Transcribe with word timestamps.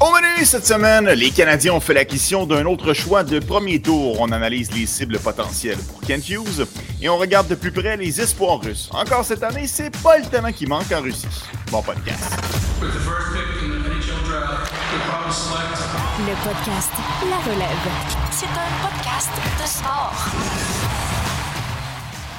Au 0.00 0.10
menu 0.12 0.46
cette 0.46 0.66
semaine, 0.66 1.10
les 1.10 1.30
Canadiens 1.30 1.74
ont 1.74 1.80
fait 1.80 1.92
l'acquisition 1.92 2.46
d'un 2.46 2.64
autre 2.64 2.94
choix 2.94 3.22
de 3.22 3.38
premier 3.38 3.82
tour. 3.82 4.18
On 4.18 4.32
analyse 4.32 4.72
les 4.72 4.86
cibles 4.86 5.18
potentielles 5.18 5.76
pour 5.76 6.00
Kent 6.00 6.26
Hughes 6.30 6.66
et 7.02 7.10
on 7.10 7.18
regarde 7.18 7.48
de 7.48 7.54
plus 7.54 7.70
près 7.70 7.98
les 7.98 8.18
espoirs 8.18 8.62
russes. 8.62 8.88
Encore 8.94 9.26
cette 9.26 9.42
année, 9.42 9.66
c'est 9.66 9.94
pas 10.02 10.16
le 10.16 10.24
talent 10.24 10.52
qui 10.52 10.64
manque 10.66 10.90
en 10.90 11.02
Russie. 11.02 11.26
Bon 11.70 11.82
podcast. 11.82 12.32
Le 12.80 12.88
podcast 16.48 16.92
La 17.28 17.52
Relève. 17.52 17.90
C'est 18.32 18.46
un 18.46 18.70
podcast 18.88 19.30
de 19.60 19.66
sport. 19.68 20.14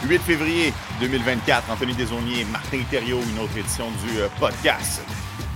8 0.07 0.20
février 0.23 0.73
2024, 1.00 1.70
Anthony 1.70 1.93
Desaulniers, 1.93 2.43
Martin 2.46 2.80
Thériault, 2.89 3.21
une 3.21 3.43
autre 3.43 3.55
édition 3.55 3.86
du 4.04 4.20
euh, 4.20 4.28
podcast. 4.39 5.04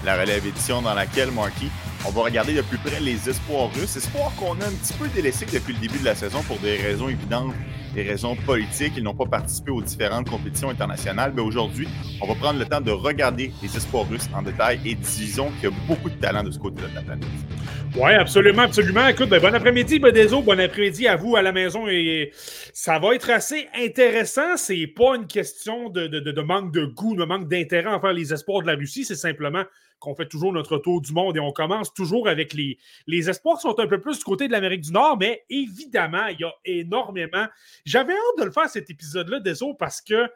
La 0.05 0.17
relève 0.17 0.45
édition 0.45 0.83
dans 0.83 0.93
laquelle, 0.93 1.31
Marky, 1.31 1.71
on 2.07 2.11
va 2.11 2.21
regarder 2.21 2.53
de 2.53 2.61
plus 2.61 2.77
près 2.77 2.99
les 2.99 3.29
espoirs 3.29 3.71
russes, 3.73 3.95
espoirs 3.95 4.31
qu'on 4.37 4.53
a 4.61 4.65
un 4.65 4.71
petit 4.71 4.93
peu 4.93 5.07
délaissés 5.07 5.45
depuis 5.51 5.73
le 5.73 5.79
début 5.79 5.99
de 5.99 6.05
la 6.05 6.15
saison 6.15 6.41
pour 6.43 6.57
des 6.59 6.77
raisons 6.77 7.09
évidentes, 7.09 7.53
des 7.95 8.03
raisons 8.03 8.35
politiques. 8.35 8.93
Ils 8.97 9.03
n'ont 9.03 9.15
pas 9.15 9.25
participé 9.25 9.71
aux 9.71 9.81
différentes 9.81 10.29
compétitions 10.29 10.69
internationales. 10.69 11.33
Mais 11.35 11.41
aujourd'hui, 11.41 11.87
on 12.21 12.27
va 12.27 12.35
prendre 12.35 12.59
le 12.59 12.65
temps 12.65 12.81
de 12.81 12.91
regarder 12.91 13.51
les 13.61 13.75
espoirs 13.75 14.07
russes 14.07 14.29
en 14.35 14.43
détail 14.43 14.79
et 14.85 14.95
disons 14.95 15.49
qu'il 15.59 15.69
y 15.69 15.73
a 15.73 15.75
beaucoup 15.87 16.09
de 16.09 16.15
talent 16.15 16.43
de 16.43 16.51
ce 16.51 16.59
côté 16.59 16.81
de 16.81 16.93
la 16.93 17.01
planète. 17.01 17.25
Oui, 17.95 18.11
absolument, 18.11 18.63
absolument. 18.63 19.07
Écoute, 19.07 19.29
ben, 19.29 19.41
bon 19.41 19.55
après-midi, 19.55 19.99
Bedezo. 19.99 20.41
Bon 20.41 20.59
après-midi 20.59 21.07
à 21.07 21.15
vous 21.15 21.37
à 21.37 21.41
la 21.41 21.53
maison. 21.53 21.87
Et 21.87 22.31
ça 22.73 22.99
va 22.99 23.15
être 23.15 23.29
assez 23.29 23.69
intéressant. 23.73 24.57
C'est 24.57 24.87
pas 24.87 25.15
une 25.15 25.27
question 25.27 25.89
de, 25.89 26.07
de, 26.07 26.19
de, 26.19 26.41
manque 26.41 26.73
de 26.73 26.85
goût, 26.85 27.15
de 27.15 27.23
manque 27.23 27.47
d'intérêt 27.47 27.87
envers 27.87 28.11
les 28.13 28.33
espoirs 28.33 28.61
de 28.61 28.67
la 28.67 28.75
Russie. 28.75 29.05
C'est 29.05 29.15
simplement 29.15 29.63
qu'on 29.99 30.15
fait 30.15 30.27
toujours 30.27 30.53
notre 30.53 30.77
tour 30.77 31.01
du 31.01 31.13
monde 31.13 31.37
et 31.37 31.39
on 31.39 31.51
commence 31.51 31.93
toujours 31.93 32.27
avec 32.27 32.53
les, 32.53 32.77
espoirs 33.29 33.57
qui 33.57 33.63
sont 33.63 33.79
un 33.79 33.87
peu 33.87 33.99
plus 33.99 34.19
du 34.19 34.23
côté 34.23 34.47
de 34.47 34.51
l'Amérique 34.51 34.81
du 34.81 34.91
Nord. 34.91 35.17
Mais 35.17 35.45
évidemment, 35.49 36.27
il 36.27 36.39
y 36.39 36.43
a 36.43 36.53
énormément. 36.65 37.47
J'avais 37.85 38.13
hâte 38.13 38.39
de 38.39 38.43
le 38.45 38.51
faire 38.51 38.69
cet 38.69 38.89
épisode-là, 38.89 39.39
Dezo, 39.39 39.73
parce 39.73 40.01
que 40.01 40.29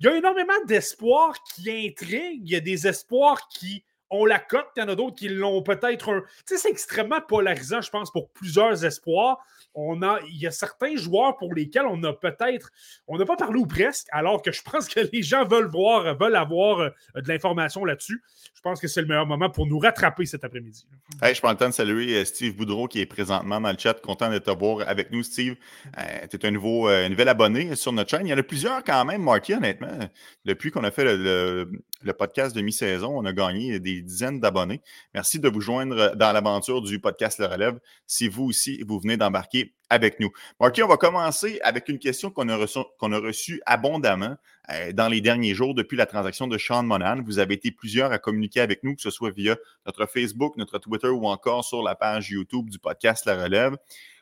il 0.00 0.06
y 0.06 0.08
a 0.08 0.16
énormément 0.16 0.52
d'espoirs 0.66 1.34
qui 1.54 1.70
intriguent. 1.70 2.42
Il 2.44 2.50
y 2.50 2.56
a 2.56 2.60
des 2.60 2.86
espoirs 2.86 3.48
qui 3.48 3.84
on 4.10 4.26
la 4.26 4.38
cote, 4.38 4.68
il 4.76 4.80
y 4.80 4.82
en 4.82 4.88
a 4.88 4.94
d'autres 4.94 5.16
qui 5.16 5.28
l'ont 5.28 5.62
peut-être. 5.62 6.24
Tu 6.46 6.54
sais, 6.54 6.58
c'est 6.58 6.70
extrêmement 6.70 7.20
polarisant, 7.20 7.80
je 7.80 7.90
pense, 7.90 8.10
pour 8.10 8.30
plusieurs 8.30 8.84
espoirs. 8.84 9.38
On 9.74 10.02
a, 10.02 10.20
il 10.28 10.36
y 10.36 10.46
a 10.46 10.50
certains 10.50 10.96
joueurs 10.96 11.36
pour 11.36 11.52
lesquels 11.52 11.86
on 11.86 12.02
a 12.04 12.12
peut-être, 12.12 12.70
on 13.08 13.18
n'a 13.18 13.24
pas 13.24 13.36
parlé 13.36 13.58
ou 13.58 13.66
presque, 13.66 14.06
alors 14.12 14.40
que 14.42 14.52
je 14.52 14.62
pense 14.62 14.88
que 14.88 15.00
les 15.12 15.22
gens 15.22 15.44
veulent 15.44 15.70
voir, 15.70 16.16
veulent 16.16 16.36
avoir 16.36 16.80
euh, 16.80 16.90
de 17.16 17.28
l'information 17.28 17.84
là-dessus. 17.84 18.22
Je 18.54 18.60
pense 18.60 18.80
que 18.80 18.88
c'est 18.88 19.00
le 19.00 19.08
meilleur 19.08 19.26
moment 19.26 19.50
pour 19.50 19.66
nous 19.66 19.78
rattraper 19.78 20.26
cet 20.26 20.44
après-midi. 20.44 20.86
Je 21.22 21.40
prends 21.40 21.50
le 21.50 21.56
temps 21.56 21.68
de 21.68 21.74
saluer 21.74 22.16
euh, 22.16 22.24
Steve 22.24 22.56
Boudreau 22.56 22.88
qui 22.88 23.00
est 23.00 23.06
présentement 23.06 23.60
dans 23.60 23.70
le 23.70 23.78
chat. 23.78 23.94
Content 24.00 24.30
de 24.30 24.38
te 24.38 24.50
voir 24.50 24.88
avec 24.88 25.10
nous, 25.10 25.22
Steve. 25.22 25.56
Euh, 25.98 26.26
tu 26.30 26.36
es 26.36 26.46
un, 26.46 26.50
nouveau, 26.50 26.90
nouvel 27.08 27.28
abonné 27.28 27.74
sur 27.76 27.92
notre 27.92 28.10
chaîne. 28.10 28.26
Il 28.26 28.30
y 28.30 28.34
en 28.34 28.38
a 28.38 28.42
plusieurs 28.42 28.84
quand 28.84 29.04
même, 29.04 29.22
Marky, 29.22 29.54
honnêtement. 29.54 29.98
Depuis 30.44 30.70
qu'on 30.70 30.84
a 30.84 30.90
fait 30.90 31.04
le 31.04 31.70
podcast 32.12 32.54
de 32.54 32.60
mi-saison, 32.60 33.16
on 33.16 33.24
a 33.24 33.32
gagné 33.32 33.80
des 33.80 34.02
dizaines 34.02 34.40
d'abonnés. 34.40 34.82
Merci 35.14 35.40
de 35.40 35.48
vous 35.48 35.60
joindre 35.60 36.14
dans 36.16 36.32
l'aventure 36.32 36.82
du 36.82 37.00
podcast 37.00 37.38
Le 37.38 37.46
Relève 37.46 37.78
si 38.06 38.28
vous 38.28 38.44
aussi, 38.44 38.82
vous 38.86 39.00
venez 39.00 39.16
d'embarquer 39.16 39.74
avec 39.90 40.18
nous. 40.20 40.30
Marky, 40.60 40.82
on 40.82 40.88
va 40.88 40.96
commencer 40.96 41.60
avec 41.62 41.88
une 41.88 41.98
question 41.98 42.30
qu'on 42.30 42.48
a, 42.48 42.56
reçue 42.56 42.80
reçu 43.00 43.62
abondamment 43.66 44.36
euh, 44.70 44.92
dans 44.92 45.08
les 45.08 45.20
derniers 45.20 45.54
jours 45.54 45.74
depuis 45.74 45.96
la 45.96 46.06
transaction 46.06 46.46
de 46.46 46.58
Sean 46.58 46.82
Monan. 46.82 47.22
Vous 47.24 47.38
avez 47.38 47.54
été 47.54 47.70
plusieurs 47.70 48.12
à 48.12 48.18
communiquer 48.18 48.60
avec 48.60 48.82
nous, 48.82 48.94
que 48.96 49.02
ce 49.02 49.10
soit 49.10 49.30
via 49.30 49.56
notre 49.86 50.06
Facebook, 50.06 50.56
notre 50.56 50.78
Twitter 50.78 51.08
ou 51.08 51.26
encore 51.26 51.64
sur 51.64 51.82
la 51.82 51.94
page 51.94 52.30
YouTube 52.30 52.70
du 52.70 52.78
podcast 52.78 53.24
La 53.26 53.42
Relève. 53.42 53.76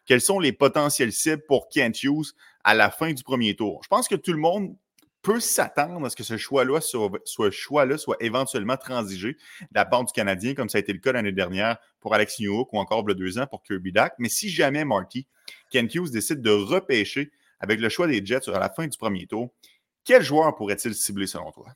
Quels 0.05 0.21
sont 0.21 0.41
les 0.41 0.53
potentiels 0.53 1.13
cibles 1.13 1.45
pour 1.47 1.69
Kent 1.69 2.03
Hughes 2.03 2.33
à 2.65 2.75
la 2.75 2.91
fin 2.91 3.13
du 3.13 3.23
premier 3.23 3.55
tour? 3.55 3.81
Je 3.85 3.89
pense 3.89 4.09
que 4.09 4.17
tout 4.17 4.33
le 4.33 4.39
monde 4.39 4.75
peut 5.23 5.41
s'attendre 5.41 6.05
à 6.05 6.11
ce 6.11 6.17
que 6.17 6.25
ce 6.25 6.37
choix-là 6.37 6.81
soit, 6.81 7.11
soit, 7.25 8.17
éventuellement 8.21 8.77
transigé 8.77 9.33
de 9.33 9.69
la 9.75 9.85
part 9.85 10.05
du 10.05 10.13
Canadien, 10.13 10.55
comme 10.55 10.69
ça 10.69 10.79
a 10.79 10.81
été 10.81 10.93
le 10.93 10.99
cas 10.99 11.13
l'année 11.13 11.33
dernière 11.33 11.79
pour 12.01 12.15
Alex 12.15 12.41
Newhook 12.41 12.73
ou 12.73 12.79
encore 12.79 13.07
le 13.07 13.15
deux 13.15 13.39
ans 13.39 13.47
pour 13.47 13.63
Kirby 13.63 13.93
Dack. 13.93 14.15
Mais 14.19 14.29
si 14.29 14.51
jamais 14.51 14.85
Marky, 14.85 15.27
Ken 15.71 15.89
Hughes 15.93 16.11
décide 16.11 16.43
de 16.43 16.51
repêcher 16.51 17.31
avec 17.61 17.81
le 17.81 17.89
choix 17.89 18.09
des 18.09 18.25
Jets 18.25 18.51
à 18.51 18.59
la 18.59 18.69
fin 18.69 18.87
du 18.87 18.99
premier 18.99 19.27
tour, 19.27 19.51
quel 20.05 20.23
joueur 20.23 20.55
pourrait-il 20.55 20.95
cibler 20.95 21.27
selon 21.27 21.53
toi? 21.53 21.67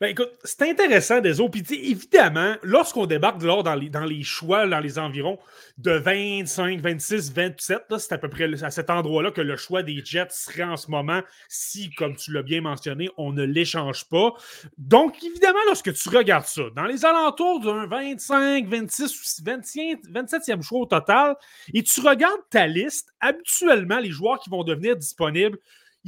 Ben 0.00 0.08
écoute, 0.08 0.30
c'est 0.44 0.62
intéressant 0.62 1.20
des 1.20 1.40
évidemment, 1.70 2.56
lorsqu'on 2.62 3.06
débarque 3.06 3.38
dans 3.62 3.74
les, 3.74 3.90
dans 3.90 4.04
les 4.04 4.22
choix, 4.22 4.66
dans 4.66 4.80
les 4.80 4.98
environs 4.98 5.38
de 5.76 5.92
25, 5.92 6.80
26, 6.80 7.32
27, 7.32 7.82
c'est 7.98 8.12
à 8.12 8.18
peu 8.18 8.28
près 8.28 8.62
à 8.62 8.70
cet 8.70 8.90
endroit-là 8.90 9.30
que 9.30 9.40
le 9.40 9.56
choix 9.56 9.82
des 9.82 10.02
Jets 10.04 10.28
serait 10.30 10.64
en 10.64 10.76
ce 10.76 10.90
moment 10.90 11.20
si, 11.48 11.90
comme 11.90 12.16
tu 12.16 12.32
l'as 12.32 12.42
bien 12.42 12.60
mentionné, 12.60 13.10
on 13.16 13.32
ne 13.32 13.44
l'échange 13.44 14.08
pas. 14.08 14.32
Donc, 14.78 15.22
évidemment, 15.22 15.58
lorsque 15.66 15.92
tu 15.92 16.08
regardes 16.08 16.46
ça, 16.46 16.62
dans 16.74 16.86
les 16.86 17.04
alentours 17.04 17.60
d'un 17.60 17.86
25, 17.86 18.66
26 18.66 19.42
27e 19.44 20.62
choix 20.62 20.80
au 20.80 20.86
total, 20.86 21.36
et 21.74 21.82
tu 21.82 22.00
regardes 22.00 22.40
ta 22.50 22.66
liste, 22.66 23.12
habituellement, 23.20 23.98
les 23.98 24.10
joueurs 24.10 24.38
qui 24.40 24.50
vont 24.50 24.64
devenir 24.64 24.96
disponibles 24.96 25.58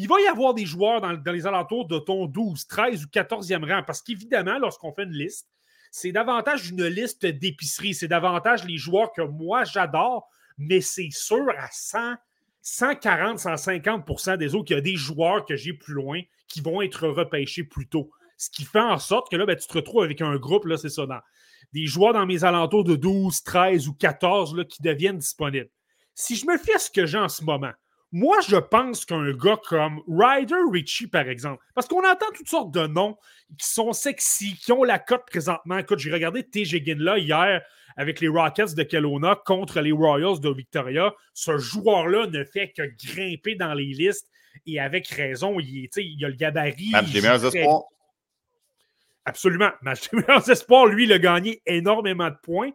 il 0.01 0.09
va 0.09 0.19
y 0.19 0.27
avoir 0.27 0.55
des 0.55 0.65
joueurs 0.65 1.03
dans, 1.03 1.13
les 1.31 1.47
alentours 1.47 1.87
de 1.87 1.99
ton 1.99 2.25
12, 2.25 2.67
13 2.67 3.05
ou 3.05 3.09
14e 3.09 3.71
rang. 3.71 3.83
Parce 3.87 4.01
qu'évidemment, 4.01 4.59
lorsqu'on 4.59 4.95
fait 4.95 5.03
une 5.03 5.13
liste, 5.13 5.47
c'est 5.91 6.11
davantage 6.11 6.71
une 6.71 6.87
liste 6.87 7.27
d'épicerie. 7.27 7.93
C'est 7.93 8.09
davantage 8.09 8.65
les 8.65 8.79
joueurs 8.79 9.13
que 9.13 9.21
moi, 9.21 9.65
j'adore, 9.65 10.31
mais 10.57 10.81
c'est 10.81 11.11
sûr 11.11 11.47
à 11.59 11.69
100, 11.71 12.15
140, 12.63 13.41
150% 13.41 14.39
des 14.39 14.55
autres 14.55 14.65
qu'il 14.65 14.77
y 14.77 14.79
a 14.79 14.83
des 14.83 14.97
joueurs 14.97 15.45
que 15.45 15.55
j'ai 15.55 15.75
plus 15.75 15.93
loin 15.93 16.23
qui 16.49 16.63
vont 16.63 16.81
être 16.81 17.07
repêchés 17.07 17.65
plus 17.65 17.87
tôt. 17.87 18.11
Ce 18.39 18.49
qui 18.49 18.65
fait 18.65 18.81
en 18.81 18.99
sorte 18.99 19.31
que 19.31 19.37
là, 19.37 19.45
ben, 19.45 19.55
tu 19.55 19.69
te 19.69 19.75
retrouves 19.75 20.03
avec 20.03 20.23
un 20.23 20.37
groupe, 20.37 20.65
là, 20.65 20.79
c'est 20.79 20.89
ça, 20.89 21.05
des 21.75 21.85
joueurs 21.85 22.15
dans 22.15 22.25
mes 22.25 22.43
alentours 22.43 22.85
de 22.85 22.97
12, 22.97 23.43
13 23.43 23.87
ou 23.87 23.93
14 23.93 24.57
là, 24.57 24.65
qui 24.65 24.81
deviennent 24.81 25.19
disponibles. 25.19 25.69
Si 26.15 26.37
je 26.37 26.47
me 26.47 26.57
fie 26.57 26.79
ce 26.79 26.91
que 26.91 27.05
j'ai 27.05 27.19
en 27.19 27.29
ce 27.29 27.45
moment, 27.45 27.73
moi, 28.13 28.39
je 28.49 28.57
pense 28.57 29.05
qu'un 29.05 29.33
gars 29.33 29.61
comme 29.69 30.03
Ryder 30.09 30.57
Ritchie, 30.71 31.07
par 31.07 31.29
exemple, 31.29 31.63
parce 31.75 31.87
qu'on 31.87 32.05
entend 32.05 32.27
toutes 32.35 32.49
sortes 32.49 32.73
de 32.73 32.87
noms 32.87 33.17
qui 33.57 33.69
sont 33.69 33.93
sexy, 33.93 34.57
qui 34.57 34.73
ont 34.73 34.83
la 34.83 34.99
cote 34.99 35.27
présentement. 35.27 35.79
Écoute, 35.79 36.01
j'ai 36.01 36.13
regardé 36.13 36.43
TJ 36.43 36.85
Ginla 36.85 37.19
hier 37.19 37.63
avec 37.97 38.21
les 38.21 38.29
Rockets 38.29 38.75
de 38.75 38.83
Kelowna 38.83 39.41
contre 39.45 39.81
les 39.81 39.93
Royals 39.93 40.41
de 40.41 40.51
Victoria. 40.51 41.15
Ce 41.35 41.57
joueur-là 41.59 42.27
ne 42.27 42.45
fait 42.45 42.73
que 42.73 42.83
grimper 43.07 43.55
dans 43.55 43.75
les 43.75 43.93
listes 43.93 44.29
et 44.67 44.81
avec 44.81 45.07
raison, 45.09 45.61
il, 45.61 45.89
il 45.97 46.25
a 46.25 46.29
le 46.29 46.35
gabarit. 46.35 46.91
Match 46.91 47.13
des 47.13 47.21
meilleurs 47.21 47.45
espoirs. 47.45 47.83
Absolument. 49.25 49.71
Match 49.83 50.11
des 50.11 50.17
meilleurs 50.27 50.51
espoirs, 50.51 50.87
lui, 50.87 51.05
il 51.05 51.13
a 51.13 51.19
gagné 51.19 51.63
énormément 51.67 52.29
de 52.29 52.37
points. 52.43 52.71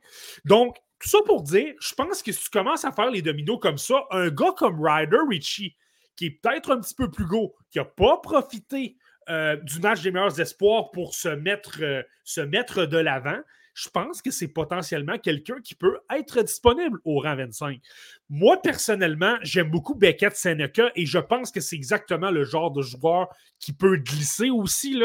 Donc, 0.46 0.78
tout 1.00 1.10
ça 1.10 1.20
pour 1.26 1.44
dire, 1.44 1.74
je 1.80 1.94
pense 1.94 2.24
que 2.24 2.32
si 2.32 2.44
tu 2.44 2.50
commences 2.50 2.86
à 2.86 2.92
faire 2.92 3.12
les 3.12 3.22
dominos 3.22 3.60
comme 3.60 3.78
ça, 3.78 4.04
un 4.12 4.30
gars 4.30 4.54
comme 4.58 4.82
Ryder 4.82 5.18
Richie, 5.30 5.76
qui 6.16 6.28
est 6.28 6.40
peut-être 6.42 6.72
un 6.72 6.80
petit 6.80 6.96
peu 6.96 7.12
plus 7.12 7.26
gros, 7.26 7.56
qui 7.72 7.80
n'a 7.80 7.86
pas 7.86 8.18
profité 8.18 8.96
euh, 9.30 9.58
du 9.58 9.80
match 9.80 10.02
des 10.02 10.12
meilleurs 10.12 10.40
espoirs 10.40 10.92
pour 10.92 11.14
se 11.14 11.30
mettre, 11.30 11.80
euh, 11.82 12.04
se 12.24 12.42
mettre 12.42 12.86
de 12.86 12.98
l'avant, 12.98 13.40
je 13.76 13.90
pense 13.90 14.22
que 14.22 14.32
c'est 14.32 14.48
potentiellement 14.48 15.20
quelqu'un 15.20 15.58
qui 15.62 15.76
peut 15.76 16.00
être 16.10 16.42
disponible 16.42 16.98
au 17.04 17.20
rang 17.20 17.36
25. 17.36 17.80
Moi, 18.30 18.62
personnellement, 18.62 19.36
j'aime 19.42 19.70
beaucoup 19.70 19.96
Beckett 19.96 20.36
Seneca 20.36 20.92
et 20.96 21.06
je 21.06 21.20
pense 21.20 21.52
que 21.52 21.60
c'est 21.60 21.76
exactement 21.76 22.32
le 22.32 22.46
genre 22.46 22.72
de 22.72 22.82
joueur 22.82 23.28
qui 23.60 23.74
peut 23.74 23.98
glisser 23.98 24.50
aussi. 24.50 25.04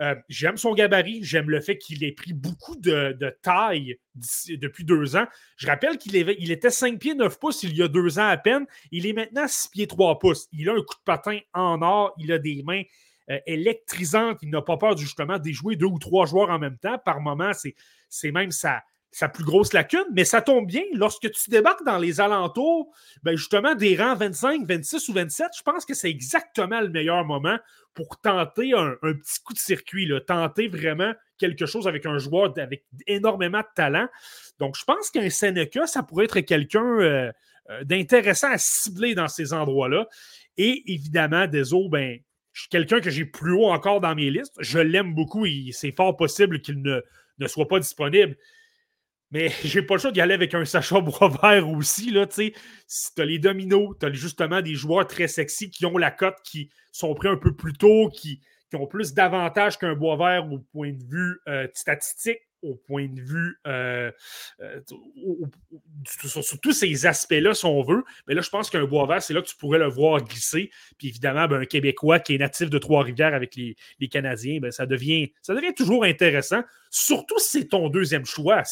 Euh, 0.00 0.16
j'aime 0.28 0.56
son 0.56 0.74
gabarit, 0.74 1.22
j'aime 1.22 1.48
le 1.48 1.60
fait 1.60 1.78
qu'il 1.78 2.02
ait 2.02 2.12
pris 2.12 2.32
beaucoup 2.32 2.74
de, 2.76 3.16
taille 3.40 3.96
depuis 4.48 4.84
deux 4.84 5.14
ans. 5.14 5.26
Je 5.56 5.68
rappelle 5.68 5.96
qu'il 5.96 6.16
il 6.16 6.50
était 6.50 6.70
5 6.70 6.98
pieds 6.98 7.14
9 7.14 7.38
pouces 7.38 7.62
il 7.62 7.76
y 7.76 7.82
a 7.82 7.88
deux 7.88 8.18
ans 8.18 8.26
à 8.26 8.36
peine. 8.36 8.66
Il 8.90 9.06
est 9.06 9.12
maintenant 9.12 9.46
6 9.46 9.68
pieds 9.68 9.86
3 9.86 10.18
pouces. 10.18 10.48
Il 10.50 10.68
a 10.68 10.72
un 10.72 10.82
coup 10.82 10.96
de 10.96 11.04
patin 11.04 11.38
en 11.54 11.80
or, 11.82 12.14
il 12.18 12.32
a 12.32 12.38
des 12.38 12.64
mains 12.64 12.82
euh, 13.30 13.38
électrisantes. 13.46 14.38
Il 14.42 14.50
n'a 14.50 14.62
pas 14.62 14.76
peur 14.76 14.96
justement 14.96 15.38
de 15.38 15.50
jouer 15.50 15.76
deux 15.76 15.86
ou 15.86 15.98
trois 15.98 16.26
joueurs 16.26 16.50
en 16.50 16.58
même 16.58 16.78
temps. 16.78 16.98
Par 16.98 17.20
moment, 17.20 17.52
c'est 18.08 18.32
même 18.32 18.50
sa, 18.50 18.82
sa 19.10 19.28
plus 19.28 19.44
grosse 19.44 19.72
lacune, 19.72 20.04
mais 20.12 20.24
ça 20.24 20.42
tombe 20.42 20.66
bien, 20.66 20.82
lorsque 20.92 21.30
tu 21.30 21.50
débarques 21.50 21.84
dans 21.84 21.98
les 21.98 22.20
alentours, 22.20 22.92
ben 23.22 23.36
justement, 23.36 23.74
des 23.74 23.96
rangs 23.96 24.14
25, 24.14 24.66
26 24.66 25.08
ou 25.08 25.12
27, 25.14 25.48
je 25.56 25.62
pense 25.62 25.84
que 25.84 25.94
c'est 25.94 26.10
exactement 26.10 26.80
le 26.80 26.88
meilleur 26.88 27.24
moment 27.24 27.58
pour 27.94 28.20
tenter 28.20 28.74
un, 28.74 28.96
petit 29.00 29.40
coup 29.42 29.54
de 29.54 29.58
circuit, 29.58 30.10
tenter 30.26 30.68
vraiment 30.68 31.12
quelque 31.38 31.66
chose 31.66 31.88
avec 31.88 32.04
un 32.06 32.18
joueur 32.18 32.52
avec 32.58 32.84
énormément 33.06 33.60
de 33.60 33.66
talent. 33.74 34.08
Donc, 34.58 34.76
je 34.76 34.84
pense 34.84 35.10
qu'un 35.10 35.30
Seneca, 35.30 35.86
ça 35.86 36.02
pourrait 36.02 36.26
être 36.26 36.40
quelqu'un 36.40 36.84
euh, 37.00 37.32
euh, 37.70 37.84
d'intéressant 37.84 38.50
à 38.50 38.58
cibler 38.58 39.14
dans 39.14 39.28
ces 39.28 39.52
endroits-là. 39.52 40.06
Et 40.56 40.92
évidemment, 40.92 41.46
Deso, 41.46 41.88
ben, 41.88 42.18
quelqu'un 42.70 43.00
que 43.00 43.10
j'ai 43.10 43.24
plus 43.24 43.52
haut 43.52 43.70
encore 43.70 44.00
dans 44.00 44.14
mes 44.14 44.30
listes. 44.30 44.54
Je 44.60 44.78
l'aime 44.78 45.14
beaucoup 45.14 45.46
et 45.46 45.70
c'est 45.72 45.92
fort 45.92 46.16
possible 46.16 46.60
qu'il 46.60 46.82
ne 46.82 47.02
ne 47.38 47.46
soit 47.46 47.68
pas 47.68 47.78
disponible. 47.78 48.36
Mais 49.30 49.50
j'ai 49.64 49.82
pas 49.82 49.94
le 49.94 50.00
choix 50.00 50.12
d'y 50.12 50.20
aller 50.20 50.34
avec 50.34 50.54
un 50.54 50.64
Sacha 50.64 51.00
Boisvert 51.00 51.68
aussi. 51.70 52.10
Là, 52.10 52.26
si 52.30 52.52
tu 53.14 53.22
as 53.22 53.24
les 53.24 53.38
dominos, 53.38 53.96
tu 53.98 54.06
as 54.06 54.12
justement 54.12 54.62
des 54.62 54.74
joueurs 54.74 55.06
très 55.06 55.28
sexy 55.28 55.70
qui 55.70 55.86
ont 55.86 55.98
la 55.98 56.10
cote, 56.10 56.38
qui 56.44 56.70
sont 56.92 57.14
pris 57.14 57.28
un 57.28 57.36
peu 57.36 57.54
plus 57.54 57.74
tôt, 57.74 58.08
qui, 58.08 58.40
qui 58.70 58.76
ont 58.76 58.86
plus 58.86 59.14
d'avantages 59.14 59.78
qu'un 59.78 59.94
Boisvert 59.94 60.50
au 60.50 60.58
point 60.58 60.92
de 60.92 61.04
vue 61.04 61.40
euh, 61.48 61.68
statistique 61.74 62.40
au 62.62 62.74
point 62.74 63.06
de 63.06 63.20
vue 63.20 63.58
euh, 63.66 64.10
euh, 64.60 64.80
sur, 66.04 66.60
tous 66.60 66.72
ces 66.72 67.06
aspects-là, 67.06 67.54
si 67.54 67.64
on 67.66 67.82
veut. 67.82 68.04
Mais 68.26 68.34
là, 68.34 68.40
je 68.40 68.50
pense 68.50 68.70
qu'un 68.70 68.84
bois 68.84 69.06
vert, 69.06 69.22
c'est 69.22 69.34
là 69.34 69.42
que 69.42 69.48
tu 69.48 69.56
pourrais 69.56 69.78
le 69.78 69.88
voir 69.88 70.22
glisser. 70.22 70.70
Puis 70.98 71.08
évidemment, 71.08 71.46
ben, 71.46 71.60
un 71.60 71.64
Québécois 71.64 72.18
qui 72.20 72.34
est 72.34 72.38
natif 72.38 72.70
de 72.70 72.78
Trois-Rivières 72.78 73.34
avec 73.34 73.54
les, 73.56 73.76
Canadiens, 74.08 74.58
ben, 74.60 74.70
ça, 74.70 74.86
devient, 74.86 75.32
ça 75.42 75.54
devient 75.54 75.74
toujours 75.74 76.04
intéressant. 76.04 76.62
Surtout 76.90 77.38
si 77.38 77.60
c'est 77.60 77.68
ton 77.68 77.88
deuxième 77.88 78.24
choix. 78.24 78.62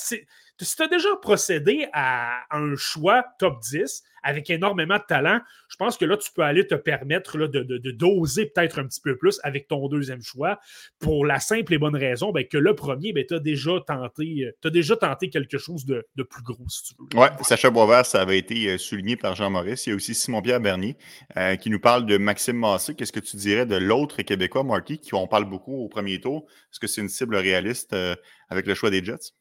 Si 0.61 0.77
tu 0.77 0.83
as 0.83 0.89
déjà 0.89 1.09
procédé 1.21 1.87
à 1.93 2.45
un 2.51 2.75
choix 2.77 3.25
top 3.39 3.61
10, 3.61 4.03
avec 4.27 4.51
énormément 4.51 4.97
de 4.97 5.05
talent, 5.07 5.41
je 5.69 5.77
pense 5.77 5.97
que 5.97 6.05
là, 6.05 6.17
tu 6.17 6.33
peux 6.33 6.43
aller 6.43 6.67
te 6.67 6.75
permettre 6.75 7.39
de, 7.39 7.91
doser 7.93 8.47
peut-être 8.47 8.81
un 8.81 8.87
petit 8.87 9.01
peu 9.01 9.17
plus 9.17 9.39
avec 9.45 9.69
ton 9.69 9.87
deuxième 9.89 10.21
choix 10.21 10.59
pour 10.99 11.25
la 11.25 11.39
simple 11.39 11.75
et 11.75 11.79
bonne 11.79 11.95
raison 11.95 12.33
ben, 12.33 12.45
que 12.47 12.59
le 12.59 12.75
premier, 12.75 13.13
ben, 13.13 13.25
tu 13.27 13.35
as 13.35 13.39
déjà 13.39 13.73
tenté, 13.87 14.51
as 14.65 14.71
déjà 14.71 14.97
tenté 14.97 15.31
quelque 15.31 15.59
chose 15.59 15.87
de, 15.87 16.05
plus 16.17 16.43
gros, 16.43 16.69
si 16.69 16.83
tu 16.83 16.95
veux. 16.99 17.21
Oui, 17.21 17.29
Sacha 17.43 17.71
Boisvert, 17.71 18.05
ça 18.05 18.21
avait 18.21 18.39
été 18.39 18.67
euh, 18.67 18.79
souligné 18.79 19.17
par 19.17 19.37
Jean 19.37 19.49
Maurice. 19.49 19.87
Il 19.87 19.91
y 19.91 19.93
a 19.93 19.97
aussi 19.97 20.13
Simon-Pierre 20.13 20.61
Bernier 20.61 20.97
euh, 21.37 21.55
qui 21.55 21.71
nous 21.71 21.79
parle 21.79 22.05
de 22.05 22.19
Maxime 22.19 22.59
Massé. 22.59 22.97
Qu'est-ce 22.97 23.13
que 23.13 23.21
tu 23.21 23.37
dirais 23.37 23.65
de 23.65 23.77
l'autre 23.77 24.21
Québécois, 24.23 24.65
Marty, 24.65 24.99
qui 24.99 25.15
on 25.15 25.29
parle 25.29 25.45
beaucoup 25.45 25.85
au 25.85 25.89
premier 25.89 26.21
tour? 26.21 26.47
Est-ce 26.73 26.81
que 26.81 26.89
c'est 26.89 27.01
une 27.01 27.09
cible 27.09 27.37
réaliste 27.37 27.93
euh, 27.93 28.17
avec 28.49 28.67
le 28.67 28.75
choix 28.75 28.91
des 28.91 29.05
Jets? 29.05 29.33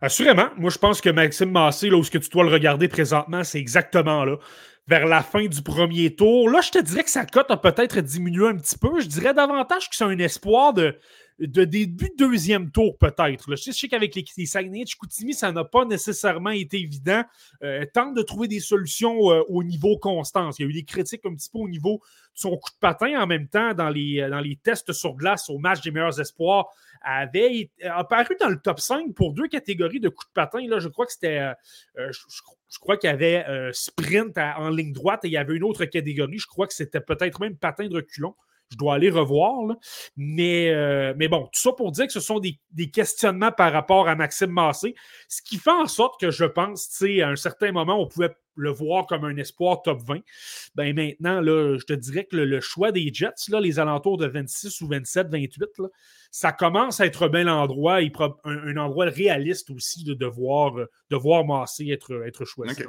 Assurément. 0.00 0.48
Moi, 0.56 0.70
je 0.70 0.78
pense 0.78 1.00
que 1.00 1.10
Maxime 1.10 1.50
Massé, 1.50 1.90
là 1.90 1.96
où 1.96 2.04
ce 2.04 2.10
que 2.10 2.18
tu 2.18 2.28
dois 2.30 2.44
le 2.44 2.50
regarder 2.50 2.88
présentement, 2.88 3.42
c'est 3.44 3.58
exactement 3.58 4.24
là. 4.24 4.36
Vers 4.86 5.06
la 5.06 5.22
fin 5.22 5.44
du 5.44 5.60
premier 5.60 6.14
tour. 6.14 6.48
Là, 6.48 6.60
je 6.62 6.70
te 6.70 6.78
dirais 6.78 7.04
que 7.04 7.10
sa 7.10 7.26
cote 7.26 7.50
a 7.50 7.58
peut-être 7.58 8.00
diminué 8.00 8.48
un 8.48 8.56
petit 8.56 8.78
peu. 8.78 9.00
Je 9.00 9.06
dirais 9.06 9.34
davantage 9.34 9.90
que 9.90 9.96
c'est 9.96 10.04
un 10.04 10.18
espoir 10.18 10.72
de, 10.72 10.96
de 11.38 11.64
début 11.64 12.10
de 12.10 12.16
deuxième 12.16 12.70
tour, 12.70 12.96
peut-être. 12.98 13.54
Je 13.56 13.70
sais, 13.70 13.88
qu'avec 13.88 14.14
les, 14.14 14.24
les 14.36 14.46
Saguenay 14.46 14.84
ça 15.32 15.52
n'a 15.52 15.64
pas 15.64 15.84
nécessairement 15.84 16.50
été 16.50 16.80
évident. 16.80 17.22
Euh, 17.62 17.84
tente 17.92 18.14
de 18.14 18.22
trouver 18.22 18.48
des 18.48 18.60
solutions 18.60 19.30
euh, 19.30 19.42
au 19.48 19.62
niveau 19.62 19.98
constance. 19.98 20.58
Il 20.58 20.62
y 20.62 20.66
a 20.66 20.68
eu 20.70 20.74
des 20.74 20.84
critiques 20.84 21.24
un 21.26 21.34
petit 21.34 21.50
peu 21.50 21.58
au 21.58 21.68
niveau 21.68 22.02
de 22.34 22.40
son 22.40 22.56
coup 22.56 22.70
de 22.70 22.78
patin 22.80 23.20
en 23.20 23.26
même 23.26 23.48
temps 23.48 23.74
dans 23.74 23.88
les, 23.88 24.26
dans 24.30 24.40
les 24.40 24.56
tests 24.56 24.92
sur 24.92 25.14
glace 25.14 25.48
au 25.48 25.58
match 25.58 25.80
des 25.82 25.90
meilleurs 25.90 26.20
espoirs 26.20 26.66
avait 27.02 27.70
apparu 27.82 28.36
dans 28.40 28.48
le 28.48 28.58
top 28.58 28.80
5 28.80 29.14
pour 29.14 29.32
deux 29.32 29.48
catégories 29.48 30.00
de 30.00 30.08
coups 30.08 30.28
de 30.28 30.32
patin. 30.32 30.66
Là, 30.66 30.78
je 30.78 30.88
crois 30.88 31.06
que 31.06 31.12
c'était. 31.12 31.38
Euh, 31.38 31.52
euh, 31.98 32.12
je, 32.12 32.78
crois 32.78 32.96
qu'il 32.96 33.08
y 33.08 33.12
avait 33.12 33.44
euh, 33.48 33.70
sprint 33.72 34.36
en 34.38 34.68
ligne 34.68 34.92
droite 34.92 35.24
et 35.24 35.28
il 35.28 35.32
y 35.32 35.36
avait 35.36 35.56
une 35.56 35.64
autre 35.64 35.84
catégorie. 35.84 36.38
Je 36.38 36.46
crois 36.46 36.66
que 36.66 36.74
c'était 36.74 37.00
peut-être 37.00 37.40
même 37.40 37.56
patin 37.56 37.88
de 37.88 37.94
reculon. 37.94 38.34
Je 38.70 38.76
dois 38.76 38.94
aller 38.94 39.10
revoir. 39.10 39.76
Mais, 40.16 40.72
mais 41.16 41.28
bon, 41.28 41.44
tout 41.44 41.60
ça 41.60 41.72
pour 41.72 41.92
dire 41.92 42.06
que 42.06 42.12
ce 42.12 42.20
sont 42.20 42.38
des, 42.40 42.58
questionnements 42.90 43.52
par 43.52 43.72
rapport 43.72 44.08
à 44.08 44.14
Maxime 44.14 44.50
Massé. 44.50 44.94
Ce 45.28 45.42
qui 45.42 45.58
fait 45.58 45.70
en 45.70 45.86
sorte 45.86 46.20
que 46.20 46.30
je 46.30 46.44
pense, 46.44 47.02
à 47.02 47.28
un 47.28 47.36
certain 47.36 47.72
moment, 47.72 48.00
on 48.00 48.06
pouvait 48.06 48.30
le 48.58 48.70
voir 48.70 49.06
comme 49.06 49.24
un 49.24 49.36
espoir 49.36 49.82
top 49.82 50.00
20. 50.02 50.18
Ben 50.74 50.94
maintenant, 50.94 51.40
là, 51.40 51.78
je 51.78 51.84
te 51.84 51.92
dirais 51.92 52.24
que 52.24 52.36
le, 52.36 52.60
choix 52.60 52.92
des 52.92 53.10
Jets, 53.12 53.48
là, 53.48 53.60
les 53.60 53.78
alentours 53.78 54.18
de 54.18 54.26
26 54.26 54.80
ou 54.80 54.88
27, 54.88 55.28
28, 55.30 55.78
là, 55.78 55.88
ça 56.30 56.52
commence 56.52 57.00
à 57.00 57.06
être 57.06 57.28
bien 57.28 57.44
l'endroit, 57.44 57.96
un, 57.96 58.30
un, 58.44 58.76
endroit 58.76 59.06
réaliste 59.06 59.70
aussi 59.70 60.04
de, 60.04 60.12
devoir 60.12 60.74
de 60.74 61.16
voir 61.16 61.44
Massé 61.44 61.88
être, 61.90 62.26
être 62.26 62.44
choisi. 62.44 62.82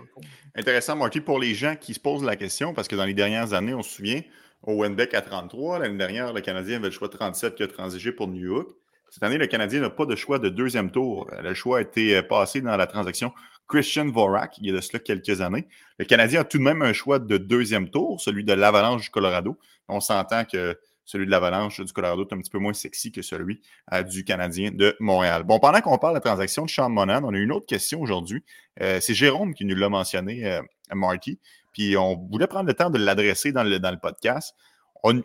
Intéressant, 0.56 0.96
Marty, 0.96 1.22
pour 1.22 1.40
les 1.40 1.54
gens 1.54 1.76
qui 1.76 1.94
se 1.94 2.00
posent 2.00 2.24
la 2.24 2.36
question, 2.36 2.74
parce 2.74 2.88
que 2.88 2.96
dans 2.96 3.06
les 3.06 3.14
dernières 3.14 3.54
années, 3.54 3.74
on 3.74 3.84
se 3.84 3.96
souvient, 3.96 4.22
au 4.64 4.74
Wenbeck 4.74 5.14
à 5.14 5.22
33, 5.22 5.80
l'année 5.80 5.98
dernière, 5.98 6.34
le 6.34 6.42
Canadien 6.42 6.78
avait 6.78 6.88
le 6.88 6.92
choix 6.92 7.10
37 7.10 7.56
qui 7.56 7.64
a 7.64 7.68
transigé 7.68 8.12
pour 8.12 8.28
New 8.28 8.46
York. 8.46 8.70
Cette 9.10 9.24
année, 9.24 9.38
le 9.38 9.48
Canadien 9.48 9.82
n'a 9.82 9.90
pas 9.90 10.06
de 10.06 10.16
choix 10.16 10.38
de 10.38 10.50
deuxième 10.50 10.92
tour. 10.92 11.30
Le 11.42 11.54
choix 11.54 11.80
a 11.80 11.82
été 11.82 12.18
euh, 12.18 12.22
passé 12.22 12.62
dans 12.62 12.78
la 12.78 12.86
transaction 12.86 13.34
Christian 13.68 14.10
Vorak 14.10 14.58
il 14.60 14.68
y 14.68 14.70
a 14.70 14.74
de 14.74 14.82
cela 14.82 15.00
quelques 15.00 15.42
années. 15.42 15.68
Le 15.98 16.06
Canadien 16.06 16.42
a 16.42 16.44
tout 16.44 16.58
de 16.58 16.64
même 16.64 16.82
un 16.82 16.94
choix 16.94 17.18
de 17.20 17.38
deuxième 17.38 17.90
tour, 17.90 18.22
celui 18.22 18.44
de 18.44 18.54
l'Avalanche 18.54 19.04
du 19.04 19.10
Colorado. 19.10 19.58
On 19.88 20.00
s'entend 20.00 20.46
que 20.46 20.78
celui 21.06 21.26
de 21.26 21.32
l'Avalanche 21.32 21.82
du 21.82 21.92
Colorado 21.92 22.24
est 22.24 22.34
un 22.34 22.38
petit 22.38 22.52
peu 22.52 22.60
moins 22.60 22.74
sexy 22.74 23.12
que 23.12 23.24
celui 23.24 23.62
euh, 23.94 24.04
du 24.04 24.24
Canadien 24.24 24.70
de 24.72 24.96
Montréal. 25.00 25.44
Bon, 25.44 25.60
pendant 25.60 25.82
qu'on 25.82 25.98
parle 25.98 26.14
de 26.14 26.18
la 26.18 26.22
transaction 26.22 26.66
de 26.66 26.70
Sean 26.70 26.90
Monan, 26.90 27.24
on 27.24 27.34
a 27.34 27.38
une 27.38 27.52
autre 27.52 27.66
question 27.66 28.02
aujourd'hui. 28.02 28.44
Euh, 28.82 29.00
c'est 29.00 29.16
Jérôme 29.16 29.56
qui 29.56 29.66
nous 29.66 29.76
l'a 29.76 29.90
mentionné, 29.90 30.60
Marty. 30.94 31.40
Puis 31.74 31.98
on 31.98 32.28
voulait 32.32 32.48
prendre 32.48 32.68
le 32.68 32.74
temps 32.74 32.90
de 32.90 32.98
l'adresser 32.98 33.52
dans 33.52 33.64
le, 33.64 34.00
podcast. 34.00 34.54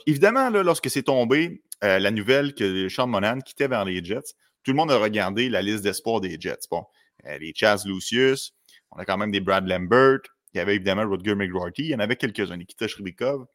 évidemment, 0.07 0.51
lorsque 0.51 0.91
c'est 0.91 1.05
tombé 1.05 1.63
la 1.83 2.11
nouvelle 2.11 2.55
que 2.55 2.89
Sean 2.89 3.07
Monan 3.07 3.41
quittait 3.41 3.69
vers 3.69 3.85
les 3.85 4.03
Jets, 4.05 4.35
tout 4.63 4.71
le 4.71 4.77
monde 4.77 4.91
a 4.91 4.99
regardé 4.99 5.49
la 5.49 5.63
liste 5.63 5.85
d'espoir 5.85 6.21
des 6.21 6.37
Jets. 6.41 6.67
Bon, 6.71 6.85
les 7.25 7.53
Chaz 7.55 7.85
Lucius, 7.87 8.53
on 8.93 8.99
a 8.99 9.05
quand 9.05 9.17
même 9.17 9.31
des 9.31 9.41
Brad 9.41 9.67
Lambert, 9.67 10.21
il 10.55 10.59
y 10.59 10.61
avait 10.61 10.77
évidemment 10.77 11.09
Rutger 11.09 11.35
McGrorty, 11.35 11.83
il 11.83 11.89
y 11.91 11.95
en 11.95 11.99
avait 11.99 12.17
quelques-uns, 12.17 12.57
Nikita 12.57 12.87
Shribikov. 12.87 13.47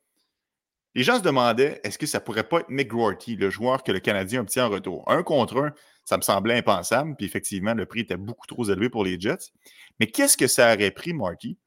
Les 0.96 1.04
gens 1.04 1.18
se 1.18 1.22
demandaient 1.22 1.80
est-ce 1.84 1.98
que 1.98 2.08
ça 2.08 2.20
pourrait 2.20 2.48
pas 2.48 2.62
être 2.62 2.70
McGrorty, 2.70 3.36
le 3.36 3.50
joueur 3.50 3.84
que 3.84 3.92
le 3.92 4.00
Canadien 4.00 4.42
obtient 4.42 4.66
en 4.66 4.70
retour? 4.70 5.04
Un 5.08 5.24
contre 5.24 5.58
un, 5.58 5.74
ça 6.04 6.18
me 6.18 6.24
semblait 6.24 6.58
impensable, 6.58 7.16
puis 7.16 7.26
effectivement, 7.26 7.74
le 7.74 7.86
prix 7.86 8.02
était 8.02 8.18
beaucoup 8.18 8.48
trop 8.48 8.66
élevé 8.66 8.90
pour 8.90 9.04
les 9.04 9.20
Jets. 9.20 9.52
Mais 10.00 10.08
qu'est-ce 10.08 10.36
que 10.36 10.48
ça 10.48 10.74
aurait 10.74 10.92
pris, 10.92 11.14
Marty? 11.14 11.58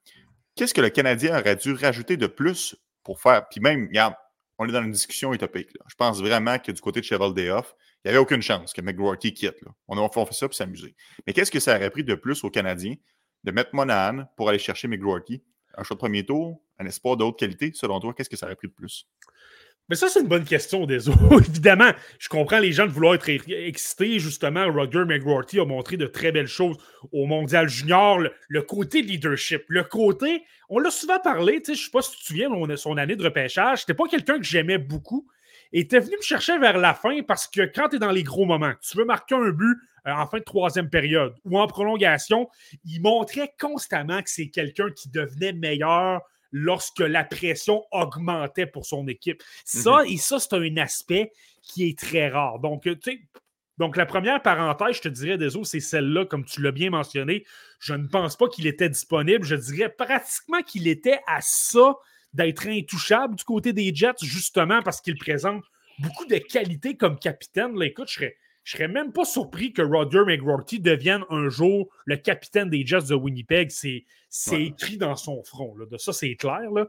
Qu'est-ce 0.54 0.74
que 0.74 0.80
le 0.80 0.90
Canadien 0.90 1.38
aurait 1.38 1.56
dû 1.56 1.72
rajouter 1.72 2.16
de 2.16 2.26
plus 2.26 2.76
pour 3.02 3.20
faire? 3.20 3.48
Puis 3.48 3.60
même, 3.60 3.88
on 4.58 4.68
est 4.68 4.72
dans 4.72 4.82
une 4.82 4.92
discussion 4.92 5.32
utopique. 5.32 5.70
Je 5.88 5.94
pense 5.94 6.20
vraiment 6.20 6.58
que 6.58 6.70
du 6.72 6.80
côté 6.80 7.00
de 7.00 7.04
Cheval 7.04 7.32
Dayoff, 7.34 7.74
il 8.04 8.08
n'y 8.08 8.10
avait 8.10 8.18
aucune 8.18 8.42
chance 8.42 8.72
que 8.72 8.80
McGrorty 8.80 9.32
quitte. 9.32 9.56
On 9.88 9.96
a 9.98 10.08
fait 10.08 10.34
ça 10.34 10.46
pour 10.48 10.54
s'amuser. 10.54 10.94
Mais 11.26 11.32
qu'est-ce 11.32 11.50
que 11.50 11.60
ça 11.60 11.76
aurait 11.76 11.90
pris 11.90 12.04
de 12.04 12.14
plus 12.14 12.44
aux 12.44 12.50
Canadiens 12.50 12.94
de 13.44 13.50
mettre 13.50 13.74
Monahan 13.74 14.26
pour 14.36 14.48
aller 14.48 14.58
chercher 14.58 14.88
McGrorty? 14.88 15.42
Un 15.78 15.84
choix 15.84 15.94
de 15.94 16.00
premier 16.00 16.26
tour, 16.26 16.60
un 16.78 16.86
espoir 16.86 17.16
de 17.16 17.24
haute 17.24 17.38
qualité, 17.38 17.70
selon 17.74 17.98
toi, 17.98 18.12
qu'est-ce 18.12 18.28
que 18.28 18.36
ça 18.36 18.46
aurait 18.46 18.56
pris 18.56 18.68
de 18.68 18.74
plus? 18.74 19.08
Mais 19.92 19.96
ça, 19.96 20.08
c'est 20.08 20.20
une 20.20 20.26
bonne 20.26 20.46
question, 20.46 20.86
des 20.86 21.10
Évidemment, 21.50 21.90
je 22.18 22.30
comprends 22.30 22.60
les 22.60 22.72
gens 22.72 22.86
de 22.86 22.90
vouloir 22.90 23.14
être 23.14 23.28
excités. 23.28 24.18
Justement, 24.20 24.64
Roger 24.72 25.04
McGrorty 25.04 25.60
a 25.60 25.66
montré 25.66 25.98
de 25.98 26.06
très 26.06 26.32
belles 26.32 26.46
choses 26.46 26.78
au 27.12 27.26
Mondial 27.26 27.68
Junior. 27.68 28.18
Le, 28.48 28.62
côté 28.62 29.02
leadership, 29.02 29.64
le 29.68 29.84
côté, 29.84 30.44
on 30.70 30.78
l'a 30.78 30.90
souvent 30.90 31.18
parlé, 31.18 31.62
je 31.66 31.72
ne 31.72 31.76
sais 31.76 31.90
pas 31.90 32.00
si 32.00 32.12
tu 32.12 32.20
te 32.20 32.24
souviens, 32.24 32.50
on 32.50 32.74
son 32.74 32.96
année 32.96 33.16
de 33.16 33.22
repêchage. 33.22 33.80
C'était 33.80 33.92
pas 33.92 34.08
quelqu'un 34.08 34.38
que 34.38 34.44
j'aimais 34.44 34.78
beaucoup. 34.78 35.28
Et 35.74 35.80
était 35.80 36.00
venu 36.00 36.16
me 36.16 36.22
chercher 36.22 36.58
vers 36.58 36.78
la 36.78 36.94
fin 36.94 37.20
parce 37.28 37.46
que 37.46 37.60
quand 37.60 37.90
tu 37.90 37.96
es 37.96 37.98
dans 37.98 38.12
les 38.12 38.22
gros 38.22 38.46
moments, 38.46 38.72
tu 38.80 38.96
veux 38.96 39.04
marquer 39.04 39.34
un 39.34 39.50
but 39.50 39.76
euh, 40.06 40.12
en 40.12 40.26
fin 40.26 40.38
de 40.38 40.44
troisième 40.44 40.88
période 40.88 41.34
ou 41.44 41.58
en 41.58 41.66
prolongation, 41.66 42.48
il 42.86 43.02
montrait 43.02 43.52
constamment 43.60 44.22
que 44.22 44.30
c'est 44.30 44.48
quelqu'un 44.48 44.88
qui 44.90 45.10
devenait 45.10 45.52
meilleur 45.52 46.22
lorsque 46.52 47.00
la 47.00 47.24
pression 47.24 47.84
augmentait 47.90 48.66
pour 48.66 48.86
son 48.86 49.08
équipe. 49.08 49.42
Ça, 49.64 50.02
mhm. 50.02 50.12
et 50.12 50.16
ça, 50.18 50.38
c'est 50.38 50.54
un 50.54 50.76
aspect 50.76 51.32
qui 51.62 51.88
est 51.88 51.98
très 51.98 52.28
rare. 52.28 52.58
Donc, 52.58 52.82
tu 52.82 52.96
sais, 53.02 53.20
donc, 53.78 53.96
la 53.96 54.06
première 54.06 54.42
parenthèse, 54.42 54.96
je 54.96 55.00
te 55.00 55.08
dirais, 55.08 55.38
des 55.38 55.50
c'est 55.64 55.80
celle-là, 55.80 56.26
comme 56.26 56.44
tu 56.44 56.60
l'as 56.62 56.72
bien 56.72 56.90
mentionné. 56.90 57.44
Je 57.80 57.94
ne 57.94 58.06
pense 58.06 58.36
pas 58.36 58.48
qu'il 58.48 58.66
était 58.66 58.88
disponible. 58.88 59.44
Je 59.44 59.56
dirais 59.56 59.88
pratiquement 59.88 60.62
qu'il 60.62 60.86
était 60.88 61.18
à 61.26 61.38
ça 61.40 61.96
d'être 62.34 62.68
intouchable 62.68 63.34
du 63.34 63.44
côté 63.44 63.72
des 63.72 63.94
Jets, 63.94 64.22
justement 64.22 64.82
parce 64.82 65.00
qu'il 65.00 65.16
présente 65.16 65.64
beaucoup 65.98 66.26
de 66.26 66.36
qualités 66.36 66.96
comme 66.96 67.18
capitaine. 67.18 67.76
Là, 67.78 67.86
écoute, 67.86 68.08
je 68.08 68.14
serais, 68.14 68.36
je 68.64 68.76
serais 68.76 68.88
même 68.88 69.12
pas 69.12 69.24
surpris 69.24 69.72
que 69.72 69.82
Roger 69.82 70.24
McGrorty 70.24 70.78
devienne 70.78 71.24
un 71.30 71.48
jour 71.48 71.88
le 72.04 72.16
capitaine 72.16 72.70
des 72.70 72.86
Jets 72.86 73.08
de 73.08 73.14
Winnipeg. 73.14 73.70
C'est 73.70 74.04
écrit 74.62 74.96
dans 74.96 75.16
son 75.16 75.42
front. 75.42 75.76
Là. 75.76 75.86
De 75.86 75.96
ça, 75.98 76.12
c'est 76.12 76.36
clair. 76.36 76.70
Là. 76.70 76.86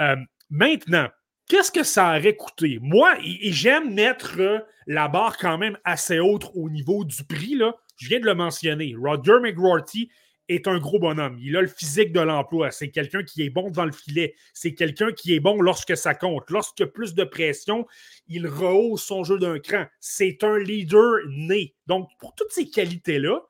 Euh, 0.00 0.16
maintenant, 0.50 1.08
qu'est-ce 1.48 1.70
que 1.70 1.84
ça 1.84 2.16
aurait 2.16 2.36
coûté? 2.36 2.78
Moi, 2.80 3.14
et, 3.24 3.52
j'aime 3.52 3.94
mettre 3.94 4.64
la 4.86 5.08
barre 5.08 5.38
quand 5.38 5.56
même 5.56 5.78
assez 5.84 6.18
haute 6.18 6.50
au 6.54 6.68
niveau 6.68 7.04
du 7.04 7.22
prix. 7.24 7.54
Là. 7.54 7.74
Je 7.96 8.08
viens 8.08 8.20
de 8.20 8.26
le 8.26 8.34
mentionner. 8.34 8.94
Roger 8.98 9.38
McGrorty 9.40 10.10
est 10.48 10.68
un 10.68 10.78
gros 10.78 10.98
bonhomme. 10.98 11.38
Il 11.40 11.56
a 11.56 11.62
le 11.62 11.68
physique 11.68 12.12
de 12.12 12.20
l'emploi. 12.20 12.70
C'est 12.70 12.90
quelqu'un 12.90 13.22
qui 13.22 13.42
est 13.42 13.50
bon 13.50 13.70
devant 13.70 13.84
le 13.84 13.92
filet. 13.92 14.34
C'est 14.52 14.74
quelqu'un 14.74 15.12
qui 15.12 15.34
est 15.34 15.40
bon 15.40 15.60
lorsque 15.60 15.96
ça 15.96 16.14
compte. 16.14 16.44
A 16.52 16.86
plus 16.86 17.14
de 17.14 17.24
pression, 17.24 17.86
il 18.28 18.46
rehausse 18.46 19.04
son 19.04 19.24
jeu 19.24 19.38
d'un 19.38 19.58
cran. 19.58 19.86
C'est 20.00 20.42
un 20.42 20.58
leader 20.58 21.20
né. 21.28 21.74
Donc, 21.86 22.08
pour 22.18 22.34
toutes 22.34 22.52
ces 22.52 22.68
qualités-là, 22.68 23.40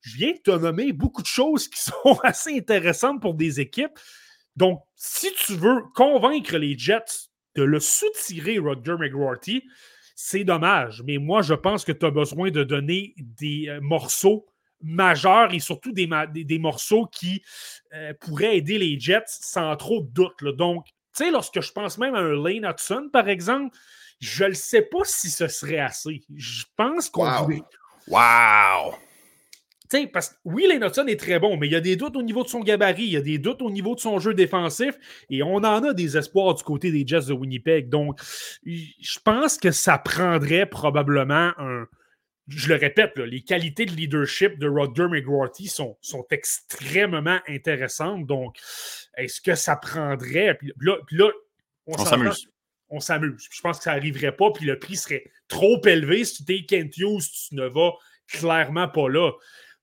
je 0.00 0.16
viens 0.16 0.32
de 0.32 0.38
te 0.38 0.50
nommer 0.50 0.92
beaucoup 0.92 1.22
de 1.22 1.26
choses 1.26 1.68
qui 1.68 1.80
sont 1.82 2.18
assez 2.22 2.56
intéressantes 2.56 3.20
pour 3.20 3.34
des 3.34 3.60
équipes. 3.60 3.98
Donc, 4.54 4.80
si 4.94 5.28
tu 5.44 5.54
veux 5.54 5.82
convaincre 5.94 6.56
les 6.56 6.78
Jets 6.78 7.28
de 7.56 7.62
le 7.62 7.80
soutirer, 7.80 8.58
Roger 8.58 8.96
McGrorty, 8.98 9.64
c'est 10.14 10.44
dommage. 10.44 11.02
Mais 11.04 11.18
moi, 11.18 11.42
je 11.42 11.54
pense 11.54 11.84
que 11.84 11.92
tu 11.92 12.06
as 12.06 12.10
besoin 12.10 12.50
de 12.50 12.64
donner 12.64 13.14
des 13.18 13.68
euh, 13.68 13.80
morceaux 13.80 14.46
majeurs 14.82 15.52
et 15.54 15.58
surtout 15.58 15.92
des, 15.92 16.08
des, 16.32 16.58
morceaux 16.58 17.06
qui 17.06 17.42
euh, 17.94 18.12
pourraient 18.20 18.58
aider 18.58 18.78
les 18.78 18.98
Jets 18.98 19.24
sans 19.26 19.74
trop 19.76 20.00
de 20.00 20.08
doute. 20.08 20.44
Donc, 20.56 20.86
tu 20.86 21.24
sais, 21.24 21.30
lorsque 21.30 21.60
je 21.60 21.72
pense 21.72 21.98
même 21.98 22.14
à 22.14 22.20
un 22.20 22.34
Lane 22.34 22.64
Hudson, 22.64 23.08
par 23.12 23.28
exemple, 23.28 23.76
je 24.20 24.44
ne 24.44 24.54
sais 24.54 24.82
pas 24.82 25.04
si 25.04 25.30
ce 25.30 25.48
serait 25.48 25.78
assez. 25.78 26.22
Je 26.34 26.64
pense 26.76 27.08
qu'on 27.08 27.24
wow. 27.24 27.66
Wow! 28.08 28.94
sais, 29.90 30.06
parce 30.06 30.30
que 30.30 30.34
oui, 30.44 30.66
Lane 30.68 30.84
Hudson 30.84 31.06
est 31.06 31.18
très 31.18 31.38
bon, 31.38 31.56
mais 31.56 31.66
il 31.66 31.72
y 31.72 31.76
a 31.76 31.80
des 31.80 31.96
doutes 31.96 32.16
au 32.16 32.22
niveau 32.22 32.42
de 32.42 32.48
son 32.48 32.60
gabarit, 32.60 33.04
il 33.04 33.12
y 33.12 33.16
a 33.16 33.20
des 33.20 33.38
doutes 33.38 33.62
au 33.62 33.70
niveau 33.70 33.94
de 33.94 34.00
son 34.00 34.18
jeu 34.18 34.34
défensif, 34.34 34.94
et 35.30 35.42
on 35.42 35.56
en 35.56 35.84
a 35.84 35.92
des 35.92 36.16
espoirs 36.16 36.54
du 36.54 36.62
côté 36.62 36.90
des 36.90 37.06
Jets 37.06 37.26
de 37.28 37.32
Winnipeg. 37.32 37.88
Donc, 37.88 38.20
je 38.64 39.18
pense 39.24 39.58
que 39.58 39.70
ça 39.70 39.98
prendrait 39.98 40.66
probablement 40.66 41.52
un. 41.58 41.86
Je 42.48 42.68
le 42.68 42.76
répète, 42.76 43.16
les 43.16 43.42
qualités 43.42 43.86
de 43.86 43.90
leadership 43.90 44.58
de 44.58 44.68
Rodger 44.68 45.08
McGrorty 45.08 45.66
sont, 45.66 45.96
sont 46.00 46.24
extrêmement 46.30 47.40
intéressantes. 47.48 48.24
Donc, 48.26 48.56
est-ce 49.16 49.40
que 49.40 49.56
ça 49.56 49.74
prendrait? 49.74 50.54
Puis 50.54 50.72
là, 50.80 51.30
on, 51.86 51.98
s'amuse. 51.98 52.48
On 52.88 53.00
s'amuse. 53.00 53.48
Je 53.50 53.60
pense 53.60 53.78
que 53.78 53.84
ça 53.84 53.94
n'arriverait 53.94 54.36
pas, 54.36 54.52
puis 54.52 54.64
le 54.64 54.78
prix 54.78 54.96
serait 54.96 55.24
trop 55.48 55.80
élevé. 55.86 56.24
Si 56.24 56.44
tu 56.44 56.54
es 56.54 56.64
Kent 56.64 56.96
Hughes, 56.98 57.24
tu 57.48 57.54
ne 57.56 57.66
vas 57.66 57.92
clairement 58.28 58.88
pas 58.88 59.08
là. 59.08 59.32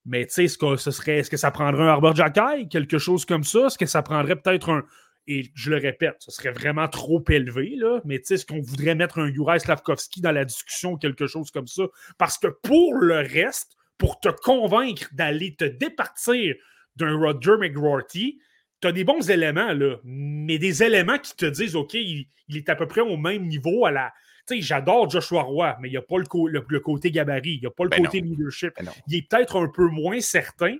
Mais 0.05 0.25
tu 0.25 0.33
sais, 0.33 0.45
est-ce 0.45 0.57
que 0.57 0.75
ce 0.75 0.91
serait, 0.91 1.19
est-ce 1.19 1.29
que 1.29 1.37
ça 1.37 1.51
prendrait 1.51 1.83
un 1.83 1.87
Arbor 1.87 2.15
Jacky, 2.15 2.67
quelque 2.69 2.97
chose 2.97 3.25
comme 3.25 3.43
ça? 3.43 3.67
Est-ce 3.67 3.77
que 3.77 3.85
ça 3.85 4.01
prendrait 4.01 4.35
peut-être 4.35 4.69
un. 4.69 4.85
Et 5.25 5.51
je 5.55 5.69
le 5.69 5.77
répète, 5.77 6.17
ce 6.19 6.31
serait 6.31 6.51
vraiment 6.51 6.87
trop 6.87 7.23
élevé, 7.29 7.75
là. 7.77 8.01
Mais 8.03 8.19
tu 8.19 8.25
sais, 8.25 8.33
est-ce 8.35 8.45
qu'on 8.45 8.61
voudrait 8.61 8.95
mettre 8.95 9.19
un 9.19 9.31
Juraj 9.31 9.61
Slavkovski 9.61 10.21
dans 10.21 10.31
la 10.31 10.43
discussion, 10.43 10.97
quelque 10.97 11.27
chose 11.27 11.49
comme 11.49 11.67
ça? 11.67 11.83
Parce 12.17 12.37
que 12.37 12.47
pour 12.47 12.95
le 12.95 13.17
reste, 13.17 13.77
pour 13.97 14.19
te 14.19 14.27
convaincre 14.27 15.09
d'aller 15.13 15.55
te 15.55 15.63
départir 15.63 16.55
d'un 16.97 17.15
Roger 17.17 17.57
McGrorty, 17.59 18.39
tu 18.81 18.87
as 18.87 18.91
des 18.91 19.05
bons 19.05 19.29
éléments, 19.29 19.71
là, 19.73 19.97
mais 20.03 20.57
des 20.57 20.83
éléments 20.83 21.17
qui 21.17 21.35
te 21.35 21.45
disent, 21.45 21.75
OK, 21.75 21.93
il, 21.93 22.27
est 22.53 22.67
à 22.67 22.75
peu 22.75 22.85
près 22.85 23.01
au 23.01 23.15
même 23.15 23.47
niveau 23.47 23.85
à 23.85 23.91
la, 23.91 24.11
tu 24.45 24.55
sais, 24.55 24.61
j'adore 24.61 25.09
Joshua 25.09 25.43
Roy, 25.43 25.77
mais 25.79 25.87
il 25.87 25.91
n'y 25.91 25.97
a 25.97 26.01
pas 26.01 26.17
le, 26.17 26.79
côté 26.79 27.09
gabarit, 27.09 27.53
il 27.53 27.59
n'y 27.61 27.65
a 27.65 27.71
pas 27.71 27.85
le 27.85 27.89
ben 27.89 28.03
côté 28.03 28.19
leadership. 28.19 28.73
Ben 28.77 28.91
il 29.07 29.15
est 29.15 29.29
peut-être 29.29 29.55
un 29.57 29.69
peu 29.69 29.87
moins 29.87 30.19
certain. 30.19 30.75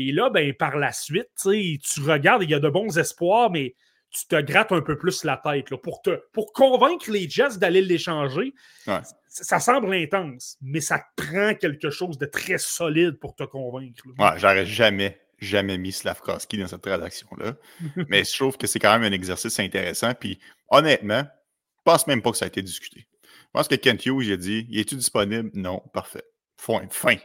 Et 0.00 0.12
là, 0.12 0.30
ben, 0.30 0.54
par 0.54 0.76
la 0.76 0.92
suite, 0.92 1.28
tu 1.42 2.00
regardes, 2.00 2.44
il 2.44 2.50
y 2.50 2.54
a 2.54 2.60
de 2.60 2.68
bons 2.68 2.98
espoirs, 2.98 3.50
mais 3.50 3.74
tu 4.10 4.26
te 4.28 4.40
grattes 4.40 4.70
un 4.70 4.80
peu 4.80 4.96
plus 4.96 5.24
la 5.24 5.36
tête. 5.36 5.70
Là, 5.70 5.76
pour, 5.76 6.02
te, 6.02 6.22
pour 6.32 6.52
convaincre 6.52 7.10
les 7.10 7.28
Jets 7.28 7.58
d'aller 7.58 7.82
l'échanger, 7.82 8.54
ça, 9.26 9.58
semble 9.58 9.92
intense, 9.92 10.56
mais 10.62 10.80
ça 10.80 11.02
prend 11.16 11.52
quelque 11.54 11.90
chose 11.90 12.16
de 12.16 12.26
très 12.26 12.58
solide 12.58 13.18
pour 13.18 13.34
te 13.34 13.42
convaincre. 13.42 14.04
Ouais, 14.18 14.38
j'aurais 14.38 14.66
jamais, 14.66 15.20
jamais 15.40 15.76
mis 15.78 15.90
Slavkowski 15.90 16.58
dans 16.58 16.68
cette 16.68 16.82
transaction-là. 16.82 17.56
mais 18.08 18.22
je 18.22 18.36
trouve 18.36 18.56
que 18.56 18.68
c'est 18.68 18.78
quand 18.78 18.96
même 18.96 19.12
un 19.12 19.14
exercice 19.14 19.58
intéressant. 19.58 20.14
Puis 20.14 20.38
honnêtement, 20.68 21.26
pense 21.84 22.06
même 22.06 22.22
pas 22.22 22.30
que 22.30 22.36
ça 22.36 22.44
a 22.44 22.48
été 22.48 22.62
discuté. 22.62 23.08
Je 23.24 23.50
pense 23.52 23.66
que 23.66 23.74
Kent 23.74 24.06
Hughes, 24.06 24.26
il 24.26 24.32
a 24.32 24.36
dit 24.36 24.66
Il 24.68 24.78
est-tu 24.78 24.94
disponible 24.94 25.50
Non, 25.54 25.82
parfait. 25.92 26.24
Fin. 26.56 26.86
fin. 26.90 27.16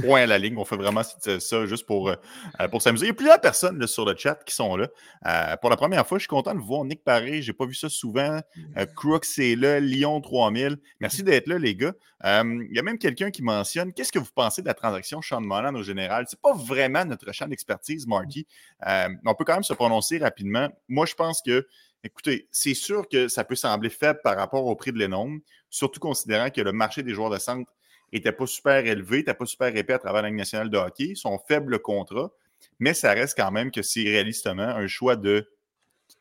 Point 0.00 0.22
à 0.22 0.26
la 0.26 0.38
ligne. 0.38 0.56
On 0.56 0.64
fait 0.64 0.76
vraiment 0.76 1.02
ça 1.02 1.66
juste 1.66 1.86
pour, 1.86 2.08
euh, 2.08 2.68
pour 2.70 2.82
s'amuser. 2.82 3.06
Il 3.06 3.08
y 3.08 3.10
a 3.10 3.14
plusieurs 3.14 3.40
personnes 3.40 3.86
sur 3.86 4.04
le 4.04 4.16
chat 4.16 4.42
qui 4.44 4.54
sont 4.54 4.76
là. 4.76 4.88
Euh, 5.26 5.56
pour 5.56 5.70
la 5.70 5.76
première 5.76 6.06
fois, 6.06 6.18
je 6.18 6.22
suis 6.22 6.28
content 6.28 6.54
de 6.54 6.60
voir 6.60 6.84
Nick 6.84 7.04
Paré. 7.04 7.42
Je 7.42 7.50
n'ai 7.50 7.56
pas 7.56 7.66
vu 7.66 7.74
ça 7.74 7.88
souvent. 7.88 8.40
Euh, 8.76 8.86
Crooks 8.96 9.24
c'est 9.24 9.56
là. 9.56 9.80
Lyon 9.80 10.20
3000. 10.20 10.76
Merci 11.00 11.22
d'être 11.22 11.46
là, 11.46 11.58
les 11.58 11.74
gars. 11.74 11.92
il 12.24 12.70
y 12.72 12.78
a 12.78 12.82
même 12.82 12.98
quelqu'un 12.98 13.30
qui 13.30 13.42
mentionne 13.42 13.92
Qu'est-ce 13.92 14.12
que 14.12 14.18
vous 14.18 14.30
pensez 14.34 14.62
de 14.62 14.66
la 14.66 14.74
transaction 14.74 15.20
Sean 15.22 15.40
Monan 15.40 15.74
au 15.74 15.82
général? 15.82 16.26
Ce 16.28 16.36
n'est 16.36 16.40
pas 16.42 16.54
vraiment 16.54 17.04
notre 17.04 17.32
champ 17.32 17.46
d'expertise, 17.46 18.06
Marky. 18.06 18.46
on 18.84 19.34
peut 19.34 19.44
quand 19.44 19.54
même 19.54 19.62
se 19.62 19.74
prononcer 19.74 20.18
rapidement. 20.18 20.68
Moi, 20.88 21.06
je 21.06 21.14
pense 21.14 21.42
que 21.42 21.66
Écoutez, 22.04 22.48
c'est 22.50 22.74
sûr 22.74 23.08
que 23.08 23.28
ça 23.28 23.44
peut 23.44 23.54
sembler 23.54 23.88
faible 23.88 24.20
par 24.24 24.36
rapport 24.36 24.66
au 24.66 24.74
prix 24.74 24.92
de 24.92 24.98
l'énorme, 24.98 25.40
surtout 25.70 26.00
considérant 26.00 26.50
que 26.50 26.60
le 26.60 26.72
marché 26.72 27.04
des 27.04 27.14
joueurs 27.14 27.30
de 27.30 27.38
centre 27.38 27.70
n'était 28.12 28.32
pas 28.32 28.46
super 28.46 28.84
élevé, 28.86 29.18
n'était 29.18 29.34
pas 29.34 29.46
super 29.46 29.74
épais 29.74 29.94
à 29.94 29.98
travers 29.98 30.22
la 30.22 30.30
nationale 30.30 30.70
de 30.70 30.76
hockey, 30.76 31.14
son 31.14 31.38
faible 31.38 31.78
contrat, 31.80 32.30
mais 32.78 32.94
ça 32.94 33.12
reste 33.12 33.36
quand 33.36 33.50
même 33.50 33.70
que 33.70 33.82
c'est 33.82 34.02
réalistement 34.02 34.62
un 34.62 34.86
choix 34.86 35.16
de, 35.16 35.48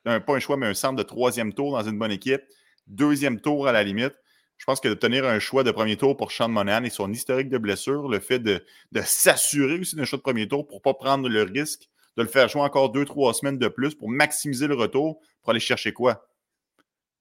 pas 0.04 0.22
un 0.28 0.40
choix, 0.40 0.58
mais 0.58 0.68
un 0.68 0.74
centre 0.74 0.96
de 0.96 1.04
troisième 1.04 1.54
tour 1.54 1.72
dans 1.72 1.88
une 1.88 1.98
bonne 1.98 2.12
équipe, 2.12 2.42
deuxième 2.88 3.40
tour 3.42 3.68
à 3.68 3.72
la 3.72 3.84
limite. 3.84 4.14
Je 4.58 4.66
pense 4.66 4.80
que 4.80 4.88
d'obtenir 4.88 5.26
un 5.26 5.40
choix 5.40 5.64
de 5.64 5.72
premier 5.72 5.98
tour 5.98 6.16
pour 6.16 6.32
Sean 6.32 6.48
Monahan 6.48 6.84
et 6.84 6.92
son 6.92 7.12
historique 7.12 7.50
de 7.50 7.58
blessure, 7.58 8.08
le 8.08 8.20
fait 8.20 8.38
de, 8.38 8.64
de 8.92 9.02
s'assurer 9.02 9.80
aussi 9.80 9.96
d'un 9.96 10.06
choix 10.06 10.18
de 10.18 10.24
premier 10.24 10.48
tour 10.48 10.68
pour 10.68 10.78
ne 10.78 10.82
pas 10.82 10.94
prendre 10.94 11.28
le 11.28 11.42
risque 11.42 11.90
de 12.18 12.24
le 12.24 12.28
faire 12.28 12.48
jouer 12.48 12.62
encore 12.62 12.92
deux, 12.92 13.06
trois 13.06 13.34
semaines 13.34 13.58
de 13.58 13.68
plus 13.68 13.96
pour 13.96 14.10
maximiser 14.10 14.68
le 14.68 14.76
retour 14.76 15.20
pour 15.42 15.50
aller 15.50 15.60
chercher 15.60 15.94
quoi? 15.94 16.28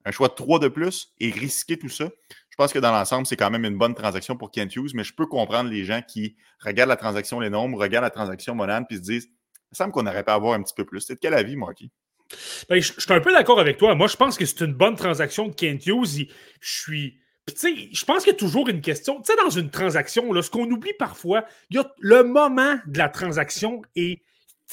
Un 0.05 0.11
choix 0.11 0.29
de 0.29 0.35
trois 0.35 0.59
de 0.59 0.69
plus 0.69 1.13
et 1.19 1.31
risquer 1.31 1.79
tout 1.79 1.89
ça? 1.89 2.11
Je 2.51 2.57
pense 2.57 2.73
que 2.73 2.79
dans 2.79 2.93
l'ensemble, 2.93 3.27
c'est 3.27 3.37
quand 3.37 3.51
même 3.51 3.65
une 3.65 3.79
bonne 3.79 3.95
transaction 3.95 4.37
pour 4.37 4.51
Kent 4.51 4.77
Hughes, 4.77 4.91
mais 4.95 5.05
je 5.05 5.15
peux 5.15 5.27
comprendre 5.27 5.71
les 5.71 5.85
gens 5.85 6.03
qui 6.07 6.37
regardent 6.59 6.91
la 6.91 6.97
transaction 6.97 7.41
Les 7.41 7.49
Nombres, 7.49 7.79
regardent 7.79 8.05
la 8.05 8.11
transaction 8.11 8.55
Monan, 8.55 8.85
puis 8.85 8.97
se 8.97 9.03
disent 9.03 9.29
il 9.73 9.77
semble 9.77 9.93
qu'on 9.93 10.07
aurait 10.07 10.25
pas 10.25 10.33
à 10.33 10.37
avoir 10.37 10.55
un 10.55 10.63
petit 10.63 10.75
peu 10.75 10.85
plus. 10.85 11.01
C'est 11.01 11.15
de 11.15 11.21
quel 11.21 11.35
avis, 11.35 11.57
Marky? 11.57 11.91
Ben, 12.69 12.81
je, 12.81 12.93
suis 12.93 13.13
un 13.13 13.21
peu 13.21 13.33
d'accord 13.33 13.61
avec 13.61 13.77
toi. 13.77 13.95
Moi, 13.95 14.09
je 14.09 14.17
pense 14.17 14.37
que 14.37 14.45
c'est 14.45 14.65
une 14.65 14.75
bonne 14.75 14.97
transaction 14.97 15.49
de 15.49 15.55
Kent 15.55 15.87
Hughes. 15.87 16.29
Je 16.61 16.81
suis. 16.81 17.19
je 17.47 18.05
pense 18.05 18.25
qu'il 18.25 18.33
y 18.33 18.37
a 18.37 18.39
toujours 18.39 18.69
une 18.69 18.81
question. 18.81 19.21
Tu 19.23 19.33
sais, 19.33 19.39
dans 19.43 19.51
une 19.51 19.71
transaction, 19.71 20.33
là, 20.33 20.43
ce 20.43 20.51
qu'on 20.51 20.69
oublie 20.71 20.93
parfois, 20.99 21.45
y 21.71 21.79
a 21.79 21.93
le 22.01 22.25
moment 22.25 22.77
de 22.87 22.99
la 22.99 23.09
transaction 23.09 23.83
et 23.95 24.23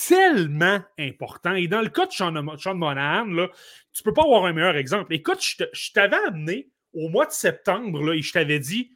tellement 0.07 0.79
important. 1.00 1.53
Et 1.53 1.67
dans 1.67 1.81
le 1.81 1.89
cas 1.89 2.05
de 2.05 2.12
Sean, 2.12 2.31
Monahan, 2.31 3.25
là, 3.25 3.48
tu 3.93 4.03
peux 4.03 4.13
pas 4.13 4.24
avoir 4.24 4.46
un 4.46 4.53
meilleur 4.53 4.75
exemple. 4.75 5.13
Écoute, 5.13 5.41
je 5.41 5.91
t'avais 5.93 6.17
amené 6.27 6.69
au 6.97 7.09
mois 7.09 7.25
de 7.25 7.31
septembre 7.31 8.03
là, 8.03 8.19
je 8.19 8.31
t'avais 8.31 8.59
dit 8.59 8.91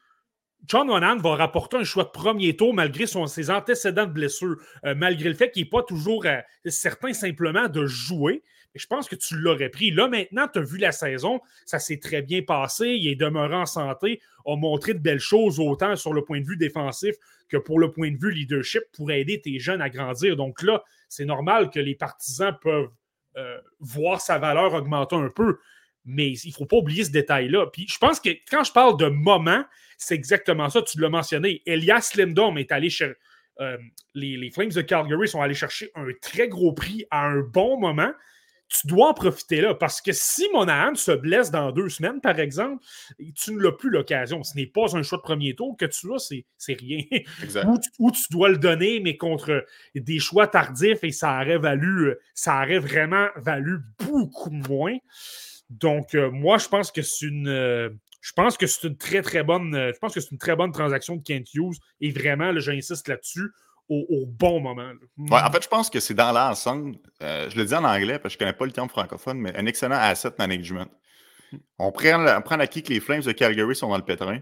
John 0.67 0.87
Monahan 0.87 1.17
va 1.17 1.35
rapporter 1.35 1.77
un 1.77 1.83
choix 1.83 2.03
de 2.03 2.09
premier 2.09 2.55
tour 2.55 2.73
malgré 2.73 3.05
ses 3.07 3.49
antécédents 3.49 4.05
de 4.05 4.11
blessure, 4.11 4.57
euh, 4.85 4.93
malgré 4.95 5.29
le 5.29 5.35
fait 5.35 5.51
qu'il 5.51 5.63
n'est 5.63 5.69
pas 5.69 5.83
toujours 5.83 6.25
euh, 6.25 6.39
certain 6.65 7.13
simplement 7.13 7.67
de 7.67 7.85
jouer. 7.85 8.43
Je 8.75 8.85
pense 8.85 9.09
que 9.09 9.15
tu 9.15 9.35
l'aurais 9.35 9.69
pris. 9.69 9.91
Là, 9.91 10.07
maintenant, 10.07 10.47
tu 10.47 10.59
as 10.59 10.61
vu 10.61 10.77
la 10.77 10.91
saison, 10.91 11.41
ça 11.65 11.79
s'est 11.79 11.99
très 11.99 12.21
bien 12.21 12.41
passé, 12.41 12.89
il 12.89 13.07
est 13.07 13.15
demeuré 13.15 13.55
en 13.55 13.65
santé, 13.65 14.21
a 14.45 14.55
montré 14.55 14.93
de 14.93 14.99
belles 14.99 15.19
choses 15.19 15.59
autant 15.59 15.95
sur 15.95 16.13
le 16.13 16.23
point 16.23 16.39
de 16.39 16.45
vue 16.45 16.57
défensif 16.57 17.15
que 17.49 17.57
pour 17.57 17.79
le 17.79 17.91
point 17.91 18.11
de 18.11 18.17
vue 18.17 18.31
leadership 18.31 18.83
pour 18.93 19.11
aider 19.11 19.41
tes 19.41 19.59
jeunes 19.59 19.81
à 19.81 19.89
grandir. 19.89 20.37
Donc 20.37 20.61
là, 20.61 20.83
c'est 21.09 21.25
normal 21.25 21.69
que 21.69 21.79
les 21.79 21.95
partisans 21.95 22.55
peuvent 22.61 22.91
euh, 23.35 23.57
voir 23.79 24.21
sa 24.21 24.37
valeur 24.37 24.73
augmenter 24.73 25.15
un 25.15 25.29
peu. 25.29 25.57
Mais 26.05 26.31
il 26.31 26.49
ne 26.49 26.53
faut 26.53 26.65
pas 26.65 26.77
oublier 26.77 27.03
ce 27.03 27.11
détail-là. 27.11 27.67
Puis 27.67 27.85
je 27.87 27.97
pense 27.97 28.19
que 28.19 28.29
quand 28.49 28.63
je 28.63 28.71
parle 28.71 28.97
de 28.97 29.07
moment, 29.07 29.63
c'est 29.97 30.15
exactement 30.15 30.69
ça. 30.69 30.81
Tu 30.81 30.99
l'as 30.99 31.09
mentionné. 31.09 31.61
Elias 31.65 32.13
Lindom 32.15 32.57
est 32.57 32.71
allé 32.71 32.89
chez. 32.89 33.13
Euh, 33.59 33.77
les, 34.15 34.37
les, 34.37 34.49
Flames 34.49 34.69
de 34.69 34.81
Calgary 34.81 35.27
sont 35.27 35.41
allés 35.41 35.53
chercher 35.53 35.91
un 35.95 36.07
très 36.21 36.47
gros 36.47 36.73
prix 36.73 37.05
à 37.11 37.27
un 37.27 37.41
bon 37.41 37.79
moment 37.79 38.11
tu 38.71 38.87
dois 38.87 39.09
en 39.09 39.13
profiter 39.13 39.61
là. 39.61 39.75
Parce 39.75 40.01
que 40.01 40.11
si 40.13 40.47
Monahan 40.53 40.95
se 40.95 41.11
blesse 41.11 41.51
dans 41.51 41.71
deux 41.71 41.89
semaines, 41.89 42.21
par 42.21 42.39
exemple, 42.39 42.83
tu 43.35 43.53
ne 43.53 43.59
l'as 43.59 43.73
plus 43.73 43.89
l'occasion. 43.89 44.43
Ce 44.43 44.55
n'est 44.55 44.67
pas 44.67 44.95
un 44.95 45.03
choix 45.03 45.17
de 45.17 45.23
premier 45.23 45.55
tour 45.55 45.75
que 45.77 45.85
tu 45.85 46.13
as, 46.13 46.33
c'est 46.57 46.73
rien. 46.73 47.03
Ou, 47.99 48.11
tu 48.11 48.21
dois 48.31 48.49
le 48.49 48.57
donner, 48.57 48.99
mais 49.01 49.17
contre 49.17 49.65
des 49.93 50.19
choix 50.19 50.47
tardifs 50.47 51.03
et 51.03 51.11
ça 51.11 51.41
aurait 51.41 51.57
valu, 51.57 52.15
ça 52.33 52.61
aurait 52.61 52.79
vraiment 52.79 53.27
valu 53.35 53.79
beaucoup 53.99 54.51
moins. 54.51 54.97
Donc, 55.71 56.15
euh, 56.15 56.29
moi, 56.29 56.57
je 56.57 56.67
pense 56.67 56.91
que 56.91 57.01
c'est 57.01 57.25
une. 57.25 57.47
Euh, 57.47 57.89
je 58.21 58.33
pense 58.33 58.57
que 58.57 58.67
c'est 58.67 58.87
une 58.87 58.97
très, 58.97 59.21
très 59.21 59.41
bonne. 59.41 59.73
je 59.73 59.97
pense 59.97 60.13
que 60.13 60.19
c'est 60.19 60.31
une 60.31 60.37
très 60.37 60.55
bonne 60.55 60.71
transaction 60.71 61.15
de 61.15 61.23
Kent 61.23 61.47
Hughes. 61.55 61.77
Et 62.01 62.11
vraiment, 62.11 62.57
j'insiste 62.59 63.07
là-dessus 63.07 63.49
au, 63.89 64.25
bon 64.25 64.61
moment. 64.61 64.91
en 65.31 65.51
fait, 65.51 65.63
je 65.63 65.67
pense 65.67 65.89
que 65.89 65.99
c'est 65.99 66.13
dans 66.13 66.31
l'ensemble, 66.31 66.95
euh, 67.21 67.49
je 67.49 67.57
le 67.57 67.65
dis 67.65 67.75
en 67.75 67.83
anglais 67.83 68.19
parce 68.19 68.35
que 68.35 68.39
je 68.39 68.45
ne 68.45 68.51
connais 68.51 68.57
pas 68.57 68.65
le 68.65 68.71
terme 68.71 68.89
francophone, 68.89 69.37
mais 69.39 69.55
un 69.57 69.65
excellent 69.65 69.97
asset 69.97 70.31
management. 70.39 70.87
On 71.77 71.91
prend, 71.91 72.25
on 72.25 72.41
prend 72.41 72.55
l'acquis 72.55 72.83
que 72.83 72.93
les 72.93 73.01
Flames 73.01 73.21
de 73.21 73.31
Calgary 73.33 73.75
sont 73.75 73.89
dans 73.89 73.97
le 73.97 74.05
pétrin. 74.05 74.39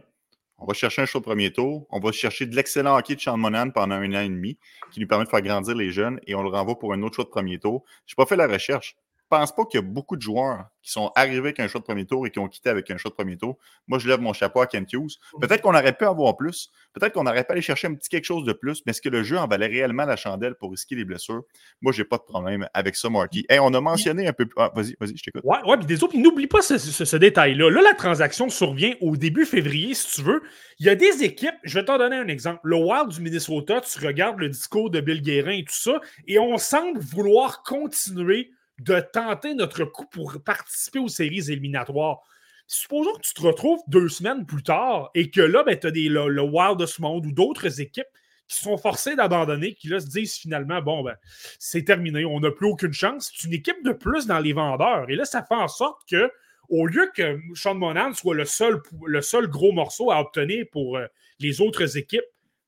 On 0.59 0.65
va 0.65 0.73
chercher 0.73 1.01
un 1.01 1.05
de 1.05 1.23
premier 1.23 1.51
tour. 1.51 1.87
On 1.89 1.99
va 1.99 2.11
chercher 2.11 2.45
de 2.45 2.55
l'excellent 2.55 2.95
hockey 2.97 3.15
de 3.15 3.21
Sean 3.21 3.37
Monan 3.37 3.71
pendant 3.71 3.95
un 3.95 4.13
an 4.13 4.19
et 4.19 4.29
demi 4.29 4.59
qui 4.91 4.99
nous 4.99 5.07
permet 5.07 5.23
de 5.23 5.29
faire 5.29 5.41
grandir 5.41 5.73
les 5.73 5.89
jeunes 5.89 6.19
et 6.27 6.35
on 6.35 6.43
le 6.43 6.49
renvoie 6.49 6.77
pour 6.77 6.93
un 6.93 7.01
autre 7.01 7.15
choix 7.15 7.25
de 7.25 7.29
premier 7.29 7.59
tour. 7.59 7.83
Je 8.05 8.13
n'ai 8.13 8.15
pas 8.23 8.27
fait 8.27 8.35
la 8.35 8.45
recherche. 8.45 8.97
Pense 9.29 9.55
pas 9.55 9.65
qu'il 9.65 9.79
y 9.79 9.83
a 9.83 9.85
beaucoup 9.85 10.15
de 10.15 10.21
joueurs 10.21 10.65
qui 10.81 10.91
sont 10.91 11.11
arrivés 11.15 11.37
avec 11.37 11.59
un 11.59 11.67
choix 11.67 11.79
de 11.79 11.85
premier 11.85 12.05
tour 12.05 12.25
et 12.25 12.31
qui 12.31 12.39
ont 12.39 12.47
quitté 12.47 12.69
avec 12.69 12.89
un 12.89 12.97
choix 12.97 13.09
de 13.09 13.15
premier 13.15 13.37
tour. 13.37 13.57
Moi, 13.87 13.99
je 13.99 14.07
lève 14.07 14.19
mon 14.19 14.33
chapeau 14.33 14.61
à 14.61 14.67
Kent 14.67 14.91
Hughes. 14.93 15.17
Peut-être 15.39 15.61
qu'on 15.61 15.75
aurait 15.75 15.93
pu 15.93 16.05
avoir 16.05 16.35
plus. 16.35 16.71
Peut-être 16.93 17.13
qu'on 17.13 17.27
aurait 17.27 17.43
pu 17.43 17.51
aller 17.51 17.61
chercher 17.61 17.87
un 17.87 17.93
petit 17.93 18.09
quelque 18.09 18.25
chose 18.25 18.43
de 18.45 18.53
plus. 18.53 18.81
Mais 18.85 18.91
est-ce 18.91 19.01
que 19.01 19.09
le 19.09 19.23
jeu 19.23 19.37
en 19.37 19.47
valait 19.47 19.67
réellement 19.67 20.05
la 20.05 20.15
chandelle 20.15 20.55
pour 20.55 20.71
risquer 20.71 20.95
les 20.95 21.05
blessures? 21.05 21.43
Moi, 21.81 21.91
j'ai 21.91 22.05
pas 22.05 22.17
de 22.17 22.23
problème 22.23 22.67
avec 22.73 22.95
ça, 22.95 23.09
Marty. 23.09 23.45
Hey, 23.49 23.59
on 23.59 23.73
a 23.73 23.81
mentionné 23.81 24.27
un 24.27 24.33
peu 24.33 24.45
plus. 24.45 24.55
Ah, 24.57 24.71
vas-y, 24.73 24.95
vas-y, 24.99 25.17
je 25.17 25.23
t'écoute. 25.23 25.41
Ouais, 25.43 25.57
ouais, 25.65 25.77
puis 25.77 25.85
des 25.85 26.03
autres, 26.03 26.17
n'oublie 26.17 26.47
pas 26.47 26.61
ce, 26.61 26.77
ce 26.77 27.15
détail-là. 27.17 27.69
Là, 27.69 27.81
la 27.81 27.93
transaction 27.93 28.49
survient 28.49 28.93
au 29.01 29.15
début 29.15 29.45
février, 29.45 29.93
si 29.93 30.15
tu 30.15 30.21
veux. 30.21 30.41
Il 30.79 30.85
y 30.85 30.89
a 30.89 30.95
des 30.95 31.23
équipes, 31.23 31.55
je 31.63 31.77
vais 31.77 31.85
t'en 31.85 31.97
donner 31.97 32.15
un 32.15 32.27
exemple. 32.27 32.61
Le 32.63 32.77
Wild 32.77 33.09
du 33.09 33.21
Minnesota, 33.21 33.81
tu 33.81 34.05
regardes 34.05 34.39
le 34.39 34.49
discours 34.49 34.89
de 34.89 35.01
Bill 35.01 35.21
Guérin 35.21 35.57
et 35.57 35.65
tout 35.65 35.73
ça, 35.73 35.99
et 36.25 36.39
on 36.39 36.57
semble 36.57 36.99
vouloir 36.99 37.63
continuer 37.63 38.51
de 38.79 38.99
tenter 38.99 39.53
notre 39.53 39.83
coup 39.85 40.05
pour 40.05 40.41
participer 40.43 40.99
aux 40.99 41.07
séries 41.07 41.51
éliminatoires. 41.51 42.19
Supposons 42.67 43.13
que 43.13 43.21
tu 43.21 43.33
te 43.33 43.41
retrouves 43.41 43.79
deux 43.87 44.09
semaines 44.09 44.45
plus 44.45 44.63
tard 44.63 45.09
et 45.15 45.31
que 45.31 45.41
là, 45.41 45.63
ben, 45.63 45.77
tu 45.77 45.87
as 45.87 45.91
des, 45.91 46.07
le, 46.07 46.41
Wild 46.41 46.77
de 46.77 46.85
ce 46.85 47.01
monde 47.01 47.25
ou 47.25 47.31
d'autres 47.31 47.81
équipes 47.81 48.07
qui 48.47 48.57
sont 48.59 48.77
forcées 48.77 49.15
d'abandonner, 49.15 49.73
qui 49.73 49.87
là 49.87 49.99
se 49.99 50.07
disent 50.07 50.35
finalement, 50.35 50.81
bon, 50.81 51.03
ben, 51.03 51.15
c'est 51.57 51.83
terminé, 51.83 52.25
on 52.25 52.39
n'a 52.39 52.51
plus 52.51 52.67
aucune 52.67 52.93
chance. 52.93 53.31
C'est 53.35 53.47
une 53.47 53.53
équipe 53.53 53.83
de 53.83 53.91
plus 53.91 54.27
dans 54.27 54.39
les 54.39 54.53
vendeurs. 54.53 55.09
Et 55.09 55.15
là, 55.15 55.25
ça 55.25 55.43
fait 55.43 55.55
en 55.55 55.67
sorte 55.67 56.01
que 56.09 56.31
au 56.69 56.85
lieu 56.85 57.09
que 57.15 57.39
Sean 57.55 57.75
Monan 57.75 58.13
soit 58.13 58.35
le 58.35 58.45
seul, 58.45 59.47
gros 59.47 59.71
morceau 59.71 60.11
à 60.11 60.21
obtenir 60.21 60.65
pour 60.71 60.97
euh, 60.97 61.07
les 61.39 61.61
autres 61.61 61.97
équipes 61.97 62.21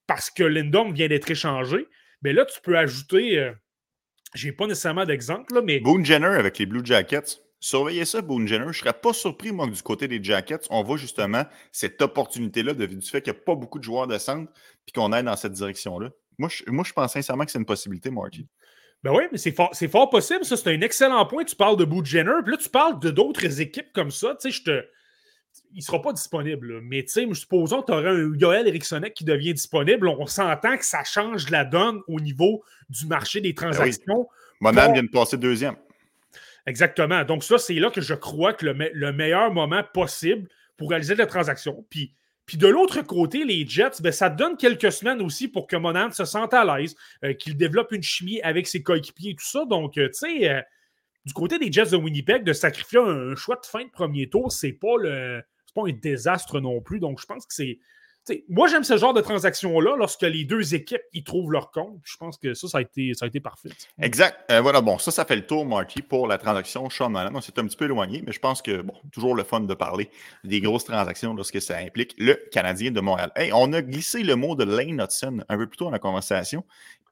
parce 0.08 0.32
que 0.32 0.44
Lindon 0.44 0.92
vient 0.92 1.08
d'être 1.08 1.30
échangé, 1.30 1.88
ben 2.22 2.36
là, 2.36 2.46
tu 2.46 2.60
peux 2.62 2.78
ajouter. 2.78 3.38
Euh, 3.38 3.54
j'ai 4.34 4.52
pas 4.52 4.68
nécessairement 4.68 5.06
d'exemple, 5.06 5.62
mais. 5.64 5.80
Boone 5.80 6.06
Jenner 6.06 6.28
avec 6.28 6.58
les 6.58 6.66
Blue 6.66 6.82
Jackets. 6.84 7.42
Surveillez 7.60 8.06
ça, 8.06 8.22
Boone 8.22 8.48
Jenner. 8.48 8.64
Je 8.66 8.70
ne 8.70 8.74
serais 8.74 8.94
pas 8.94 9.14
surpris, 9.14 9.52
moi, 9.52 9.68
que 9.68 9.74
du 9.74 9.82
côté 9.84 10.08
des 10.08 10.24
Jackets, 10.24 10.68
on 10.72 10.84
voit 10.84 10.98
justement 10.98 11.44
cette 11.72 12.02
opportunité-là 12.02 12.74
du 12.74 13.02
fait 13.02 13.22
qu'il 13.22 13.34
n'y 13.34 13.40
a 13.40 13.42
pas 13.42 13.56
beaucoup 13.56 13.78
de 13.78 13.84
joueurs 13.84 14.08
de 14.08 14.18
centre 14.18 14.52
puis 14.86 14.94
qu'on 14.94 15.12
aille 15.12 15.24
dans 15.24 15.36
cette 15.36 15.54
direction-là. 15.54 16.10
Moi 16.40 16.50
je, 16.50 16.64
moi, 16.68 16.84
je 16.88 16.94
pense 16.94 17.14
sincèrement 17.14 17.46
que 17.46 17.52
c'est 17.52 17.60
une 17.60 17.66
possibilité, 17.66 18.10
Marty. 18.10 18.48
Ben 19.04 19.12
oui, 19.14 19.24
mais 19.32 19.38
c'est 19.38 19.52
fort, 19.52 19.72
fort, 19.92 20.10
possible. 20.10 20.46
Ça, 20.46 20.58
c'est 20.58 20.74
un 20.74 20.82
excellent 20.82 21.26
point. 21.26 21.44
Tu 21.44 21.56
parles 21.56 21.78
de 21.78 21.86
Boo 21.86 22.04
Jenner, 22.04 22.42
puis 22.44 22.52
là, 22.52 22.58
tu 22.58 22.70
parles 22.70 23.00
de 23.00 23.10
d'autres 23.10 23.62
équipes 23.62 23.92
comme 23.94 24.12
ça. 24.12 24.36
Tu 24.40 24.52
sais, 24.52 24.58
je 24.58 24.64
te. 24.64 24.86
Il 25.74 25.78
ne 25.78 25.82
sera 25.82 26.02
pas 26.02 26.14
disponible. 26.14 26.82
Mais 26.82 27.04
tu 27.04 27.12
sais, 27.12 27.34
supposons 27.34 27.82
que 27.82 27.88
tu 27.88 27.92
aurais 27.94 28.10
un 28.10 28.36
Yoel 28.36 28.68
Erikssonek 28.68 29.14
qui 29.14 29.24
devient 29.24 29.54
disponible. 29.54 30.08
On 30.08 30.26
s'entend 30.26 30.78
que 30.78 30.86
ça 30.86 31.04
change 31.04 31.50
la 31.50 31.66
donne 31.66 32.02
au 32.08 32.20
niveau 32.20 32.64
du 32.90 33.06
marché 33.06 33.42
des 33.42 33.54
ben 33.54 33.68
transactions. 33.72 34.28
Ben 34.60 34.72
oui. 34.72 34.94
vient 34.94 35.04
de 35.04 35.10
passer 35.10 35.38
deuxième. 35.38 35.76
Exactement. 36.66 37.24
Donc, 37.24 37.44
ça, 37.44 37.58
c'est 37.58 37.76
là 37.76 37.90
que 37.90 38.02
je 38.02 38.14
crois 38.14 38.54
que 38.54 38.66
le, 38.66 38.90
le 38.94 39.14
meilleur 39.14 39.52
moment 39.52 39.84
possible 39.94 40.48
pour 40.78 40.90
réaliser 40.90 41.16
la 41.16 41.26
transaction. 41.26 41.86
Puis 41.90 42.14
puis 42.52 42.58
de 42.58 42.68
l'autre 42.68 43.02
côté, 43.02 43.46
les 43.46 43.66
Jets, 43.66 44.02
ben, 44.02 44.12
ça 44.12 44.30
donne 44.30 44.58
quelques 44.58 44.92
semaines 44.92 45.22
aussi 45.22 45.48
pour 45.48 45.68
que 45.68 45.78
Monand 45.78 46.12
se 46.12 46.26
sente 46.26 46.54
à 46.54 46.66
l'aise, 46.66 46.98
euh, 47.24 47.34
qu'il 47.34 47.56
développe 47.56 47.94
une 47.94 48.04
chimie 48.04 48.42
avec 48.42 48.68
ses 48.68 48.84
coéquipiers 48.84 49.32
et 49.32 49.36
tout 49.36 49.46
ça. 49.46 49.64
Donc, 49.64 49.98
euh, 49.98 50.08
tu 50.08 50.42
sais, 50.42 50.50
euh, 50.50 50.62
du 51.26 51.34
côté 51.34 51.60
des 51.60 51.72
Jets 51.72 51.92
de 51.92 51.98
Winnipeg, 51.98 52.44
de 52.44 52.54
sacrifier 52.54 53.00
un, 53.00 53.36
choix 53.36 53.56
de 53.56 53.66
fin 53.66 53.84
de 53.84 53.90
premier 53.92 54.30
tour, 54.30 54.52
c'est 54.52 54.74
pas 54.74 54.98
le. 55.00 55.42
pas 55.76 55.84
un 55.88 55.94
désastre 55.94 56.60
non 56.60 56.82
plus. 56.82 57.00
Donc, 57.00 57.20
je 57.20 57.26
pense 57.26 57.46
que 57.46 57.54
c'est 57.54 57.80
moi, 58.50 58.68
j'aime 58.68 58.84
ce 58.84 58.98
genre 58.98 59.14
de 59.14 59.22
transaction-là 59.22 59.96
lorsque 59.98 60.22
les 60.22 60.44
deux 60.44 60.76
équipes 60.76 61.02
y 61.14 61.24
trouvent 61.24 61.52
leur 61.52 61.72
compte. 61.72 62.00
Je 62.04 62.18
pense 62.18 62.38
que 62.38 62.54
ça, 62.54 62.68
ça 62.68 62.78
a 62.78 62.82
été, 62.82 63.14
ça 63.14 63.26
a 63.26 63.28
été 63.28 63.40
parfait. 63.40 63.70
Exact. 64.00 64.40
Euh, 64.52 64.62
voilà, 64.62 64.82
bon, 64.82 65.00
ça, 65.00 65.10
ça 65.10 65.26
fait 65.26 65.36
le 65.36 65.46
tour, 65.46 65.66
Marty, 65.66 66.02
pour 66.02 66.28
la 66.28 66.38
transaction 66.38 66.90
Sean 66.90 67.10
Malone. 67.10 67.36
On 67.36 67.40
un 67.40 67.66
petit 67.66 67.78
peu 67.78 67.86
éloigné, 67.86 68.24
mais 68.26 68.32
je 68.32 68.40
pense 68.40 68.62
que, 68.62 68.82
bon, 68.82 68.94
toujours 69.12 69.36
le 69.36 69.44
fun 69.44 69.62
de 69.62 69.74
parler 69.74 70.10
des 70.44 70.62
grosses 70.62 70.86
transactions 70.86 71.34
lorsque 71.34 71.62
ça 71.62 71.78
implique 71.78 72.14
le 72.20 72.36
Canadien 72.52 72.92
de 72.92 73.02
Montréal. 73.02 73.32
Hey, 73.36 73.52
on 73.54 73.74
a 73.74 73.82
glissé 73.82 74.24
le 74.24 74.36
mot 74.36 74.56
de 74.56 74.64
Lane 74.64 75.02
Hudson 75.02 75.44
un 75.50 75.58
peu 75.58 75.68
plus 75.68 75.78
tôt 75.78 75.86
dans 75.86 75.92
la 75.92 76.00
conversation. 76.00 76.64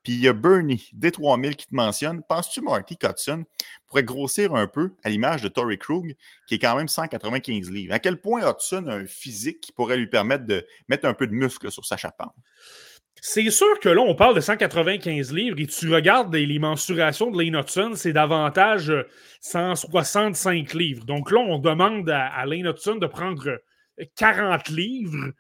Puis 0.04 0.14
il 0.14 0.22
y 0.22 0.28
a 0.28 0.34
Bernie, 0.34 0.90
D3000, 0.98 1.56
qui 1.56 1.68
te 1.68 1.76
mentionne. 1.76 2.22
Penses-tu, 2.28 2.62
Marty 2.62 2.98
Hudson 3.04 3.44
pourrait 3.88 4.04
grossir 4.04 4.56
un 4.56 4.68
peu 4.68 4.94
à 5.04 5.10
l'image 5.10 5.42
de 5.42 5.50
Tory 5.50 5.78
Krug, 5.78 6.16
qui 6.48 6.56
est 6.56 6.60
quand 6.60 6.76
même 6.76 6.88
195 6.88 7.70
livres? 7.70 7.94
À 7.94 8.00
quel 8.00 8.18
point 8.20 8.50
Hudson 8.50 8.88
a 8.88 8.96
un 8.96 9.06
physique 9.06 9.60
qui 9.62 9.72
pourrait 9.72 9.98
lui 9.98 10.08
permettre 10.08 10.46
de 10.46 10.66
mettre 10.88 11.06
un 11.06 11.14
peu 11.14 11.28
de 11.28 11.34
muscle 11.34 11.70
sur 11.72 11.86
sa 11.86 11.98
charpente? 11.98 12.34
C'est 13.22 13.50
sûr 13.50 13.80
que 13.82 13.90
là, 13.90 14.02
on 14.02 14.16
parle 14.16 14.36
de 14.36 14.40
195 14.40 15.34
livres 15.34 15.60
et 15.60 15.68
tu 15.68 15.94
regardes 15.94 16.34
les, 16.34 16.60
mensurations 16.60 17.30
de 17.32 17.42
Lane 17.42 17.62
Hudson, 17.62 17.92
c'est 17.96 18.14
davantage 18.14 18.94
165 19.42 20.74
livres. 20.74 21.04
Donc 21.04 21.32
là, 21.32 21.40
on 21.40 21.60
demande 21.60 22.10
à, 22.10 22.28
à 22.28 22.46
Lane 22.46 22.68
Hudson 22.68 22.96
de 22.96 23.08
prendre 23.08 23.60
40 24.16 24.70
livres. 24.70 25.34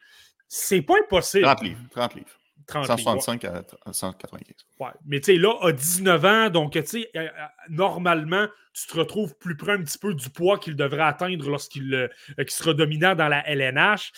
C'est 0.47 0.81
pas 0.81 0.95
impossible. 0.99 1.45
30 1.45 1.61
livres. 1.63 1.79
30 1.91 2.15
livres. 2.15 2.38
165 2.71 3.45
à 3.45 3.63
195. 3.91 4.55
Ouais. 4.79 4.87
Mais 5.05 5.19
tu 5.19 5.33
sais, 5.33 5.37
là, 5.37 5.53
à 5.61 5.71
19 5.71 6.25
ans, 6.25 6.49
donc, 6.49 6.73
tu 6.73 6.85
sais, 6.85 7.09
euh, 7.15 7.19
euh, 7.19 7.27
normalement, 7.69 8.47
tu 8.73 8.87
te 8.87 8.97
retrouves 8.97 9.35
plus 9.37 9.57
près 9.57 9.73
un 9.73 9.83
petit 9.83 9.97
peu 9.97 10.13
du 10.13 10.29
poids 10.29 10.57
qu'il 10.57 10.75
devrait 10.75 11.03
atteindre 11.03 11.49
lorsqu'il 11.49 11.93
euh, 11.93 12.07
sera 12.47 12.73
dominant 12.73 13.15
dans 13.15 13.27
la 13.27 13.47
LNH. 13.47 14.11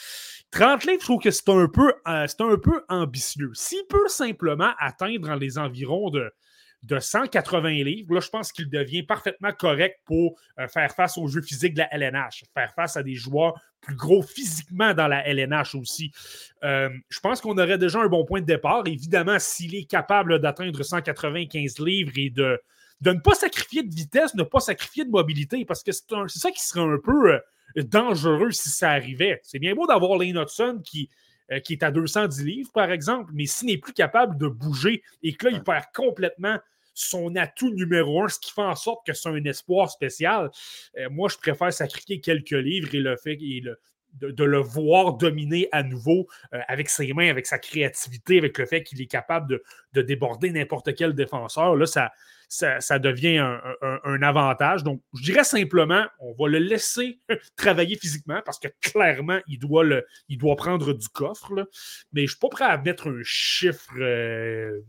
30 0.52 0.84
livres, 0.86 1.00
je 1.00 1.06
trouve 1.06 1.22
que 1.22 1.32
c'est 1.32 1.50
un, 1.50 1.68
peu, 1.68 1.94
c'est 2.28 2.42
un 2.42 2.58
peu 2.58 2.84
ambitieux. 2.90 3.52
S'il 3.54 3.86
peut 3.88 4.10
simplement 4.10 4.72
atteindre 4.80 5.28
dans 5.28 5.36
les 5.36 5.58
environs 5.58 6.10
de 6.10 6.30
de 6.84 7.00
180 7.00 7.84
livres. 7.84 8.16
Là, 8.16 8.20
je 8.22 8.30
pense 8.30 8.52
qu'il 8.52 8.70
devient 8.70 9.04
parfaitement 9.04 9.52
correct 9.52 10.00
pour 10.06 10.40
euh, 10.60 10.68
faire 10.68 10.94
face 10.94 11.18
au 11.18 11.28
jeu 11.28 11.42
physique 11.42 11.76
de 11.76 11.80
la 11.80 11.94
LNH, 11.94 12.44
faire 12.54 12.74
face 12.74 12.98
à 12.98 13.04
des 13.04 13.16
joueurs 13.16 13.60
plus 13.82 13.96
gros 13.96 14.22
physiquement 14.22 14.94
dans 14.94 15.08
la 15.08 15.28
LNH 15.28 15.76
aussi. 15.76 16.12
Euh, 16.64 16.90
je 17.10 17.20
pense 17.20 17.42
qu'on 17.42 17.58
aurait 17.58 17.78
déjà 17.78 18.00
un 18.00 18.08
bon 18.08 18.26
point 18.26 18.42
de 18.42 18.46
départ. 18.46 18.84
Évidemment, 18.86 19.38
s'il 19.40 19.76
est 19.76 19.86
capable 19.86 20.40
d'atteindre 20.40 20.82
195 20.84 21.80
livres 21.80 22.12
et 22.16 22.30
de, 22.30 22.60
de 23.02 23.12
ne 23.12 23.20
pas 23.20 23.36
sacrifier 23.36 23.84
de 23.84 23.94
vitesse, 23.94 24.34
ne 24.36 24.44
pas 24.44 24.60
sacrifier 24.60 25.06
de 25.06 25.10
mobilité, 25.10 25.66
parce 25.66 25.84
que 25.84 25.92
c'est 25.92 26.06
ça 26.28 26.52
qui 26.52 26.64
serait 26.64 26.82
un 26.82 27.00
peu 27.04 27.34
euh, 27.34 27.40
dangereux 27.84 28.52
si 28.52 28.70
ça 28.70 28.92
arrivait. 28.92 29.40
C'est 29.44 29.60
bien 29.60 29.76
beau 29.76 29.88
d'avoir 29.88 30.18
Lane 30.18 30.38
Hudson 30.38 30.82
qui, 30.84 31.10
qui 31.64 31.74
est 31.74 31.84
à 31.84 31.92
210 31.92 32.46
livres, 32.46 32.72
par 32.74 32.92
exemple, 32.92 33.32
mais 33.34 33.46
s'il 33.46 33.68
n'est 33.68 33.78
plus 33.78 33.94
capable 33.94 34.38
de 34.38 34.48
bouger 34.48 35.04
et 35.22 35.34
que 35.34 35.48
là, 35.48 35.52
il 35.54 35.64
perd 35.64 35.86
complètement 35.94 36.58
son 36.94 37.36
atout 37.36 37.74
numéro 37.74 38.24
un, 38.24 38.28
ce 38.28 38.40
qui 38.40 38.52
fait 38.52 38.62
en 38.62 38.76
sorte 38.76 39.06
que 39.06 39.14
c'est 39.14 39.30
un 39.30 39.44
espoir 39.46 39.90
spécial. 39.90 40.50
Euh, 40.98 41.10
moi, 41.10 41.30
je 41.30 41.38
préfère 41.38 41.72
sacrifier 41.72 42.20
quelques 42.20 42.52
livres 42.52 42.94
et 42.94 43.00
le 43.00 43.16
fait 43.18 43.38
de, 44.20 44.44
le 44.44 44.58
voir 44.58 45.14
dominer 45.14 45.70
à 45.72 45.84
nouveau 45.84 46.28
euh, 46.54 46.60
avec 46.68 46.90
ses 46.90 47.14
mains, 47.14 47.30
avec 47.30 47.46
sa 47.46 47.60
créativité, 47.60 48.38
avec 48.38 48.58
le 48.58 48.66
fait 48.66 48.84
qu'il 48.84 49.02
est 49.02 49.08
capable 49.08 49.62
de, 49.94 50.02
déborder 50.02 50.52
n'importe 50.52 50.94
quel 50.96 51.14
défenseur. 51.14 51.76
Là, 51.76 51.86
ça, 51.86 52.12
ça, 52.50 53.00
devient 53.00 53.38
un, 53.82 54.22
avantage. 54.22 54.84
Donc, 54.84 55.02
je 55.14 55.24
dirais 55.24 55.44
simplement, 55.44 56.06
on 56.20 56.34
va 56.34 56.50
le 56.50 56.60
laisser 56.60 57.20
travailler 57.56 57.96
physiquement 57.96 58.42
parce 58.46 58.60
que 58.60 58.68
clairement, 58.82 59.40
il 59.48 59.60
doit, 59.60 59.84
le, 59.84 60.06
il 60.28 60.38
doit 60.38 60.56
prendre 60.56 60.94
du 60.94 61.08
coffre. 61.10 61.54
Mais 62.12 62.22
je 62.22 62.24
ne 62.24 62.28
suis 62.28 62.40
pas 62.40 62.50
prêt 62.50 62.66
à 62.66 62.78
mettre 62.78 63.10
un 63.10 63.22
chiffre. 63.24 63.94
Euh, 63.98 64.82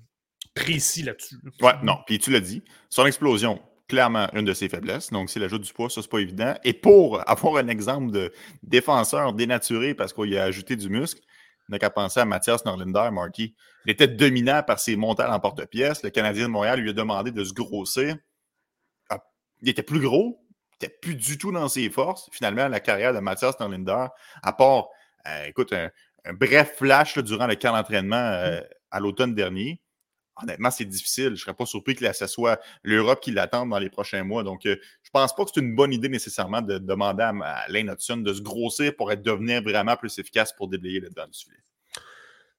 précis 0.55 1.03
là-dessus. 1.03 1.37
Ouais, 1.61 1.75
non. 1.83 1.99
Puis 2.07 2.19
tu 2.19 2.31
l'as 2.31 2.41
dit, 2.41 2.62
son 2.91 3.07
explosion, 3.07 3.61
clairement 3.88 4.29
une 4.33 4.45
de 4.45 4.55
ses 4.55 4.69
faiblesses. 4.69 5.11
Donc, 5.11 5.29
c'est 5.29 5.38
l'ajout 5.38 5.59
du 5.59 5.73
poids, 5.73 5.91
ça, 5.91 6.01
c'est 6.03 6.11
pas 6.11 6.21
évident. 6.21 6.55
Et 6.65 6.73
pour 6.73 7.21
avoir 7.29 7.57
un 7.57 7.69
exemple 7.69 8.11
de 8.11 8.33
défenseur 8.62 9.33
dénaturé 9.33 9.95
parce 9.95 10.12
qu'il 10.12 10.37
a 10.38 10.45
ajouté 10.45 10.77
du 10.77 10.88
muscle, 10.88 11.21
on 11.69 11.73
n'a 11.73 11.79
qu'à 11.79 11.91
penser 11.91 12.21
à 12.21 12.25
Mathias 12.25 12.65
Norlinder, 12.65 13.11
Marty. 13.12 13.55
Il 13.85 13.91
était 13.93 14.09
dominant 14.09 14.62
par 14.62 14.79
ses 14.79 14.97
montants 14.97 15.31
en 15.31 15.41
porte-pièce. 15.41 16.03
Le 16.03 16.11
Canadien 16.11 16.45
de 16.45 16.49
Montréal 16.49 16.81
lui 16.81 16.91
a 16.91 16.93
demandé 16.93 17.31
de 17.31 17.45
se 17.45 17.53
grossir. 17.53 18.17
Ah, 19.11 19.19
il 19.61 19.69
était 19.69 19.83
plus 19.83 20.01
gros, 20.01 20.45
il 20.49 20.85
n'était 20.85 20.97
plus 21.01 21.15
du 21.15 21.38
tout 21.38 21.53
dans 21.53 21.69
ses 21.69 21.88
forces. 21.91 22.29
Finalement, 22.33 22.69
la 22.69 22.81
carrière 22.81 23.12
de 23.12 23.21
Mathias 23.21 23.59
Norlinder, 23.61 24.07
à 24.43 24.53
part, 24.53 24.88
euh, 25.27 25.45
écoute, 25.47 25.73
un, 25.73 25.91
bref 26.33 26.77
flash 26.77 27.19
durant 27.19 27.47
le 27.47 27.57
camp 27.57 27.73
d'entraînement 27.73 28.17
euh, 28.17 28.61
à 28.91 29.01
l'automne 29.01 29.35
dernier, 29.35 29.81
honnêtement, 30.40 30.71
c'est 30.71 30.85
difficile. 30.85 31.27
Je 31.27 31.31
ne 31.31 31.37
serais 31.37 31.55
pas 31.55 31.66
surpris 31.66 31.95
que 31.95 32.12
ce 32.12 32.27
soit 32.27 32.61
l'Europe 32.83 33.21
qui 33.21 33.33
l'attende 33.33 33.71
dans 33.71 33.79
les 33.79 33.90
prochains 33.90 34.25
mois. 34.25 34.42
Donc, 34.42 34.66
euh, 34.66 34.77
je 35.03 35.09
ne 35.09 35.12
pense 35.12 35.35
pas 35.35 35.45
que 35.45 35.51
c'est 35.55 35.61
une 35.61 35.75
bonne 35.75 35.92
idée 35.92 36.09
nécessairement 36.09 36.62
de 36.62 36.79
demander 36.79 37.23
à, 37.23 37.64
Lane 37.68 37.95
de 37.95 38.33
se 38.33 38.42
grossir 38.42 38.95
pour 38.97 39.12
être, 39.12 39.23
devenir 39.23 39.62
vraiment 39.62 39.97
plus 39.97 40.18
efficace 40.18 40.53
pour 40.53 40.68
déblayer 40.68 41.01
le 41.01 41.09
dedans 41.09 41.27
du 41.27 41.38
filet. 41.38 41.57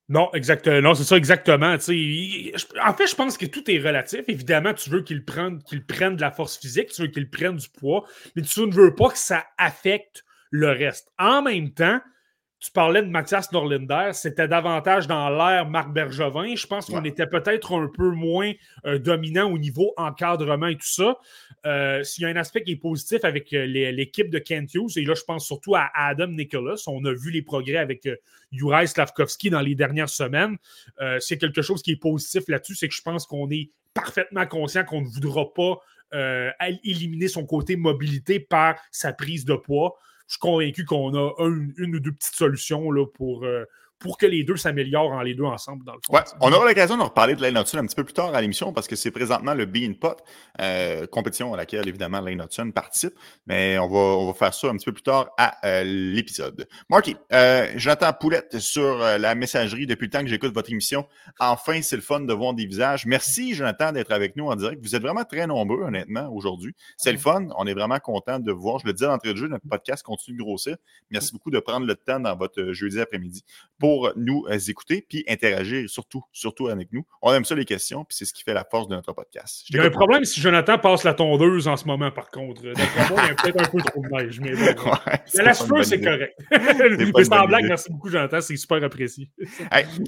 Non, 0.10 0.30
exactement. 0.34 0.82
Non, 0.82 0.96
c'est 0.96 1.06
ça 1.06 1.16
exactement. 1.16 1.74
en 1.74 1.78
fait, 1.78 1.88
je 1.88 3.16
pense 3.16 3.38
que 3.38 3.46
tout 3.46 3.70
est 3.72 3.80
relatif. 3.80 4.22
Évidemment, 4.28 4.74
tu 4.74 4.90
veux 4.90 5.02
qu'il 5.02 5.24
prenne 5.24 5.60
de 5.60 6.22
la 6.22 6.32
force 6.32 6.58
physique, 6.58 6.90
tu 6.90 7.04
veux 7.04 7.08
qu'il 7.08 7.30
prenne 7.30 7.56
du 7.56 7.70
poids, 7.70 8.06
mais 8.36 8.42
tu 8.42 8.60
ne 8.62 8.74
veux 8.74 8.94
pas 8.94 9.10
que 9.10 9.18
ça 9.18 9.46
affecte 9.58 10.26
le 10.52 10.70
reste. 10.70 11.12
En 11.18 11.42
même 11.42 11.72
temps, 11.72 12.00
tu 12.64 12.72
parlais 12.72 13.02
de 13.02 13.10
Mathias 13.10 13.52
Norlinder, 13.52 14.12
c'était 14.14 14.48
davantage 14.48 15.06
dans 15.06 15.30
l'air 15.30 15.68
Marc 15.68 15.92
Bergevin. 15.92 16.56
Je 16.56 16.66
pense 16.66 16.86
qu'on 16.86 17.04
était 17.04 17.28
peut-être 17.28 17.74
un 17.78 17.90
peu 17.94 18.12
moins 18.12 18.54
euh, 18.86 19.00
dominant 19.00 19.52
au 19.52 19.58
niveau 19.58 19.94
encadrement 19.98 20.68
et 20.68 20.78
tout 20.78 20.88
ça. 20.88 21.18
Euh, 21.66 22.04
s'il 22.04 22.22
y 22.22 22.26
a 22.26 22.30
un 22.30 22.38
aspect 22.38 22.64
qui 22.64 22.72
est 22.72 22.78
positif 22.78 23.26
avec 23.26 23.52
euh, 23.52 23.66
l'équipe 23.66 24.30
de 24.30 24.40
Kent 24.40 24.76
Hughes, 24.76 24.92
et 24.96 25.04
là, 25.04 25.14
je 25.14 25.24
pense 25.24 25.46
surtout 25.46 25.76
à 25.76 25.92
Adam 25.94 26.28
Nicholas. 26.28 26.82
On 26.88 27.04
a 27.04 27.12
vu 27.12 27.32
les 27.32 27.42
progrès 27.42 27.80
avec 27.80 28.08
Juraj 28.54 28.88
Slavkovski 28.88 29.50
dans 29.50 29.60
les 29.60 29.76
dernières 29.76 30.10
semaines. 30.10 30.56
c'est 31.20 31.38
quelque 31.38 31.62
chose 31.62 31.82
qui 31.82 31.92
est 31.92 32.00
positif 32.00 32.44
là-dessus, 32.48 32.76
c'est 32.76 32.88
que 32.88 32.96
je 32.96 33.02
pense 33.02 33.26
qu'on 33.26 33.50
est 33.50 33.72
parfaitement 33.94 34.46
conscient 34.46 34.86
qu'on 34.86 35.02
ne 35.02 35.08
voudra 35.08 35.54
pas 35.54 35.80
éliminer 36.84 37.28
son 37.28 37.46
côté 37.46 37.76
mobilité 37.76 38.40
par 38.40 38.76
sa 38.90 39.12
prise 39.12 39.44
de 39.44 39.56
poids 39.56 39.98
je 40.34 40.38
suis 40.38 40.40
convaincu 40.40 40.86
qu'on 40.86 41.14
a 41.16 41.32
une 41.40 41.96
ou 41.96 42.00
deux 42.00 42.12
petites 42.12 42.36
solutions 42.36 42.92
là, 42.92 43.06
pour, 43.06 43.46
euh, 43.46 43.66
pour 44.04 44.18
que 44.18 44.26
les 44.26 44.44
deux 44.44 44.58
s'améliorent 44.58 45.14
en 45.14 45.22
les 45.22 45.34
deux 45.34 45.46
ensemble, 45.46 45.86
dans 45.86 45.94
le 45.94 46.00
fond. 46.06 46.14
Ouais, 46.14 46.24
on 46.42 46.52
aura 46.52 46.68
l'occasion 46.68 46.98
de 46.98 47.04
reparler 47.04 47.36
de 47.36 47.42
Lane 47.42 47.58
Hudson 47.58 47.78
un 47.78 47.86
petit 47.86 47.96
peu 47.96 48.04
plus 48.04 48.14
tard 48.14 48.36
à 48.36 48.42
l'émission 48.42 48.74
parce 48.74 48.86
que 48.86 48.98
c'est 48.98 49.12
présentement 49.12 49.54
le 49.54 49.66
Bean 49.66 49.94
Pot, 49.94 50.18
euh, 50.60 51.08
compétition 51.08 51.54
à 51.54 51.58
laquelle 51.58 51.88
évidemment 51.88 52.20
Lane 52.20 52.42
Hudson 52.42 52.70
participe, 52.72 53.14
mais 53.48 53.80
on 53.80 53.88
va, 53.88 53.98
on 53.98 54.28
va 54.28 54.34
faire 54.34 54.54
ça 54.54 54.68
un 54.68 54.76
petit 54.76 54.86
peu 54.86 54.92
plus 54.92 55.04
tard 55.04 55.30
à 55.38 55.56
euh, 55.66 55.84
l'épisode. 55.86 56.68
Marty, 56.90 57.16
euh, 57.32 57.72
Jonathan 57.78 58.12
Poulette 58.12 58.60
sur 58.60 59.02
euh, 59.02 59.18
la 59.18 59.36
messagerie 59.36 59.88
depuis 59.88 60.08
le 60.08 60.12
temps 60.12 60.22
que 60.22 60.28
j'écoute 60.28 60.54
votre 60.54 60.70
émission. 60.70 61.08
Enfin, 61.40 61.82
c'est 61.82 61.96
le 61.96 62.02
fun 62.02 62.20
de 62.20 62.34
voir 62.34 62.54
des 62.54 62.66
visages. 62.66 63.06
Merci 63.06 63.54
Jonathan 63.54 63.94
d'être 63.94 64.12
avec 64.12 64.36
nous 64.36 64.48
en 64.48 64.56
direct. 64.58 64.82
Vous 64.84 64.98
êtes 64.98 65.02
vraiment 65.02 65.24
très 65.24 65.48
nombreux 65.48 65.82
honnêtement 65.82 66.28
aujourd'hui. 66.30 66.76
C'est 66.98 67.14
le 67.14 67.18
fun. 67.18 67.48
On 67.58 67.66
est 67.68 67.74
vraiment 67.74 68.00
content 68.00 68.40
de 68.40 68.52
vous 68.52 68.62
voir. 68.62 68.80
Je 68.80 68.88
le 68.88 68.92
disais 68.92 69.06
d'entrée 69.06 69.32
de 69.32 69.38
jeu, 69.38 69.48
notre 69.48 69.66
podcast 69.66 70.04
continue 70.04 70.38
de 70.38 70.44
grossir. 70.44 70.76
Merci 71.10 71.32
beaucoup 71.32 71.52
de 71.52 71.60
prendre 71.60 71.86
le 71.86 71.96
temps 71.96 72.20
dans 72.20 72.36
votre 72.36 72.74
jeudi 72.74 73.00
après-midi 73.00 73.46
pour 73.80 73.93
nous 74.16 74.46
euh, 74.50 74.58
écouter 74.58 75.06
puis 75.08 75.24
interagir 75.28 75.90
surtout, 75.90 76.24
surtout 76.32 76.68
avec 76.68 76.92
nous. 76.92 77.06
On 77.22 77.34
aime 77.34 77.46
ça 77.46 77.56
les 77.56 77.66
questions, 77.66 78.04
puis 78.06 78.16
c'est 78.18 78.26
ce 78.26 78.34
qui 78.34 78.44
fait 78.44 78.54
la 78.54 78.66
force 78.70 78.88
de 78.88 78.96
notre 78.96 79.14
podcast. 79.14 79.66
Il 79.70 79.76
y 79.76 79.80
a 79.80 79.84
un 79.84 79.90
problème 79.90 80.24
si 80.26 80.42
Jonathan 80.42 80.78
passe 80.78 81.04
la 81.04 81.14
tondeuse 81.14 81.68
en 81.68 81.78
ce 81.78 81.86
moment, 81.86 82.12
par 82.12 82.30
contre. 82.32 82.62
D'après 82.64 83.10
moi, 83.10 83.22
il 83.24 83.28
y 83.28 83.32
a 83.32 83.36
peut-être 83.42 83.62
un 83.62 83.70
peu 83.70 83.82
trop 83.82 84.02
de 84.02 84.10
neige, 84.10 84.40
mais 84.40 84.52
la 84.54 85.54
c'est 85.84 86.02
correct. 86.02 86.34
mais 86.52 87.48
blague, 87.48 87.66
merci 87.66 87.92
beaucoup, 87.92 88.10
Jonathan, 88.10 88.42
c'est 88.42 88.58
super 88.58 88.84
apprécié. 88.84 89.30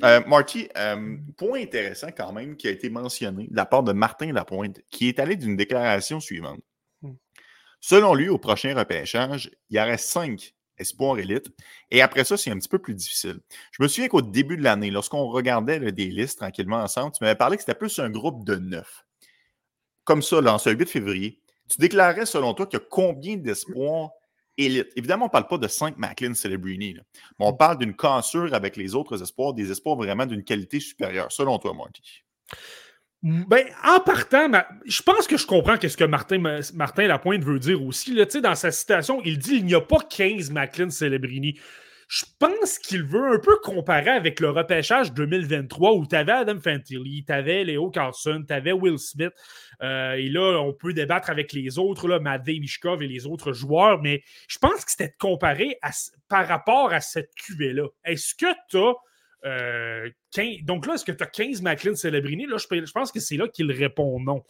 Euh, 0.03 0.21
Marty, 0.27 0.67
euh, 0.77 1.17
point 1.37 1.61
intéressant 1.61 2.09
quand 2.15 2.31
même 2.31 2.55
qui 2.55 2.67
a 2.67 2.71
été 2.71 2.89
mentionné 2.89 3.47
de 3.49 3.55
la 3.55 3.65
part 3.65 3.83
de 3.83 3.93
Martin 3.93 4.31
Lapointe, 4.31 4.79
qui 4.89 5.07
est 5.07 5.19
allé 5.19 5.35
d'une 5.35 5.55
déclaration 5.55 6.19
suivante. 6.19 6.59
Hmm. 7.01 7.13
Selon 7.79 8.13
lui, 8.13 8.29
au 8.29 8.37
prochain 8.37 8.75
repêchage, 8.75 9.51
il 9.69 9.77
y 9.77 9.79
aurait 9.79 9.97
cinq 9.97 10.54
espoir 10.77 11.17
élite. 11.19 11.47
Et 11.91 12.01
après 12.01 12.23
ça, 12.23 12.37
c'est 12.37 12.51
un 12.51 12.57
petit 12.57 12.69
peu 12.69 12.79
plus 12.79 12.93
difficile. 12.93 13.39
Je 13.71 13.81
me 13.81 13.87
souviens 13.87 14.07
qu'au 14.07 14.21
début 14.21 14.57
de 14.57 14.63
l'année, 14.63 14.91
lorsqu'on 14.91 15.27
regardait 15.27 15.91
des 15.91 16.07
listes 16.07 16.39
tranquillement 16.39 16.77
ensemble, 16.77 17.11
tu 17.13 17.23
m'avais 17.23 17.35
parlé 17.35 17.57
que 17.57 17.63
c'était 17.63 17.77
plus 17.77 17.99
un 17.99 18.09
groupe 18.09 18.45
de 18.45 18.55
neuf. 18.55 19.05
Comme 20.03 20.21
ça, 20.21 20.41
là, 20.41 20.53
en 20.53 20.57
ce 20.57 20.69
8 20.69 20.87
février, 20.87 21.41
tu 21.69 21.79
déclarais 21.79 22.25
selon 22.25 22.53
toi 22.53 22.67
qu'il 22.67 22.79
y 22.79 22.81
a 22.81 22.85
combien 22.89 23.37
d'espoirs 23.37 24.11
élites? 24.57 24.91
Évidemment, 24.95 25.25
on 25.25 25.27
ne 25.27 25.31
parle 25.31 25.47
pas 25.47 25.57
de 25.57 25.67
5 25.67 25.97
Macklin 25.97 26.33
Celebrini, 26.33 26.95
mais 27.39 27.45
on 27.45 27.53
parle 27.53 27.79
d'une 27.79 27.95
cassure 27.95 28.53
avec 28.53 28.77
les 28.77 28.93
autres 28.93 29.21
espoirs, 29.21 29.53
des 29.53 29.71
espoirs 29.71 29.95
vraiment 29.95 30.25
d'une 30.25 30.43
qualité 30.43 30.79
supérieure, 30.79 31.31
selon 31.31 31.57
toi, 31.57 31.73
Marty. 31.73 32.23
Ben, 33.25 33.65
en 33.83 33.99
partant, 34.01 34.51
je 34.85 35.01
pense 35.01 35.25
que 35.25 35.35
je 35.35 35.47
comprends 35.47 35.77
ce 35.81 35.97
que 35.97 36.03
Martin, 36.03 36.37
Martin 36.75 37.07
Lapointe 37.07 37.43
veut 37.43 37.57
dire 37.57 37.83
aussi. 37.83 38.15
Dans 38.39 38.53
sa 38.53 38.69
citation, 38.69 39.19
il 39.25 39.39
dit 39.39 39.55
il 39.55 39.65
n'y 39.65 39.73
a 39.73 39.81
pas 39.81 39.97
15 39.97 40.51
Macklin 40.51 40.91
Celebrini. 40.91 41.59
Je 42.07 42.23
pense 42.37 42.77
qu'il 42.77 43.01
veut 43.01 43.33
un 43.33 43.39
peu 43.39 43.57
comparer 43.63 44.11
avec 44.11 44.39
le 44.39 44.51
repêchage 44.51 45.11
2023 45.11 45.93
où 45.93 46.05
tu 46.05 46.15
avais 46.15 46.33
Adam 46.33 46.59
Fantilli, 46.59 47.25
tu 47.25 47.33
avais 47.33 47.63
Léo 47.63 47.89
Carlson, 47.89 48.43
tu 48.47 48.53
avais 48.53 48.73
Will 48.73 48.99
Smith. 48.99 49.33
Euh, 49.81 50.13
et 50.13 50.29
là, 50.29 50.59
on 50.59 50.71
peut 50.73 50.93
débattre 50.93 51.31
avec 51.31 51.51
les 51.51 51.79
autres, 51.79 52.07
là, 52.07 52.19
Mishkov 52.45 53.01
et 53.01 53.07
les 53.07 53.25
autres 53.25 53.53
joueurs, 53.53 54.03
mais 54.03 54.21
je 54.47 54.59
pense 54.59 54.85
que 54.85 54.91
c'était 54.91 55.07
de 55.07 55.17
comparer 55.17 55.79
par 56.29 56.47
rapport 56.47 56.93
à 56.93 57.01
cette 57.01 57.33
cuvée-là. 57.33 57.87
Est-ce 58.03 58.35
que 58.35 58.53
tu 58.69 58.77
as 58.77 58.93
euh, 59.45 60.09
donc 60.63 60.87
là, 60.87 60.95
est-ce 60.95 61.05
que 61.05 61.11
tu 61.11 61.23
as 61.23 61.27
15 61.27 61.61
Macklin 61.61 61.95
Celebrini? 61.95 62.45
Là, 62.47 62.57
je, 62.57 62.91
pense 62.91 63.11
que 63.11 63.19
c'est 63.19 63.37
là 63.37 63.47
qu'il 63.47 63.71
répond 63.71 64.19
non. 64.19 64.43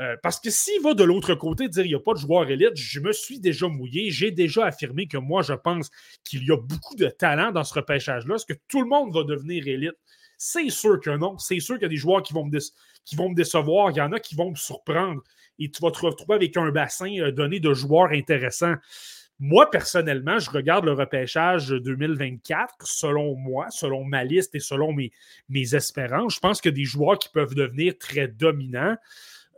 Euh, 0.00 0.16
parce 0.22 0.40
que 0.40 0.50
s'il 0.50 0.82
va 0.82 0.94
de 0.94 1.04
l'autre 1.04 1.36
côté 1.36 1.68
dire 1.68 1.84
il 1.84 1.90
n'y 1.90 1.94
a 1.94 2.00
pas 2.00 2.14
de 2.14 2.18
joueur 2.18 2.50
élite, 2.50 2.74
je 2.74 2.98
me 2.98 3.12
suis 3.12 3.38
déjà 3.38 3.68
mouillé. 3.68 4.10
J'ai 4.10 4.32
déjà 4.32 4.66
affirmé 4.66 5.06
que 5.06 5.18
moi, 5.18 5.42
je 5.42 5.52
pense 5.52 5.90
qu'il 6.24 6.44
y 6.44 6.50
a 6.50 6.56
beaucoup 6.56 6.96
de 6.96 7.06
talent 7.06 7.52
dans 7.52 7.62
ce 7.62 7.74
repêchage-là. 7.74 8.34
Est-ce 8.34 8.46
que 8.46 8.58
tout 8.66 8.82
le 8.82 8.88
monde 8.88 9.14
va 9.14 9.22
devenir 9.22 9.66
élite? 9.68 9.94
C'est 10.36 10.68
sûr 10.68 10.98
que 11.00 11.10
non. 11.10 11.38
C'est 11.38 11.60
sûr 11.60 11.76
qu'il 11.76 11.82
y 11.82 11.86
a 11.86 11.90
des 11.90 11.96
joueurs 11.96 12.22
qui 12.22 12.32
vont, 12.32 12.44
me 12.44 12.58
qui 13.04 13.14
vont 13.14 13.30
me 13.30 13.36
décevoir. 13.36 13.92
Il 13.92 13.98
y 13.98 14.00
en 14.00 14.12
a 14.12 14.18
qui 14.18 14.34
vont 14.34 14.50
me 14.50 14.56
surprendre. 14.56 15.22
Et 15.60 15.70
tu 15.70 15.80
vas 15.80 15.92
te 15.92 16.00
retrouver 16.00 16.34
avec 16.34 16.56
un 16.56 16.70
bassin 16.70 17.16
euh, 17.20 17.30
donné 17.30 17.60
de 17.60 17.72
joueurs 17.72 18.10
intéressants. 18.10 18.74
Moi, 19.40 19.68
personnellement, 19.70 20.38
je 20.38 20.48
regarde 20.48 20.84
le 20.84 20.92
repêchage 20.92 21.68
2024, 21.68 22.86
selon 22.86 23.34
moi, 23.34 23.66
selon 23.70 24.04
ma 24.04 24.22
liste 24.22 24.54
et 24.54 24.60
selon 24.60 24.92
mes, 24.92 25.74
espérances. 25.74 26.36
Je 26.36 26.40
pense 26.40 26.60
que 26.60 26.68
des 26.68 26.84
joueurs 26.84 27.18
qui 27.18 27.28
peuvent 27.30 27.54
devenir 27.54 27.98
très 27.98 28.28
dominants. 28.28 28.96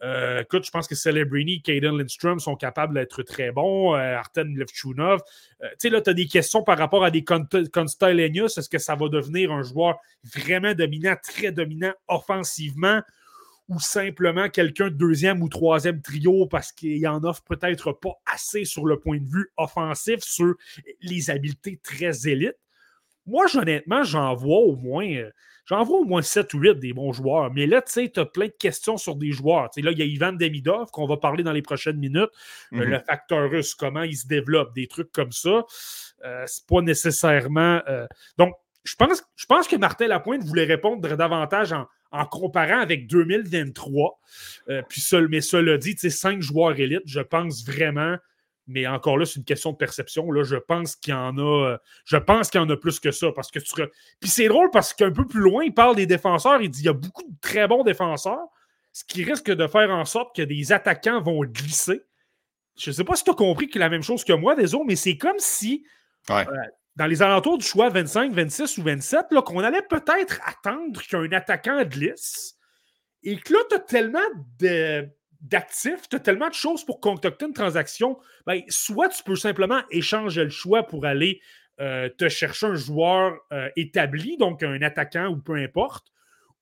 Euh, 0.03 0.43
écoute, 0.43 0.65
je 0.65 0.71
pense 0.71 0.87
que 0.87 0.95
Celebrini 0.95 1.63
Caden 1.63 1.97
Lindstrom 1.97 2.39
sont 2.39 2.57
capables 2.57 2.95
d'être 2.95 3.23
très 3.23 3.51
bons. 3.51 3.95
Euh, 3.95 4.17
Arten 4.17 4.55
Levchunov. 4.57 5.21
Euh, 5.63 5.69
tu 5.71 5.75
sais, 5.79 5.91
là, 5.91 6.01
tu 6.01 6.11
as 6.11 6.15
des 6.15 6.27
questions 6.27 6.63
par 6.63 6.79
rapport 6.79 7.05
à 7.05 7.11
des 7.11 7.25
Constellenius. 7.25 8.59
Est-ce 8.59 8.69
que 8.69 8.79
ça 8.79 8.95
va 8.95 9.09
devenir 9.09 9.53
un 9.53 9.63
joueur 9.63 9.99
vraiment 10.25 10.75
dominant, 10.75 11.17
très 11.23 11.53
dominant 11.53 11.93
offensivement? 12.09 13.01
Ou 13.69 13.81
simplement 13.81 14.49
quelqu'un 14.49 14.87
de 14.87 14.95
deuxième 14.95 15.43
ou 15.43 15.49
troisième 15.49 16.01
trio 16.01 16.47
parce 16.47 16.73
qu'il 16.73 17.07
en 17.09 17.23
offre 17.25 17.43
peut-être 17.43 17.93
pas 17.93 18.15
assez 18.27 18.65
sur 18.65 18.87
le 18.87 18.99
point 18.99 19.19
de 19.19 19.27
vue 19.27 19.51
offensif, 19.57 20.21
sur 20.21 20.55
les 21.01 21.31
habiletés 21.31 21.81
très 21.83 22.29
élites. 22.29 22.59
Moi, 23.27 23.47
honnêtement, 23.57 24.05
j'en 24.05 24.35
vois 24.37 24.59
au 24.59 24.77
moins. 24.77 25.09
Euh, 25.09 25.31
j'en 25.65 25.83
vois 25.83 25.99
au 25.99 26.05
moins 26.05 26.23
7 26.23 26.55
ou 26.55 26.59
8 26.59 26.79
des 26.79 26.93
bons 26.93 27.13
joueurs. 27.13 27.53
Mais 27.53 27.67
là, 27.67 27.83
tu 27.83 27.91
sais, 27.91 28.09
tu 28.09 28.21
as 28.21 28.25
plein 28.25 28.47
de 28.47 28.55
questions 28.57 28.97
sur 28.97 29.17
des 29.17 29.33
joueurs. 29.33 29.69
là, 29.77 29.91
il 29.91 29.99
y 29.99 30.03
a 30.03 30.05
Ivan 30.05 30.33
Demidov 30.33 30.93
qu'on 30.93 31.09
va 31.09 31.17
parler 31.17 31.43
dans 31.43 31.53
les 31.53 31.63
prochaines 31.63 31.99
minutes. 31.99 32.31
Euh, 32.73 32.77
mhm. 32.77 32.83
le 32.85 32.99
facteur 33.01 33.51
russe, 33.51 33.75
comment 33.75 34.03
il 34.03 34.17
se 34.17 34.29
développe, 34.29 34.73
des 34.77 34.87
trucs 34.87 35.11
comme 35.11 35.33
ça. 35.33 35.65
Euh, 36.25 36.45
c'est 36.47 36.67
pas 36.69 36.83
nécessairement. 36.83 37.81
Donc, 38.39 38.55
je 38.85 38.95
pense, 38.95 39.25
je 39.35 39.47
pense 39.47 39.67
que 39.67 39.75
Martin 39.75 40.07
Lapointe 40.07 40.45
voulait 40.45 40.65
répondre 40.65 41.17
davantage 41.17 41.73
en, 41.73 41.87
en 42.13 42.27
comparant 42.27 42.81
avec 42.81 43.07
2023. 43.07 44.21
Euh, 44.69 44.83
puis 44.89 45.01
seul, 45.01 45.29
mais 45.29 45.41
cela 45.41 45.79
dit, 45.79 45.97
cinq 45.97 46.41
joueurs 46.41 46.79
élites, 46.79 47.03
je 47.07 47.21
pense 47.21 47.65
vraiment, 47.67 48.17
mais 48.67 48.87
encore 48.87 49.17
là, 49.17 49.25
c'est 49.25 49.37
une 49.37 49.45
question 49.45 49.73
de 49.73 49.77
perception. 49.77 50.31
Là, 50.33 50.43
je 50.43 50.57
pense 50.57 50.97
qu'il 50.97 51.13
y 51.13 51.17
en 51.17 51.39
a. 51.39 51.73
Euh, 51.73 51.79
je 52.05 52.17
pense 52.17 52.51
qu'il 52.51 52.61
y 52.61 52.65
en 52.65 52.69
a 52.69 52.77
plus 52.77 52.99
que 52.99 53.13
ça. 53.13 53.31
Parce 53.33 53.51
que 53.51 53.61
tu 53.61 53.75
Puis 54.21 54.31
c'est 54.31 54.49
drôle 54.49 54.71
parce 54.73 54.93
qu'un 54.93 55.13
peu 55.13 55.27
plus 55.27 55.41
loin, 55.41 55.65
il 55.65 55.73
parle 55.73 55.95
des 55.95 56.07
défenseurs. 56.07 56.61
Il 56.61 56.71
dit 56.71 56.79
qu'il 56.79 56.87
y 56.87 56.91
a 56.91 56.93
beaucoup 56.93 57.23
de 57.23 57.37
très 57.41 57.69
bons 57.69 57.85
défenseurs, 57.85 58.47
ce 58.93 59.05
qui 59.05 59.23
risque 59.23 59.51
de 59.51 59.67
faire 59.69 59.91
en 59.91 60.05
sorte 60.05 60.35
que 60.35 60.43
des 60.43 60.73
attaquants 60.73 61.21
vont 61.21 61.45
glisser. 61.45 62.03
Je 62.77 62.91
ne 62.91 62.95
sais 62.95 63.05
pas 63.05 63.15
si 63.15 63.25
tu 63.25 63.31
as 63.31 63.35
compris 63.35 63.69
que 63.69 63.79
la 63.79 63.89
même 63.89 64.03
chose 64.03 64.25
que 64.25 64.33
moi, 64.33 64.55
désolé, 64.55 64.85
mais 64.87 64.97
c'est 64.97 65.17
comme 65.17 65.39
si 65.39 65.87
euh, 66.31 66.45
dans 66.97 67.07
les 67.07 67.23
alentours 67.23 67.59
du 67.59 67.67
choix 67.67 67.91
25, 67.91 68.33
26 68.33 68.79
ou 68.79 68.83
27, 68.83 69.27
qu'on 69.45 69.61
allait 69.61 69.83
peut-être 69.83 70.41
attendre 70.45 71.01
qu'un 71.03 71.31
attaquant 71.33 71.85
glisse 71.85 72.57
et 73.23 73.37
que 73.37 73.53
là, 73.53 73.59
tu 73.69 73.77
as 73.77 73.81
tellement 73.81 74.19
d'actifs, 75.41 76.09
tu 76.09 76.17
as 76.17 76.21
tellement 76.21 76.49
de 76.49 76.55
choses 76.55 76.85
pour 76.85 77.01
concocter 77.01 77.47
une 77.47 77.53
transaction, 77.53 78.19
ben, 78.47 78.63
soit 78.69 79.09
tu 79.09 79.23
peux 79.23 79.37
simplement 79.37 79.83
échanger 79.91 80.45
le 80.45 80.51
choix 80.51 80.85
pour 80.87 81.05
aller 81.05 81.41
euh, 81.81 82.09
te 82.09 82.29
chercher 82.29 82.67
un 82.67 82.75
joueur 82.75 83.37
euh, 83.53 83.69
établi, 83.77 84.37
donc 84.39 84.63
un 84.63 84.81
attaquant 84.81 85.27
ou 85.27 85.37
peu 85.37 85.57
importe, 85.57 86.07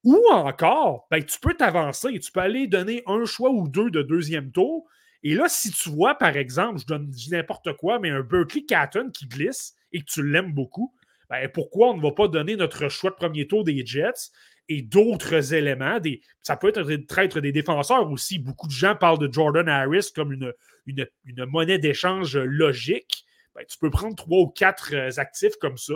ou 0.03 0.20
encore, 0.33 1.07
ben, 1.11 1.23
tu 1.23 1.38
peux 1.38 1.55
t'avancer, 1.55 2.18
tu 2.18 2.33
peux 2.33 2.40
aller 2.40 2.66
donner 2.66 3.03
un 3.07 3.25
choix 3.25 3.51
ou 3.51 3.68
deux 3.68 3.90
de 3.90 4.03
deuxième 4.03 4.51
tour. 4.51 4.87
Et 5.23 5.35
là, 5.35 5.49
si 5.49 5.70
tu 5.70 5.88
vois, 5.88 6.16
par 6.16 6.37
exemple, 6.37 6.81
je 6.81 6.87
donne 6.87 7.11
n'importe 7.31 7.75
quoi, 7.77 7.99
mais 7.99 8.11
un 8.11 8.20
Berkeley 8.20 8.64
Catton 8.64 9.11
qui 9.11 9.27
glisse, 9.27 9.75
et 9.95 10.01
que 10.01 10.05
tu 10.05 10.23
l'aimes 10.23 10.53
beaucoup, 10.53 10.93
ben, 11.31 11.49
pourquoi 11.49 11.91
on 11.91 11.97
ne 11.97 12.03
va 12.03 12.13
pas 12.13 12.29
donner 12.29 12.57
notre 12.57 12.89
choix 12.91 13.11
de 13.11 13.17
premier 13.17 13.47
tour 13.47 13.65
des 13.65 13.87
Jets 13.87 14.31
et 14.69 14.83
d'autres 14.83 15.55
éléments? 15.55 15.99
Ça 16.43 16.57
peut 16.57 16.69
être, 16.69 17.19
être 17.19 17.41
des 17.41 17.53
défenseurs 17.53 18.11
aussi. 18.11 18.39
Beaucoup 18.39 18.67
de 18.67 18.73
gens 18.73 18.95
parlent 18.95 19.19
de 19.19 19.33
Jordan 19.33 19.69
Harris 19.69 20.11
comme 20.15 20.33
une, 20.33 20.53
une, 20.87 21.07
monnaie 21.47 21.79
d'échange 21.79 22.37
logique. 22.37 23.25
Ben, 23.55 23.65
tu 23.67 23.79
peux 23.79 23.91
prendre 23.91 24.17
trois 24.17 24.41
ou 24.41 24.49
quatre 24.49 24.95
euh, 24.95 25.11
actifs 25.17 25.57
comme 25.61 25.79
ça, 25.79 25.95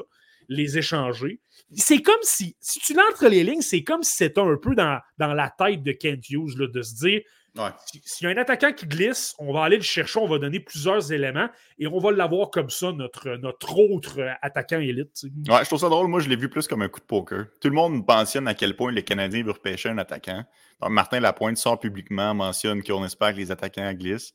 les 0.49 0.79
échanger. 0.79 1.41
C'est 1.75 2.01
comme 2.01 2.23
si, 2.23 2.57
si 2.61 2.79
tu 2.79 2.95
l'entres 2.95 3.27
les 3.27 3.43
lignes, 3.43 3.61
c'est 3.61 3.83
comme 3.83 4.05
si 4.05 4.15
c'était 4.15 4.41
un 4.41 4.57
peu 4.57 4.75
dans, 4.77 5.01
dans 5.19 5.35
la 5.35 5.51
tête 5.51 5.83
de 5.83 5.93
Kent 5.93 6.31
Hughes 6.31 6.57
là, 6.57 6.69
de 6.69 6.83
se 6.83 6.95
dire 6.95 7.21
S'il 8.05 8.29
y 8.29 8.31
a 8.31 8.35
un 8.35 8.38
attaquant 8.38 8.73
qui 8.73 8.87
glisse, 8.87 9.35
on 9.38 9.53
va 9.53 9.64
aller 9.64 9.77
le 9.77 9.83
chercher, 9.83 10.18
on 10.18 10.29
va 10.29 10.38
donner 10.38 10.61
plusieurs 10.61 11.12
éléments 11.12 11.49
et 11.79 11.87
on 11.87 11.99
va 11.99 12.12
l'avoir 12.12 12.51
comme 12.51 12.71
ça, 12.71 12.92
notre, 12.92 13.31
notre 13.37 13.79
autre 13.79 14.21
attaquant 14.42 14.81
élite. 14.81 15.25
Ouais, 15.49 15.61
je 15.61 15.64
trouve 15.64 15.81
ça 15.81 15.88
drôle. 15.88 16.09
Moi, 16.09 16.21
je 16.21 16.29
l'ai 16.29 16.37
vu 16.37 16.49
plus 16.49 16.66
comme 16.66 16.83
un 16.83 16.88
coup 16.88 17.01
de 17.01 17.07
poker. 17.07 17.47
Tout 17.61 17.68
le 17.68 17.75
monde 17.75 18.05
mentionne 18.07 18.49
à 18.49 18.55
quel 18.55 18.77
point 18.77 18.92
les 18.92 19.03
Canadiens 19.03 19.42
veulent 19.42 19.53
repêcher 19.53 19.88
un 19.88 19.99
attaquant. 19.99 20.44
Martin 20.88 21.21
Lapointe 21.21 21.57
sort 21.57 21.81
publiquement, 21.81 22.35
mentionne 22.35 22.83
qu'on 22.83 23.05
espère 23.05 23.33
que 23.33 23.38
les 23.38 23.51
attaquants 23.51 23.92
glissent 23.92 24.35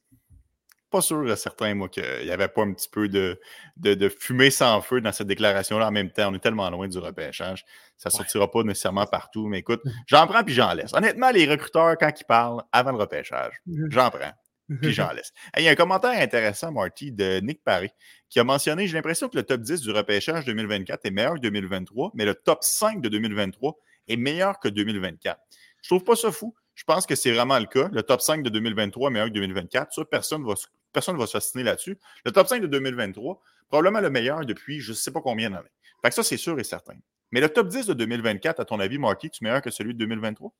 pas 0.93 1.01
sûr, 1.01 1.17
euh, 1.17 1.35
certain, 1.35 1.73
moi, 1.73 1.89
qu'il 1.89 2.03
n'y 2.23 2.29
avait 2.29 2.47
pas 2.47 2.61
un 2.61 2.71
petit 2.71 2.87
peu 2.87 3.09
de, 3.09 3.39
de, 3.77 4.09
fumée 4.09 4.51
sans 4.51 4.79
feu 4.81 5.01
dans 5.01 5.11
cette 5.11 5.27
déclaration-là 5.27 5.87
en 5.87 5.91
même 5.91 6.11
temps. 6.11 6.29
On 6.31 6.35
est 6.35 6.39
tellement 6.39 6.69
loin 6.69 6.87
du 6.87 6.99
repêchage. 6.99 7.65
Ça 8.03 8.09
ne 8.09 8.23
sortira 8.23 8.51
pas 8.51 8.63
nécessairement 8.63 9.05
partout. 9.05 9.47
Mais 9.47 9.59
écoute, 9.59 9.81
j'en 10.07 10.27
prends 10.27 10.43
puis 10.43 10.53
j'en 10.53 10.73
laisse. 10.73 10.93
Honnêtement, 10.93 11.31
les 11.31 11.45
recruteurs, 11.45 11.97
quand 11.97 12.11
ils 12.19 12.25
parlent 12.25 12.61
avant 12.71 12.91
le 12.91 12.97
repêchage, 12.97 13.53
mhm. 13.65 13.91
j'en 13.91 14.09
prends. 14.09 14.33
Puis 14.81 14.93
j'en 14.93 15.11
laisse. 15.11 15.31
Il 15.57 15.63
y 15.63 15.67
a 15.67 15.71
un 15.71 15.75
commentaire 15.75 16.19
intéressant, 16.21 16.71
Marty, 16.71 17.11
de 17.11 17.39
Nick 17.41 17.63
Paré, 17.63 17.91
qui 18.29 18.39
a 18.39 18.43
mentionné 18.43 18.87
J'ai 18.87 18.93
l'impression 18.93 19.29
que 19.29 19.37
le 19.37 19.43
top 19.43 19.61
10 19.61 19.81
du 19.81 19.91
repêchage 19.91 20.45
2024 20.45 21.05
est 21.05 21.11
meilleur 21.11 21.35
que 21.35 21.39
2023, 21.39 22.11
mais 22.13 22.25
le 22.25 22.35
top 22.35 22.63
5 22.63 23.01
de 23.01 23.09
2023 23.09 23.77
est 24.07 24.17
meilleur 24.17 24.59
que 24.59 24.67
2024. 24.67 25.39
Je 25.81 25.89
trouve 25.89 26.03
pas 26.03 26.15
ça 26.15 26.31
fou. 26.31 26.55
Je 26.75 26.83
pense 26.85 27.05
que 27.05 27.15
c'est 27.15 27.31
vraiment 27.31 27.59
le 27.59 27.65
cas. 27.65 27.89
Le 27.91 28.03
top 28.03 28.21
5 28.21 28.41
de 28.41 28.49
2023 28.49 29.09
est 29.09 29.13
meilleur 29.13 29.27
que 29.27 29.33
2024. 29.33 29.93
Ça, 29.93 30.05
personne 30.05 30.41
ne 30.41 30.47
va 30.47 30.55
personne 30.91 31.15
ne 31.15 31.19
va 31.19 31.27
s'assiner 31.27 31.63
là-dessus. 31.63 31.97
Le 32.23 32.31
top 32.31 32.47
5 32.47 32.61
de 32.61 32.67
2023, 32.67 33.41
probablement 33.67 33.99
le 33.99 34.09
meilleur 34.09 34.45
depuis 34.45 34.79
je 34.79 34.91
ne 34.91 34.95
sais 34.95 35.11
pas 35.11 35.21
combien 35.21 35.49
d'années. 35.49 35.71
Fait 36.01 36.09
que 36.09 36.15
ça, 36.15 36.23
c'est 36.23 36.37
sûr 36.37 36.59
et 36.59 36.63
certain. 36.63 36.95
Mais 37.33 37.41
le 37.41 37.49
top 37.49 37.67
10 37.67 37.87
de 37.87 37.93
2024, 37.95 38.59
à 38.59 38.65
ton 38.65 38.79
avis, 38.79 38.99
Marky, 38.99 39.27
tu 39.27 39.43
es 39.43 39.47
meilleur 39.47 39.63
que 39.63 39.71
celui 39.71 39.95
de 39.95 39.97
2023? 39.97 40.53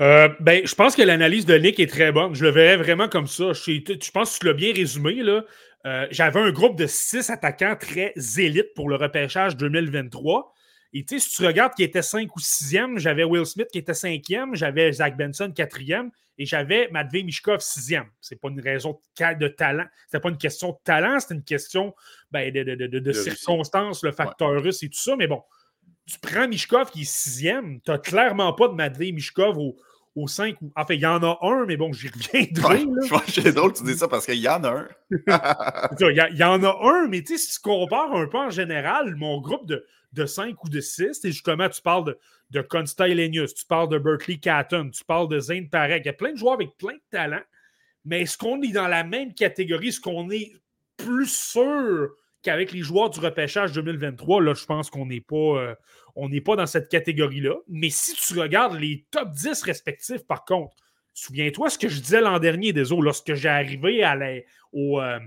Euh, 0.00 0.28
ben, 0.40 0.66
je 0.66 0.74
pense 0.74 0.96
que 0.96 1.02
l'analyse 1.02 1.44
de 1.44 1.54
Nick 1.54 1.78
est 1.78 1.86
très 1.86 2.12
bonne. 2.12 2.34
Je 2.34 2.46
le 2.46 2.50
verrais 2.50 2.78
vraiment 2.78 3.10
comme 3.10 3.26
ça. 3.26 3.52
Je, 3.52 4.10
pense 4.10 4.34
que 4.34 4.40
tu 4.40 4.46
l'as 4.46 4.54
bien 4.54 4.72
résumé. 4.72 5.16
Là. 5.16 5.44
Euh, 5.84 6.06
j'avais 6.10 6.40
un 6.40 6.50
groupe 6.50 6.78
de 6.78 6.86
six 6.86 7.28
attaquants 7.28 7.76
très 7.78 8.14
élites 8.38 8.72
pour 8.74 8.88
le 8.88 8.96
repêchage 8.96 9.54
2023. 9.58 10.50
Et 10.94 11.04
tu 11.04 11.18
sais, 11.18 11.28
si 11.28 11.36
tu 11.36 11.46
regardes 11.46 11.74
qui 11.74 11.82
était 11.82 12.00
5 12.00 12.34
ou 12.34 12.40
6e, 12.40 12.98
j'avais 12.98 13.24
Will 13.24 13.44
Smith 13.44 13.68
qui 13.70 13.76
était 13.76 13.92
5e, 13.92 14.54
j'avais 14.54 14.90
Zach 14.92 15.14
Benson 15.14 15.52
4e 15.54 16.08
et 16.38 16.46
j'avais 16.46 16.88
Matvey 16.90 17.22
Mishkov 17.22 17.58
6e. 17.58 18.06
C'est 18.22 18.40
pas 18.40 18.48
une 18.48 18.62
raison 18.62 18.98
de, 19.18 19.48
talent. 19.48 19.84
C'était 20.06 20.20
pas 20.20 20.30
une 20.30 20.38
question 20.38 20.70
de 20.70 20.78
talent, 20.84 21.20
c'était 21.20 21.34
une 21.34 21.44
question 21.44 21.94
ben, 22.30 22.50
de, 22.50 23.12
circonstances, 23.12 24.02
le 24.02 24.12
facteur 24.12 24.62
russe 24.62 24.82
et 24.82 24.88
tout 24.88 24.98
ça. 24.98 25.16
Mais 25.16 25.26
bon, 25.26 25.42
tu 26.06 26.18
prends 26.20 26.48
Mishkov 26.48 26.90
qui 26.90 27.02
est 27.02 27.04
6e, 27.04 27.80
tu 27.84 27.90
n'as 27.90 27.98
clairement 27.98 28.52
pas 28.52 28.68
de 28.68 28.74
Matvey 28.74 29.12
Mishkov 29.12 29.58
au, 29.58 29.76
au 30.14 30.28
5 30.28 30.60
ou. 30.62 30.72
Enfin, 30.74 30.94
il 30.94 31.00
y 31.00 31.06
en 31.06 31.22
a 31.22 31.38
un, 31.42 31.66
mais 31.66 31.76
bon, 31.76 31.92
j'y 31.92 32.08
reviendrai. 32.08 32.84
Ouais, 32.84 33.02
je 33.04 33.08
pense 33.08 33.24
que 33.24 33.42
c'est 33.42 33.52
drôle 33.52 33.72
que 33.72 33.78
tu 33.78 33.84
dis 33.84 33.96
ça 33.96 34.08
parce 34.08 34.24
qu'il 34.24 34.36
y 34.36 34.48
en 34.48 34.64
a 34.64 34.70
un. 34.70 34.88
il, 36.00 36.36
y 36.38 36.44
en 36.44 36.62
a 36.62 36.78
un, 36.82 37.08
mais 37.08 37.22
tu 37.22 37.36
sais, 37.36 37.38
si 37.38 37.54
tu 37.54 37.60
compares 37.60 38.14
un 38.14 38.26
peu 38.26 38.38
en 38.38 38.50
général, 38.50 39.14
mon 39.16 39.40
groupe 39.40 39.66
de, 39.66 39.84
de 40.12 40.26
5 40.26 40.64
ou 40.64 40.68
de 40.68 40.80
6. 40.80 41.24
Et 41.24 41.32
justement, 41.32 41.68
tu 41.68 41.82
parles 41.82 42.04
de, 42.04 42.18
de 42.50 42.62
tu 42.62 43.66
parles 43.66 43.88
de 43.88 43.98
Berkeley 43.98 44.38
Catton, 44.38 44.90
tu 44.90 45.04
parles 45.04 45.28
de 45.28 45.38
Zane 45.38 45.68
Parek. 45.68 46.02
Il 46.04 46.06
y 46.06 46.10
a 46.10 46.14
plein 46.14 46.32
de 46.32 46.38
joueurs 46.38 46.54
avec 46.54 46.76
plein 46.78 46.94
de 46.94 47.02
talents. 47.10 47.44
Mais 48.04 48.22
est-ce 48.22 48.38
qu'on 48.38 48.62
est 48.62 48.72
dans 48.72 48.88
la 48.88 49.02
même 49.04 49.34
catégorie? 49.34 49.88
Est-ce 49.88 50.00
qu'on 50.00 50.30
est 50.30 50.52
plus 50.96 51.28
sûr 51.28 52.10
qu'avec 52.42 52.72
les 52.72 52.82
joueurs 52.82 53.10
du 53.10 53.20
repêchage 53.20 53.72
2023? 53.72 54.42
Là, 54.42 54.54
je 54.54 54.64
pense 54.64 54.90
qu'on 54.90 55.06
n'est 55.06 55.20
pas, 55.20 55.36
euh, 55.36 55.74
n'est 56.16 56.40
pas 56.40 56.56
dans 56.56 56.66
cette 56.66 56.88
catégorie-là. 56.88 57.54
Mais 57.68 57.90
si 57.90 58.14
tu 58.14 58.38
regardes 58.38 58.78
les 58.78 59.06
top 59.10 59.32
10 59.32 59.62
respectifs, 59.62 60.26
par 60.26 60.44
contre, 60.44 60.76
souviens-toi 61.14 61.70
ce 61.70 61.78
que 61.78 61.88
je 61.88 62.00
disais 62.00 62.20
l'an 62.20 62.38
dernier, 62.38 62.72
désolé, 62.72 63.02
lorsque 63.02 63.34
j'ai 63.34 63.48
arrivé 63.48 64.02
au, 64.72 65.00
euh, 65.00 65.18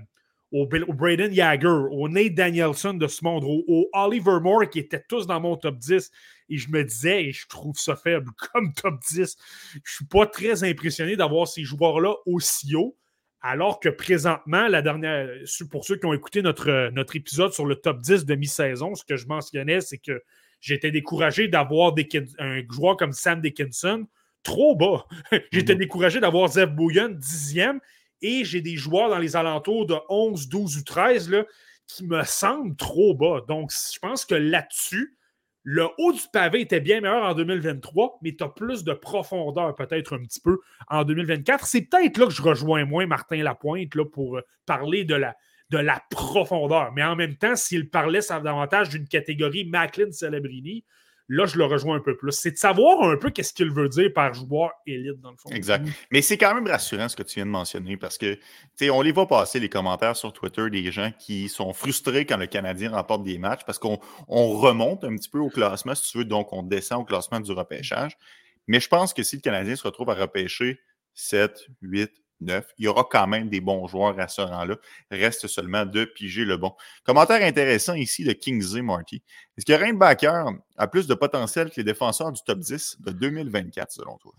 au, 0.52 0.66
Braden 0.66 1.32
Yager, 1.32 1.68
au 1.90 2.08
Nate 2.08 2.34
Danielson 2.34 2.94
de 2.94 3.06
ce 3.06 3.24
monde, 3.24 3.44
au, 3.44 3.88
Oliver 3.92 4.38
Moore 4.40 4.68
qui 4.68 4.78
étaient 4.78 5.04
tous 5.08 5.26
dans 5.26 5.40
mon 5.40 5.56
top 5.56 5.78
10. 5.78 6.10
Et 6.48 6.58
je 6.58 6.70
me 6.70 6.82
disais, 6.82 7.26
et 7.26 7.32
je 7.32 7.46
trouve 7.46 7.76
ça 7.76 7.96
faible 7.96 8.30
comme 8.52 8.72
top 8.72 9.00
10. 9.10 9.36
Je 9.84 9.92
suis 9.92 10.06
pas 10.06 10.26
très 10.26 10.64
impressionné 10.64 11.16
d'avoir 11.16 11.46
ces 11.46 11.64
joueurs-là 11.64 12.14
aussi 12.26 12.74
haut. 12.74 12.96
Alors 13.42 13.80
que 13.80 13.88
présentement, 13.88 14.68
la 14.68 14.82
dernière, 14.82 15.28
pour 15.70 15.84
ceux 15.84 15.96
qui 15.96 16.04
ont 16.04 16.12
écouté 16.12 16.42
notre, 16.42 16.90
notre 16.90 17.16
épisode 17.16 17.52
sur 17.52 17.64
le 17.64 17.76
top 17.76 18.00
10 18.00 18.26
de 18.26 18.34
mi-saison, 18.34 18.94
ce 18.94 19.04
que 19.04 19.16
je 19.16 19.26
mentionnais, 19.26 19.80
c'est 19.80 19.98
que 19.98 20.22
j'étais 20.60 20.90
découragé 20.90 21.48
d'avoir 21.48 21.94
un 22.38 22.60
joueur 22.70 22.96
comme 22.98 23.12
Sam 23.12 23.40
Dickinson 23.40 24.06
trop 24.42 24.76
bas. 24.76 25.06
j'étais 25.52 25.74
mm-hmm. 25.74 25.78
découragé 25.78 26.20
d'avoir 26.20 26.48
Zev 26.48 26.70
Bouillon 26.70 27.10
dixième 27.10 27.80
et 28.22 28.44
j'ai 28.44 28.60
des 28.60 28.76
joueurs 28.76 29.08
dans 29.08 29.18
les 29.18 29.36
alentours 29.36 29.86
de 29.86 29.96
11, 30.08 30.48
12 30.48 30.76
ou 30.76 30.84
13 30.84 31.30
là, 31.30 31.44
qui 31.86 32.04
me 32.06 32.22
semblent 32.24 32.76
trop 32.76 33.14
bas. 33.14 33.40
Donc, 33.48 33.70
je 33.72 33.98
pense 33.98 34.24
que 34.24 34.34
là-dessus, 34.34 35.16
le 35.62 35.88
haut 35.98 36.12
du 36.12 36.22
pavé 36.32 36.62
était 36.62 36.80
bien 36.80 37.00
meilleur 37.00 37.24
en 37.24 37.34
2023, 37.34 38.18
mais 38.22 38.34
tu 38.34 38.44
as 38.44 38.48
plus 38.48 38.82
de 38.82 38.92
profondeur 38.92 39.74
peut-être 39.74 40.16
un 40.16 40.22
petit 40.22 40.40
peu 40.40 40.60
en 40.88 41.04
2024. 41.04 41.66
C'est 41.66 41.82
peut-être 41.82 42.16
là 42.18 42.26
que 42.26 42.32
je 42.32 42.42
rejoins 42.42 42.84
moins 42.84 43.06
Martin 43.06 43.42
Lapointe 43.42 43.94
là, 43.94 44.04
pour 44.04 44.38
euh, 44.38 44.42
parler 44.64 45.04
de 45.04 45.14
la, 45.14 45.36
de 45.68 45.78
la 45.78 46.02
profondeur. 46.10 46.92
Mais 46.92 47.04
en 47.04 47.14
même 47.14 47.36
temps, 47.36 47.56
s'il 47.56 47.90
parlait 47.90 48.20
davantage 48.28 48.88
d'une 48.88 49.06
catégorie 49.06 49.66
Macklin-Celebrini, 49.66 50.84
Là, 51.32 51.46
je 51.46 51.56
le 51.56 51.64
rejoins 51.64 51.96
un 51.96 52.00
peu 52.00 52.16
plus. 52.16 52.32
C'est 52.32 52.50
de 52.50 52.56
savoir 52.56 53.04
un 53.04 53.16
peu 53.16 53.30
qu'est-ce 53.30 53.54
qu'il 53.54 53.70
veut 53.70 53.88
dire 53.88 54.12
par 54.12 54.34
joueur 54.34 54.72
élite, 54.84 55.20
dans 55.20 55.30
le 55.30 55.36
fond. 55.36 55.48
Exact. 55.50 55.86
Mais 56.10 56.22
c'est 56.22 56.36
quand 56.36 56.52
même 56.52 56.66
rassurant 56.66 57.08
ce 57.08 57.14
que 57.14 57.22
tu 57.22 57.36
viens 57.36 57.46
de 57.46 57.52
mentionner 57.52 57.96
parce 57.96 58.18
que, 58.18 58.34
tu 58.34 58.40
sais, 58.74 58.90
on 58.90 59.00
les 59.00 59.12
voit 59.12 59.28
passer 59.28 59.60
les 59.60 59.68
commentaires 59.68 60.16
sur 60.16 60.32
Twitter 60.32 60.68
des 60.70 60.90
gens 60.90 61.12
qui 61.20 61.48
sont 61.48 61.72
frustrés 61.72 62.26
quand 62.26 62.36
le 62.36 62.48
Canadien 62.48 62.90
remporte 62.90 63.22
des 63.22 63.38
matchs 63.38 63.60
parce 63.64 63.78
qu'on 63.78 64.00
remonte 64.26 65.04
un 65.04 65.14
petit 65.14 65.28
peu 65.28 65.38
au 65.38 65.50
classement, 65.50 65.94
si 65.94 66.10
tu 66.10 66.18
veux, 66.18 66.24
donc 66.24 66.52
on 66.52 66.64
descend 66.64 67.02
au 67.02 67.04
classement 67.04 67.38
du 67.38 67.52
repêchage. 67.52 68.18
Mais 68.66 68.80
je 68.80 68.88
pense 68.88 69.14
que 69.14 69.22
si 69.22 69.36
le 69.36 69.40
Canadien 69.40 69.76
se 69.76 69.84
retrouve 69.84 70.10
à 70.10 70.14
repêcher 70.14 70.80
7, 71.14 71.66
8, 71.82 72.10
il 72.40 72.62
y 72.78 72.88
aura 72.88 73.06
quand 73.10 73.26
même 73.26 73.48
des 73.48 73.60
bons 73.60 73.86
joueurs 73.86 74.18
à 74.18 74.28
ce 74.28 74.40
rang-là. 74.40 74.76
Reste 75.10 75.46
seulement 75.46 75.84
de 75.84 76.04
piger 76.04 76.44
le 76.44 76.56
bon. 76.56 76.72
Commentaire 77.04 77.42
intéressant 77.42 77.94
ici 77.94 78.24
de 78.24 78.32
Kingsley 78.32 78.82
Marty. 78.82 79.22
Est-ce 79.56 79.66
que 79.66 79.72
Rainbacker 79.72 80.44
a 80.76 80.86
plus 80.86 81.06
de 81.06 81.14
potentiel 81.14 81.68
que 81.68 81.74
les 81.76 81.84
défenseurs 81.84 82.32
du 82.32 82.40
top 82.46 82.60
10 82.60 82.98
de 83.00 83.10
2024, 83.12 83.92
selon 83.92 84.16
toi? 84.16 84.32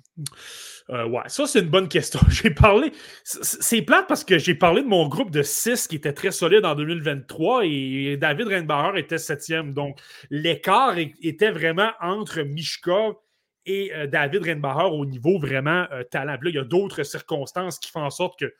Euh, 0.89 1.07
ouais, 1.07 1.21
ça, 1.27 1.45
c'est 1.45 1.59
une 1.59 1.69
bonne 1.69 1.87
question. 1.87 2.19
J'ai 2.29 2.49
parlé. 2.49 2.91
C'est 3.23 3.83
plate 3.83 4.07
parce 4.07 4.23
que 4.23 4.39
j'ai 4.39 4.55
parlé 4.55 4.81
de 4.81 4.87
mon 4.87 5.07
groupe 5.07 5.29
de 5.29 5.43
6 5.43 5.87
qui 5.87 5.95
était 5.95 6.13
très 6.13 6.31
solide 6.31 6.65
en 6.65 6.75
2023 6.75 7.65
et 7.65 8.17
David 8.17 8.47
Rainbacher 8.47 8.99
était 8.99 9.17
septième. 9.17 9.73
Donc, 9.73 9.99
l'écart 10.29 10.97
était 10.97 11.51
vraiment 11.51 11.91
entre 12.01 12.41
Mishkov 12.41 13.15
et 13.65 13.93
euh, 13.93 14.07
David 14.07 14.45
Renbacher 14.45 14.89
au 14.91 15.05
niveau 15.05 15.39
vraiment 15.39 15.85
euh, 15.91 16.03
talent. 16.03 16.33
là, 16.33 16.49
il 16.49 16.55
y 16.55 16.59
a 16.59 16.63
d'autres 16.63 17.03
circonstances 17.03 17.79
qui 17.79 17.91
font 17.91 18.03
en 18.03 18.09
sorte 18.09 18.39
que, 18.39 18.53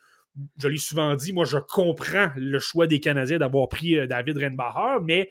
je 0.57 0.67
l'ai 0.69 0.77
souvent 0.77 1.13
dit, 1.15 1.33
moi, 1.33 1.43
je 1.43 1.57
comprends 1.57 2.29
le 2.37 2.59
choix 2.59 2.87
des 2.87 3.01
Canadiens 3.01 3.37
d'avoir 3.37 3.67
pris 3.67 3.97
euh, 3.97 4.07
David 4.07 4.37
Renbacher, 4.37 5.03
mais 5.03 5.29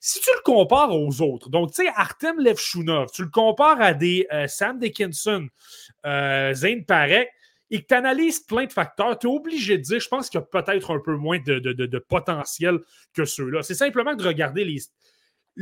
si 0.00 0.20
tu 0.20 0.30
le 0.34 0.42
compares 0.42 0.98
aux 0.98 1.20
autres, 1.20 1.50
donc, 1.50 1.72
tu 1.72 1.84
sais, 1.84 1.92
Artem 1.94 2.40
Levchunov, 2.40 3.10
tu 3.12 3.22
le 3.22 3.28
compares 3.28 3.80
à 3.82 3.92
des 3.92 4.26
Sam 4.48 4.78
Dickinson, 4.78 5.46
Zane 6.02 6.86
Parek, 6.86 7.28
et 7.70 7.82
que 7.82 7.86
tu 7.86 7.94
analyses 7.94 8.40
plein 8.40 8.64
de 8.64 8.72
facteurs, 8.72 9.18
tu 9.18 9.26
es 9.26 9.30
obligé 9.30 9.76
de 9.76 9.82
dire, 9.82 10.00
je 10.00 10.08
pense 10.08 10.30
qu'il 10.30 10.40
y 10.40 10.42
a 10.42 10.46
peut-être 10.46 10.90
un 10.90 11.00
peu 11.00 11.16
moins 11.16 11.38
de, 11.38 11.58
de 11.58 11.98
potentiel 11.98 12.78
que 13.12 13.26
ceux-là. 13.26 13.62
C'est 13.62 13.74
simplement 13.74 14.14
de 14.14 14.26
regarder 14.26 14.64
les, 14.64 14.78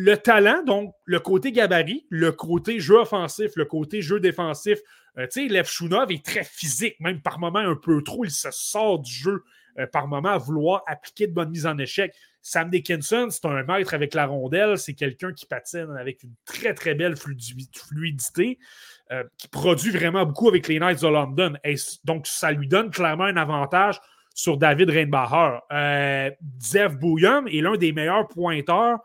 le 0.01 0.17
talent, 0.17 0.63
donc 0.63 0.95
le 1.07 1.19
côté 1.19 1.51
gabarit, 1.51 2.07
le 2.09 2.31
côté 2.31 2.79
jeu 2.79 3.01
offensif, 3.01 3.51
le 3.57 3.65
côté 3.65 4.01
jeu 4.01 4.21
défensif. 4.21 4.79
Euh, 5.19 5.27
tu 5.27 5.43
sais, 5.43 5.49
Lev 5.49 5.67
Shunov 5.67 6.13
est 6.13 6.25
très 6.25 6.45
physique, 6.45 6.95
même 7.01 7.21
par 7.21 7.41
moments 7.41 7.59
un 7.59 7.75
peu 7.75 8.01
trop. 8.05 8.25
Il 8.25 8.31
se 8.31 8.53
sort 8.53 9.01
du 9.01 9.13
jeu 9.13 9.43
euh, 9.81 9.89
par 9.89 10.07
moments 10.07 10.29
à 10.29 10.39
vouloir 10.39 10.85
appliquer 10.87 11.27
de 11.27 11.33
bonnes 11.33 11.51
mises 11.51 11.67
en 11.67 11.77
échec. 11.79 12.15
Sam 12.43 12.71
Dickinson, 12.71 13.27
c'est 13.29 13.45
un 13.47 13.65
maître 13.65 13.93
avec 13.93 14.15
la 14.15 14.27
rondelle. 14.27 14.79
C'est 14.79 14.95
quelqu'un 14.95 15.33
qui 15.33 15.47
patine 15.47 15.97
avec 15.99 16.23
une 16.23 16.35
très, 16.45 16.75
très 16.75 16.95
belle 16.95 17.17
fluidité, 17.17 18.61
euh, 19.11 19.25
qui 19.37 19.49
produit 19.49 19.91
vraiment 19.91 20.25
beaucoup 20.25 20.49
avec 20.49 20.69
les 20.69 20.79
Knights 20.79 21.03
de 21.03 21.09
London. 21.09 21.55
Donc, 22.05 22.29
ça 22.29 22.53
lui 22.53 22.69
donne 22.69 22.93
clairement 22.93 23.25
un 23.25 23.37
avantage 23.37 24.01
sur 24.33 24.59
David 24.59 24.91
Reinbacher. 24.91 25.59
Zev 26.61 26.99
Bouillon 26.99 27.47
est 27.47 27.63
l'un 27.63 27.77
des 27.77 27.91
meilleurs 27.91 28.29
pointeurs 28.29 29.01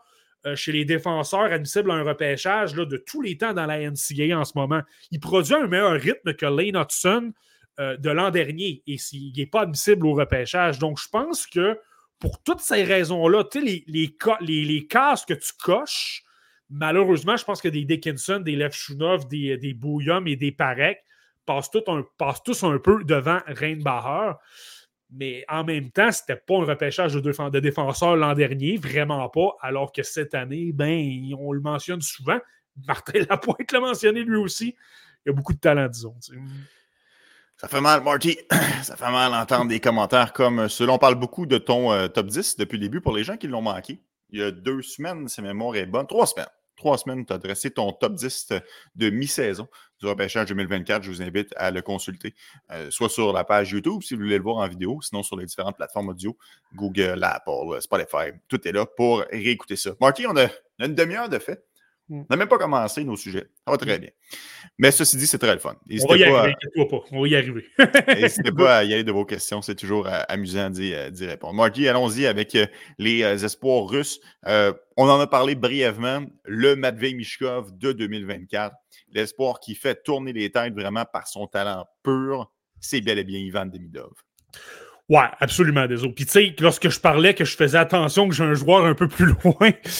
chez 0.54 0.72
les 0.72 0.84
défenseurs 0.84 1.52
admissibles 1.52 1.90
à 1.90 1.94
un 1.94 2.02
repêchage 2.02 2.74
là, 2.76 2.84
de 2.84 2.96
tous 2.96 3.22
les 3.22 3.36
temps 3.38 3.54
dans 3.54 3.66
la 3.66 3.78
NCAA 3.78 4.38
en 4.38 4.44
ce 4.44 4.52
moment. 4.56 4.82
Il 5.10 5.20
produit 5.20 5.54
un 5.54 5.66
meilleur 5.66 5.92
rythme 5.92 6.34
que 6.34 6.46
Lane 6.46 6.76
Hudson 6.76 7.32
euh, 7.80 7.96
de 7.96 8.08
l'an 8.08 8.30
dernier 8.30 8.84
et 8.86 8.98
il 9.12 9.32
n'est 9.36 9.46
pas 9.46 9.62
admissible 9.62 10.06
au 10.06 10.14
repêchage. 10.14 10.78
Donc, 10.78 11.00
je 11.00 11.08
pense 11.08 11.44
que 11.44 11.76
pour 12.20 12.40
toutes 12.40 12.60
ces 12.60 12.84
raisons-là, 12.84 13.42
les, 13.56 13.84
les, 13.88 14.16
les, 14.42 14.64
les, 14.64 14.86
cases 14.86 15.24
que 15.24 15.34
tu 15.34 15.50
coches, 15.58 16.22
malheureusement, 16.70 17.36
je 17.36 17.44
pense 17.44 17.60
que 17.60 17.66
des 17.66 17.84
Dickinson, 17.84 18.38
des 18.38 18.54
Levchunov, 18.54 19.26
des, 19.26 19.56
des 19.56 19.74
Bouillum 19.74 20.28
et 20.28 20.36
des 20.36 20.52
Parek, 20.52 20.98
passent, 21.46 21.70
passent 22.16 22.44
tous 22.44 22.62
un 22.62 22.78
peu 22.78 23.02
devant 23.02 23.40
Reinbacher. 23.48 24.34
Mais 25.16 25.44
en 25.48 25.64
même 25.64 25.90
temps, 25.90 26.10
c'était 26.10 26.36
pas 26.36 26.56
un 26.56 26.64
repêchage 26.64 27.14
de, 27.14 27.60
défenseurs 27.60 28.16
l'an 28.16 28.34
dernier, 28.34 28.76
vraiment 28.76 29.28
pas. 29.28 29.56
Alors 29.60 29.92
que 29.92 30.02
cette 30.02 30.34
année, 30.34 30.72
ben, 30.72 31.32
on 31.38 31.52
le 31.52 31.60
mentionne 31.60 32.00
souvent. 32.00 32.38
Martin 32.88 33.20
Lapointe 33.30 33.70
l'a 33.70 33.80
mentionné 33.80 34.22
lui 34.22 34.36
aussi. 34.36 34.74
Il 35.24 35.28
y 35.28 35.30
a 35.30 35.32
beaucoup 35.32 35.52
de 35.52 35.58
talent, 35.58 35.88
disons. 35.88 36.16
Ça 37.56 37.68
fait 37.68 37.80
mal, 37.80 38.02
Marty. 38.02 38.36
Ça 38.82 38.96
fait 38.96 39.10
mal 39.10 39.30
d'entendre 39.30 39.68
des 39.68 39.80
commentaires 39.80 40.32
comme 40.32 40.68
ceux 40.68 40.88
On 40.88 40.98
parle 40.98 41.14
beaucoup 41.14 41.46
de 41.46 41.56
ton 41.58 41.92
euh, 41.92 42.08
top 42.08 42.26
10 42.26 42.56
depuis 42.56 42.76
le 42.76 42.82
début 42.82 43.00
pour 43.00 43.16
les 43.16 43.24
gens 43.24 43.36
qui 43.36 43.46
l'ont 43.46 43.62
manqué. 43.62 44.02
Il 44.30 44.40
y 44.40 44.42
a 44.42 44.50
deux 44.50 44.82
semaines, 44.82 45.28
si 45.28 45.40
ma 45.40 45.48
mémoire 45.48 45.76
est 45.76 45.86
bonne, 45.86 46.06
trois 46.06 46.26
semaines 46.26 46.48
trois 46.84 46.98
semaines, 46.98 47.24
tu 47.24 47.32
as 47.32 47.38
dressé 47.38 47.70
ton 47.70 47.92
top 47.92 48.14
10 48.14 48.52
de 48.96 49.08
mi-saison 49.08 49.66
du 49.98 50.06
repêchage 50.06 50.48
2024. 50.48 51.02
Je 51.02 51.10
vous 51.10 51.22
invite 51.22 51.54
à 51.56 51.70
le 51.70 51.80
consulter, 51.80 52.34
euh, 52.72 52.90
soit 52.90 53.08
sur 53.08 53.32
la 53.32 53.42
page 53.42 53.70
YouTube 53.70 54.02
si 54.02 54.12
vous 54.12 54.20
voulez 54.20 54.36
le 54.36 54.42
voir 54.42 54.56
en 54.56 54.68
vidéo, 54.68 55.00
sinon 55.00 55.22
sur 55.22 55.38
les 55.38 55.46
différentes 55.46 55.76
plateformes 55.76 56.10
audio, 56.10 56.36
Google, 56.74 57.24
Apple, 57.24 57.80
Spotify. 57.80 58.36
Tout 58.48 58.68
est 58.68 58.72
là 58.72 58.84
pour 58.84 59.24
réécouter 59.32 59.76
ça. 59.76 59.92
Marty, 59.98 60.26
on 60.26 60.36
a 60.36 60.48
une 60.78 60.94
demi-heure 60.94 61.30
de 61.30 61.38
fait. 61.38 61.64
Mm. 62.08 62.20
On 62.20 62.26
n'a 62.30 62.36
même 62.36 62.48
pas 62.48 62.58
commencé 62.58 63.04
nos 63.04 63.16
sujets. 63.16 63.46
Ça 63.64 63.70
va 63.72 63.76
très 63.78 63.96
mm. 63.96 64.00
bien. 64.00 64.10
Mais 64.78 64.90
ceci 64.90 65.16
dit, 65.16 65.26
c'est 65.26 65.38
très 65.38 65.52
le 65.52 65.60
fun. 65.60 65.76
On 66.02 66.06
va 66.06 66.16
y 66.16 66.24
arriver, 66.24 66.54
pas. 66.74 66.98
On 67.12 67.22
va 67.22 67.28
y 67.28 67.36
arriver. 67.36 67.66
N'hésitez 68.08 68.52
pas 68.56 68.78
à 68.78 68.84
y 68.84 68.92
aller 68.92 69.04
de 69.04 69.12
vos 69.12 69.24
questions. 69.24 69.62
C'est 69.62 69.74
toujours 69.74 70.06
euh, 70.06 70.20
amusant 70.28 70.70
d'y 70.70 70.92
euh, 70.92 71.10
répondre. 71.20 71.54
Marky, 71.54 71.88
allons-y 71.88 72.26
avec 72.26 72.54
euh, 72.54 72.66
les 72.98 73.22
espoirs 73.44 73.86
russes. 73.86 74.20
on 74.44 75.08
en 75.08 75.20
a 75.20 75.26
parlé 75.26 75.54
brièvement. 75.54 76.24
Le 76.44 76.76
Matvey 76.76 77.14
Mishkov 77.14 77.76
de 77.78 77.92
2024. 77.92 78.74
L'espoir 79.12 79.60
qui 79.60 79.74
fait 79.74 80.02
tourner 80.02 80.32
les 80.32 80.50
têtes 80.50 80.74
vraiment 80.74 81.04
par 81.10 81.28
son 81.28 81.46
talent 81.46 81.86
pur. 82.02 82.50
C'est 82.80 83.00
bel 83.00 83.18
et 83.18 83.24
bien 83.24 83.38
Ivan 83.38 83.66
Demidov. 83.66 84.12
Ouais, 85.08 85.28
absolument, 85.38 85.86
désolé. 85.86 86.12
Puis 86.14 86.24
tu 86.24 86.32
sais, 86.32 86.56
lorsque 86.60 86.88
je 86.88 86.98
parlais 86.98 87.34
que 87.34 87.44
je 87.44 87.56
faisais 87.56 87.76
attention 87.76 88.26
que 88.28 88.34
j'ai 88.34 88.44
un 88.44 88.54
joueur 88.54 88.86
un 88.86 88.94
peu 88.94 89.06
plus 89.06 89.26
loin, 89.44 89.70
tu 89.70 89.90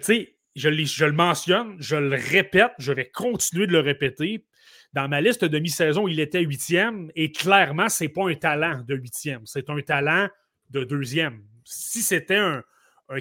sais, 0.00 0.33
je, 0.54 0.68
le 1.04 1.12
mentionne, 1.12 1.76
je 1.78 1.96
le 1.96 2.16
répète, 2.16 2.72
je 2.78 2.92
vais 2.92 3.10
continuer 3.10 3.66
de 3.66 3.72
le 3.72 3.80
répéter. 3.80 4.44
Dans 4.92 5.08
ma 5.08 5.20
liste 5.20 5.44
de 5.44 5.58
mi-saison, 5.58 6.06
il 6.06 6.20
était 6.20 6.42
huitième 6.42 7.10
et 7.16 7.32
clairement, 7.32 7.88
ce 7.88 8.04
n'est 8.04 8.08
pas 8.08 8.28
un 8.28 8.34
talent 8.34 8.82
de 8.86 8.94
huitième, 8.94 9.42
c'est 9.44 9.68
un 9.68 9.80
talent 9.80 10.28
de 10.70 10.84
deuxième. 10.84 11.42
Si 11.64 12.02
c'était 12.02 12.36
un, 12.36 12.62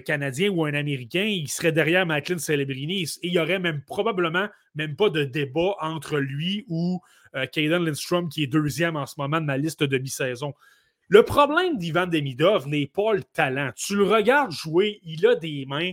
Canadien 0.06 0.50
ou 0.50 0.64
un 0.64 0.74
Américain, 0.74 1.26
il 1.26 1.50
serait 1.50 1.74
derrière 1.74 2.06
Macklin 2.06 2.38
Celebrini 2.38 3.04
et 3.04 3.08
il 3.24 3.32
n'y 3.32 3.40
aurait 3.40 3.60
même 3.60 3.82
probablement 3.82 4.48
même 4.76 4.96
pas 4.96 5.10
de 5.10 5.26
débat 5.26 5.76
entre 5.82 6.20
lui 6.20 6.66
ou 6.70 7.02
euh, 7.36 7.46
Lindstrom 7.56 8.30
qui 8.30 8.44
est 8.44 8.48
deuxième 8.48 8.96
en 8.96 9.06
ce 9.06 9.16
moment 9.18 9.42
de 9.42 9.46
ma 9.46 9.58
liste 9.58 9.84
de 9.84 9.98
mi-saison. 9.98 10.54
Le 11.10 11.24
problème 11.24 11.78
d'Ivan 11.78 12.08
Demidov 12.08 12.68
n'est 12.68 12.88
pas 12.88 13.14
le 13.14 13.24
talent. 13.24 13.72
Tu 13.76 13.96
le 13.96 14.04
regardes 14.04 14.52
jouer, 14.52 15.02
il 15.04 15.28
a 15.28 15.36
des 15.36 15.66
mains 15.68 15.92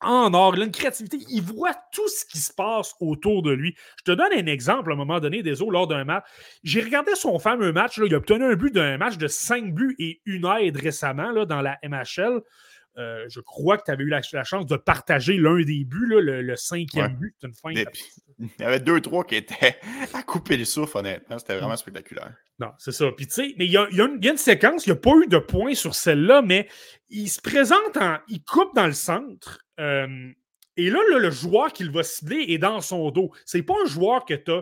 en 0.00 0.34
or, 0.34 0.54
il 0.56 0.62
a 0.62 0.64
une 0.66 0.72
créativité, 0.72 1.18
il 1.30 1.42
voit 1.42 1.74
tout 1.92 2.08
ce 2.08 2.24
qui 2.26 2.38
se 2.38 2.52
passe 2.52 2.94
autour 3.00 3.42
de 3.42 3.52
lui. 3.52 3.74
Je 3.98 4.12
te 4.12 4.16
donne 4.16 4.32
un 4.32 4.46
exemple 4.46 4.90
à 4.90 4.94
un 4.94 4.96
moment 4.96 5.20
donné, 5.20 5.42
des 5.42 5.54
lors 5.68 5.86
d'un 5.86 6.04
match. 6.04 6.24
J'ai 6.62 6.82
regardé 6.82 7.14
son 7.14 7.38
fameux 7.38 7.72
match, 7.72 7.98
là, 7.98 8.06
il 8.06 8.14
a 8.14 8.18
obtenu 8.18 8.44
un 8.44 8.54
but 8.54 8.72
d'un 8.72 8.98
match 8.98 9.16
de 9.16 9.26
5 9.26 9.74
buts 9.74 9.96
et 9.98 10.20
une 10.26 10.46
aide 10.60 10.76
récemment 10.76 11.30
là, 11.30 11.46
dans 11.46 11.62
la 11.62 11.78
MHL. 11.82 12.40
Euh, 12.98 13.26
je 13.28 13.40
crois 13.40 13.76
que 13.76 13.84
tu 13.84 13.90
avais 13.90 14.04
eu 14.04 14.08
la, 14.08 14.22
chance 14.22 14.64
de 14.66 14.76
partager 14.76 15.36
l'un 15.36 15.60
des 15.62 15.84
buts, 15.84 16.08
le, 16.08 16.56
cinquième 16.56 17.16
but. 17.16 17.34
Une 17.42 17.52
fin 17.52 17.72
il 18.38 18.50
y 18.60 18.64
avait 18.64 18.80
deux, 18.80 19.00
trois 19.00 19.24
qui 19.24 19.36
étaient 19.36 19.78
à 20.14 20.22
couper 20.22 20.56
le 20.56 20.64
souffle, 20.64 20.98
honnêtement. 20.98 21.38
C'était 21.38 21.56
vraiment 21.56 21.76
spectaculaire. 21.76 22.34
Non, 22.58 22.70
c'est 22.78 22.92
ça. 22.92 23.06
Puis 23.16 23.26
tu 23.26 23.34
sais, 23.34 23.54
mais 23.58 23.66
il 23.66 23.72
y, 23.72 23.78
a, 23.78 23.88
une, 23.90 24.36
séquence, 24.36 24.86
il 24.86 24.90
n'y 24.90 24.96
a 24.96 25.00
pas 25.00 25.12
eu 25.22 25.26
de 25.26 25.38
points 25.38 25.74
sur 25.74 25.94
celle-là, 25.94 26.42
mais 26.42 26.68
il 27.08 27.28
se 27.28 27.40
présente 27.40 27.96
en. 27.96 28.18
Il 28.28 28.42
coupe 28.42 28.74
dans 28.74 28.86
le 28.86 28.92
centre. 28.92 29.65
Et 29.78 30.90
là, 30.90 30.98
le 31.18 31.30
joueur 31.30 31.72
qu'il 31.72 31.90
va 31.90 32.02
cibler 32.02 32.44
est 32.48 32.58
dans 32.58 32.80
son 32.80 33.10
dos. 33.10 33.30
C'est 33.44 33.62
pas 33.62 33.74
un 33.82 33.86
joueur 33.86 34.24
que 34.24 34.34
tu 34.34 34.52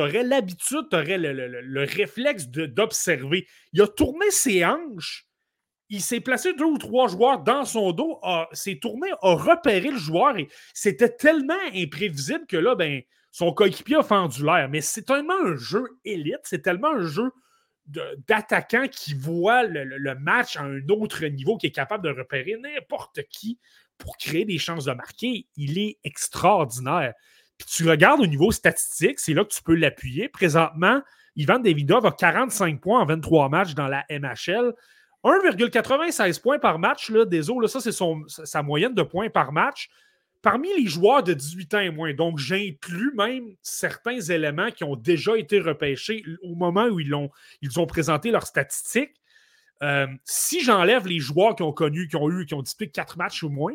aurais 0.00 0.22
l'habitude, 0.22 0.86
tu 0.90 0.96
aurais 0.96 1.18
le, 1.18 1.32
le 1.32 1.80
réflexe 1.84 2.48
d'observer. 2.48 3.46
Il 3.72 3.82
a 3.82 3.88
tourné 3.88 4.30
ses 4.30 4.64
hanches 4.64 5.26
il 5.90 6.00
s'est 6.00 6.20
placé 6.20 6.54
deux 6.54 6.64
ou 6.64 6.78
trois 6.78 7.08
joueurs 7.08 7.40
dans 7.40 7.64
son 7.64 7.92
dos, 7.92 8.20
s'est 8.52 8.78
tourné, 8.80 9.10
a 9.22 9.34
repéré 9.34 9.90
le 9.90 9.98
joueur 9.98 10.36
et 10.36 10.48
c'était 10.72 11.10
tellement 11.10 11.54
imprévisible 11.74 12.46
que 12.46 12.56
là, 12.56 12.74
ben, 12.74 13.02
son 13.30 13.52
coéquipier 13.52 13.96
a 13.96 14.02
fendu 14.02 14.44
l'air. 14.44 14.68
Mais 14.68 14.80
c'est 14.80 15.02
tellement 15.02 15.40
un 15.44 15.56
jeu 15.56 15.84
élite, 16.04 16.40
c'est 16.44 16.62
tellement 16.62 16.92
un 16.92 17.02
jeu 17.02 17.30
d'attaquant 17.86 18.88
qui 18.90 19.12
voit 19.12 19.64
le, 19.64 20.14
match 20.14 20.56
à 20.56 20.62
un 20.62 20.88
autre 20.88 21.26
niveau, 21.26 21.58
qui 21.58 21.66
est 21.66 21.72
capable 21.72 22.04
de 22.04 22.18
repérer 22.18 22.56
n'importe 22.58 23.20
qui 23.28 23.58
pour 23.98 24.16
créer 24.16 24.44
des 24.44 24.58
chances 24.58 24.84
de 24.84 24.92
marquer. 24.92 25.46
Il 25.56 25.78
est 25.78 25.98
extraordinaire. 26.04 27.14
Puis 27.58 27.68
tu 27.68 27.88
regardes 27.88 28.20
au 28.20 28.26
niveau 28.26 28.50
statistique, 28.50 29.20
c'est 29.20 29.34
là 29.34 29.44
que 29.44 29.52
tu 29.52 29.62
peux 29.62 29.74
l'appuyer. 29.74 30.28
Présentement, 30.28 31.00
Ivan 31.36 31.58
Davidov 31.58 32.06
a 32.06 32.12
45 32.12 32.80
points 32.80 33.00
en 33.00 33.06
23 33.06 33.48
matchs 33.48 33.74
dans 33.74 33.88
la 33.88 34.04
MHL. 34.10 34.72
1,96 35.24 36.40
points 36.40 36.58
par 36.58 36.78
match, 36.78 37.10
là, 37.10 37.24
désolé, 37.24 37.68
ça 37.68 37.80
c'est 37.80 37.92
sa 38.26 38.62
moyenne 38.62 38.94
de 38.94 39.02
points 39.02 39.30
par 39.30 39.52
match. 39.52 39.88
Parmi 40.42 40.68
les 40.76 40.86
joueurs 40.86 41.22
de 41.22 41.32
18 41.32 41.74
ans 41.74 41.80
et 41.80 41.90
moins, 41.90 42.12
donc 42.12 42.38
j'inclus 42.38 43.12
même 43.16 43.54
certains 43.62 44.20
éléments 44.20 44.70
qui 44.70 44.84
ont 44.84 44.96
déjà 44.96 45.38
été 45.38 45.58
repêchés 45.58 46.22
au 46.42 46.54
moment 46.54 46.84
où 46.84 47.00
ils 47.00 47.14
ils 47.62 47.80
ont 47.80 47.86
présenté 47.86 48.30
leurs 48.30 48.46
statistiques. 48.46 49.14
Euh, 49.84 50.06
si 50.24 50.64
j'enlève 50.64 51.06
les 51.06 51.18
joueurs 51.18 51.54
qui 51.54 51.62
ont 51.62 51.72
connu, 51.72 52.08
qui 52.08 52.16
ont 52.16 52.30
eu, 52.30 52.46
qui 52.46 52.54
ont 52.54 52.62
disputé 52.62 52.90
4 52.90 53.18
matchs 53.18 53.42
ou 53.42 53.50
moins, 53.50 53.74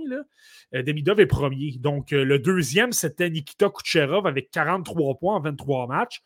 euh, 0.74 0.82
Demidov 0.82 1.20
est 1.20 1.28
premier. 1.28 1.78
Donc, 1.78 2.14
euh, 2.14 2.26
le 2.26 2.40
deuxième, 2.40 2.92
c'était 2.94 3.30
Nikita 3.30 3.70
Kucherov 3.70 4.26
avec 4.26 4.50
43 4.50 5.20
points 5.20 5.36
en 5.36 5.40
23 5.40 5.88
matchs. 5.88 6.22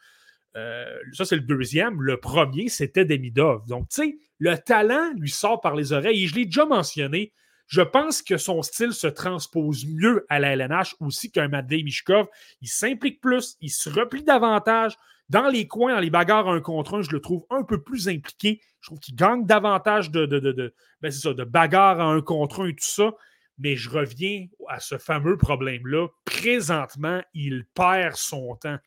Ça, 1.13 1.25
c'est 1.25 1.35
le 1.35 1.41
deuxième. 1.41 1.99
Le 1.99 2.17
premier, 2.17 2.69
c'était 2.69 3.05
Demidov. 3.05 3.65
Donc, 3.65 3.89
tu 3.89 4.03
sais, 4.03 4.17
le 4.37 4.55
talent 4.55 5.11
lui 5.17 5.31
sort 5.31 5.59
par 5.61 5.75
les 5.75 5.93
oreilles. 5.93 6.23
Et 6.23 6.27
je 6.27 6.35
l'ai 6.35 6.45
déjà 6.45 6.65
mentionné, 6.65 7.33
je 7.65 7.81
pense 7.81 8.21
que 8.21 8.37
son 8.37 8.61
style 8.61 8.93
se 8.93 9.07
transpose 9.07 9.83
mieux 9.87 10.27
à 10.29 10.39
la 10.39 10.55
LNH 10.55 10.95
aussi 10.99 11.31
qu'un 11.31 11.47
Matvey 11.47 11.81
Mishkov. 11.81 12.27
Il 12.61 12.67
s'implique 12.67 13.19
plus, 13.19 13.57
il 13.61 13.71
se 13.71 13.89
replie 13.89 14.23
davantage. 14.23 14.95
Dans 15.33 15.47
les 15.47 15.67
coins, 15.67 15.95
dans 15.95 15.99
les 15.99 16.11
bagarres 16.11 16.47
un 16.47 16.61
contre 16.61 16.93
un, 16.93 17.01
je 17.01 17.09
le 17.09 17.19
trouve 17.19 17.43
un 17.49 17.63
peu 17.63 17.81
plus 17.81 18.07
impliqué. 18.07 18.61
Je 18.81 18.89
trouve 18.89 18.99
qu'il 18.99 19.15
gagne 19.15 19.47
davantage 19.47 20.11
de, 20.11 20.27
de, 20.27 20.39
de, 20.39 20.75
ben, 21.01 21.11
ça, 21.11 21.33
de 21.33 21.43
bagarres 21.43 21.99
à 21.99 22.03
un 22.03 22.21
contre 22.21 22.61
un 22.61 22.67
et 22.67 22.75
tout 22.75 22.85
ça. 22.85 23.15
Mais 23.57 23.75
je 23.75 23.89
reviens 23.89 24.45
à 24.69 24.79
ce 24.79 24.99
fameux 24.99 25.35
problème-là. 25.35 26.07
Présentement, 26.23 27.19
il 27.33 27.65
perd 27.73 28.15
son 28.15 28.55
temps. 28.57 28.77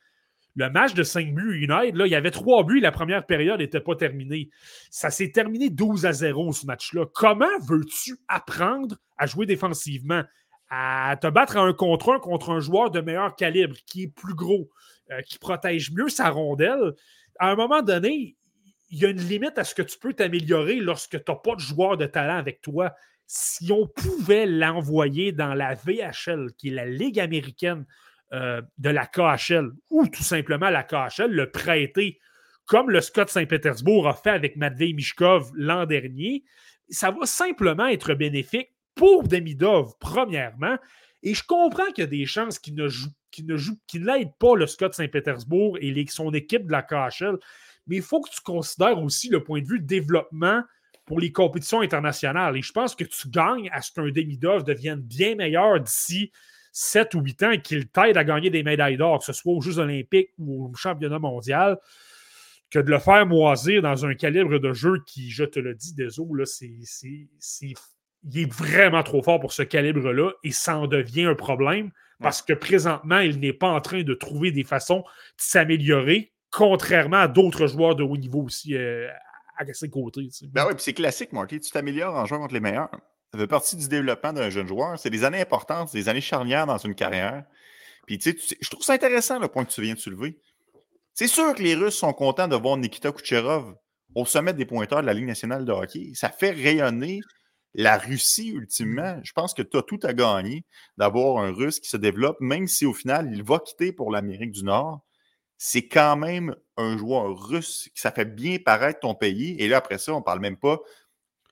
Le 0.54 0.70
match 0.70 0.94
de 0.94 1.02
5 1.02 1.34
buts 1.34 1.64
United, 1.64 1.96
là, 1.96 2.06
il 2.06 2.12
y 2.12 2.14
avait 2.14 2.30
3 2.30 2.62
buts, 2.62 2.78
la 2.78 2.92
première 2.92 3.26
période 3.26 3.58
n'était 3.58 3.80
pas 3.80 3.96
terminée. 3.96 4.48
Ça 4.88 5.10
s'est 5.10 5.32
terminé 5.32 5.68
12 5.68 6.06
à 6.06 6.12
0 6.12 6.52
ce 6.52 6.64
match-là. 6.64 7.06
Comment 7.12 7.58
veux-tu 7.66 8.18
apprendre 8.28 8.94
à 9.18 9.26
jouer 9.26 9.46
défensivement, 9.46 10.22
à 10.70 11.16
te 11.20 11.26
battre 11.26 11.56
à 11.56 11.62
un 11.62 11.72
contre 11.72 12.12
un 12.12 12.20
contre 12.20 12.50
un 12.50 12.60
joueur 12.60 12.92
de 12.92 13.00
meilleur 13.00 13.34
calibre, 13.34 13.74
qui 13.84 14.04
est 14.04 14.14
plus 14.14 14.34
gros, 14.34 14.70
euh, 15.10 15.22
qui 15.22 15.38
protège 15.38 15.92
mieux 15.92 16.08
sa 16.08 16.30
rondelle? 16.30 16.92
À 17.38 17.50
un 17.50 17.56
moment 17.56 17.82
donné, 17.82 18.36
il 18.90 18.98
y 18.98 19.04
a 19.04 19.08
une 19.08 19.20
limite 19.20 19.58
à 19.58 19.64
ce 19.64 19.74
que 19.74 19.82
tu 19.82 19.98
peux 19.98 20.14
t'améliorer 20.14 20.76
lorsque 20.76 21.22
tu 21.22 21.30
n'as 21.30 21.36
pas 21.36 21.54
de 21.54 21.60
joueur 21.60 21.96
de 21.96 22.06
talent 22.06 22.36
avec 22.36 22.60
toi. 22.60 22.94
Si 23.26 23.72
on 23.72 23.86
pouvait 23.88 24.46
l'envoyer 24.46 25.32
dans 25.32 25.54
la 25.54 25.74
VHL, 25.74 26.52
qui 26.56 26.68
est 26.68 26.72
la 26.72 26.86
Ligue 26.86 27.18
américaine 27.18 27.84
euh, 28.32 28.62
de 28.78 28.90
la 28.90 29.06
KHL 29.06 29.70
ou 29.90 30.06
tout 30.06 30.22
simplement 30.22 30.70
la 30.70 30.84
KHL, 30.84 31.30
le 31.30 31.50
prêter 31.50 32.18
comme 32.66 32.90
le 32.90 33.00
Scott 33.00 33.30
Saint-Pétersbourg 33.30 34.08
a 34.08 34.14
fait 34.14 34.30
avec 34.30 34.56
Matvey 34.56 34.92
Mishkov 34.92 35.52
l'an 35.54 35.86
dernier, 35.86 36.44
ça 36.88 37.10
va 37.10 37.24
simplement 37.26 37.86
être 37.86 38.14
bénéfique 38.14 38.70
pour 38.94 39.22
Demidov, 39.22 39.92
premièrement. 40.00 40.76
Et 41.22 41.34
je 41.34 41.44
comprends 41.44 41.86
qu'il 41.92 42.02
y 42.02 42.06
a 42.06 42.10
des 42.10 42.26
chances 42.26 42.58
qu'il 42.58 42.74
ne 42.74 42.88
joue, 42.88 43.10
qu'il 43.36 43.46
ne 43.46 43.56
joue, 43.56 43.78
qu'il 43.86 44.04
n'aide 44.04 44.32
pas 44.38 44.56
le 44.56 44.66
Scott 44.66 44.94
Saint-Pétersbourg 44.94 45.76
et 45.80 46.06
son 46.08 46.32
équipe 46.32 46.66
de 46.66 46.72
la 46.72 46.82
KHL. 46.82 47.36
Mais 47.86 47.96
il 47.96 48.02
faut 48.02 48.20
que 48.20 48.30
tu 48.30 48.40
considères 48.40 49.00
aussi 49.02 49.28
le 49.28 49.44
point 49.44 49.60
de 49.60 49.66
vue 49.66 49.78
développement 49.78 50.62
pour 51.04 51.20
les 51.20 51.30
compétitions 51.30 51.82
internationales. 51.82 52.56
Et 52.56 52.62
je 52.62 52.72
pense 52.72 52.94
que 52.94 53.04
tu 53.04 53.28
gagnes 53.28 53.68
à 53.72 53.82
ce 53.82 53.92
qu'un 53.92 54.10
Demidov 54.10 54.64
devienne 54.64 55.00
bien 55.00 55.36
meilleur 55.36 55.78
d'ici 55.80 56.32
7 56.72 57.14
ou 57.14 57.20
8 57.20 57.42
ans 57.42 57.50
et 57.52 57.60
qu'il 57.60 57.88
t'aide 57.88 58.16
à 58.16 58.24
gagner 58.24 58.50
des 58.50 58.62
médailles 58.62 58.96
d'or, 58.96 59.20
que 59.20 59.26
ce 59.26 59.32
soit 59.32 59.52
aux 59.52 59.60
Jeux 59.60 59.78
olympiques 59.78 60.30
ou 60.38 60.66
au 60.66 60.74
championnat 60.74 61.18
mondial, 61.18 61.78
que 62.70 62.78
de 62.78 62.90
le 62.90 62.98
faire 62.98 63.26
moisir 63.26 63.82
dans 63.82 64.06
un 64.06 64.14
calibre 64.14 64.58
de 64.58 64.72
jeu 64.72 65.02
qui, 65.06 65.30
je 65.30 65.44
te 65.44 65.60
le 65.60 65.74
dis, 65.74 65.94
désolé, 65.94 66.44
c'est, 66.46 66.72
il 68.24 68.38
est 68.40 68.52
vraiment 68.52 69.02
trop 69.04 69.22
fort 69.22 69.38
pour 69.38 69.52
ce 69.52 69.62
calibre-là 69.62 70.32
et 70.42 70.50
ça 70.50 70.76
en 70.78 70.88
devient 70.88 71.26
un 71.26 71.34
problème 71.34 71.92
parce 72.20 72.42
que 72.42 72.52
présentement, 72.52 73.18
il 73.18 73.38
n'est 73.40 73.52
pas 73.52 73.68
en 73.68 73.80
train 73.80 74.02
de 74.02 74.14
trouver 74.14 74.50
des 74.50 74.64
façons 74.64 75.00
de 75.00 75.04
s'améliorer 75.36 76.32
contrairement 76.50 77.18
à 77.18 77.28
d'autres 77.28 77.66
joueurs 77.66 77.94
de 77.94 78.02
haut 78.02 78.16
niveau 78.16 78.42
aussi 78.42 78.74
euh, 78.74 79.08
à 79.56 79.72
ses 79.72 79.90
côtés. 79.90 80.28
Ben 80.44 80.64
oui, 80.66 80.74
puis 80.74 80.82
c'est 80.82 80.94
classique, 80.94 81.32
Marty. 81.32 81.60
Tu 81.60 81.70
t'améliores 81.70 82.14
en 82.14 82.24
jouant 82.24 82.38
contre 82.38 82.54
les 82.54 82.60
meilleurs. 82.60 82.90
Ça 83.32 83.38
fait 83.38 83.46
partie 83.46 83.76
du 83.76 83.88
développement 83.88 84.32
d'un 84.32 84.50
jeune 84.50 84.66
joueur. 84.66 84.98
C'est 84.98 85.10
des 85.10 85.24
années 85.24 85.40
importantes, 85.40 85.92
des 85.92 86.08
années 86.08 86.20
charnières 86.20 86.66
dans 86.66 86.78
une 86.78 86.94
carrière. 86.94 87.44
Puis, 88.06 88.18
tu 88.18 88.38
sais, 88.38 88.56
je 88.60 88.70
trouve 88.70 88.82
ça 88.82 88.94
intéressant 88.94 89.38
le 89.38 89.48
point 89.48 89.64
que 89.64 89.72
tu 89.72 89.82
viens 89.82 89.94
de 89.94 89.98
soulever. 89.98 90.38
C'est 91.12 91.28
sûr 91.28 91.54
que 91.54 91.62
les 91.62 91.74
Russes 91.74 91.96
sont 91.96 92.12
contents 92.12 92.48
de 92.48 92.56
voir 92.56 92.76
Nikita 92.76 93.10
Kucherov 93.10 93.74
au 94.14 94.24
sommet 94.24 94.54
des 94.54 94.64
pointeurs 94.64 95.02
de 95.02 95.06
la 95.06 95.12
Ligue 95.12 95.26
nationale 95.26 95.64
de 95.64 95.72
hockey. 95.72 96.12
Ça 96.14 96.30
fait 96.30 96.50
rayonner 96.50 97.20
la 97.76 97.98
Russie, 97.98 98.48
ultimement. 98.48 99.20
Je 99.22 99.32
pense 99.32 99.52
que 99.52 99.62
tu 99.62 99.76
as 99.76 99.82
tout 99.82 100.00
à 100.02 100.14
gagner 100.14 100.64
d'avoir 100.96 101.44
un 101.44 101.52
Russe 101.52 101.78
qui 101.78 101.90
se 101.90 101.98
développe, 101.98 102.38
même 102.40 102.66
si 102.66 102.86
au 102.86 102.94
final, 102.94 103.30
il 103.32 103.42
va 103.42 103.58
quitter 103.58 103.92
pour 103.92 104.10
l'Amérique 104.10 104.50
du 104.50 104.64
Nord. 104.64 105.02
C'est 105.58 105.86
quand 105.86 106.16
même 106.16 106.56
un 106.76 106.96
joueur 106.98 107.48
russe 107.48 107.88
qui 107.94 108.00
ça 108.00 108.10
fait 108.10 108.26
bien 108.26 108.58
paraître 108.58 109.00
ton 109.00 109.14
pays. 109.14 109.56
Et 109.58 109.68
là, 109.68 109.78
après 109.78 109.98
ça, 109.98 110.12
on 110.12 110.18
ne 110.18 110.24
parle 110.24 110.40
même 110.40 110.56
pas 110.56 110.80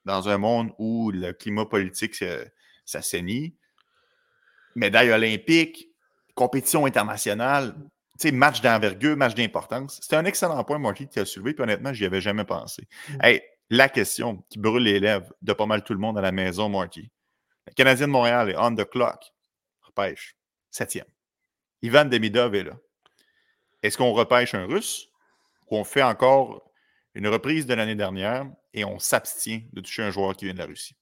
dans 0.05 0.29
un 0.29 0.37
monde 0.37 0.73
où 0.79 1.11
le 1.11 1.33
climat 1.33 1.67
politique 1.67 2.23
s'assainit. 2.85 3.55
Médaille 4.75 5.11
olympique, 5.11 5.89
compétition 6.35 6.85
internationale, 6.85 7.75
match 8.33 8.61
d'envergure, 8.61 9.17
match 9.17 9.35
d'importance. 9.35 9.99
C'était 10.03 10.17
un 10.17 10.25
excellent 10.25 10.63
point, 10.65 10.79
Marty, 10.79 11.09
qui 11.09 11.19
a 11.19 11.25
soulevé, 11.25 11.55
puis 11.55 11.63
honnêtement, 11.63 11.93
j'y 11.93 12.05
avais 12.05 12.21
jamais 12.21 12.45
pensé. 12.45 12.87
Mm. 13.09 13.19
Hey, 13.23 13.43
la 13.71 13.89
question 13.89 14.45
qui 14.51 14.59
brûle 14.59 14.85
les 14.85 15.01
lèvres 15.01 15.33
de 15.43 15.53
pas 15.53 15.67
mal 15.67 15.83
tout 15.83 15.93
le 15.93 15.99
monde 15.99 16.19
à 16.19 16.23
la 16.23 16.33
maison, 16.33 16.69
Marty. 16.69 17.11
Le 17.67 17.73
Canadien 17.73 18.07
de 18.07 18.13
Montréal 18.13 18.51
est 18.51 18.57
on 18.57 18.75
the 18.75 18.89
clock. 18.89 19.33
Repêche. 19.83 20.37
Septième. 20.71 21.07
Ivan 21.83 22.05
Demidov 22.05 22.55
est 22.55 22.65
là. 22.65 22.77
Est-ce 23.83 23.99
qu'on 23.99 24.13
repêche 24.13 24.55
un 24.55 24.67
Russe 24.67 25.09
ou 25.71 25.77
on 25.77 25.85
fait 25.85 26.03
encore 26.03 26.71
une 27.15 27.29
reprise 27.29 27.67
de 27.67 27.75
l'année 27.75 27.95
dernière 27.95 28.47
et 28.73 28.85
on 28.85 28.99
s'abstient 28.99 29.69
de 29.73 29.81
toucher 29.81 30.03
un 30.03 30.11
joueur 30.11 30.35
qui 30.37 30.47
vient 30.47 30.55
de 30.55 30.59
la 30.59 30.67
Russie? 30.67 30.97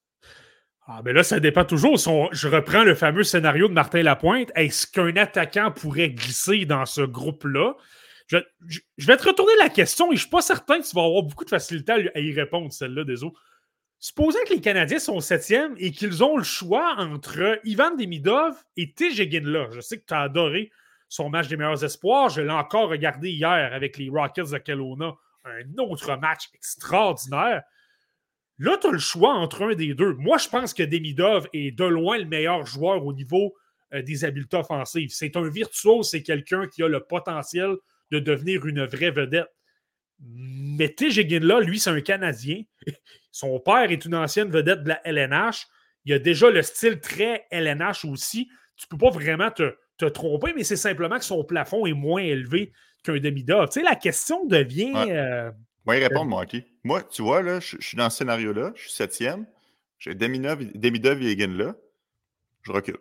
Ah, 0.86 1.00
ben 1.00 1.14
là, 1.14 1.22
ça 1.22 1.38
dépend 1.38 1.64
toujours. 1.64 1.96
je 2.32 2.48
reprends 2.48 2.82
le 2.82 2.96
fameux 2.96 3.22
scénario 3.22 3.68
de 3.68 3.72
Martin 3.72 4.02
Lapointe. 4.02 4.50
Est-ce 4.56 4.86
qu'un 4.86 5.16
attaquant 5.16 5.70
pourrait 5.70 6.10
glisser 6.10 6.64
dans 6.64 6.86
ce 6.86 7.02
groupe-là? 7.02 7.76
Je, 8.28 8.80
vais 8.98 9.16
te 9.16 9.28
retourner 9.28 9.52
la 9.58 9.68
question 9.68 10.06
et 10.06 10.16
je 10.16 10.20
ne 10.20 10.20
suis 10.20 10.30
pas 10.30 10.42
certain 10.42 10.80
que 10.80 10.86
tu 10.86 10.94
vas 10.94 11.04
avoir 11.04 11.22
beaucoup 11.22 11.44
de 11.44 11.50
facilité 11.50 12.10
à, 12.14 12.20
y 12.20 12.32
répondre, 12.32 12.72
celle-là, 12.72 13.04
des 13.04 13.24
autres. 13.24 13.40
Supposons 13.98 14.38
que 14.46 14.54
les 14.54 14.60
Canadiens 14.60 14.98
sont 14.98 15.20
septième 15.20 15.74
et 15.78 15.92
qu'ils 15.92 16.24
ont 16.24 16.36
le 16.36 16.42
choix 16.42 16.94
entre 16.98 17.60
Ivan 17.64 17.94
Demidov 17.94 18.56
et 18.76 18.92
là. 19.42 19.68
Je 19.72 19.80
sais 19.80 19.98
que 19.98 20.04
tu 20.06 20.14
as 20.14 20.22
adoré 20.22 20.72
son 21.08 21.30
match 21.30 21.48
des 21.48 21.56
meilleurs 21.56 21.84
espoirs. 21.84 22.28
Je 22.30 22.40
l'ai 22.40 22.50
encore 22.50 22.88
regardé 22.88 23.30
hier 23.30 23.72
avec 23.72 23.98
les 23.98 24.08
Rockets 24.08 24.50
de 24.50 24.58
Kelowna. 24.58 25.14
Un 25.44 25.78
autre 25.78 26.16
match 26.16 26.48
extraordinaire. 26.54 27.62
Là, 28.58 28.76
tu 28.80 28.86
as 28.86 28.90
le 28.90 28.98
choix 28.98 29.34
entre 29.34 29.62
un 29.62 29.74
des 29.74 29.94
deux. 29.94 30.14
Moi, 30.14 30.38
je 30.38 30.48
pense 30.48 30.74
que 30.74 30.82
Demidov 30.82 31.48
est 31.52 31.72
de 31.72 31.84
loin 31.84 32.18
le 32.18 32.24
meilleur 32.24 32.64
joueur 32.64 33.04
au 33.04 33.12
niveau 33.12 33.54
euh, 33.92 34.02
des 34.02 34.24
habiletés 34.24 34.56
offensives. 34.56 35.10
C'est 35.10 35.36
un 35.36 35.48
virtuose, 35.48 36.08
c'est 36.10 36.22
quelqu'un 36.22 36.66
qui 36.66 36.82
a 36.82 36.88
le 36.88 37.00
potentiel 37.00 37.76
de 38.12 38.18
devenir 38.18 38.66
une 38.66 38.84
vraie 38.84 39.10
vedette. 39.10 39.50
Mais 40.20 40.88
TJ 40.90 41.26
là, 41.40 41.60
lui, 41.60 41.80
c'est 41.80 41.90
un 41.90 42.00
Canadien. 42.00 42.62
Son 43.32 43.58
père 43.58 43.90
est 43.90 44.04
une 44.04 44.14
ancienne 44.14 44.50
vedette 44.50 44.84
de 44.84 44.90
la 44.90 45.00
LNH. 45.06 45.66
Il 46.04 46.12
a 46.12 46.18
déjà 46.18 46.50
le 46.50 46.62
style 46.62 47.00
très 47.00 47.46
LNH 47.50 48.04
aussi. 48.04 48.48
Tu 48.76 48.86
ne 48.86 48.90
peux 48.90 48.98
pas 48.98 49.10
vraiment 49.10 49.50
te, 49.50 49.74
tromper, 50.08 50.52
mais 50.54 50.64
c'est 50.64 50.76
simplement 50.76 51.16
que 51.16 51.24
son 51.24 51.44
plafond 51.44 51.86
est 51.86 51.92
moins 51.92 52.22
élevé 52.22 52.72
qu'un 53.04 53.18
demi-dove. 53.18 53.68
Tu 53.68 53.74
sais, 53.74 53.82
la 53.84 53.94
question 53.94 54.44
devient. 54.46 54.92
Euh, 54.96 55.52
moi, 55.86 55.96
y 55.96 56.02
répondre, 56.02 56.26
moi, 56.26 56.42
OK. 56.42 56.60
Moi, 56.82 57.04
tu 57.04 57.22
vois, 57.22 57.40
là, 57.40 57.60
je, 57.60 57.76
suis 57.78 57.96
dans 57.96 58.10
ce 58.10 58.18
scénario-là, 58.18 58.72
je 58.74 58.82
suis 58.82 58.90
septième, 58.90 59.46
j'ai 60.00 60.16
Demidov 60.16 61.22
et 61.22 61.30
Egan 61.30 61.52
là, 61.52 61.76
je 62.62 62.72
recule. 62.72 62.98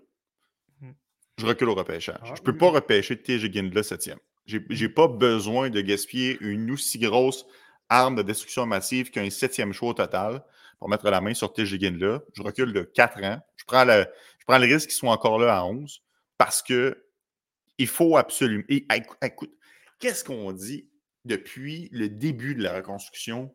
Hmm. 0.80 0.92
Je 1.40 1.46
recule 1.48 1.70
au 1.70 1.74
repêchage. 1.74 2.20
Ah, 2.22 2.34
je 2.36 2.42
ne 2.42 2.46
peux 2.46 2.56
pas 2.56 2.70
repêcher 2.70 3.18
TJ 3.18 3.52
là 3.74 3.82
septième. 3.82 4.20
Je 4.46 4.58
n'ai 4.58 4.90
pas 4.90 5.08
besoin 5.08 5.70
de 5.70 5.82
gaspiller 5.82 6.38
une 6.42 6.72
aussi 6.72 7.00
grosse 7.00 7.46
arme 7.90 8.16
de 8.16 8.22
destruction 8.22 8.66
massive 8.66 9.12
qu'un 9.12 9.30
septième 9.30 9.74
choix 9.74 9.90
au 9.90 9.94
total 9.94 10.44
pour 10.80 10.90
mettre 10.90 11.10
la 11.10 11.22
main 11.22 11.34
sur 11.34 11.54
TJ 11.54 11.80
là. 12.00 12.20
Je 12.34 12.42
recule 12.42 12.74
de 12.74 12.82
4 12.82 13.24
ans. 13.24 13.40
Je 13.56 13.66
prends 13.66 13.86
le, 13.86 14.06
je 14.40 14.46
prends 14.46 14.58
le 14.58 14.66
risque 14.66 14.90
qu'ils 14.90 14.98
soient 14.98 15.12
encore 15.12 15.40
là 15.40 15.58
à 15.58 15.64
11 15.64 16.02
parce 16.38 16.62
que 16.62 17.06
il 17.78 17.88
faut 17.88 18.18
absolument. 18.18 18.64
écoute, 18.70 19.52
qu'est-ce 20.00 20.24
qu'on 20.24 20.52
dit 20.52 20.90
depuis 21.26 21.90
le 21.92 22.10
début 22.10 22.56
de 22.56 22.64
la 22.64 22.76
reconstruction? 22.76 23.54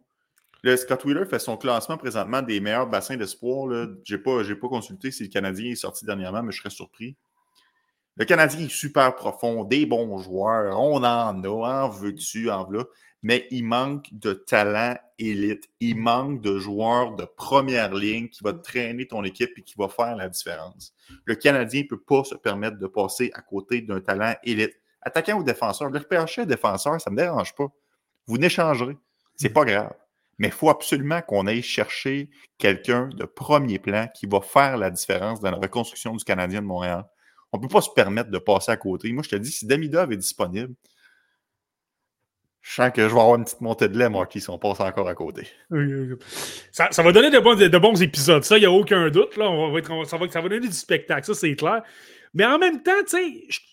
Le 0.63 0.77
Scott 0.77 1.05
Wheeler 1.05 1.27
fait 1.27 1.39
son 1.39 1.57
classement 1.57 1.97
présentement 1.97 2.43
des 2.43 2.61
meilleurs 2.61 2.89
bassins 2.89 3.17
d'espoir. 3.17 3.71
Je 4.05 4.15
n'ai 4.15 4.21
pas, 4.21 4.43
pas, 4.43 4.69
consulté 4.69 5.11
si 5.11 5.23
le 5.23 5.29
Canadien 5.29 5.71
est 5.71 5.77
sorti 5.77 6.05
dernièrement, 6.05 6.43
mais 6.43 6.53
je 6.53 6.59
serais 6.59 6.71
surpris. 6.71 7.17
Le 8.17 8.25
Canadien 8.25 8.61
est 8.61 8.71
super 8.71 9.15
profond, 9.15 9.65
des 9.65 9.85
bons 9.85 10.19
joueurs, 10.19 10.81
on 10.81 10.97
en 10.97 11.03
a, 11.05 11.35
en 11.35 11.89
veux-tu, 11.89 12.51
en 12.51 12.71
là, 12.71 12.85
mais 13.23 13.47
il 13.51 13.65
manque 13.65 14.09
de 14.13 14.33
talent 14.33 14.97
élite. 15.19 15.69
Il 15.81 15.97
manque 15.97 16.41
de 16.41 16.59
joueurs 16.59 17.15
de 17.15 17.25
première 17.25 17.93
ligne 17.93 18.29
qui 18.29 18.43
va 18.43 18.53
traîner 18.53 19.07
ton 19.07 19.25
équipe 19.25 19.51
et 19.57 19.63
qui 19.63 19.75
va 19.77 19.89
faire 19.89 20.17
la 20.17 20.29
différence. 20.29 20.95
Le 21.25 21.35
Canadien 21.35 21.83
ne 21.83 21.89
peut 21.89 22.01
pas 22.01 22.25
se 22.25 22.35
permettre 22.35 22.79
de 22.79 22.87
passer 22.87 23.31
à 23.35 23.43
côté 23.43 23.81
d'un 23.81 24.01
talent 24.01 24.35
élite 24.45 24.75
attaquant 25.03 25.39
ou 25.39 25.43
défenseur. 25.43 25.91
Le 25.91 25.99
repêcher 25.99 26.47
défenseur, 26.47 27.01
ça 27.01 27.11
ne 27.11 27.17
me 27.17 27.21
dérange 27.21 27.55
pas. 27.55 27.69
Vous 28.27 28.39
n'échangerez. 28.39 28.97
C'est 29.35 29.51
pas 29.51 29.65
grave. 29.65 29.93
Mais 30.39 30.49
il 30.49 30.53
faut 30.53 30.69
absolument 30.69 31.23
qu'on 31.23 31.47
aille 31.47 31.63
chercher 31.63 32.29
quelqu'un 32.59 33.09
de 33.09 33.25
premier 33.25 33.79
plan 33.79 34.09
qui 34.15 34.27
va 34.27 34.41
faire 34.41 34.77
la 34.77 34.91
différence 34.91 35.41
dans 35.41 35.51
la 35.51 35.59
reconstruction 35.59 36.15
du 36.15 36.25
Canadien 36.25 36.61
de 36.61 36.67
Montréal. 36.67 37.05
On 37.53 37.59
ne 37.59 37.63
peut 37.63 37.69
pas 37.69 37.81
se 37.81 37.91
permettre 37.91 38.31
de 38.31 38.39
passer 38.39 38.73
à 38.73 38.77
côté. 38.77 39.13
Moi, 39.13 39.23
je 39.23 39.31
te 39.31 39.37
dis, 39.37 39.51
si 39.51 39.67
Damidov 39.67 40.13
est 40.13 40.17
disponible, 40.17 40.75
je 42.61 42.75
sens 42.75 42.91
que 42.91 43.03
je 43.03 43.15
vais 43.15 43.21
avoir 43.21 43.37
une 43.37 43.45
petite 43.45 43.61
montée 43.61 43.89
de 43.89 43.97
lait, 43.97 44.09
moi, 44.09 44.27
qui 44.27 44.41
si 44.41 44.51
on 44.51 44.59
passe 44.59 44.81
encore 44.81 45.09
à 45.09 45.15
côté. 45.15 45.47
Ça, 46.73 46.91
va 47.03 47.13
donner 47.13 47.31
de 47.31 47.39
bons, 47.39 47.55
de 47.55 47.79
bons 47.79 48.03
épisodes, 48.03 48.43
ça, 48.43 48.57
il 48.57 48.61
n'y 48.61 48.67
a 48.67 48.73
aucun 48.73 49.09
doute. 49.09 49.37
Là. 49.37 49.47
Ça, 50.05 50.17
va, 50.17 50.29
ça 50.29 50.41
va 50.41 50.49
donner 50.49 50.67
du 50.67 50.73
spectacle, 50.73 51.25
ça, 51.25 51.35
c'est 51.35 51.55
clair. 51.55 51.83
Mais 52.37 52.45
en 52.45 52.59
même 52.59 52.83
temps, 52.83 53.03
tu 53.09 53.17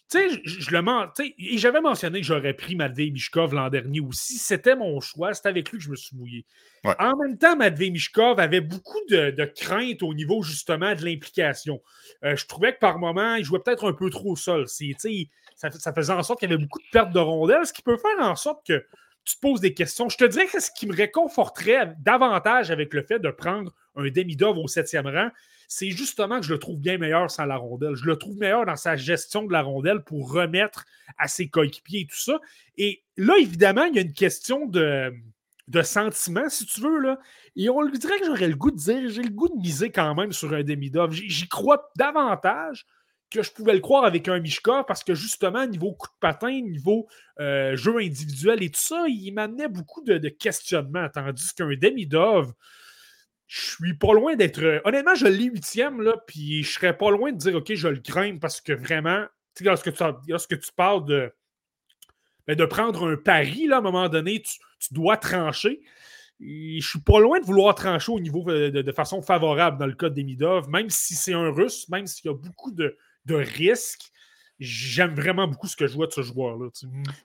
sais, 0.08 0.30
je, 0.46 0.72
le 0.72 1.34
et 1.38 1.58
j'avais 1.58 1.82
mentionné 1.82 2.22
que 2.22 2.26
j'aurais 2.26 2.54
pris 2.54 2.78
Matvey 2.78 3.10
Mishkov 3.10 3.54
l'an 3.54 3.70
dernier 3.70 4.00
aussi. 4.00 4.38
C'était 4.38 4.78
mon 4.78 5.02
choix. 5.02 5.34
C'était 5.34 5.50
avec 5.50 5.70
lui 5.70 5.80
que 5.80 5.84
je 5.84 5.90
me 5.90 5.98
suis 5.98 6.16
mouillé. 6.16 6.46
En 6.86 7.18
même 7.18 7.38
temps, 7.38 7.58
Matvey 7.58 7.90
Mishkov 7.90 8.40
avait 8.40 8.62
beaucoup 8.62 9.02
de, 9.10 9.52
craintes 9.54 10.02
au 10.02 10.14
niveau 10.14 10.44
justement 10.44 10.96
de 10.96 11.04
l'implication. 11.04 11.82
Euh, 12.24 12.38
je 12.38 12.46
trouvais 12.46 12.74
que 12.74 12.80
par 12.80 13.00
moment, 13.00 13.36
il 13.36 13.44
jouait 13.44 13.60
peut-être 13.60 13.86
un 13.86 13.94
peu 13.94 14.10
trop 14.10 14.32
au 14.32 14.36
sol. 14.38 14.66
Ça, 14.70 15.70
ça 15.70 15.94
faisait 15.94 16.14
en 16.14 16.24
sorte 16.24 16.40
qu'il 16.40 16.50
y 16.50 16.54
avait 16.54 16.64
beaucoup 16.64 16.80
de 16.80 16.90
pertes 16.90 17.12
de 17.12 17.20
rondelles, 17.20 17.66
ce 17.66 17.74
qui 17.74 17.82
peut 17.82 17.98
faire 17.98 18.26
en 18.26 18.38
sorte 18.38 18.66
que 18.66 18.86
tu 19.26 19.36
te 19.36 19.42
poses 19.42 19.60
des 19.60 19.74
questions. 19.74 20.08
Je 20.08 20.18
te 20.18 20.24
dirais 20.24 20.48
que 20.48 20.62
ce 20.62 20.72
qui 20.72 20.88
me 20.88 20.96
réconforterait 20.96 21.96
davantage 22.00 22.72
avec 22.72 22.94
le 22.94 23.04
fait 23.04 23.20
de 23.20 23.30
prendre 23.30 23.74
un 23.98 24.08
demi-dove 24.10 24.58
au 24.58 24.70
septième 24.70 25.08
rang, 25.08 25.30
c'est 25.76 25.90
justement 25.90 26.40
que 26.40 26.46
je 26.46 26.54
le 26.54 26.60
trouve 26.60 26.78
bien 26.78 27.00
meilleur 27.00 27.32
sans 27.32 27.46
la 27.46 27.58
rondelle. 27.58 27.96
Je 27.96 28.06
le 28.06 28.16
trouve 28.16 28.38
meilleur 28.38 28.64
dans 28.64 28.76
sa 28.76 28.96
gestion 28.96 29.44
de 29.44 29.52
la 29.52 29.64
rondelle 29.64 30.04
pour 30.04 30.32
remettre 30.32 30.86
à 31.18 31.28
ses 31.28 31.50
coéquipiers 31.50 32.02
et 32.02 32.06
tout 32.06 32.20
ça. 32.20 32.40
Et 32.78 33.02
là, 33.18 33.34
évidemment, 33.40 33.86
il 33.86 33.96
y 33.96 33.98
a 33.98 34.04
une 34.04 34.14
question 34.14 34.68
de, 34.68 35.12
de 35.68 35.82
sentiment, 35.82 36.48
si 36.48 36.68
tu 36.68 36.80
veux. 36.80 37.00
Là. 37.00 37.20
Et 37.56 37.72
on 37.72 37.82
lui 37.82 37.98
dirait 37.98 38.20
que 38.20 38.26
j'aurais 38.28 38.50
le 38.50 38.56
goût 38.56 38.70
de 38.70 38.78
dire, 38.78 39.10
j'ai 39.10 39.24
le 39.24 39.32
goût 39.32 39.50
de 39.50 39.60
miser 39.60 39.90
quand 39.90 40.14
même 40.14 40.32
sur 40.32 40.54
un 40.54 40.62
demi-dove. 40.62 41.12
J'y 41.12 41.48
crois 41.48 41.90
davantage 41.98 42.86
que 43.32 43.42
je 43.42 43.52
pouvais 43.52 43.74
le 43.74 43.80
croire 43.80 44.06
avec 44.06 44.28
un 44.28 44.40
Mishka 44.40 44.84
parce 44.88 45.04
que 45.04 45.16
justement, 45.16 45.66
niveau 45.66 45.94
coup 45.94 46.08
de 46.08 46.20
patin, 46.20 46.52
niveau 46.62 47.08
euh, 47.40 47.76
jeu 47.76 47.98
individuel 47.98 48.62
et 48.62 48.70
tout 48.70 48.80
ça, 48.80 49.06
il 49.08 49.32
m'amenait 49.32 49.70
beaucoup 49.70 50.04
de, 50.04 50.20
de 50.20 50.30
questionnements. 50.30 51.10
Tandis 51.12 51.52
qu'un 51.56 51.76
demi-dove, 51.76 52.54
je 53.48 53.76
suis 53.76 53.94
pas 53.94 54.14
loin 54.14 54.36
d'être. 54.36 54.62
Euh, 54.62 54.80
honnêtement, 54.86 55.16
je 55.16 55.28
l'ai 55.28 55.46
huitième, 55.46 56.02
là, 56.02 56.16
puis 56.28 56.64
je 56.64 56.72
serais 56.72 56.98
pas 56.98 57.12
loin 57.12 57.32
de 57.32 57.38
dire, 57.38 57.56
OK, 57.56 57.74
je 57.74 57.88
le 57.88 58.00
crains 58.00 58.38
parce 58.38 58.62
que 58.62 58.74
vraiment, 58.74 59.26
lorsque 59.62 59.94
tu, 59.94 60.04
lorsque 60.28 60.60
tu 60.60 60.72
parles 60.76 61.06
de, 61.06 61.32
ben, 62.48 62.56
de 62.56 62.66
prendre 62.66 63.08
un 63.08 63.16
pari, 63.16 63.68
là, 63.68 63.78
à 63.78 63.80
un 63.80 63.84
moment 63.84 64.10
donné, 64.10 64.42
tu, 64.42 64.60
dois 64.92 65.18
trancher. 65.18 65.82
Je 66.40 66.80
je 66.80 66.88
suis 66.88 67.00
pas 67.00 67.20
loin 67.20 67.40
de 67.40 67.46
vouloir 67.46 67.74
trancher 67.74 68.12
au 68.12 68.20
niveau 68.20 68.44
euh, 68.50 68.70
de, 68.70 68.92
façon 68.92 69.22
favorable 69.22 69.78
dans 69.78 69.86
le 69.86 69.94
cas 69.94 70.10
d'Emidov, 70.10 70.68
même 70.70 70.90
si 70.90 71.16
c'est 71.16 71.34
un 71.34 71.52
russe, 71.52 71.88
même 71.90 72.06
s'il 72.06 72.26
y 72.26 72.34
a 72.34 72.36
beaucoup 72.36 72.72
de, 72.72 72.98
risques. 73.30 74.12
J'aime 74.60 75.16
vraiment 75.16 75.48
beaucoup 75.48 75.68
ce 75.68 75.76
que 75.76 75.88
je 75.88 75.94
vois 75.94 76.08
de 76.08 76.12
ce 76.12 76.22
joueur-là. 76.22 76.68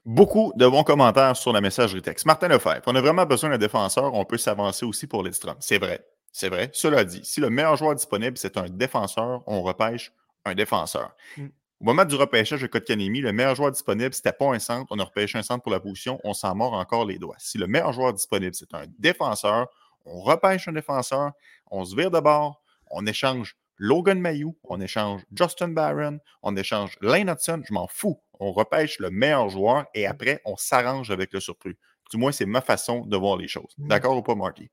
Beaucoup 0.05 0.53
de 0.57 0.67
bons 0.67 0.83
commentaires 0.83 1.37
sur 1.37 1.53
la 1.53 1.61
messagerie 1.61 2.03
texte. 2.03 2.27
Martin 2.27 2.49
Lefebvre, 2.49 2.83
on 2.87 2.95
a 2.95 3.01
vraiment 3.01 3.27
besoin 3.27 3.51
d'un 3.51 3.59
défenseur, 3.59 4.15
on 4.15 4.25
peut 4.25 4.39
s'avancer 4.39 4.87
aussi 4.87 5.07
pour 5.07 5.23
les 5.23 5.31
C'est 5.61 5.79
vrai. 5.79 6.05
C'est 6.33 6.49
vrai. 6.49 6.71
Cela 6.73 7.05
dit, 7.05 7.21
si 7.25 7.41
le 7.41 7.51
meilleur 7.51 7.77
joueur 7.77 7.95
disponible, 7.95 8.39
c'est 8.39 8.57
un 8.57 8.69
défenseur, 8.69 9.43
on 9.47 9.63
repêche 9.63 10.13
un 10.45 10.55
défenseur. 10.55 11.15
Mm. 11.37 11.47
Au 11.81 11.85
moment 11.85 12.05
du 12.05 12.17
repêchage 12.17 12.61
de 12.63 12.67
Kotkanemi, 12.67 13.21
le 13.21 13.33
meilleur 13.33 13.55
joueur 13.55 13.71
disponible, 13.71 14.13
c'était 14.13 14.33
pas 14.33 14.53
un 14.53 14.59
centre. 14.59 14.87
On 14.91 14.99
a 14.99 15.05
repêché 15.05 15.39
un 15.39 15.43
centre 15.43 15.63
pour 15.63 15.71
la 15.71 15.79
position. 15.79 16.19
On 16.25 16.35
s'en 16.35 16.55
mord 16.57 16.73
encore 16.73 17.05
les 17.05 17.19
doigts. 17.19 17.37
Si 17.39 17.57
le 17.57 17.69
meilleur 17.69 17.93
joueur 17.93 18.13
disponible, 18.13 18.55
c'est 18.55 18.75
un 18.75 18.85
défenseur, 18.99 19.69
on 20.05 20.21
repêche 20.21 20.67
un 20.67 20.73
défenseur, 20.73 21.33
on 21.71 21.85
se 21.85 21.95
vire 21.95 22.11
de 22.11 22.19
bord, 22.19 22.61
on 22.91 23.07
échange 23.07 23.57
Logan 23.79 24.21
Mayou, 24.21 24.57
on 24.65 24.81
échange 24.81 25.23
Justin 25.35 25.69
Barron, 25.69 26.19
on 26.43 26.57
échange 26.57 26.97
Lane 27.01 27.31
Hudson, 27.31 27.63
je 27.67 27.73
m'en 27.73 27.87
fous. 27.89 28.21
On 28.41 28.53
repêche 28.53 28.99
le 28.99 29.11
meilleur 29.11 29.49
joueur 29.49 29.87
et 29.95 30.07
après, 30.07 30.41
on 30.45 30.57
s'arrange 30.57 31.11
avec 31.11 31.33
le 31.33 31.41
surplus. 31.41 31.77
Du 32.11 32.17
moins, 32.17 32.33
c'est 32.33 32.47
ma 32.47 32.61
façon 32.61 33.05
de 33.05 33.17
voir 33.17 33.37
les 33.37 33.49
choses. 33.49 33.75
Mm. 33.79 33.89
D'accord 33.89 34.17
ou 34.17 34.23
pas, 34.23 34.35
Marty? 34.35 34.71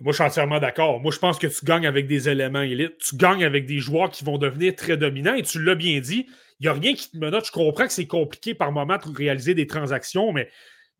Moi, 0.00 0.12
je 0.12 0.16
suis 0.16 0.24
entièrement 0.24 0.58
d'accord. 0.58 1.00
Moi, 1.00 1.12
je 1.12 1.18
pense 1.18 1.38
que 1.38 1.46
tu 1.46 1.64
gagnes 1.64 1.86
avec 1.86 2.08
des 2.08 2.28
éléments 2.28 2.62
élites. 2.62 2.98
Tu 2.98 3.16
gagnes 3.16 3.44
avec 3.44 3.66
des 3.66 3.78
joueurs 3.78 4.10
qui 4.10 4.24
vont 4.24 4.38
devenir 4.38 4.74
très 4.74 4.96
dominants. 4.96 5.34
Et 5.34 5.42
tu 5.42 5.62
l'as 5.62 5.76
bien 5.76 6.00
dit, 6.00 6.26
il 6.58 6.64
n'y 6.64 6.68
a 6.68 6.72
rien 6.72 6.94
qui 6.94 7.10
te 7.10 7.16
menote. 7.16 7.46
Je 7.46 7.52
comprends 7.52 7.86
que 7.86 7.92
c'est 7.92 8.06
compliqué 8.06 8.54
par 8.54 8.72
moment 8.72 8.96
de 8.96 9.16
réaliser 9.16 9.54
des 9.54 9.68
transactions, 9.68 10.32
mais 10.32 10.50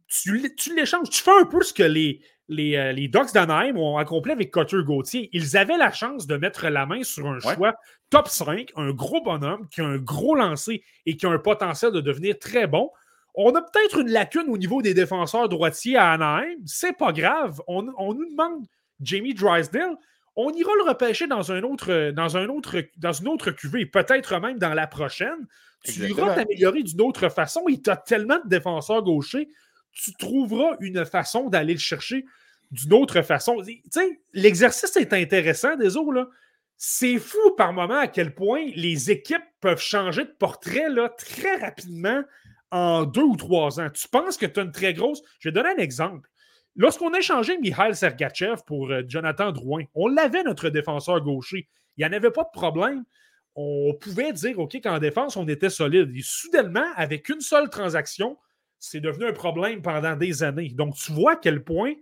tu, 0.06 0.54
tu 0.56 0.76
l'échanges. 0.76 1.10
Tu 1.10 1.22
fais 1.22 1.32
un 1.40 1.44
peu 1.44 1.62
ce 1.62 1.72
que 1.72 1.82
les, 1.82 2.20
les, 2.48 2.76
euh, 2.76 2.92
les 2.92 3.08
Ducks 3.08 3.32
d'Anaheim 3.32 3.76
ont 3.76 3.96
accompli 3.96 4.32
avec 4.32 4.50
Cotter 4.50 4.82
Gauthier. 4.84 5.30
Ils 5.32 5.56
avaient 5.56 5.76
la 5.78 5.90
chance 5.90 6.26
de 6.26 6.36
mettre 6.36 6.68
la 6.68 6.86
main 6.86 7.02
sur 7.02 7.26
un 7.26 7.38
Ouais. 7.40 7.54
choix 7.54 7.74
top 8.10 8.28
5, 8.28 8.70
un 8.76 8.90
gros 8.90 9.22
bonhomme 9.22 9.66
qui 9.68 9.80
a 9.80 9.84
un 9.86 9.96
gros 9.96 10.34
lancer 10.34 10.82
et 11.06 11.16
qui 11.16 11.26
a 11.26 11.30
un 11.30 11.38
potentiel 11.38 11.92
de 11.92 12.00
devenir 12.00 12.38
très 12.38 12.66
bon. 12.66 12.90
On 13.34 13.52
a 13.54 13.62
peut-être 13.62 13.98
une 14.00 14.10
lacune 14.10 14.48
au 14.48 14.58
niveau 14.58 14.82
des 14.82 14.94
défenseurs 14.94 15.48
droitiers 15.48 15.96
à 15.96 16.12
Anaheim. 16.12 16.56
C'est 16.66 16.96
pas 16.96 17.12
grave. 17.12 17.60
On, 17.66 17.86
on 17.98 18.14
nous 18.14 18.28
demande 18.30 18.64
Jamie 19.00 19.34
Drysdale. 19.34 19.96
On 20.36 20.50
ira 20.50 20.70
le 20.76 20.88
repêcher 20.88 21.26
dans, 21.26 21.50
un 21.52 21.62
autre, 21.62 22.10
dans, 22.10 22.36
un 22.36 22.48
autre, 22.48 22.76
dans 22.96 23.12
une 23.12 23.28
autre 23.28 23.50
cuvée, 23.52 23.86
peut-être 23.86 24.38
même 24.40 24.58
dans 24.58 24.74
la 24.74 24.86
prochaine. 24.86 25.46
Tu 25.84 25.90
Exactement. 25.90 26.26
iras 26.26 26.34
t'améliorer 26.36 26.82
d'une 26.82 27.00
autre 27.02 27.28
façon. 27.28 27.64
Il 27.68 27.82
t'a 27.82 27.96
tellement 27.96 28.38
de 28.44 28.48
défenseurs 28.48 29.02
gauchers, 29.02 29.48
tu 29.94 30.12
trouveras 30.14 30.76
une 30.80 31.04
façon 31.04 31.48
d'aller 31.48 31.74
le 31.74 31.78
chercher 31.78 32.24
d'une 32.70 32.92
autre 32.92 33.22
façon. 33.22 33.56
L'exercice 34.32 34.96
est 34.96 35.12
intéressant, 35.12 35.76
des 35.76 35.90
là. 35.94 36.28
C'est 36.76 37.18
fou 37.18 37.52
par 37.56 37.72
moment 37.72 37.98
à 37.98 38.08
quel 38.08 38.34
point 38.34 38.66
les 38.74 39.10
équipes 39.10 39.44
peuvent 39.60 39.80
changer 39.80 40.24
de 40.24 40.34
portrait 40.38 40.88
là, 40.88 41.08
très 41.08 41.56
rapidement 41.56 42.22
en 42.72 43.04
deux 43.04 43.22
ou 43.22 43.36
trois 43.36 43.80
ans. 43.80 43.88
Tu 43.90 44.08
penses 44.08 44.36
que 44.36 44.46
tu 44.46 44.58
as 44.58 44.64
une 44.64 44.72
très 44.72 44.92
grosse? 44.92 45.22
Je 45.38 45.48
vais 45.48 45.52
donner 45.52 45.70
un 45.70 45.80
exemple. 45.80 46.28
Lorsqu'on 46.76 47.14
a 47.14 47.18
échangé 47.18 47.56
Mikhail 47.58 47.94
Sergachev 47.94 48.62
pour 48.66 48.90
euh, 48.90 49.02
Jonathan 49.06 49.52
Drouin, 49.52 49.84
on 49.94 50.08
l'avait, 50.08 50.42
notre 50.42 50.70
défenseur 50.70 51.20
gaucher. 51.20 51.68
Il 51.96 52.04
n'y 52.04 52.10
en 52.10 52.12
avait 52.12 52.32
pas 52.32 52.42
de 52.42 52.50
problème. 52.52 53.04
On 53.54 53.94
pouvait 53.94 54.32
dire, 54.32 54.58
OK, 54.58 54.80
qu'en 54.82 54.98
défense, 54.98 55.36
on 55.36 55.46
était 55.46 55.70
solide. 55.70 56.10
Et 56.16 56.22
soudainement, 56.24 56.86
avec 56.96 57.28
une 57.28 57.40
seule 57.40 57.70
transaction, 57.70 58.36
c'est 58.90 59.00
devenu 59.00 59.26
un 59.26 59.32
problème 59.32 59.82
pendant 59.82 60.16
des 60.16 60.42
années. 60.42 60.70
Donc, 60.74 60.94
tu 60.94 61.12
vois 61.12 61.32
à 61.32 61.36
quel 61.36 61.64
point, 61.64 61.94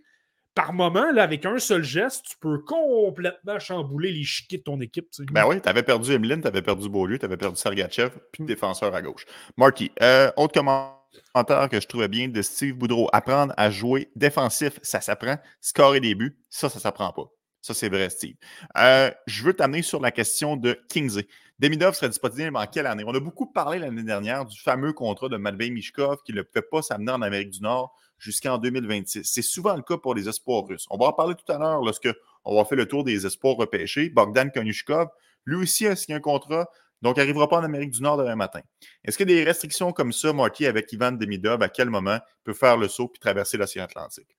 par 0.55 0.72
moment, 0.72 1.11
là, 1.12 1.22
avec 1.22 1.47
un 1.47 1.59
seul 1.59 1.83
geste, 1.83 2.26
tu 2.30 2.37
peux 2.41 2.59
complètement 2.59 3.59
chambouler 3.59 4.12
les 4.12 4.24
chiquets 4.24 4.59
de 4.59 4.62
ton 4.62 4.80
équipe. 4.80 5.07
Ben 5.30 5.47
oui, 5.47 5.61
tu 5.61 5.68
avais 5.68 5.83
perdu 5.83 6.12
Emeline, 6.12 6.43
tu 6.43 6.49
avais 6.49 6.62
perdu 6.62 6.89
Beaulieu, 6.89 7.18
tu 7.18 7.24
avais 7.24 7.37
perdu 7.37 7.57
Sergachev, 7.57 8.11
puis 8.33 8.45
défenseur 8.45 8.95
à 8.95 9.01
gauche. 9.01 9.24
Marty, 9.57 9.91
euh, 10.03 10.30
autre 10.37 10.53
commentaire 10.53 11.68
que 11.70 11.80
je 11.80 11.87
trouvais 11.87 12.09
bien 12.09 12.28
de 12.28 12.43
Steve 12.43 12.74
Boudreau. 12.74 13.09
Apprendre 13.12 13.55
à 13.57 13.70
jouer 13.70 14.11
défensif, 14.16 14.78
ça 14.83 15.01
s'apprend. 15.01 15.39
Scorer 15.61 16.01
des 16.01 16.14
buts, 16.14 16.37
ça, 16.51 16.68
ça 16.68 16.80
s'apprend 16.80 17.12
pas. 17.12 17.30
Ça, 17.62 17.74
c'est 17.74 17.89
vrai, 17.89 18.11
Steve. 18.11 18.35
Euh, 18.76 19.11
je 19.26 19.45
veux 19.45 19.55
t'amener 19.55 19.83
sur 19.83 20.01
la 20.01 20.11
question 20.11 20.57
de 20.57 20.78
Kingsley. 20.89 21.28
Demidov 21.59 21.94
serait 21.94 22.09
disponible 22.09 22.57
en 22.57 22.66
quelle 22.66 22.86
année? 22.86 23.05
On 23.07 23.14
a 23.14 23.20
beaucoup 23.20 23.46
parlé 23.46 23.78
l'année 23.78 24.03
dernière 24.03 24.44
du 24.44 24.59
fameux 24.61 24.92
contrat 24.92 25.28
de 25.28 25.36
Matvei 25.36 25.70
Mishkov 25.70 26.22
qui 26.24 26.32
ne 26.32 26.42
pouvait 26.42 26.66
pas 26.68 26.82
s'amener 26.82 27.12
en 27.12 27.22
Amérique 27.22 27.50
du 27.50 27.61
Nord 27.61 27.94
jusqu'en 28.18 28.59
2026. 28.59 29.24
C'est 29.24 29.42
souvent 29.42 29.76
le 29.76 29.82
cas 29.82 29.96
pour 29.96 30.14
les 30.14 30.28
espoirs 30.28 30.64
russes. 30.66 30.86
On 30.90 30.96
va 30.96 31.07
en 31.07 31.12
parler 31.12 31.34
tout 31.34 31.50
à 31.53 31.59
l'heure 31.59 31.82
lorsque 31.82 32.09
on 32.44 32.57
va 32.57 32.64
faire 32.64 32.78
le 32.78 32.86
tour 32.86 33.05
des 33.05 33.26
espoirs 33.26 33.57
repêchés. 33.57 34.11
Bogdan 34.11 34.50
Konushkov, 34.50 35.09
lui 35.44 35.57
aussi 35.57 35.86
a 35.86 35.96
signé 35.96 36.16
un 36.16 36.20
contrat, 36.20 36.68
donc 37.03 37.16
n'arrivera 37.16 37.48
pas 37.48 37.59
en 37.59 37.64
Amérique 37.64 37.90
du 37.90 38.03
Nord 38.03 38.16
demain 38.16 38.36
matin. 38.36 38.61
Est-ce 39.05 39.20
a 39.22 39.26
des 39.26 39.44
restrictions 39.44 39.92
comme 39.92 40.12
ça, 40.12 40.32
Marty, 40.32 40.66
avec 40.66 40.92
Ivan 40.92 41.12
Demidov, 41.12 41.62
à 41.62 41.68
quel 41.68 41.90
moment 41.90 42.18
peut 42.44 42.55
faire 42.55 42.76
le 42.76 42.88
saut 42.88 43.09
puis 43.09 43.20
traverser 43.20 43.57
l'océan 43.57 43.84
Atlantique? 43.84 44.36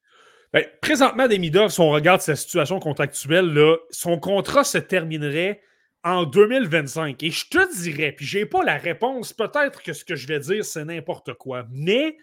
Ben, 0.53 0.65
présentement, 0.81 1.27
Demidov, 1.27 1.71
si 1.71 1.79
on 1.81 1.89
regarde 1.89 2.21
sa 2.21 2.35
situation 2.35 2.79
contractuelle, 2.79 3.77
son 3.89 4.19
contrat 4.19 4.63
se 4.63 4.77
terminerait 4.77 5.61
en 6.03 6.25
2025. 6.25 7.23
Et 7.23 7.31
je 7.31 7.47
te 7.47 7.81
dirais, 7.81 8.11
puis 8.11 8.25
j'ai 8.25 8.45
pas 8.45 8.63
la 8.63 8.77
réponse, 8.77 9.33
peut-être 9.33 9.81
que 9.81 9.93
ce 9.93 10.03
que 10.03 10.15
je 10.15 10.27
vais 10.27 10.39
dire, 10.39 10.65
c'est 10.65 10.85
n'importe 10.85 11.33
quoi, 11.33 11.65
mais 11.71 12.17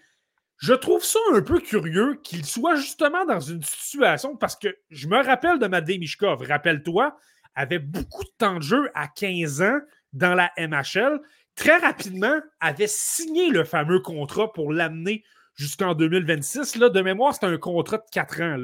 je 0.57 0.73
trouve 0.73 1.03
ça 1.03 1.19
un 1.33 1.41
peu 1.41 1.59
curieux 1.59 2.19
qu'il 2.23 2.45
soit 2.45 2.75
justement 2.75 3.25
dans 3.25 3.39
une 3.39 3.63
situation, 3.63 4.37
parce 4.37 4.55
que 4.55 4.77
je 4.91 5.07
me 5.07 5.17
rappelle 5.23 5.57
de 5.57 5.67
Matvei 5.67 5.97
Mishkov, 5.97 6.43
rappelle-toi, 6.43 7.17
avait 7.55 7.79
beaucoup 7.79 8.23
de 8.23 8.31
temps 8.37 8.57
de 8.57 8.63
jeu 8.63 8.89
à 8.93 9.07
15 9.07 9.61
ans 9.63 9.79
dans 10.13 10.35
la 10.35 10.51
MHL, 10.57 11.19
très 11.55 11.77
rapidement 11.77 12.39
avait 12.59 12.87
signé 12.87 13.49
le 13.49 13.63
fameux 13.63 13.99
contrat 13.99 14.51
pour 14.53 14.71
l'amener 14.71 15.23
jusqu'en 15.55 15.93
2026. 15.95 16.75
Là, 16.75 16.89
de 16.89 17.01
mémoire, 17.01 17.33
c'était 17.33 17.47
un 17.47 17.57
contrat 17.57 17.97
de 17.97 18.03
4 18.11 18.41
ans. 18.41 18.57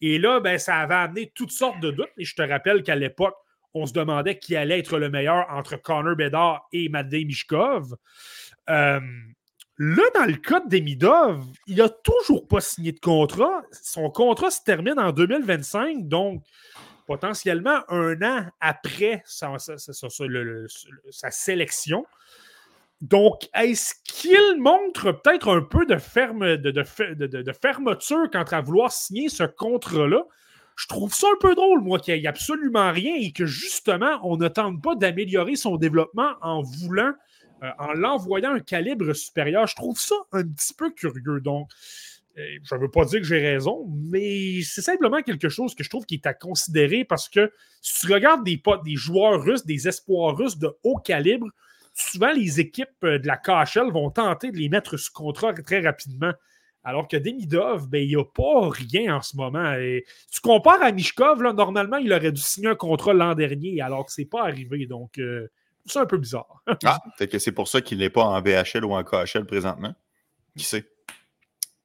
Et 0.00 0.18
là, 0.18 0.40
ben, 0.40 0.58
ça 0.58 0.76
avait 0.76 0.94
amené 0.94 1.32
toutes 1.34 1.50
sortes 1.50 1.80
de 1.80 1.90
doutes. 1.90 2.08
Et 2.16 2.24
je 2.24 2.34
te 2.34 2.42
rappelle 2.42 2.82
qu'à 2.82 2.96
l'époque, 2.96 3.34
on 3.74 3.86
se 3.86 3.92
demandait 3.92 4.38
qui 4.38 4.56
allait 4.56 4.78
être 4.80 4.98
le 4.98 5.10
meilleur 5.10 5.46
entre 5.50 5.76
Connor 5.76 6.16
Bedard 6.16 6.66
et 6.72 6.88
Matvei 6.88 7.24
Mishkov. 7.24 7.94
Euh, 8.68 9.00
là, 9.78 10.02
dans 10.14 10.24
le 10.26 10.34
cas 10.34 10.60
de 10.60 10.68
Demidov, 10.68 11.44
il 11.66 11.76
n'a 11.76 11.88
toujours 11.88 12.46
pas 12.48 12.60
signé 12.60 12.92
de 12.92 13.00
contrat. 13.00 13.62
Son 13.82 14.10
contrat 14.10 14.50
se 14.50 14.62
termine 14.64 14.98
en 14.98 15.12
2025, 15.12 16.08
donc 16.08 16.42
potentiellement 17.06 17.80
un 17.88 18.20
an 18.22 18.46
après 18.60 19.22
sa, 19.24 19.58
sa- 19.58 19.78
sa- 19.78 19.92
sa- 19.92 20.26
le- 20.26 20.44
le- 20.44 20.68
sa 21.10 21.30
sélection. 21.30 22.06
Donc, 23.00 23.48
est-ce 23.54 23.94
qu'il 24.04 24.60
montre 24.60 25.12
peut-être 25.12 25.48
un 25.48 25.62
peu 25.62 25.86
de- 25.86 25.96
de 27.42 27.52
fermeture 27.52 28.30
quant 28.30 28.44
à 28.44 28.60
vouloir 28.60 28.92
signer 28.92 29.28
ce 29.30 29.44
contrat-là? 29.44 30.22
Je 30.80 30.86
trouve 30.86 31.12
ça 31.12 31.26
un 31.30 31.36
peu 31.38 31.54
drôle, 31.54 31.82
moi, 31.82 31.98
qu'il 31.98 32.14
n'y 32.14 32.24
ait 32.24 32.26
absolument 32.26 32.90
rien 32.90 33.14
et 33.14 33.32
que 33.32 33.44
justement, 33.44 34.18
on 34.22 34.38
ne 34.38 34.48
tente 34.48 34.82
pas 34.82 34.94
d'améliorer 34.94 35.54
son 35.54 35.76
développement 35.76 36.32
en 36.40 36.62
voulant, 36.62 37.12
euh, 37.62 37.68
en 37.78 37.92
l'envoyant 37.92 38.54
un 38.54 38.60
calibre 38.60 39.12
supérieur. 39.12 39.66
Je 39.66 39.76
trouve 39.76 40.00
ça 40.00 40.14
un 40.32 40.42
petit 40.42 40.72
peu 40.72 40.90
curieux. 40.90 41.40
Donc, 41.42 41.68
euh, 42.38 42.42
je 42.62 42.74
ne 42.74 42.80
veux 42.80 42.90
pas 42.90 43.04
dire 43.04 43.20
que 43.20 43.26
j'ai 43.26 43.40
raison, 43.40 43.86
mais 44.10 44.62
c'est 44.62 44.80
simplement 44.80 45.20
quelque 45.20 45.50
chose 45.50 45.74
que 45.74 45.84
je 45.84 45.90
trouve 45.90 46.06
qui 46.06 46.14
est 46.14 46.26
à 46.26 46.32
considérer 46.32 47.04
parce 47.04 47.28
que 47.28 47.52
si 47.82 48.06
tu 48.06 48.12
regardes 48.14 48.42
des, 48.42 48.62
des 48.82 48.96
joueurs 48.96 49.42
russes, 49.42 49.66
des 49.66 49.86
espoirs 49.86 50.34
russes 50.34 50.56
de 50.56 50.74
haut 50.82 50.96
calibre, 50.96 51.48
souvent 51.92 52.32
les 52.32 52.58
équipes 52.58 52.88
euh, 53.04 53.18
de 53.18 53.26
la 53.26 53.36
KHL 53.36 53.92
vont 53.92 54.10
tenter 54.10 54.50
de 54.50 54.56
les 54.56 54.70
mettre 54.70 54.96
sous 54.96 55.12
contrat 55.12 55.52
très 55.52 55.80
rapidement. 55.80 56.32
Alors 56.82 57.08
que 57.08 57.16
Demidov, 57.16 57.88
ben, 57.88 58.02
il 58.02 58.08
n'y 58.08 58.16
a 58.16 58.24
pas 58.24 58.70
rien 58.70 59.16
en 59.16 59.22
ce 59.22 59.36
moment. 59.36 59.74
Et 59.74 60.04
tu 60.30 60.40
compares 60.40 60.82
à 60.82 60.92
Mishkov, 60.92 61.42
normalement, 61.42 61.98
il 61.98 62.12
aurait 62.12 62.32
dû 62.32 62.40
signer 62.40 62.68
un 62.68 62.74
contrat 62.74 63.12
l'an 63.12 63.34
dernier, 63.34 63.80
alors 63.82 64.06
que 64.06 64.12
ce 64.12 64.22
n'est 64.22 64.26
pas 64.26 64.44
arrivé. 64.44 64.86
Donc, 64.86 65.18
euh, 65.18 65.48
c'est 65.84 65.98
un 65.98 66.06
peu 66.06 66.18
bizarre. 66.18 66.62
Ah, 66.84 66.98
que 67.18 67.38
c'est 67.38 67.52
pour 67.52 67.68
ça 67.68 67.82
qu'il 67.82 67.98
n'est 67.98 68.10
pas 68.10 68.24
en 68.24 68.40
VHL 68.40 68.84
ou 68.84 68.94
en 68.94 69.04
KHL 69.04 69.44
présentement. 69.44 69.94
Qui 70.56 70.64
sait? 70.64 70.84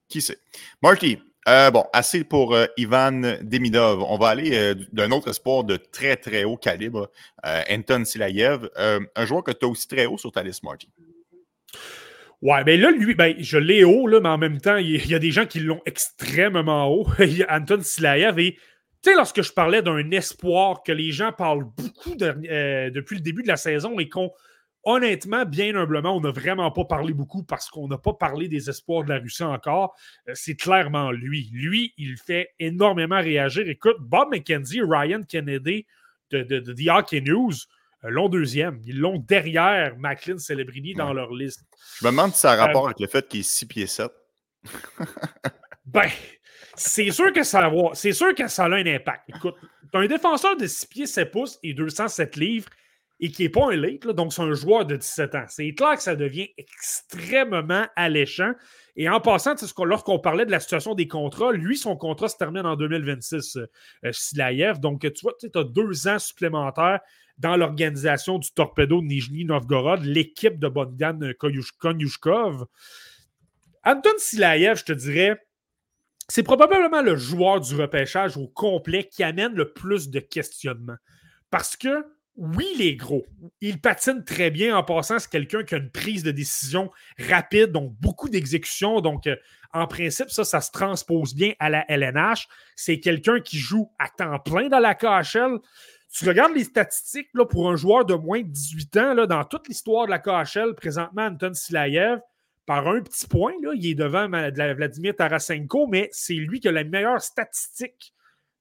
Qui 0.08 0.22
sait? 0.22 0.40
Marty, 0.82 1.20
euh, 1.48 1.72
bon, 1.72 1.86
assez 1.92 2.24
pour 2.24 2.56
euh, 2.56 2.66
Ivan 2.78 3.38
Demidov. 3.42 4.02
On 4.02 4.18
va 4.18 4.30
aller 4.30 4.76
d'un 4.94 5.12
autre 5.12 5.30
espoir 5.30 5.66
de 5.66 5.76
très, 5.76 6.16
très 6.16 6.46
haut 6.46 6.58
calibre, 6.58 7.12
Anton 7.44 8.06
Silayev, 8.06 8.70
un 8.78 9.26
joueur 9.26 9.44
que 9.44 9.52
tu 9.52 9.66
as 9.66 9.68
aussi 9.68 9.88
très 9.88 10.06
haut 10.06 10.18
sur 10.18 10.32
ta 10.32 10.42
liste, 10.42 10.64
Marty. 10.64 10.90
Ouais, 12.42 12.64
mais 12.66 12.78
là, 12.78 12.92
lui, 12.92 13.16
ben, 13.16 13.36
je 13.40 13.58
l'ai 13.58 13.84
haut, 13.84 14.08
là, 14.08 14.20
mais 14.20 14.30
en 14.30 14.38
même 14.38 14.60
temps, 14.60 14.78
il 14.78 15.08
y, 15.08 15.16
a 15.16 15.20
des 15.20 15.32
gens 15.32 15.46
qui 15.46 15.60
l'ont 15.60 15.82
extrêmement 15.86 16.88
haut. 16.88 17.08
Anton 17.50 17.80
Silaev. 17.82 18.40
Et 18.40 18.54
tu 18.54 19.10
sais, 19.10 19.16
lorsque 19.16 19.42
je 19.42 19.52
parlais 19.52 19.82
d'un 19.82 20.12
espoir 20.12 20.84
que 20.84 20.92
les 20.92 21.12
gens 21.12 21.32
parlent 21.32 21.66
beaucoup 21.66 22.16
euh, 22.22 22.90
depuis 22.90 23.16
le 23.16 23.22
début 23.22 23.44
de 23.44 23.48
la 23.48 23.58
saison 23.58 24.00
et 24.00 24.10
qu'on, 24.10 24.32
honnêtement, 24.86 25.46
bien 25.46 25.76
humblement, 25.76 26.16
on 26.16 26.22
n'a 26.22 26.32
vraiment 26.32 26.72
pas 26.72 26.86
parlé 26.86 27.14
beaucoup 27.14 27.44
parce 27.44 27.70
qu'on 27.70 27.88
n'a 27.88 27.98
pas 27.98 28.14
parlé 28.14 28.48
des 28.48 28.70
espoirs 28.70 29.04
de 29.04 29.10
la 29.10 29.20
Russie 29.20 29.44
encore, 29.44 29.96
euh, 30.30 30.34
c'est 30.36 30.56
clairement 30.56 31.12
lui. 31.12 31.50
Lui, 31.52 31.94
il 31.98 32.18
fait 32.18 32.50
énormément 32.60 33.20
réagir. 33.20 33.68
Écoute, 33.68 33.98
Bob 34.00 34.30
McKenzie 34.32 34.82
Ryan 34.82 35.24
Kennedy 35.24 35.86
de, 36.32 36.44
de, 36.44 36.74
The 36.74 36.90
Hockey 36.90 37.22
News 37.22 37.54
l'ont 38.08 38.30
deuxième. 38.30 38.80
Ils 38.86 39.00
l'ont 39.00 39.18
derrière 39.18 39.98
Macklin 39.98 40.38
Celebrini 40.38 40.94
dans 40.94 41.14
leur 41.14 41.34
liste. 41.34 41.62
Je 42.00 42.06
me 42.06 42.12
demande 42.12 42.34
si 42.34 42.40
ça 42.40 42.52
a 42.52 42.56
rapport 42.56 42.86
avec 42.86 43.00
le 43.00 43.08
fait 43.08 43.28
qu'il 43.28 43.42
est 43.42 43.44
6 43.44 43.66
pieds 43.66 43.88
7. 43.88 44.12
Ben, 45.86 46.10
c'est 46.76 47.12
sûr 47.12 47.32
que 47.32 47.44
ça 47.44 47.70
va, 47.70 47.92
c'est 47.94 48.12
sûr 48.12 48.34
que 48.34 48.48
ça 48.48 48.66
a 48.66 48.70
un 48.70 48.86
impact. 48.86 49.30
Écoute, 49.30 49.54
un 49.94 50.08
défenseur 50.08 50.58
de 50.58 50.66
6 50.66 50.86
pieds 50.88 51.06
7 51.06 51.32
pouces 51.32 51.60
et 51.62 51.74
207 51.76 52.36
livres, 52.38 52.70
et 53.20 53.32
qui 53.32 53.44
n'est 53.44 53.50
pas 53.50 53.72
un 53.72 53.76
late, 53.76 54.08
donc 54.08 54.34
c'est 54.34 54.42
un 54.42 54.54
joueur 54.54 54.86
de 54.86 54.98
17 54.98 55.36
ans. 55.36 55.46
C'est 55.48 55.74
clair 55.74 55.96
que 55.96 56.02
ça 56.02 56.16
devient 56.16 56.50
extrêmement 56.58 57.86
alléchant. 57.96 58.52
Et 58.98 59.08
en 59.10 59.22
passant, 59.22 59.56
lorsqu'on 59.84 60.20
parlait 60.20 60.46
de 60.46 60.52
la 60.52 60.60
situation 60.60 60.96
des 60.96 61.08
contrats, 61.08 61.54
lui, 61.54 61.78
son 61.78 61.96
contrat 61.96 62.28
se 62.28 62.38
termine 62.38 62.66
en 62.66 62.76
2026, 62.76 63.56
euh, 63.56 63.66
euh, 64.06 64.12
Silaev. 64.12 64.80
Donc, 64.80 65.02
tu 65.02 65.22
vois, 65.22 65.34
tu 65.40 65.50
as 65.54 65.64
deux 65.64 66.08
ans 66.08 66.20
supplémentaires 66.20 67.00
dans 67.38 67.58
l'organisation 67.58 68.40
du 68.40 68.52
Torpedo 68.52 69.02
Nijni 69.02 69.46
Novgorod, 69.46 70.04
l'équipe 70.04 70.60
de 70.60 70.68
Bogdan 70.68 71.34
Konyushkov. 71.80 72.66
Anton 73.84 74.10
Silaev, 74.18 74.78
je 74.78 74.84
te 74.86 74.94
dirais, 74.94 75.40
c'est 76.28 76.44
probablement 76.44 77.02
le 77.02 77.16
joueur 77.16 77.62
du 77.62 77.76
repêchage 77.76 78.38
au 78.38 78.48
complet 78.48 79.04
qui 79.04 79.24
amène 79.24 79.54
le 79.54 79.74
plus 79.74 80.10
de 80.10 80.20
questionnements. 80.20 80.98
Parce 81.52 81.76
que 81.76 82.06
oui, 82.38 82.68
il 82.76 82.82
est 82.82 82.96
gros. 82.96 83.26
Il 83.62 83.80
patine 83.80 84.24
très 84.26 84.52
bien 84.52 84.76
en 84.76 84.84
passant. 84.84 85.20
C'est 85.20 85.30
quelqu'un 85.30 85.64
qui 85.64 85.76
a 85.76 85.78
une 85.78 85.92
prise 85.92 86.24
de 86.24 86.32
décision 86.32 86.92
rapide, 87.18 87.72
donc 87.72 87.94
beaucoup 88.02 88.28
d'exécution. 88.28 89.00
Donc, 89.00 89.28
euh, 89.28 89.38
en 89.72 89.88
principe, 89.88 90.30
ça, 90.30 90.44
ça 90.44 90.60
se 90.60 90.72
transpose 90.72 91.34
bien 91.34 91.54
à 91.60 91.70
la 91.70 91.86
LNH. 91.90 92.48
C'est 92.76 93.00
quelqu'un 93.00 93.40
qui 93.40 93.58
joue 93.58 93.90
à 94.00 94.10
temps 94.10 94.38
plein 94.40 94.68
dans 94.68 94.80
la 94.80 94.96
KHL. 94.96 95.60
Tu 96.18 96.26
regardes 96.26 96.56
les 96.56 96.64
statistiques 96.64 97.28
là, 97.34 97.46
pour 97.46 97.70
un 97.70 97.76
joueur 97.76 98.06
de 98.06 98.14
moins 98.14 98.40
de 98.40 98.48
18 98.48 98.98
ans, 98.98 99.14
là, 99.14 99.28
dans 99.28 99.44
toute 99.44 99.68
l'histoire 99.68 100.06
de 100.06 100.12
la 100.12 100.20
KHL, 100.20 100.74
présentement, 100.74 101.24
Anton 101.24 101.54
Silaev, 101.54 102.22
par 102.66 102.88
un 102.88 103.02
petit 103.02 103.28
point, 103.28 103.52
là, 103.62 103.74
il 103.76 103.86
est 103.86 103.96
devant 103.96 104.30
Vladimir 104.30 105.14
Tarasenko, 105.14 105.88
mais 105.88 106.08
c'est 106.14 106.36
lui 106.36 106.62
qui 106.62 106.70
a 106.70 106.72
la 106.72 106.86
meilleure 106.86 107.22
statistique 107.22 108.14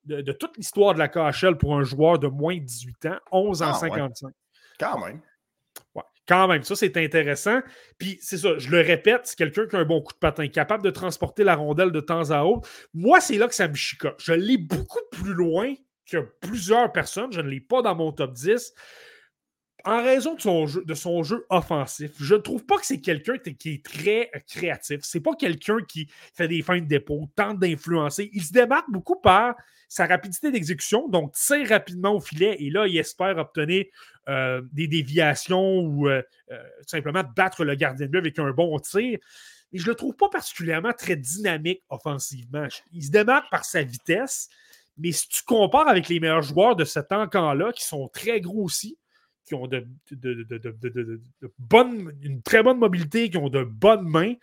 de, 0.04 0.32
toute 0.32 0.56
l'histoire 0.56 0.94
de 0.94 0.98
la 0.98 1.06
KHL 1.06 1.56
pour 1.56 1.76
un 1.76 1.84
joueur 1.84 2.18
de 2.18 2.26
moins 2.26 2.56
de 2.56 2.64
18 2.64 3.06
ans, 3.06 3.18
11 3.30 3.62
en 3.62 3.72
55. 3.72 4.32
Ah, 4.32 4.36
quand 4.80 5.06
même. 5.06 5.20
Ouais, 5.94 6.02
quand 6.26 6.48
même, 6.48 6.64
ça 6.64 6.74
c'est 6.74 6.96
intéressant. 6.96 7.60
Puis 7.98 8.18
c'est 8.20 8.36
ça, 8.36 8.58
je 8.58 8.68
le 8.68 8.80
répète, 8.80 9.20
c'est 9.26 9.36
quelqu'un 9.36 9.68
qui 9.68 9.76
a 9.76 9.78
un 9.78 9.84
bon 9.84 10.02
coup 10.02 10.12
de 10.12 10.18
patin, 10.18 10.48
capable 10.48 10.82
de 10.82 10.90
transporter 10.90 11.44
la 11.44 11.54
rondelle 11.54 11.92
de 11.92 12.00
temps 12.00 12.32
à 12.32 12.42
autre. 12.42 12.68
Moi, 12.92 13.20
c'est 13.20 13.38
là 13.38 13.46
que 13.46 13.54
ça 13.54 13.68
me 13.68 13.74
chicote. 13.74 14.16
Je 14.18 14.32
l'ai 14.32 14.58
beaucoup 14.58 14.98
plus 15.12 15.34
loin 15.34 15.72
que 16.06 16.18
plusieurs 16.40 16.92
personnes. 16.92 17.32
Je 17.32 17.40
ne 17.40 17.48
l'ai 17.48 17.60
pas 17.60 17.82
dans 17.82 17.94
mon 17.94 18.12
top 18.12 18.32
10 18.32 18.72
en 19.84 20.02
raison 20.02 20.34
de 20.34 20.40
son 20.40 20.66
jeu, 20.66 20.82
de 20.84 20.94
son 20.94 21.22
jeu 21.22 21.44
offensif, 21.50 22.12
je 22.18 22.34
ne 22.34 22.40
trouve 22.40 22.64
pas 22.64 22.78
que 22.78 22.86
c'est 22.86 23.00
quelqu'un 23.00 23.36
qui 23.36 23.74
est 23.74 23.84
très 23.84 24.30
euh, 24.34 24.40
créatif. 24.48 25.00
C'est 25.02 25.20
pas 25.20 25.34
quelqu'un 25.34 25.78
qui 25.86 26.08
fait 26.32 26.48
des 26.48 26.62
fins 26.62 26.80
de 26.80 26.86
dépôt, 26.86 27.28
tente 27.36 27.58
d'influencer. 27.58 28.30
Il 28.32 28.42
se 28.42 28.52
démarque 28.52 28.90
beaucoup 28.90 29.16
par 29.16 29.54
sa 29.88 30.06
rapidité 30.06 30.50
d'exécution, 30.50 31.08
donc 31.08 31.32
tire 31.34 31.68
rapidement 31.68 32.14
au 32.16 32.20
filet 32.20 32.56
et 32.58 32.70
là, 32.70 32.86
il 32.86 32.96
espère 32.96 33.36
obtenir 33.36 33.84
euh, 34.28 34.62
des 34.72 34.88
déviations 34.88 35.80
ou 35.80 36.08
euh, 36.08 36.22
simplement 36.86 37.22
battre 37.36 37.64
le 37.64 37.74
gardien 37.74 38.06
de 38.06 38.10
but 38.10 38.18
avec 38.18 38.38
un 38.38 38.50
bon 38.50 38.78
tir. 38.78 39.18
Et 39.72 39.78
je 39.78 39.84
ne 39.84 39.90
le 39.90 39.94
trouve 39.96 40.16
pas 40.16 40.30
particulièrement 40.30 40.92
très 40.92 41.16
dynamique 41.16 41.82
offensivement. 41.90 42.66
Il 42.92 43.04
se 43.04 43.10
démarque 43.10 43.50
par 43.50 43.64
sa 43.64 43.82
vitesse, 43.82 44.48
mais 44.96 45.12
si 45.12 45.28
tu 45.28 45.42
compares 45.44 45.88
avec 45.88 46.08
les 46.08 46.20
meilleurs 46.20 46.42
joueurs 46.42 46.76
de 46.76 46.84
ce 46.84 47.00
temps-là, 47.00 47.72
qui 47.72 47.84
sont 47.84 48.08
très 48.08 48.40
gros 48.40 48.64
aussi, 48.64 48.98
qui 49.44 49.54
ont 49.54 49.68
une 52.22 52.42
très 52.42 52.62
bonne 52.62 52.78
mobilité, 52.78 53.30
qui 53.30 53.36
ont 53.36 53.48
de 53.48 53.62
bonnes 53.62 54.08
mains. 54.08 54.34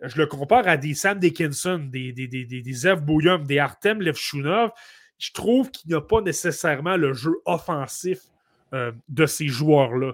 Je 0.00 0.18
le 0.18 0.26
compare 0.26 0.68
à 0.68 0.76
des 0.76 0.94
Sam 0.94 1.18
Dickinson, 1.18 1.88
des, 1.90 2.12
des, 2.12 2.28
des, 2.28 2.44
des 2.44 2.72
Zev 2.72 3.00
Bouyum, 3.00 3.44
des 3.44 3.58
Artem. 3.58 4.02
Je 4.02 5.32
trouve 5.32 5.70
qu'il 5.70 5.90
n'y 5.90 5.96
a 5.96 6.00
pas 6.00 6.20
nécessairement 6.20 6.96
le 6.96 7.12
jeu 7.12 7.32
offensif 7.44 8.20
euh, 8.74 8.92
de 9.08 9.26
ces 9.26 9.48
joueurs-là. 9.48 10.12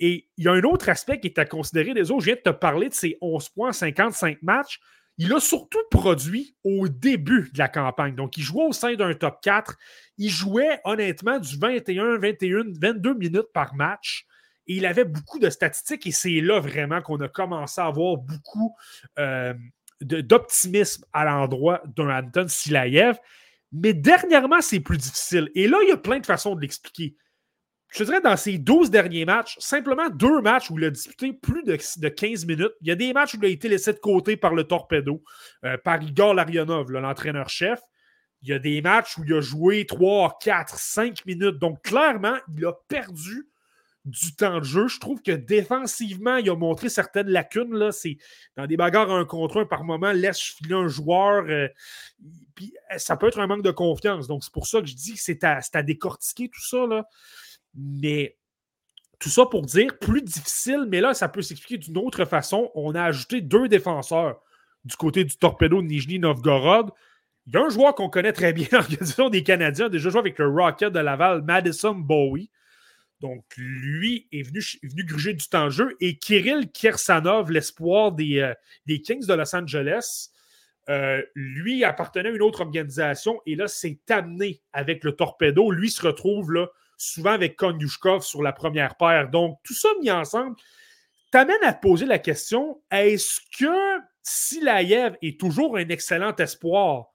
Et 0.00 0.28
il 0.36 0.44
y 0.44 0.48
a 0.48 0.52
un 0.52 0.62
autre 0.62 0.88
aspect 0.88 1.18
qui 1.18 1.26
est 1.26 1.38
à 1.38 1.44
considérer 1.44 1.92
des 1.92 2.10
autres. 2.10 2.20
Je 2.20 2.26
viens 2.26 2.36
de 2.36 2.40
te 2.40 2.50
parler 2.50 2.88
de 2.88 2.94
ces 2.94 3.18
11 3.20 3.48
points, 3.50 3.72
55 3.72 4.42
matchs. 4.42 4.80
Il 5.18 5.32
a 5.32 5.40
surtout 5.40 5.78
produit 5.90 6.56
au 6.62 6.88
début 6.88 7.50
de 7.52 7.58
la 7.58 7.68
campagne. 7.68 8.14
Donc, 8.14 8.36
il 8.36 8.42
jouait 8.42 8.64
au 8.64 8.72
sein 8.72 8.94
d'un 8.94 9.14
top 9.14 9.38
4. 9.42 9.76
Il 10.18 10.28
jouait 10.28 10.80
honnêtement 10.84 11.38
du 11.38 11.56
21, 11.56 12.18
21, 12.18 12.64
22 12.80 13.14
minutes 13.14 13.52
par 13.54 13.74
match. 13.74 14.26
Et 14.66 14.76
il 14.76 14.86
avait 14.86 15.04
beaucoup 15.04 15.38
de 15.38 15.48
statistiques 15.48 16.06
et 16.06 16.12
c'est 16.12 16.40
là 16.40 16.60
vraiment 16.60 17.00
qu'on 17.00 17.20
a 17.20 17.28
commencé 17.28 17.80
à 17.80 17.86
avoir 17.86 18.16
beaucoup 18.16 18.74
euh, 19.18 19.54
d'optimisme 20.00 21.04
à 21.12 21.24
l'endroit 21.24 21.82
d'un 21.96 22.10
Anton 22.10 22.46
Silaev. 22.48 23.16
Mais 23.72 23.94
dernièrement, 23.94 24.60
c'est 24.60 24.80
plus 24.80 24.98
difficile. 24.98 25.50
Et 25.54 25.68
là, 25.68 25.78
il 25.82 25.88
y 25.88 25.92
a 25.92 25.96
plein 25.96 26.18
de 26.18 26.26
façons 26.26 26.54
de 26.54 26.60
l'expliquer 26.60 27.16
je 27.90 28.04
dirais 28.04 28.20
dans 28.20 28.36
ces 28.36 28.58
12 28.58 28.90
derniers 28.90 29.24
matchs, 29.24 29.56
simplement 29.58 30.08
deux 30.10 30.40
matchs 30.40 30.70
où 30.70 30.78
il 30.78 30.84
a 30.84 30.90
disputé 30.90 31.32
plus 31.32 31.62
de, 31.62 32.08
15 32.08 32.46
minutes. 32.46 32.72
Il 32.80 32.88
y 32.88 32.90
a 32.90 32.96
des 32.96 33.12
matchs 33.12 33.34
où 33.34 33.38
il 33.42 33.46
a 33.46 33.48
été 33.48 33.68
laissé 33.68 33.92
de 33.92 33.98
côté 33.98 34.36
par 34.36 34.54
le 34.54 34.64
torpedo, 34.64 35.22
euh, 35.64 35.76
par 35.78 36.02
Igor 36.02 36.34
Larionov, 36.34 36.90
l'entraîneur-chef. 36.90 37.80
Il 38.42 38.50
y 38.50 38.52
a 38.52 38.58
des 38.58 38.82
matchs 38.82 39.16
où 39.18 39.24
il 39.24 39.32
a 39.34 39.40
joué 39.40 39.86
3, 39.86 40.38
4, 40.42 40.78
5 40.78 41.24
minutes. 41.26 41.58
Donc, 41.58 41.82
clairement, 41.82 42.36
il 42.56 42.66
a 42.66 42.72
perdu 42.88 43.48
du 44.04 44.36
temps 44.36 44.58
de 44.58 44.64
jeu. 44.64 44.88
Je 44.88 45.00
trouve 45.00 45.20
que 45.20 45.32
défensivement, 45.32 46.36
il 46.36 46.48
a 46.48 46.54
montré 46.54 46.88
certaines 46.88 47.28
lacunes. 47.28 47.74
Là. 47.74 47.92
C'est 47.92 48.18
dans 48.56 48.66
des 48.66 48.76
bagarres 48.76 49.10
un 49.10 49.24
contre 49.24 49.60
un 49.60 49.66
par 49.66 49.84
moment, 49.84 50.12
laisse 50.12 50.40
filer 50.40 50.74
un 50.74 50.86
joueur. 50.88 51.44
Euh, 51.48 51.68
puis, 52.54 52.74
ça 52.98 53.16
peut 53.16 53.26
être 53.28 53.40
un 53.40 53.46
manque 53.46 53.64
de 53.64 53.70
confiance. 53.70 54.28
Donc, 54.28 54.44
c'est 54.44 54.52
pour 54.52 54.66
ça 54.66 54.80
que 54.80 54.86
je 54.86 54.94
dis 54.94 55.14
que 55.14 55.20
c'est 55.20 55.42
à, 55.44 55.60
à, 55.72 55.82
décortiquer 55.82 56.48
tout 56.48 56.62
ça. 56.62 56.86
Là. 56.86 57.06
Mais 57.76 58.36
tout 59.18 59.28
ça 59.28 59.46
pour 59.46 59.62
dire 59.62 59.98
plus 59.98 60.22
difficile, 60.22 60.86
mais 60.88 61.00
là, 61.00 61.14
ça 61.14 61.28
peut 61.28 61.42
s'expliquer 61.42 61.78
d'une 61.78 61.98
autre 61.98 62.24
façon. 62.24 62.70
On 62.74 62.94
a 62.94 63.02
ajouté 63.02 63.40
deux 63.40 63.68
défenseurs 63.68 64.40
du 64.84 64.96
côté 64.96 65.24
du 65.24 65.36
torpedo 65.36 65.82
de 65.82 65.86
Nijni 65.86 66.18
Novgorod. 66.18 66.90
Il 67.46 67.54
y 67.54 67.56
a 67.56 67.62
un 67.62 67.68
joueur 67.68 67.94
qu'on 67.94 68.08
connaît 68.08 68.32
très 68.32 68.52
bien 68.52 68.66
l'organisation 68.72 69.28
des 69.28 69.42
Canadiens, 69.42 69.88
déjà 69.88 70.10
joué 70.10 70.20
avec 70.20 70.38
le 70.38 70.48
Rocket 70.48 70.92
de 70.92 70.98
Laval, 70.98 71.42
Madison 71.42 71.94
Bowie. 71.94 72.50
Donc, 73.20 73.44
lui 73.56 74.28
est 74.32 74.42
venu, 74.42 74.60
venu 74.82 75.04
gruger 75.04 75.32
du 75.32 75.46
temps 75.48 75.66
de 75.66 75.70
jeu. 75.70 75.96
Et 76.00 76.18
Kirill 76.18 76.70
Kirsanov, 76.70 77.50
l'espoir 77.50 78.12
des, 78.12 78.40
euh, 78.40 78.52
des, 78.84 79.00
Kings 79.00 79.26
de 79.26 79.32
Los 79.32 79.56
Angeles, 79.56 80.28
euh, 80.90 81.22
lui 81.34 81.82
appartenait 81.82 82.28
à 82.28 82.32
une 82.32 82.42
autre 82.42 82.60
organisation 82.60 83.40
et 83.46 83.54
là, 83.54 83.68
s'est 83.68 83.98
amené 84.10 84.60
avec 84.72 85.02
le 85.02 85.12
torpedo. 85.12 85.70
Lui 85.70 85.90
se 85.90 86.06
retrouve 86.06 86.52
là, 86.52 86.68
souvent 86.96 87.32
avec 87.32 87.56
Konyushkov 87.56 88.22
sur 88.24 88.42
la 88.42 88.52
première 88.52 88.96
paire. 88.96 89.28
Donc, 89.30 89.58
tout 89.64 89.74
ça 89.74 89.88
mis 90.00 90.10
ensemble 90.10 90.56
t'amène 91.30 91.62
à 91.64 91.72
te 91.72 91.80
poser 91.80 92.06
la 92.06 92.18
question 92.18 92.80
est-ce 92.90 93.40
que 93.58 94.00
Silaev 94.22 95.16
est 95.22 95.38
toujours 95.38 95.76
un 95.76 95.88
excellent 95.88 96.34
espoir, 96.36 97.08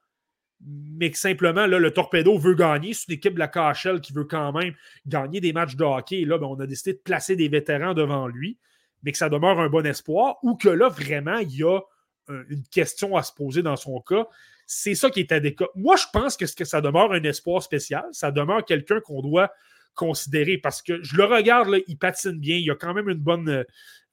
mais 0.59 1.11
que 1.11 1.17
simplement 1.17 1.65
le 1.65 1.91
Torpedo 1.91 2.37
veut 2.37 2.53
gagner 2.53 2.93
C'est 2.93 3.07
une 3.07 3.15
équipe 3.15 3.33
de 3.33 3.39
la 3.39 3.47
KHL 3.47 3.99
qui 3.99 4.13
veut 4.13 4.25
quand 4.25 4.53
même 4.53 4.75
gagner 5.05 5.41
des 5.41 5.53
matchs 5.53 5.75
de 5.75 5.83
hockey. 5.83 6.21
Et 6.21 6.25
là, 6.25 6.37
ben, 6.37 6.45
on 6.45 6.59
a 6.59 6.67
décidé 6.67 6.93
de 6.93 6.99
placer 6.99 7.35
des 7.35 7.49
vétérans 7.49 7.93
devant 7.93 8.27
lui, 8.27 8.59
mais 9.03 9.11
que 9.11 9.17
ça 9.17 9.27
demeure 9.27 9.59
un 9.59 9.69
bon 9.69 9.85
espoir, 9.85 10.37
ou 10.43 10.55
que 10.55 10.69
là, 10.69 10.89
vraiment, 10.89 11.39
il 11.39 11.55
y 11.55 11.63
a 11.63 11.79
une 12.27 12.63
question 12.71 13.17
à 13.17 13.23
se 13.23 13.33
poser 13.33 13.61
dans 13.61 13.75
son 13.75 13.99
cas. 14.01 14.27
C'est 14.73 14.95
ça 14.95 15.09
qui 15.09 15.19
est 15.19 15.33
adéquat. 15.33 15.67
Moi, 15.75 15.97
je 15.97 16.05
pense 16.13 16.37
que, 16.37 16.45
ça 16.45 16.79
demeure 16.79 17.11
un 17.11 17.21
espoir 17.23 17.61
spécial. 17.61 18.05
Ça 18.13 18.31
demeure 18.31 18.63
quelqu'un 18.63 19.01
qu'on 19.01 19.21
doit 19.21 19.51
considérer 19.95 20.57
parce 20.57 20.81
que 20.81 21.03
je 21.03 21.17
le 21.17 21.25
regarde, 21.25 21.75
il 21.87 21.97
patine 21.97 22.39
bien, 22.39 22.55
il 22.55 22.63
y 22.63 22.71
a 22.71 22.75
quand 22.75 22.93
même 22.93 23.09
une 23.09 23.19
bonne. 23.19 23.49
Euh, 23.49 23.63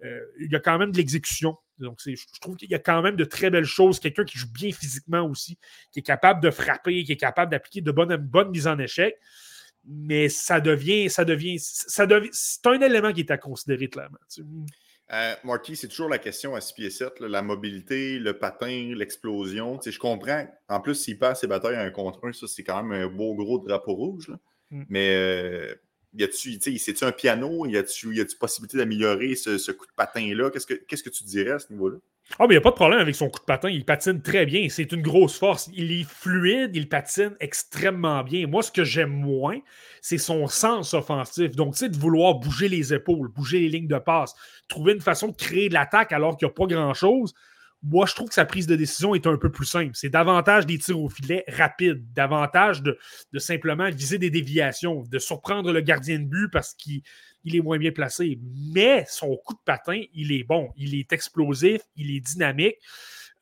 euh, 0.03 0.21
il 0.41 0.51
y 0.51 0.57
a 0.57 0.59
quand 0.59 0.77
même 0.77 0.91
de 0.91 0.97
l'exécution. 0.97 1.57
Donc, 1.79 2.01
je 2.05 2.41
trouve 2.41 2.57
qu'il 2.57 2.69
y 2.69 2.75
a 2.75 2.81
quand 2.81 3.01
même 3.03 3.15
de 3.15 3.25
très 3.25 3.51
belles 3.51 3.67
choses. 3.67 4.01
Quelqu'un 4.01 4.25
qui 4.25 4.37
joue 4.37 4.51
bien 4.51 4.73
physiquement 4.73 5.23
aussi, 5.23 5.59
qui 5.93 6.01
est 6.01 6.03
capable 6.03 6.43
de 6.43 6.51
frapper, 6.51 7.05
qui 7.05 7.13
est 7.13 7.17
capable 7.17 7.53
d'appliquer 7.53 7.81
de 7.81 7.93
bonnes, 7.93 8.51
mises 8.51 8.67
en 8.67 8.81
échec. 8.81 9.15
Mais 9.85 10.29
ça 10.29 10.61
devient, 10.61 11.09
ça 11.09 11.25
devient, 11.25 11.61
ça 11.61 12.05
devient, 12.05 12.31
c'est 12.33 12.67
un 12.67 12.81
élément 12.81 13.13
qui 13.13 13.21
est 13.21 13.31
à 13.31 13.39
considérer 13.39 13.89
clairement. 13.89 14.19
Euh, 15.13 15.35
Marty, 15.43 15.75
c'est 15.75 15.89
toujours 15.89 16.09
la 16.09 16.19
question 16.19 16.55
à 16.55 16.61
6 16.61 16.73
pieds 16.75 16.91
7, 16.91 17.21
la 17.21 17.41
mobilité, 17.41 18.19
le 18.19 18.39
patin, 18.39 18.93
l'explosion. 18.95 19.81
Je 19.85 19.99
comprends. 19.99 20.47
En 20.69 20.81
plus, 20.81 20.97
s'il 20.97 21.19
passe 21.19 21.41
ses 21.41 21.47
batailles 21.47 21.77
à 21.77 21.83
un 21.83 21.91
contre 21.91 22.27
un, 22.27 22.33
ça, 22.33 22.47
c'est 22.47 22.63
quand 22.63 22.83
même 22.83 23.03
un 23.03 23.07
beau 23.07 23.35
gros 23.35 23.59
drapeau 23.59 23.95
rouge. 23.95 24.31
Mm. 24.71 24.83
Mais 24.91 25.15
euh, 25.17 25.75
y 26.15 26.25
a-tu, 26.25 26.59
c'est-tu 26.79 27.05
un 27.05 27.13
piano? 27.13 27.65
Y 27.67 27.79
a-tu, 27.79 28.15
y 28.15 28.21
a 28.21 28.25
possibilité 28.39 28.77
d'améliorer 28.77 29.35
ce, 29.35 29.71
coup 29.73 29.87
de 29.87 29.93
patin-là? 29.97 30.51
Qu'est-ce 30.51 30.67
que, 30.67 30.75
qu'est-ce 30.75 31.03
que 31.03 31.11
tu 31.11 31.25
dirais 31.25 31.53
à 31.53 31.59
ce 31.59 31.73
niveau-là? 31.73 31.97
Ah, 32.39 32.47
mais 32.47 32.55
il 32.55 32.57
n'y 32.57 32.57
a 32.59 32.61
pas 32.61 32.70
de 32.70 32.74
problème 32.74 33.01
avec 33.01 33.14
son 33.14 33.29
coup 33.31 33.41
de 33.41 33.45
patin. 33.45 33.70
Il 33.70 33.85
patine 33.85 34.20
très 34.20 34.45
bien. 34.45 34.68
C'est 34.68 34.93
une 34.93 35.03
grosse 35.03 35.39
force. 35.39 35.70
Il 35.72 35.91
est 35.93 36.05
fluide, 36.05 36.72
il 36.74 36.89
patine 36.89 37.35
extrêmement 37.41 38.22
bien. 38.22 38.47
Moi, 38.47 38.62
ce 38.62 38.70
que 38.70 38.85
j'aime 38.85 39.11
moins, 39.11 39.59
c'est 40.03 40.18
son 40.18 40.47
sens 40.47 40.95
offensif. 40.95 41.57
Donc, 41.57 41.72
tu 41.72 41.79
sais, 41.79 41.89
de 41.89 41.97
vouloir 41.97 42.35
bouger 42.35 42.68
les 42.68 42.93
épaules, 42.93 43.29
bouger 43.29 43.61
les 43.61 43.68
lignes 43.68 43.89
de 43.89 43.99
passe, 43.99 44.35
trouver 44.68 44.93
une 44.93 45.01
façon 45.01 45.29
de 45.29 45.37
créer 45.37 45.68
de 45.68 45.74
l'attaque 45.74 46.12
alors 46.12 46.37
qu'il 46.37 46.47
n'y 46.47 46.51
a 46.51 46.55
pas 46.55 46.66
grand-chose 46.66 47.35
moi, 47.83 48.07
je 48.07 48.14
trouve 48.14 48.29
que 48.29 48.35
sa 48.35 48.45
prise 48.45 48.66
de 48.66 48.74
décision 48.74 49.14
est 49.14 49.26
un 49.26 49.37
peu 49.37 49.51
plus 49.51 49.66
simple. 49.66 49.93
C'est 49.95 50.09
davantage 50.09 50.66
des 50.66 50.79
tirs 50.79 51.01
au 51.01 51.09
filet 51.09 51.45
rapides, 51.47 52.12
davantage 52.12 52.83
de, 52.83 52.99
simplement 53.37 53.89
viser 53.91 54.18
des 54.18 54.31
déviations, 54.31 55.05
de 55.09 55.18
surprendre 55.18 55.72
le 55.72 55.81
gardien 55.81 56.18
de 56.18 56.24
but 56.24 56.49
parce 56.51 56.74
qu'il 56.74 57.03
il 57.49 57.57
est 57.57 57.61
moins 57.61 57.78
bien 57.78 57.90
placé. 57.90 58.38
Mais 58.74 59.05
son 59.09 59.36
coup 59.36 59.55
de 59.55 59.61
patin, 59.64 60.03
il 60.14 60.32
est 60.32 60.44
bon. 60.44 60.70
Il 60.76 60.94
est 60.94 61.12
explosif, 61.12 61.82
il 61.96 62.14
est 62.14 62.20
dynamique. 62.20 62.76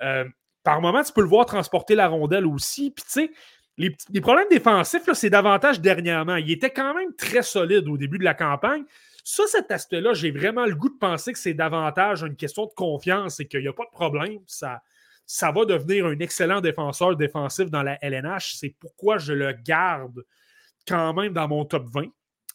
Euh, 0.03 0.25
par 0.63 0.81
moment, 0.81 1.03
tu 1.03 1.13
peux 1.13 1.23
le 1.23 1.29
voir 1.29 1.47
transporter 1.47 1.95
la 1.95 2.09
rondelle 2.09 2.47
aussi. 2.47 2.91
Puis, 2.91 3.05
tu 3.05 3.11
sais, 3.11 3.31
les, 3.79 4.21
problèmes 4.21 4.49
défensifs, 4.51 5.03
c'est 5.13 5.31
davantage 5.31 5.81
dernièrement. 5.81 6.37
Il 6.37 6.51
était 6.51 6.71
quand 6.71 6.95
même 6.95 7.15
très 7.15 7.43
solide 7.43 7.89
au 7.89 7.97
début 7.97 8.19
de 8.19 8.25
la 8.25 8.35
campagne. 8.35 8.85
Ça, 9.23 9.45
cet 9.47 9.71
aspect-là, 9.71 10.15
j'ai 10.15 10.31
vraiment 10.31 10.67
le 10.67 10.75
goût 10.75 10.89
de 10.89 10.99
penser 10.99 11.33
que 11.33 11.39
c'est 11.39 11.55
davantage 11.55 12.23
une 12.23 12.37
question 12.37 12.67
de 12.67 12.73
confiance 12.75 13.41
et 13.41 13.47
qu'il 13.47 13.61
n'y 13.61 13.69
a 13.69 13.73
pas 13.73 13.85
de 13.85 13.91
problème. 13.91 14.39
Ça, 14.47 14.83
ça 15.27 15.51
va 15.51 15.65
devenir 15.65 16.07
un 16.07 16.19
excellent 16.21 16.61
défenseur 16.61 17.17
défensif 17.17 17.71
dans 17.71 17.83
la 17.83 17.99
LNH. 18.01 18.55
C'est 18.55 18.75
pourquoi 18.79 19.19
je 19.19 19.33
le 19.33 19.53
garde 19.53 20.25
quand 20.87 21.13
même 21.13 21.33
dans 21.33 21.49
mon 21.49 21.65
top 21.65 21.87
20. 21.93 22.07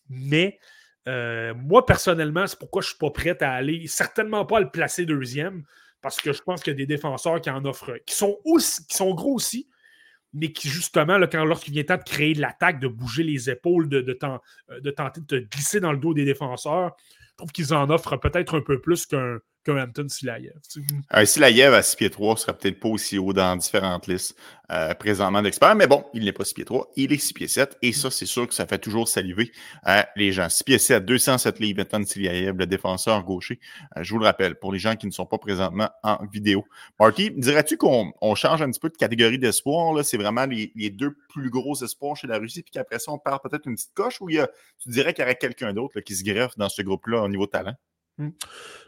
Mais 0.09 0.59
euh, 1.07 1.53
moi, 1.55 1.85
personnellement, 1.85 2.45
c'est 2.47 2.59
pourquoi 2.59 2.81
je 2.81 2.87
ne 2.87 2.89
suis 2.89 2.97
pas 2.99 3.09
prêt 3.11 3.43
à 3.43 3.53
aller, 3.53 3.87
certainement 3.87 4.45
pas 4.45 4.57
à 4.57 4.61
le 4.61 4.69
placer 4.69 5.05
deuxième, 5.05 5.63
parce 6.01 6.19
que 6.19 6.33
je 6.33 6.41
pense 6.41 6.61
qu'il 6.61 6.71
y 6.71 6.75
a 6.75 6.77
des 6.77 6.85
défenseurs 6.85 7.41
qui 7.41 7.49
en 7.49 7.63
offrent, 7.65 7.97
qui 8.05 8.15
sont, 8.15 8.37
aussi, 8.45 8.85
qui 8.87 8.95
sont 8.95 9.13
gros 9.13 9.35
aussi, 9.35 9.67
mais 10.33 10.51
qui, 10.51 10.69
justement, 10.69 11.17
là, 11.17 11.27
quand, 11.27 11.43
lorsqu'il 11.43 11.73
vient 11.73 11.83
temps 11.83 11.97
de 11.97 12.03
créer 12.03 12.33
de 12.33 12.41
l'attaque, 12.41 12.79
de 12.79 12.87
bouger 12.87 13.23
les 13.23 13.49
épaules, 13.49 13.89
de, 13.89 14.01
de, 14.01 14.17
euh, 14.23 14.91
tenter 14.91 15.21
de 15.21 15.25
te 15.25 15.35
glisser 15.35 15.79
dans 15.79 15.91
le 15.91 15.97
dos 15.97 16.13
des 16.13 16.25
défenseurs, 16.25 16.95
je 17.31 17.35
trouve 17.37 17.51
qu'ils 17.51 17.73
en 17.73 17.89
offrent 17.89 18.17
peut-être 18.17 18.57
un 18.57 18.61
peu 18.61 18.79
plus 18.79 19.05
qu'un 19.05 19.39
Anton 19.67 20.07
Silayev. 20.09 20.53
Un 21.11 21.25
Silayev 21.25 21.73
à 21.73 21.83
6 21.83 21.95
pieds 21.95 22.09
3 22.09 22.37
serait 22.37 22.57
peut-être 22.57 22.79
pas 22.79 22.89
aussi 22.89 23.17
haut 23.17 23.33
dans 23.33 23.55
différentes 23.55 24.07
listes 24.07 24.35
euh, 24.71 24.93
présentement 24.93 25.41
d'experts, 25.41 25.75
mais 25.75 25.85
bon, 25.85 26.05
il 26.13 26.23
n'est 26.23 26.31
pas 26.31 26.45
6 26.45 26.53
pieds 26.53 26.65
3, 26.65 26.91
il 26.95 27.13
est 27.13 27.17
6 27.17 27.33
pieds 27.33 27.47
7, 27.47 27.77
et 27.81 27.91
ça, 27.93 28.09
c'est 28.09 28.25
sûr 28.25 28.47
que 28.47 28.53
ça 28.53 28.65
fait 28.65 28.79
toujours 28.79 29.07
saliver 29.07 29.51
euh, 29.87 30.01
les 30.15 30.31
gens. 30.31 30.49
6 30.49 30.63
pieds 30.63 30.79
7, 30.79 31.05
207 31.05 31.59
livres, 31.59 31.83
Anton 31.83 32.03
Silayev, 32.05 32.57
le 32.57 32.65
défenseur 32.65 33.23
gaucher. 33.23 33.59
Euh, 33.97 34.03
je 34.03 34.13
vous 34.13 34.19
le 34.19 34.25
rappelle, 34.25 34.55
pour 34.55 34.71
les 34.71 34.79
gens 34.79 34.95
qui 34.95 35.05
ne 35.05 35.11
sont 35.11 35.25
pas 35.25 35.37
présentement 35.37 35.89
en 36.03 36.25
vidéo. 36.25 36.65
Marty, 36.99 37.31
dirais-tu 37.31 37.77
qu'on 37.77 38.13
change 38.35 38.61
un 38.61 38.71
petit 38.71 38.79
peu 38.79 38.89
de 38.89 38.97
catégorie 38.97 39.37
d'espoir? 39.37 40.03
C'est 40.03 40.17
vraiment 40.17 40.45
les, 40.45 40.71
les, 40.75 40.89
deux 40.89 41.15
plus 41.29 41.49
gros 41.49 41.75
espoirs 41.83 42.15
chez 42.15 42.27
la 42.27 42.39
Russie, 42.39 42.63
puis 42.63 42.71
qu'après 42.71 42.99
ça, 42.99 43.11
on 43.11 43.19
part 43.19 43.41
peut-être 43.41 43.67
une 43.67 43.75
petite 43.75 43.93
coche, 43.93 44.21
ou 44.21 44.29
il 44.29 44.37
y 44.37 44.39
a, 44.39 44.49
tu 44.79 44.89
dirais 44.89 45.13
qu'il 45.13 45.21
y 45.21 45.25
aurait 45.25 45.35
quelqu'un 45.35 45.73
d'autre 45.73 45.99
qui 45.99 46.15
se 46.15 46.23
greffe 46.23 46.57
dans 46.57 46.69
ce 46.69 46.81
groupe-là 46.81 47.21
au 47.21 47.27
niveau 47.27 47.45
talent? 47.45 47.75
Hmm. 48.21 48.29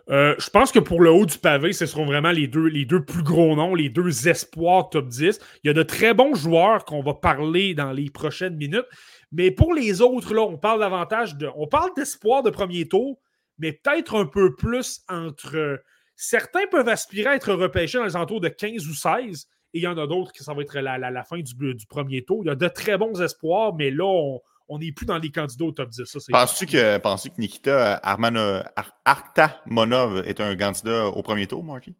Euh, 0.09 0.35
je 0.37 0.49
pense 0.49 0.71
que 0.71 0.79
pour 0.79 1.01
le 1.01 1.09
haut 1.09 1.25
du 1.25 1.37
pavé, 1.37 1.73
ce 1.73 1.85
seront 1.85 2.05
vraiment 2.05 2.31
les 2.31 2.47
deux, 2.47 3.03
plus 3.03 3.23
gros 3.23 3.55
noms, 3.55 3.73
les 3.73 3.89
deux 3.89 4.27
espoirs 4.27 4.89
top 4.89 5.07
10. 5.07 5.39
Il 5.63 5.67
y 5.67 5.69
a 5.71 5.73
de 5.73 5.81
très 5.81 6.13
bons 6.13 6.35
joueurs 6.35 6.85
qu'on 6.85 7.01
va 7.01 7.15
parler 7.15 7.73
dans 7.73 7.91
les 7.91 8.09
prochaines 8.09 8.55
minutes. 8.55 8.85
Mais 9.31 9.49
pour 9.49 9.73
les 9.73 10.01
autres, 10.01 10.33
là, 10.35 10.41
on 10.41 10.57
parle 10.57 10.81
davantage 10.81 11.35
de. 11.35 11.49
On 11.55 11.67
parle 11.67 11.89
d'espoir 11.95 12.43
de 12.43 12.51
premier 12.51 12.87
tour, 12.87 13.19
mais 13.57 13.71
peut-être 13.71 14.15
un 14.15 14.25
peu 14.25 14.55
plus 14.55 15.01
entre. 15.09 15.81
Certains 16.15 16.67
peuvent 16.69 16.89
aspirer 16.89 17.29
à 17.29 17.35
être 17.35 17.53
repêchés 17.53 17.97
dans 17.97 18.05
les 18.05 18.15
entours 18.15 18.39
de 18.39 18.49
15 18.49 18.87
ou 18.87 18.93
16, 18.93 19.47
et 19.73 19.79
il 19.79 19.81
y 19.81 19.87
en 19.87 19.97
a 19.97 20.05
d'autres 20.05 20.31
qui 20.31 20.43
ça 20.43 20.53
va 20.53 20.61
être 20.61 20.77
la, 20.77 20.99
la, 20.99 21.23
fin 21.23 21.39
du, 21.39 21.73
du, 21.73 21.87
premier 21.87 22.23
tour. 22.23 22.43
Il 22.43 22.47
y 22.49 22.51
a 22.51 22.55
de 22.55 22.67
très 22.67 22.99
bons 22.99 23.19
espoirs, 23.19 23.73
mais 23.73 23.89
là, 23.89 24.05
on, 24.05 24.39
on 24.67 24.79
n'est 24.79 24.91
plus 24.91 25.05
dans 25.05 25.17
les 25.17 25.31
candidats 25.31 25.65
au 25.65 25.71
top 25.71 25.89
10. 25.89 26.01
Penses-tu 26.31 26.65
que, 26.65 26.97
que 26.97 27.41
Nikita 27.41 27.95
Armano, 27.95 28.61
Artamonov 29.05 30.23
est 30.25 30.39
un 30.41 30.55
candidat 30.55 31.07
au 31.07 31.21
premier 31.21 31.47
tour, 31.47 31.63
Marky? 31.63 31.95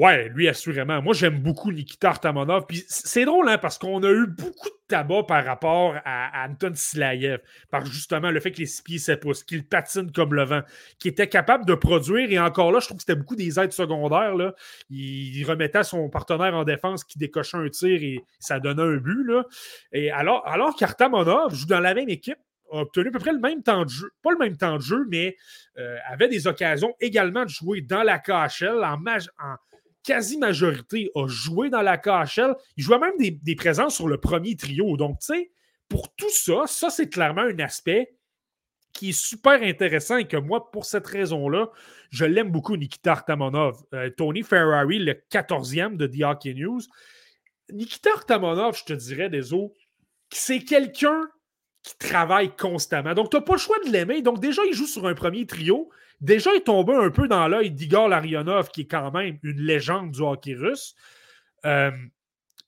Ouais, 0.00 0.30
lui, 0.30 0.48
assurément. 0.48 1.02
Moi, 1.02 1.12
j'aime 1.12 1.40
beaucoup 1.40 1.70
Nikita 1.70 2.08
Artamonov. 2.08 2.64
Puis 2.66 2.84
c'est 2.88 3.26
drôle, 3.26 3.50
hein, 3.50 3.58
parce 3.58 3.76
qu'on 3.76 4.02
a 4.02 4.10
eu 4.10 4.26
beaucoup 4.26 4.70
de 4.70 4.86
tabac 4.88 5.24
par 5.24 5.44
rapport 5.44 5.94
à, 6.06 6.46
Anton 6.48 6.72
Silayev. 6.74 7.40
Par 7.70 7.84
justement 7.84 8.30
le 8.30 8.40
fait 8.40 8.50
qu'il 8.50 8.62
est 8.62 8.66
6 8.66 8.80
pieds 8.80 8.98
7 8.98 9.20
pouces, 9.20 9.44
qu'il 9.44 9.62
patine 9.62 10.10
comme 10.10 10.32
le 10.32 10.44
vent, 10.44 10.62
qu'il 10.98 11.10
était 11.10 11.28
capable 11.28 11.66
de 11.66 11.74
produire. 11.74 12.32
Et 12.32 12.38
encore 12.38 12.72
là, 12.72 12.80
je 12.80 12.86
trouve 12.86 12.96
que 12.96 13.02
c'était 13.02 13.14
beaucoup 13.14 13.36
des 13.36 13.60
aides 13.60 13.74
secondaires. 13.74 14.36
Là. 14.36 14.54
Il, 14.88 15.44
remettait 15.44 15.84
son 15.84 16.08
partenaire 16.08 16.54
en 16.54 16.64
défense 16.64 17.04
qui 17.04 17.18
décochait 17.18 17.58
un 17.58 17.68
tir 17.68 18.02
et 18.02 18.24
ça 18.38 18.58
donnait 18.58 18.80
un 18.82 18.96
but. 18.96 19.22
Là. 19.26 19.44
Et 19.92 20.10
alors, 20.10 20.48
alors 20.48 20.76
qu'Artamonov 20.76 21.54
joue 21.54 21.66
dans 21.66 21.80
la 21.80 21.92
même 21.92 22.08
équipe, 22.08 22.38
a 22.72 22.78
obtenu 22.78 23.08
à 23.08 23.12
peu 23.12 23.18
près 23.18 23.32
le 23.32 23.38
même 23.38 23.62
temps 23.62 23.84
de 23.84 23.90
jeu, 23.90 24.10
pas 24.22 24.30
le 24.30 24.38
même 24.38 24.56
temps 24.56 24.76
de 24.76 24.82
jeu, 24.82 25.04
mais 25.10 25.36
euh, 25.76 25.98
avait 26.08 26.28
des 26.28 26.46
occasions 26.46 26.94
également 27.00 27.44
de 27.44 27.50
jouer 27.50 27.82
dans 27.82 28.02
la 28.02 28.18
KHL 28.18 28.82
en, 28.82 28.94
en 28.94 29.56
quasi-majorité 30.02 31.10
a 31.14 31.26
joué 31.26 31.70
dans 31.70 31.82
la 31.82 31.98
KHL. 31.98 32.54
Il 32.76 32.84
jouait 32.84 32.98
même 32.98 33.16
des, 33.18 33.54
présences 33.54 33.96
sur 33.96 34.08
le 34.08 34.18
premier 34.18 34.56
trio. 34.56 34.96
Donc, 34.96 35.18
tu 35.20 35.26
sais, 35.26 35.50
pour 35.88 36.14
tout 36.14 36.30
ça, 36.30 36.64
ça, 36.66 36.90
c'est 36.90 37.08
clairement 37.08 37.42
un 37.42 37.58
aspect 37.58 38.14
qui 38.92 39.10
est 39.10 39.18
super 39.18 39.62
intéressant 39.62 40.16
et 40.16 40.26
que 40.26 40.36
moi, 40.36 40.70
pour 40.70 40.84
cette 40.84 41.06
raison-là, 41.06 41.70
je 42.10 42.24
l'aime 42.24 42.50
beaucoup, 42.50 42.76
Nikita 42.76 43.12
Artamonov. 43.12 43.82
Euh, 43.94 44.10
Tony 44.10 44.42
Ferrari, 44.42 44.98
le 44.98 45.14
14e 45.30 45.96
de 45.96 46.06
The 46.06 46.22
Hockey 46.22 46.54
News. 46.54 46.80
Nikita 47.72 48.10
Artamonov, 48.14 48.76
je 48.76 48.84
te 48.84 48.92
dirais, 48.92 49.30
des 49.30 49.52
c'est 50.32 50.60
quelqu'un 50.60 51.28
qui 51.82 51.96
travaille 51.98 52.54
constamment. 52.56 53.14
Donc, 53.14 53.30
tu 53.30 53.36
n'as 53.36 53.42
pas 53.42 53.54
le 53.54 53.58
choix 53.58 53.78
de 53.84 53.90
l'aimer. 53.90 54.22
Donc, 54.22 54.40
déjà, 54.40 54.62
il 54.64 54.74
joue 54.74 54.86
sur 54.86 55.06
un 55.06 55.14
premier 55.14 55.46
trio. 55.46 55.90
Déjà, 56.20 56.50
il 56.54 56.62
tombé 56.62 56.94
un 56.94 57.10
peu 57.10 57.28
dans 57.28 57.48
l'œil 57.48 57.70
d'Igor 57.70 58.08
Larionov, 58.08 58.70
qui 58.70 58.82
est 58.82 58.86
quand 58.86 59.10
même 59.10 59.38
une 59.42 59.60
légende 59.60 60.10
du 60.10 60.20
hockey 60.20 60.54
russe. 60.54 60.94
Euh, 61.64 61.90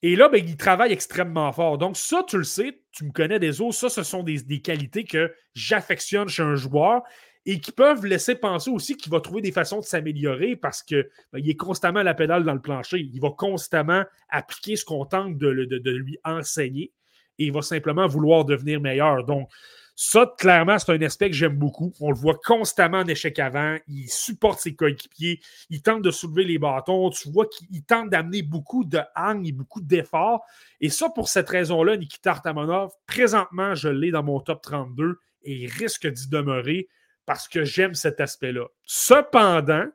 et 0.01 0.15
là, 0.15 0.27
ben, 0.27 0.43
il 0.45 0.57
travaille 0.57 0.91
extrêmement 0.91 1.51
fort. 1.53 1.77
Donc, 1.77 1.95
ça, 1.95 2.25
tu 2.27 2.37
le 2.37 2.43
sais, 2.43 2.81
tu 2.91 3.05
me 3.05 3.11
connais 3.11 3.39
des 3.39 3.61
autres, 3.61 3.75
ça, 3.75 3.89
ce 3.89 4.03
sont 4.03 4.21
des, 4.21 4.61
qualités 4.61 5.05
que 5.05 5.33
j'affectionne 5.53 6.27
chez 6.27 6.43
un 6.43 6.55
joueur 6.55 7.03
et 7.45 7.59
qui 7.59 7.71
peuvent 7.71 8.05
laisser 8.05 8.35
penser 8.35 8.69
aussi 8.69 8.97
qu'il 8.97 9.11
va 9.11 9.21
trouver 9.21 9.41
des 9.41 9.51
façons 9.51 9.79
de 9.79 9.85
s'améliorer 9.85 10.55
parce 10.55 10.81
qu'il 10.83 11.07
ben, 11.31 11.41
est 11.45 11.55
constamment 11.55 11.99
à 11.99 12.03
la 12.03 12.13
pédale 12.13 12.43
dans 12.43 12.53
le 12.53 12.61
plancher. 12.61 12.99
Il 12.99 13.21
va 13.21 13.29
constamment 13.31 14.03
appliquer 14.29 14.75
ce 14.75 14.83
qu'on 14.83 15.05
tente 15.05 15.37
de, 15.37 15.65
de, 15.65 15.91
lui 15.91 16.17
enseigner 16.25 16.91
et 17.39 17.45
il 17.45 17.53
va 17.53 17.61
simplement 17.61 18.07
vouloir 18.07 18.45
devenir 18.45 18.81
meilleur. 18.81 19.23
Donc, 19.25 19.49
ça, 19.95 20.33
clairement, 20.39 20.79
c'est 20.79 20.91
un 20.91 21.01
aspect 21.03 21.29
que 21.29 21.35
j'aime 21.35 21.55
beaucoup. 21.55 21.93
On 21.99 22.09
le 22.09 22.17
voit 22.17 22.39
constamment 22.43 22.99
en 22.99 23.07
échec 23.07 23.37
avant. 23.37 23.77
Il 23.87 24.09
supporte 24.09 24.59
ses 24.59 24.73
coéquipiers. 24.73 25.39
Il 25.69 25.83
tente 25.83 26.01
de 26.01 26.09
soulever 26.09 26.45
les 26.45 26.57
bâtons. 26.57 27.11
Tu 27.11 27.29
vois 27.29 27.45
qu'il 27.45 27.83
tente 27.83 28.09
d'amener 28.09 28.41
beaucoup 28.41 28.85
de 28.85 28.99
hang 29.15 29.47
et 29.47 29.51
beaucoup 29.51 29.81
d'efforts. 29.81 30.43
Et 30.81 30.89
ça, 30.89 31.09
pour 31.09 31.29
cette 31.29 31.49
raison-là, 31.49 31.95
Nikita 31.97 32.31
Artamonov, 32.31 32.91
présentement, 33.05 33.75
je 33.75 33.89
l'ai 33.89 34.09
dans 34.09 34.23
mon 34.23 34.39
top 34.39 34.63
32 34.63 35.19
et 35.43 35.53
il 35.53 35.71
risque 35.71 36.07
d'y 36.07 36.27
demeurer 36.27 36.87
parce 37.27 37.47
que 37.47 37.63
j'aime 37.63 37.93
cet 37.93 38.19
aspect-là. 38.19 38.65
Cependant, 38.85 39.85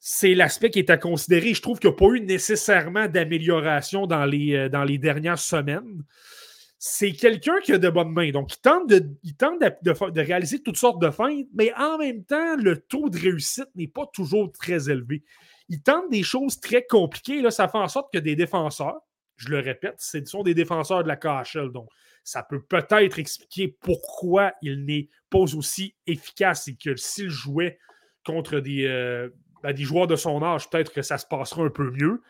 c'est 0.00 0.34
l'aspect 0.34 0.68
qui 0.68 0.80
est 0.80 0.90
à 0.90 0.98
considérer. 0.98 1.54
Je 1.54 1.62
trouve 1.62 1.78
qu'il 1.78 1.88
n'y 1.88 1.96
a 1.96 1.98
pas 1.98 2.14
eu 2.14 2.20
nécessairement 2.20 3.08
d'amélioration 3.08 4.06
dans 4.06 4.26
les, 4.26 4.54
euh, 4.54 4.68
dans 4.68 4.84
les 4.84 4.98
dernières 4.98 5.38
semaines 5.38 6.04
c'est 6.84 7.12
quelqu'un 7.12 7.60
qui 7.62 7.72
a 7.72 7.78
de 7.78 7.88
bonnes 7.88 8.10
mains. 8.10 8.32
Donc, 8.32 8.54
il 8.54 8.58
tente, 8.60 8.88
de, 8.88 8.98
tente 9.38 9.60
de, 9.60 10.20
réaliser 10.20 10.60
toutes 10.60 10.76
sortes 10.76 11.00
de 11.00 11.12
feintes, 11.12 11.46
mais 11.54 11.72
en 11.74 11.96
même 11.96 12.24
temps, 12.24 12.56
le 12.56 12.76
taux 12.76 13.08
de 13.08 13.16
réussite 13.16 13.68
n'est 13.76 13.86
pas 13.86 14.04
toujours 14.12 14.50
très 14.50 14.90
élevé. 14.90 15.22
Il 15.68 15.80
tente 15.80 16.10
des 16.10 16.24
choses 16.24 16.58
très 16.58 16.84
compliquées. 16.84 17.40
Là, 17.40 17.52
ça 17.52 17.68
fait 17.68 17.78
en 17.78 17.86
sorte 17.86 18.12
que 18.12 18.18
des 18.18 18.34
défenseurs, 18.34 18.98
je 19.36 19.50
le 19.50 19.60
répète, 19.60 19.94
ce 19.98 20.24
sont 20.24 20.42
des 20.42 20.54
défenseurs 20.54 21.04
de 21.04 21.08
la 21.08 21.14
KHL. 21.14 21.70
Donc, 21.70 21.88
ça 22.24 22.42
peut 22.42 22.60
peut-être 22.60 23.20
expliquer 23.20 23.76
pourquoi 23.80 24.52
il 24.60 24.84
n'est 24.84 25.08
pas 25.30 25.38
aussi 25.38 25.94
efficace 26.08 26.66
et 26.66 26.74
que 26.74 26.96
s'il 26.96 27.30
jouait 27.30 27.78
contre 28.26 28.58
des, 28.58 28.86
euh, 28.86 29.28
ben, 29.62 29.72
des 29.72 29.84
joueurs 29.84 30.08
de 30.08 30.16
son 30.16 30.42
âge, 30.42 30.68
peut-être 30.68 30.92
que 30.92 31.02
ça 31.02 31.16
se 31.16 31.26
passera 31.26 31.62
un 31.62 31.70
peu 31.70 31.92
mieux. 31.92 32.22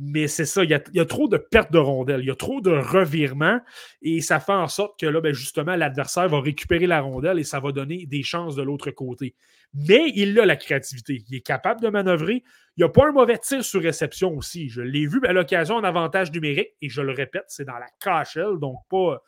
Mais 0.00 0.28
c'est 0.28 0.44
ça, 0.44 0.62
il 0.62 0.70
y, 0.70 1.00
a, 1.00 1.04
trop 1.04 1.26
de 1.26 1.36
pertes 1.36 1.72
de 1.72 1.78
rondelles, 1.78 2.20
il 2.20 2.28
y 2.28 2.30
a 2.30 2.36
trop 2.36 2.60
de 2.60 2.70
revirements 2.70 3.60
et 4.00 4.20
ça 4.20 4.38
fait 4.38 4.52
en 4.52 4.68
sorte 4.68 4.98
que 4.98 5.06
là, 5.06 5.20
ben, 5.20 5.34
justement, 5.34 5.74
l'adversaire 5.74 6.28
va 6.28 6.40
récupérer 6.40 6.86
la 6.86 7.00
rondelle 7.00 7.40
et 7.40 7.44
ça 7.44 7.58
va 7.58 7.72
donner 7.72 8.06
des 8.06 8.22
chances 8.22 8.54
de 8.54 8.62
l'autre 8.62 8.92
côté. 8.92 9.34
Mais 9.74 10.12
il 10.14 10.38
a 10.38 10.46
la 10.46 10.54
créativité, 10.54 11.24
il 11.28 11.36
est 11.36 11.40
capable 11.40 11.80
de 11.80 11.88
manœuvrer. 11.88 12.44
Il 12.76 12.80
n'y 12.80 12.84
a 12.84 12.88
pas 12.88 13.08
un 13.08 13.12
mauvais 13.12 13.38
tir 13.38 13.64
sur 13.64 13.82
réception 13.82 14.36
aussi. 14.36 14.68
Je 14.68 14.82
l'ai 14.82 15.04
vu 15.06 15.20
à 15.26 15.32
l'occasion 15.32 15.74
en 15.74 15.82
avantage 15.82 16.30
numérique 16.30 16.76
et 16.80 16.88
je 16.88 17.02
le 17.02 17.12
répète, 17.12 17.46
c'est 17.48 17.64
dans 17.64 17.78
la 17.78 17.88
KHL, 18.00 18.60
donc 18.60 18.76
pas, 18.88 19.20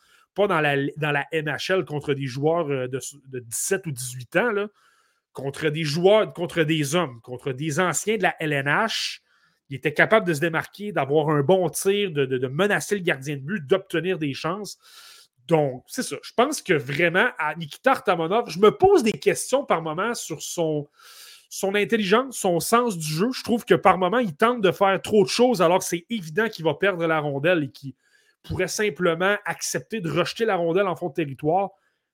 dans, 0.46 0.60
la, 0.60 0.76
dans 0.96 1.10
la 1.10 1.26
NHL 1.32 1.84
contre 1.84 2.14
des 2.14 2.26
joueurs 2.26 2.70
euh, 2.70 2.86
de, 2.86 3.00
de 3.26 3.40
17 3.40 3.86
ou 3.86 3.90
18 3.90 4.36
ans, 4.36 4.52
là, 4.52 4.68
contre 5.32 5.68
des 5.68 5.84
joueurs, 5.84 6.32
contre 6.32 6.62
des 6.62 6.94
hommes, 6.94 7.20
contre 7.22 7.50
des 7.52 7.80
anciens 7.80 8.16
de 8.16 8.22
la 8.22 8.36
LNH 8.38 9.20
il 9.70 9.76
était 9.76 9.94
capable 9.94 10.26
de 10.26 10.34
se 10.34 10.40
démarquer, 10.40 10.92
d'avoir 10.92 11.30
un 11.30 11.42
bon 11.42 11.68
tir, 11.70 12.10
de, 12.10 12.46
menacer 12.48 12.96
le 12.96 13.02
gardien 13.02 13.36
de 13.36 13.42
but, 13.42 13.66
d'obtenir 13.66 14.18
des 14.18 14.34
chances. 14.34 14.78
Donc, 15.46 15.84
c'est 15.86 16.02
ça. 16.02 16.16
Je 16.22 16.32
pense 16.34 16.60
que 16.60 16.74
vraiment, 16.74 17.28
à 17.38 17.54
Nikita 17.54 17.92
Artamonov, 17.92 18.50
je 18.50 18.58
me 18.58 18.70
pose 18.70 19.02
des 19.02 19.12
questions 19.12 19.64
par 19.64 19.80
moment 19.80 20.14
sur 20.14 20.42
son, 20.42 20.88
son 21.48 21.74
intelligence, 21.76 22.36
son 22.36 22.58
sens 22.60 22.98
du 22.98 23.06
jeu. 23.06 23.28
Je 23.32 23.44
trouve 23.44 23.64
que 23.64 23.74
par 23.74 23.96
moment, 23.96 24.18
il 24.18 24.34
tente 24.36 24.60
de 24.60 24.72
faire 24.72 25.00
trop 25.00 25.22
de 25.22 25.28
choses 25.28 25.62
alors 25.62 25.78
que 25.78 25.84
c'est 25.84 26.04
évident 26.10 26.48
qu'il 26.48 26.64
va 26.64 26.74
perdre 26.74 27.06
la 27.06 27.20
rondelle 27.20 27.64
et 27.64 27.70
qu'il 27.70 27.94
pourrait 28.42 28.68
simplement 28.68 29.36
accepter 29.44 30.00
de 30.00 30.10
rejeter 30.10 30.44
la 30.44 30.56
rondelle 30.56 30.88
en 30.88 30.96
fond 30.96 31.08
de 31.08 31.14
territoire. 31.14 31.70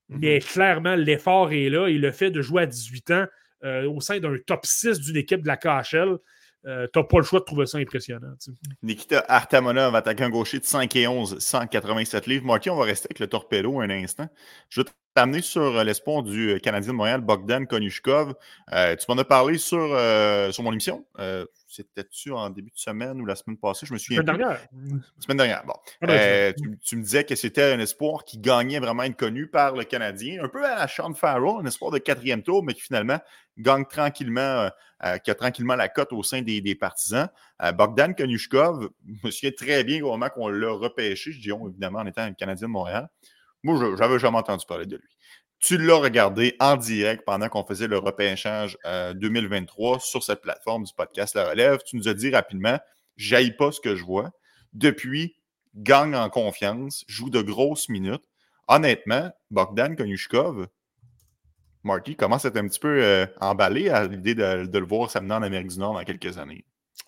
Mais 0.08 0.38
clairement, 0.38 0.94
l'effort 0.94 1.52
est 1.52 1.68
là 1.68 1.88
et 1.88 1.98
le 1.98 2.12
fait 2.12 2.30
de 2.30 2.40
jouer 2.40 2.62
à 2.62 2.66
18 2.66 3.10
ans 3.10 3.26
euh, 3.64 3.90
au 3.90 4.00
sein 4.00 4.20
d'un 4.20 4.36
top 4.46 4.64
6 4.64 5.00
d'une 5.00 5.16
équipe 5.16 5.42
de 5.42 5.48
la 5.48 5.56
KHL, 5.56 6.18
euh, 6.64 6.86
tu 6.92 6.98
n'as 6.98 7.04
pas 7.04 7.18
le 7.18 7.24
choix 7.24 7.40
de 7.40 7.44
trouver 7.44 7.66
ça 7.66 7.78
impressionnant. 7.78 8.34
Nikita 8.82 9.24
Artamonov, 9.28 9.94
attaquant 9.94 10.28
gaucher 10.28 10.58
de 10.58 10.64
5 10.64 10.94
et 10.96 11.06
11, 11.06 11.38
187 11.38 12.26
livres. 12.26 12.46
Marty, 12.46 12.70
on 12.70 12.76
va 12.76 12.84
rester 12.84 13.06
avec 13.06 13.18
le 13.18 13.26
torpedo 13.28 13.80
un 13.80 13.90
instant. 13.90 14.28
Je 14.68 14.80
vais 14.80 14.88
t'amener 15.14 15.42
sur 15.42 15.62
euh, 15.62 15.84
l'espoir 15.84 16.22
du 16.22 16.60
Canadien 16.60 16.92
de 16.92 16.96
Montréal, 16.96 17.20
Bogdan 17.20 17.66
Konushkov. 17.66 18.34
tu 18.68 19.04
m'en 19.08 19.18
as 19.18 19.24
parlé 19.24 19.58
sur, 19.58 19.96
sur 20.52 20.62
mon 20.62 20.72
émission. 20.72 21.04
C'était-tu 21.76 22.32
en 22.32 22.48
début 22.48 22.70
de 22.70 22.78
semaine 22.78 23.20
ou 23.20 23.26
la 23.26 23.36
semaine 23.36 23.58
passée? 23.58 23.84
Je 23.86 23.92
me 23.92 23.98
souviens. 23.98 24.22
Semaine 24.22 24.38
dernière. 24.38 24.60
Semaine 25.18 25.36
dernière, 25.36 25.64
bon. 25.66 25.74
Ah, 26.00 26.06
ben, 26.06 26.54
tu, 26.82 26.96
me 26.96 27.02
disais 27.02 27.24
que 27.24 27.34
c'était 27.34 27.74
un 27.74 27.78
espoir 27.80 28.24
qui 28.24 28.38
gagnait 28.38 28.78
vraiment 28.78 29.02
être 29.02 29.16
connu 29.16 29.46
par 29.46 29.74
le 29.74 29.84
Canadien, 29.84 30.42
un 30.42 30.48
peu 30.48 30.64
à 30.64 30.76
la 30.76 30.88
Sean 30.88 31.12
Farrell, 31.12 31.60
un 31.60 31.66
espoir 31.66 31.90
de 31.90 31.98
quatrième 31.98 32.42
tour, 32.42 32.64
mais 32.64 32.72
qui 32.72 32.80
finalement 32.80 33.18
gagne 33.58 33.84
tranquillement, 33.86 34.40
euh, 34.40 34.68
euh, 35.04 35.18
qui 35.18 35.30
a 35.30 35.34
tranquillement 35.34 35.76
la 35.76 35.88
cote 35.88 36.12
au 36.12 36.22
sein 36.22 36.42
des, 36.42 36.74
partisans. 36.74 37.28
Euh, 37.62 37.72
Bogdan 37.72 38.14
Konushkov, 38.14 38.90
je 39.06 39.26
me 39.26 39.30
souviens 39.30 39.52
très 39.52 39.84
bien 39.84 40.02
au 40.02 40.10
moment 40.10 40.28
qu'on 40.28 40.48
l'a 40.48 40.72
repêché, 40.72 41.32
je 41.32 41.40
dis 41.40 41.52
on, 41.52 41.68
évidemment 41.68 42.00
en 42.00 42.06
étant 42.06 42.22
un 42.22 42.32
Canadien 42.32 42.68
de 42.68 42.72
Montréal. 42.72 43.08
Moi, 43.62 43.76
je 43.78 43.98
n'avais 43.98 44.18
jamais 44.18 44.38
entendu 44.38 44.64
parler 44.66 44.86
de 44.86 44.96
lui. 44.96 45.08
Tu 45.58 45.78
l'as 45.78 45.96
regardé 45.96 46.54
en 46.60 46.76
direct 46.76 47.24
pendant 47.24 47.48
qu'on 47.48 47.64
faisait 47.64 47.88
le 47.88 47.96
repêchage 47.96 48.76
2023 48.84 50.00
sur 50.00 50.22
cette 50.22 50.42
plateforme 50.42 50.84
du 50.84 50.92
podcast 50.94 51.34
La 51.34 51.48
Relève. 51.48 51.78
Tu 51.84 51.96
nous 51.96 52.08
as 52.08 52.14
dit 52.14 52.30
rapidement, 52.30 52.78
j'aille 53.16 53.56
pas 53.56 53.72
ce 53.72 53.80
que 53.80 53.96
je 53.96 54.04
vois. 54.04 54.30
Depuis, 54.74 55.34
gagne 55.74 56.14
en 56.14 56.28
confiance, 56.28 57.04
joue 57.08 57.30
de 57.30 57.40
grosses 57.40 57.88
minutes. 57.88 58.22
Honnêtement, 58.68 59.30
Bogdan 59.50 59.96
Konushkov, 59.96 60.68
Marty 61.86 62.16
commence 62.16 62.44
à 62.44 62.48
être 62.48 62.56
un 62.56 62.68
petit 62.68 62.80
peu 62.80 63.02
euh, 63.02 63.26
emballé 63.40 63.88
à 63.88 64.06
l'idée 64.06 64.34
de, 64.34 64.78
le 64.78 64.86
voir 64.86 65.10
s'amener 65.10 65.34
en 65.34 65.42
Amérique 65.42 65.68
du 65.68 65.78
Nord 65.78 65.94
dans 65.94 66.04
quelques 66.04 66.38
années? 66.38 66.64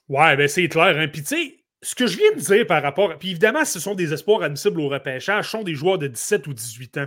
Ouais, 0.09 0.37
ben 0.37 0.49
c'est 0.49 0.69
clair. 0.69 0.97
Hein. 0.97 1.09
Puis 1.09 1.23
tu 1.23 1.29
sais, 1.29 1.59
ce 1.83 1.95
que 1.95 2.07
je 2.07 2.17
viens 2.17 2.33
de 2.35 2.41
dire 2.41 2.67
par 2.67 2.83
rapport. 2.83 3.17
Puis 3.19 3.31
évidemment, 3.31 3.65
ce 3.65 3.81
sont 3.81 3.95
des 3.95 4.13
espoirs 4.13 4.43
admissibles 4.43 4.81
au 4.81 4.89
repêchage, 4.89 5.51
sont 5.51 5.63
des 5.63 5.75
joueurs 5.75 5.99
de 5.99 6.07
17 6.07 6.47
ou 6.47 6.55
18 6.55 6.99
ans. 6.99 7.07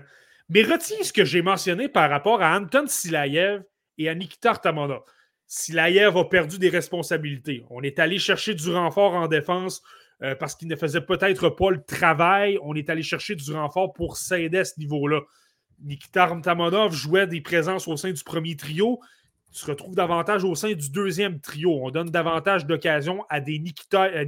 Mais 0.49 0.63
retiens 0.63 0.97
ce 1.01 1.13
que 1.13 1.25
j'ai 1.25 1.41
mentionné 1.41 1.87
par 1.87 2.09
rapport 2.09 2.41
à 2.41 2.57
Anton 2.57 2.85
Silayev 2.87 3.63
et 3.97 4.09
à 4.09 4.15
Nikita 4.15 4.51
Artamonov. 4.51 5.01
Silayev 5.47 6.17
a 6.17 6.25
perdu 6.25 6.59
des 6.59 6.69
responsabilités. 6.69 7.65
On 7.69 7.81
est 7.81 7.99
allé 7.99 8.19
chercher 8.19 8.53
du 8.53 8.69
renfort 8.71 9.13
en 9.13 9.27
défense 9.27 9.81
euh, 10.23 10.35
parce 10.35 10.55
qu'il 10.55 10.67
ne 10.67 10.75
faisait 10.75 11.01
peut-être 11.01 11.49
pas 11.49 11.71
le 11.71 11.83
travail. 11.83 12.57
On 12.63 12.75
est 12.75 12.89
allé 12.89 13.03
chercher 13.03 13.35
du 13.35 13.51
renfort 13.51 13.93
pour 13.93 14.17
s'aider 14.17 14.59
à 14.59 14.65
ce 14.65 14.79
niveau-là. 14.79 15.21
Nikita 15.83 16.23
Artamonov 16.23 16.93
jouait 16.93 17.27
des 17.27 17.41
présences 17.41 17.87
au 17.87 17.97
sein 17.97 18.11
du 18.11 18.23
premier 18.23 18.55
trio. 18.55 18.99
Il 19.51 19.57
se 19.57 19.65
retrouve 19.65 19.95
davantage 19.95 20.43
au 20.43 20.55
sein 20.55 20.73
du 20.73 20.89
deuxième 20.89 21.39
trio. 21.39 21.79
On 21.83 21.91
donne 21.91 22.09
davantage 22.09 22.65
d'occasions 22.65 23.25
à 23.29 23.39
des 23.39 23.59
Nikita, 23.59 24.03
à 24.03 24.23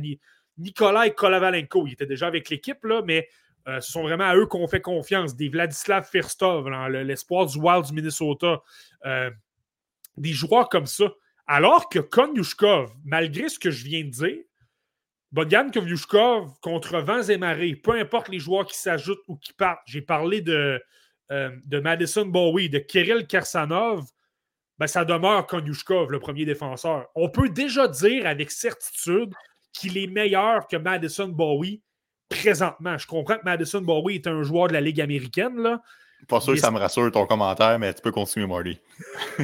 Nikolai 0.58 1.14
Kolavalenko. 1.14 1.88
Il 1.88 1.94
était 1.94 2.06
déjà 2.06 2.28
avec 2.28 2.50
l'équipe, 2.50 2.86
mais 3.06 3.28
euh, 3.68 3.80
ce 3.80 3.92
sont 3.92 4.04
vraiment 4.04 4.26
à 4.26 4.36
eux 4.36 4.46
qu'on 4.46 4.68
fait 4.68 4.82
confiance. 4.82 5.36
Des 5.36 5.50
Vladislav 5.50 6.08
Firstov, 6.10 6.70
l'espoir 6.90 7.46
du 7.46 7.58
Wild 7.58 7.86
du 7.86 7.94
Minnesota. 7.94 8.62
Euh, 9.06 9.32
des 10.18 10.34
joueurs 10.34 10.70
comme 10.70 10.86
ça. 10.86 11.06
Alors 11.48 11.90
que 11.90 12.00
Konyushkov, 12.00 12.92
malgré 13.06 13.50
ce 13.50 13.60
que 13.60 13.72
je 13.72 13.84
viens 13.84 14.04
de 14.04 14.10
dire, 14.10 14.44
Bogdan 15.32 15.72
Konyushkov 15.72 16.52
contre 16.62 17.00
vents 17.00 17.24
et 17.24 17.38
marées, 17.38 17.76
peu 17.76 17.94
importe 17.94 18.30
les 18.30 18.40
joueurs 18.40 18.66
qui 18.66 18.78
s'ajoutent 18.78 19.24
ou 19.28 19.36
qui 19.36 19.52
partent. 19.54 19.82
J'ai 19.86 20.02
parlé 20.02 20.42
de, 20.42 20.82
euh, 21.32 21.52
de 21.66 21.80
Madison 21.80 22.26
Bowie, 22.26 22.70
de 22.70 22.80
Kirill 22.80 23.28
Karsanov. 23.28 24.06
Ben, 24.78 24.88
ça 24.88 25.06
demeure 25.06 25.46
Konyushkov, 25.48 26.12
le 26.12 26.20
premier 26.20 26.46
défenseur. 26.46 27.08
On 27.16 27.30
peut 27.30 27.50
déjà 27.50 27.88
dire 27.88 28.26
avec 28.26 28.52
certitude 28.52 29.34
qu'il 29.72 29.98
est 29.98 30.08
meilleur 30.08 30.68
que 30.68 30.78
Madison 30.78 31.28
Bowie 31.28 31.82
présentement. 32.30 32.98
Je 32.98 33.08
comprends 33.08 33.38
que 33.38 33.46
Madison 33.46 33.82
Bowie 33.82 34.16
est 34.16 34.28
un 34.28 34.44
joueur 34.44 34.68
de 34.68 34.74
la 34.74 34.82
Ligue 34.82 35.02
américaine. 35.02 35.62
Là. 35.62 35.82
Pas 36.28 36.40
sûr 36.40 36.54
que 36.54 36.60
ça 36.60 36.72
me 36.72 36.80
rassure 36.80 37.12
ton 37.12 37.26
commentaire, 37.26 37.78
mais 37.80 37.94
tu 37.94 38.02
peux 38.02 38.12
continuer, 38.12 38.48
Marty. 38.48 38.80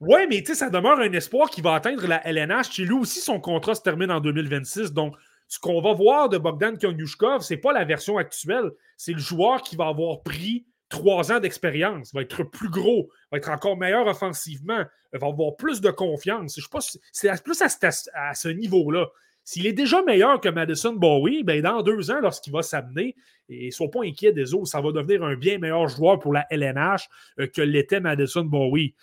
oui, 0.00 0.20
mais 0.28 0.42
tu 0.42 0.46
sais, 0.46 0.54
ça 0.54 0.70
demeure 0.70 0.98
un 0.98 1.12
espoir 1.12 1.50
qui 1.50 1.60
va 1.60 1.74
atteindre 1.74 2.06
la 2.06 2.26
LNH. 2.26 2.72
Chez 2.72 2.84
lui 2.84 2.94
aussi, 2.94 3.20
son 3.20 3.40
contrat 3.40 3.74
se 3.74 3.82
termine 3.82 4.10
en 4.10 4.20
2026. 4.20 4.92
Donc, 4.92 5.16
ce 5.54 5.60
qu'on 5.60 5.80
va 5.80 5.92
voir 5.92 6.28
de 6.28 6.36
Bogdan 6.36 6.76
Konyushkov, 6.76 7.42
ce 7.42 7.54
n'est 7.54 7.60
pas 7.60 7.72
la 7.72 7.84
version 7.84 8.18
actuelle. 8.18 8.72
C'est 8.96 9.12
le 9.12 9.20
joueur 9.20 9.62
qui 9.62 9.76
va 9.76 9.86
avoir 9.86 10.22
pris 10.24 10.66
trois 10.88 11.30
ans 11.30 11.38
d'expérience, 11.38 12.12
va 12.12 12.22
être 12.22 12.42
plus 12.42 12.68
gros, 12.68 13.08
va 13.30 13.38
être 13.38 13.50
encore 13.50 13.76
meilleur 13.76 14.08
offensivement, 14.08 14.82
va 15.12 15.26
avoir 15.26 15.54
plus 15.54 15.80
de 15.80 15.92
confiance. 15.92 16.58
Je 16.58 16.68
pas, 16.68 16.80
c'est 17.12 17.42
plus 17.44 17.62
à, 17.62 17.68
à 18.14 18.34
ce 18.34 18.48
niveau-là. 18.48 19.06
S'il 19.44 19.68
est 19.68 19.72
déjà 19.72 20.02
meilleur 20.02 20.40
que 20.40 20.48
Madison 20.48 20.94
Bowie, 20.94 21.44
ben 21.44 21.62
dans 21.62 21.82
deux 21.82 22.10
ans, 22.10 22.20
lorsqu'il 22.20 22.52
va 22.52 22.62
s'amener, 22.62 23.14
et 23.48 23.66
ne 23.66 23.70
sois 23.70 23.90
pas 23.92 24.02
inquiet 24.02 24.32
des 24.32 24.54
autres, 24.54 24.66
ça 24.66 24.80
va 24.80 24.90
devenir 24.90 25.22
un 25.22 25.36
bien 25.36 25.58
meilleur 25.58 25.86
joueur 25.86 26.18
pour 26.18 26.32
la 26.32 26.46
LNH 26.50 27.08
euh, 27.38 27.46
que 27.46 27.62
l'était 27.62 28.00
Madison 28.00 28.44
Bowie. 28.44 28.96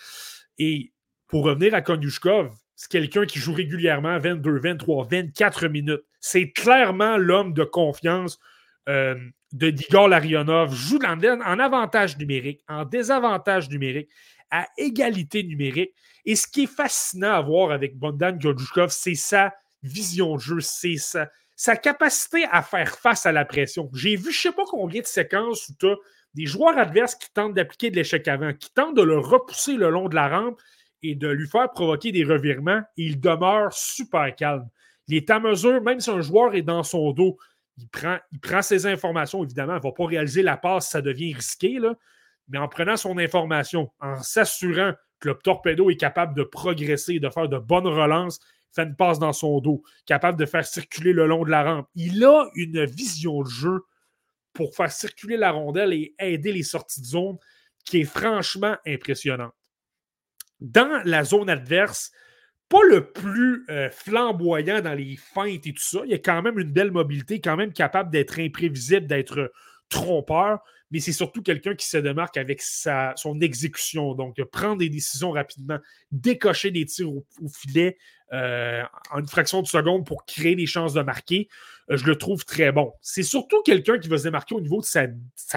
Et 0.58 0.92
pour 1.28 1.46
revenir 1.46 1.74
à 1.76 1.82
Konyushkov, 1.82 2.52
c'est 2.82 2.90
quelqu'un 2.90 3.28
qui 3.28 3.38
joue 3.38 3.54
régulièrement 3.54 4.18
22, 4.18 4.58
23, 4.58 5.08
24 5.08 5.68
minutes. 5.68 6.02
C'est 6.20 6.50
clairement 6.50 7.16
l'homme 7.16 7.54
de 7.54 7.64
confiance 7.64 8.40
euh, 8.90 9.14
de 9.52 9.70
Digor 9.70 10.08
Larionov. 10.08 10.74
Joue 10.74 10.98
en, 11.06 11.22
en 11.22 11.60
avantage 11.60 12.18
numérique, 12.18 12.64
en 12.68 12.84
désavantage 12.84 13.70
numérique, 13.70 14.10
à 14.50 14.66
égalité 14.80 15.44
numérique. 15.44 15.92
Et 16.26 16.36
ce 16.36 16.48
qui 16.48 16.64
est 16.64 16.76
fascinant 16.76 17.34
à 17.34 17.42
voir 17.42 17.70
avec 17.70 18.00
Bogdan 18.00 18.40
Konyushkov, 18.40 18.90
c'est 18.90 19.14
ça 19.14 19.54
vision 19.84 20.38
de 20.38 20.42
jeu, 20.42 20.60
c'est 20.60 20.98
sa, 20.98 21.30
sa 21.56 21.76
capacité 21.76 22.46
à 22.52 22.64
faire 22.64 22.98
face 22.98 23.28
à 23.28 23.32
la 23.32 23.46
pression. 23.46 23.92
J'ai 23.94 24.16
vu 24.16 24.32
je 24.32 24.40
ne 24.40 24.52
sais 24.52 24.52
pas 24.54 24.66
combien 24.66 25.02
de 25.02 25.06
séquences 25.06 25.70
où 25.70 25.74
tu 25.80 25.86
as 25.86 25.98
des 26.34 26.48
joueurs 26.48 26.80
adverses 26.80 27.14
qui 27.14 27.32
tentent 27.32 27.54
d'appliquer 27.54 27.92
de 27.92 27.98
l'échec 27.98 28.28
avant, 28.28 28.54
qui 28.54 28.74
tentent 28.74 28.98
de 28.98 29.04
le 29.04 29.20
repousser 29.20 29.76
le 29.76 29.92
long 29.92 30.10
de 30.10 30.16
la 30.16 30.30
rampe 30.30 30.60
et 31.04 31.16
de 31.16 31.28
lui 31.28 31.48
faire 31.48 31.70
provoquer 31.72 32.12
des 32.12 32.24
revirements, 32.24 32.82
il 32.98 33.20
demeure 33.20 33.74
super 33.74 34.36
calme. 34.36 34.68
Il 35.08 35.16
est 35.16 35.30
à 35.30 35.40
mesure, 35.40 35.82
même 35.82 36.00
si 36.00 36.10
un 36.10 36.22
joueur 36.22 36.56
est 36.56 36.62
dans 36.62 36.84
son 36.84 37.12
dos, 37.12 37.38
il 37.78 37.88
prend, 37.90 38.18
il 38.32 38.64
ses 38.64 38.86
informations, 38.86 39.44
évidemment, 39.44 39.74
il 39.74 39.78
ne 39.78 39.82
va 39.82 39.92
pas 39.92 40.06
réaliser 40.06 40.44
la 40.44 40.58
passe, 40.58 40.90
ça 40.90 41.02
devient 41.02 41.34
risqué, 41.34 41.80
mais 42.48 42.58
en 42.58 42.68
prenant 42.68 42.98
son 42.98 43.18
information, 43.18 43.92
en 44.00 44.22
s'assurant 44.22 44.94
que 45.20 45.30
le 45.30 45.36
torpedo 45.36 45.90
est 45.90 45.96
capable 45.96 46.36
de 46.36 46.44
progresser, 46.44 47.20
de 47.20 47.30
faire 47.30 47.48
de 47.48 47.58
bonnes 47.58 47.88
relances, 47.88 48.40
fait 48.74 48.84
une 48.84 48.96
passe 48.96 49.20
dans 49.20 49.34
son 49.34 49.60
dos, 49.60 49.84
capable 50.06 50.40
de 50.40 50.46
faire 50.46 50.66
circuler 50.66 51.14
le 51.14 51.28
long 51.28 51.44
de 51.44 51.50
la 51.50 51.64
rampe. 51.64 51.88
Il 51.96 52.24
a 52.24 52.50
une 52.56 52.86
vision 52.86 53.42
de 53.42 53.50
jeu 53.50 53.82
pour 54.54 54.76
faire 54.76 54.92
circuler 54.92 55.38
la 55.38 55.52
rondelle 55.52 55.94
et 55.94 56.14
aider 56.20 56.52
les 56.52 56.64
sorties 56.64 57.02
de 57.02 57.06
zone 57.06 57.38
qui 57.86 58.02
est 58.02 58.06
franchement 58.06 58.78
impressionnante. 58.86 59.54
Dans 60.62 61.02
la 61.06 61.24
zone 61.24 61.50
adverse, 61.50 62.12
pas 62.70 62.84
le 62.90 63.12
plus 63.12 63.66
euh, 63.70 63.90
flamboyant 63.90 64.82
dans 64.82 64.94
les 64.94 65.18
feintes 65.18 65.68
et 65.68 65.74
tout 65.74 65.82
ça. 65.82 66.02
Il 66.06 66.14
a 66.14 66.20
quand 66.20 66.42
même 66.42 66.58
une 66.58 66.72
belle 66.72 66.92
mobilité, 66.92 67.42
quand 67.42 67.58
même 67.58 67.74
capable 67.74 68.12
d'être 68.12 68.40
imprévisible, 68.40 69.08
d'être 69.08 69.52
trompeur, 69.90 70.64
mais 70.92 71.00
c'est 71.00 71.14
surtout 71.14 71.42
quelqu'un 71.42 71.76
qui 71.76 71.88
se 71.88 71.98
démarque 71.98 72.38
avec 72.38 72.62
son 72.62 73.40
exécution. 73.42 74.14
Donc, 74.14 74.42
prendre 74.46 74.78
des 74.78 74.90
décisions 74.90 75.32
rapidement, 75.32 75.80
décocher 76.12 76.72
des 76.72 76.86
tirs 76.86 77.12
au, 77.12 77.26
filet 77.50 77.98
euh, 78.34 78.84
en 79.12 79.20
une 79.20 79.28
fraction 79.28 79.62
de 79.62 79.68
seconde 79.68 80.06
pour 80.06 80.26
créer 80.26 80.56
des 80.56 80.66
chances 80.66 80.94
de 80.94 81.02
marquer. 81.02 81.50
Euh, 81.90 81.98
je 81.98 82.06
le 82.06 82.18
trouve 82.18 82.46
très 82.46 82.72
bon. 82.72 82.94
C'est 83.02 83.24
surtout 83.24 83.62
quelqu'un 83.64 84.00
qui 84.00 84.10
va 84.10 84.18
se 84.18 84.24
démarquer 84.24 84.56
au 84.56 84.62
niveau 84.62 84.82
de 84.82 84.86
sa, 84.86 85.08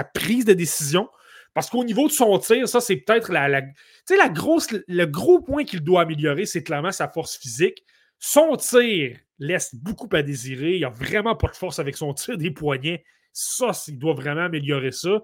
prise 0.05 0.45
de 0.45 0.53
décision. 0.53 1.09
Parce 1.55 1.71
qu'au 1.71 1.85
niveau 1.85 2.09
de 2.09 2.13
son 2.13 2.37
tir, 2.39 2.69
ça, 2.69 2.81
c'est 2.81 2.97
peut-être 2.97 3.33
la, 3.33 3.49
le 3.49 5.05
gros 5.05 5.41
point 5.41 5.65
qu'il 5.65 5.81
doit 5.81 6.03
améliorer, 6.03 6.47
c'est 6.47 6.65
clairement 6.65 6.93
sa 6.93 7.09
force 7.09 7.37
physique. 7.37 7.85
Son 8.19 8.57
tir 8.57 9.17
laisse 9.39 9.75
beaucoup 9.75 10.09
à 10.13 10.23
désirer. 10.23 10.77
Il 10.77 10.81
n'a 10.81 10.89
vraiment 10.89 11.37
pas 11.37 11.49
de 11.49 11.57
force 11.57 11.79
avec 11.79 11.97
son 11.97 12.13
tir 12.13 12.37
des 12.37 12.51
poignets. 12.51 13.05
Ça, 13.33 13.71
il 13.87 13.99
doit 13.99 14.15
vraiment 14.15 14.43
améliorer 14.43 14.91
ça. 14.91 15.23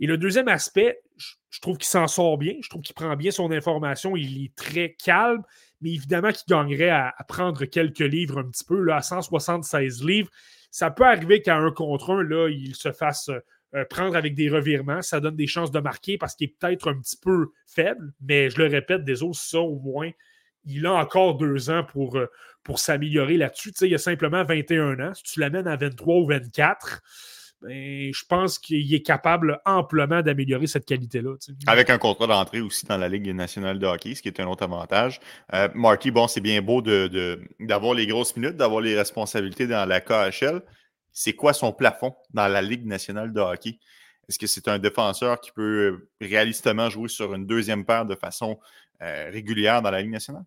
Et 0.00 0.06
le 0.06 0.18
deuxième 0.18 0.48
aspect, 0.48 1.00
je, 1.16 1.60
trouve 1.60 1.76
qu'il 1.76 1.88
s'en 1.88 2.06
sort 2.08 2.38
bien. 2.38 2.54
Je 2.60 2.68
trouve 2.68 2.82
qu'il 2.82 2.94
prend 2.94 3.14
bien 3.16 3.30
son 3.30 3.50
information. 3.50 4.16
Il 4.16 4.44
est 4.44 4.54
très 4.54 4.96
calme, 5.02 5.42
mais 5.80 5.90
évidemment 5.92 6.32
qu'il 6.32 6.44
gagnerait 6.48 6.90
à, 6.90 7.14
prendre 7.28 7.64
quelques 7.64 7.98
livres 7.98 8.38
un 8.38 8.48
petit 8.48 8.64
peu, 8.64 8.80
là, 8.80 8.96
à 8.96 9.02
176 9.02 10.04
livres. 10.04 10.30
Ça 10.70 10.90
peut 10.90 11.04
arriver 11.04 11.40
qu'à 11.40 11.56
un 11.56 11.70
contre 11.70 12.10
un, 12.10 12.22
là, 12.22 12.48
il 12.48 12.74
se 12.74 12.92
fasse 12.92 13.30
euh, 13.74 13.84
prendre 13.84 14.16
avec 14.16 14.34
des 14.34 14.48
revirements. 14.48 15.02
Ça 15.02 15.20
donne 15.20 15.36
des 15.36 15.46
chances 15.46 15.70
de 15.70 15.80
marquer 15.80 16.18
parce 16.18 16.34
qu'il 16.34 16.48
est 16.48 16.54
peut-être 16.58 16.90
un 16.90 16.98
petit 16.98 17.16
peu 17.16 17.48
faible, 17.66 18.12
mais 18.20 18.50
je 18.50 18.58
le 18.58 18.66
répète, 18.66 19.04
des 19.04 19.22
autres, 19.22 19.38
ça 19.38 19.60
au 19.60 19.78
moins, 19.78 20.10
il 20.64 20.86
a 20.86 20.92
encore 20.94 21.36
deux 21.36 21.70
ans 21.70 21.84
pour, 21.84 22.16
euh, 22.16 22.26
pour 22.62 22.78
s'améliorer 22.78 23.36
là-dessus. 23.36 23.72
Tu 23.72 23.78
sais, 23.78 23.88
il 23.88 23.94
a 23.94 23.98
simplement 23.98 24.44
21 24.44 25.00
ans. 25.00 25.14
Si 25.14 25.22
tu 25.22 25.40
l'amènes 25.40 25.66
à 25.66 25.76
23 25.76 26.16
ou 26.16 26.26
24, 26.26 27.02
ben, 27.60 28.12
je 28.14 28.24
pense 28.28 28.58
qu'il 28.58 28.94
est 28.94 29.02
capable 29.02 29.60
amplement 29.66 30.22
d'améliorer 30.22 30.68
cette 30.68 30.84
qualité-là. 30.84 31.34
Avec 31.66 31.90
un 31.90 31.98
contrat 31.98 32.28
d'entrée 32.28 32.60
aussi 32.60 32.86
dans 32.86 32.96
la 32.96 33.08
Ligue 33.08 33.34
nationale 33.34 33.78
de 33.78 33.86
hockey, 33.86 34.14
ce 34.14 34.22
qui 34.22 34.28
est 34.28 34.40
un 34.40 34.46
autre 34.46 34.62
avantage. 34.62 35.20
Euh, 35.54 35.68
bon, 35.74 36.28
c'est 36.28 36.40
bien 36.40 36.62
beau 36.62 36.82
d'avoir 36.82 37.94
les 37.94 38.06
grosses 38.06 38.36
minutes, 38.36 38.56
d'avoir 38.56 38.80
les 38.80 38.96
responsabilités 38.96 39.66
dans 39.66 39.86
la 39.88 40.00
KHL. 40.00 40.62
C'est 41.12 41.34
quoi 41.34 41.52
son 41.52 41.72
plafond 41.72 42.14
dans 42.32 42.48
la 42.48 42.62
Ligue 42.62 42.86
nationale 42.86 43.32
de 43.32 43.40
hockey? 43.40 43.78
Est-ce 44.28 44.38
que 44.38 44.46
c'est 44.46 44.68
un 44.68 44.78
défenseur 44.78 45.40
qui 45.40 45.52
peut 45.52 46.08
réalistement 46.20 46.90
jouer 46.90 47.08
sur 47.08 47.34
une 47.34 47.46
deuxième 47.46 47.84
paire 47.84 48.04
de 48.04 48.14
façon 48.14 48.58
euh, 49.02 49.30
régulière 49.32 49.80
dans 49.82 49.90
la 49.90 50.02
Ligue 50.02 50.12
nationale? 50.12 50.44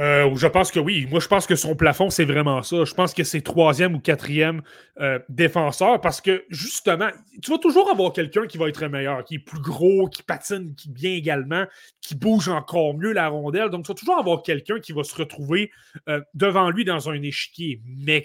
Euh, 0.00 0.34
je 0.34 0.46
pense 0.48 0.72
que 0.72 0.80
oui. 0.80 1.06
Moi, 1.08 1.20
je 1.20 1.28
pense 1.28 1.46
que 1.46 1.54
son 1.54 1.76
plafond, 1.76 2.10
c'est 2.10 2.24
vraiment 2.24 2.62
ça. 2.62 2.84
Je 2.84 2.94
pense 2.94 3.14
que 3.14 3.22
c'est 3.22 3.42
troisième 3.42 3.94
ou 3.94 4.00
quatrième 4.00 4.62
euh, 5.00 5.18
défenseur 5.28 6.00
parce 6.00 6.20
que, 6.20 6.44
justement, 6.50 7.10
tu 7.42 7.50
vas 7.50 7.58
toujours 7.58 7.90
avoir 7.90 8.12
quelqu'un 8.12 8.46
qui 8.46 8.58
va 8.58 8.68
être 8.68 8.86
meilleur, 8.86 9.24
qui 9.24 9.36
est 9.36 9.38
plus 9.38 9.60
gros, 9.60 10.08
qui 10.08 10.22
patine 10.22 10.74
qui 10.74 10.90
bien 10.90 11.12
également, 11.12 11.64
qui 12.00 12.14
bouge 12.16 12.48
encore 12.48 12.94
mieux 12.94 13.12
la 13.12 13.28
rondelle. 13.28 13.70
Donc, 13.70 13.84
tu 13.84 13.92
vas 13.92 13.94
toujours 13.94 14.18
avoir 14.18 14.42
quelqu'un 14.42 14.80
qui 14.80 14.92
va 14.92 15.04
se 15.04 15.14
retrouver 15.14 15.70
euh, 16.08 16.20
devant 16.34 16.70
lui 16.70 16.84
dans 16.84 17.08
un 17.08 17.22
échiquier. 17.22 17.80
Mais 17.84 18.24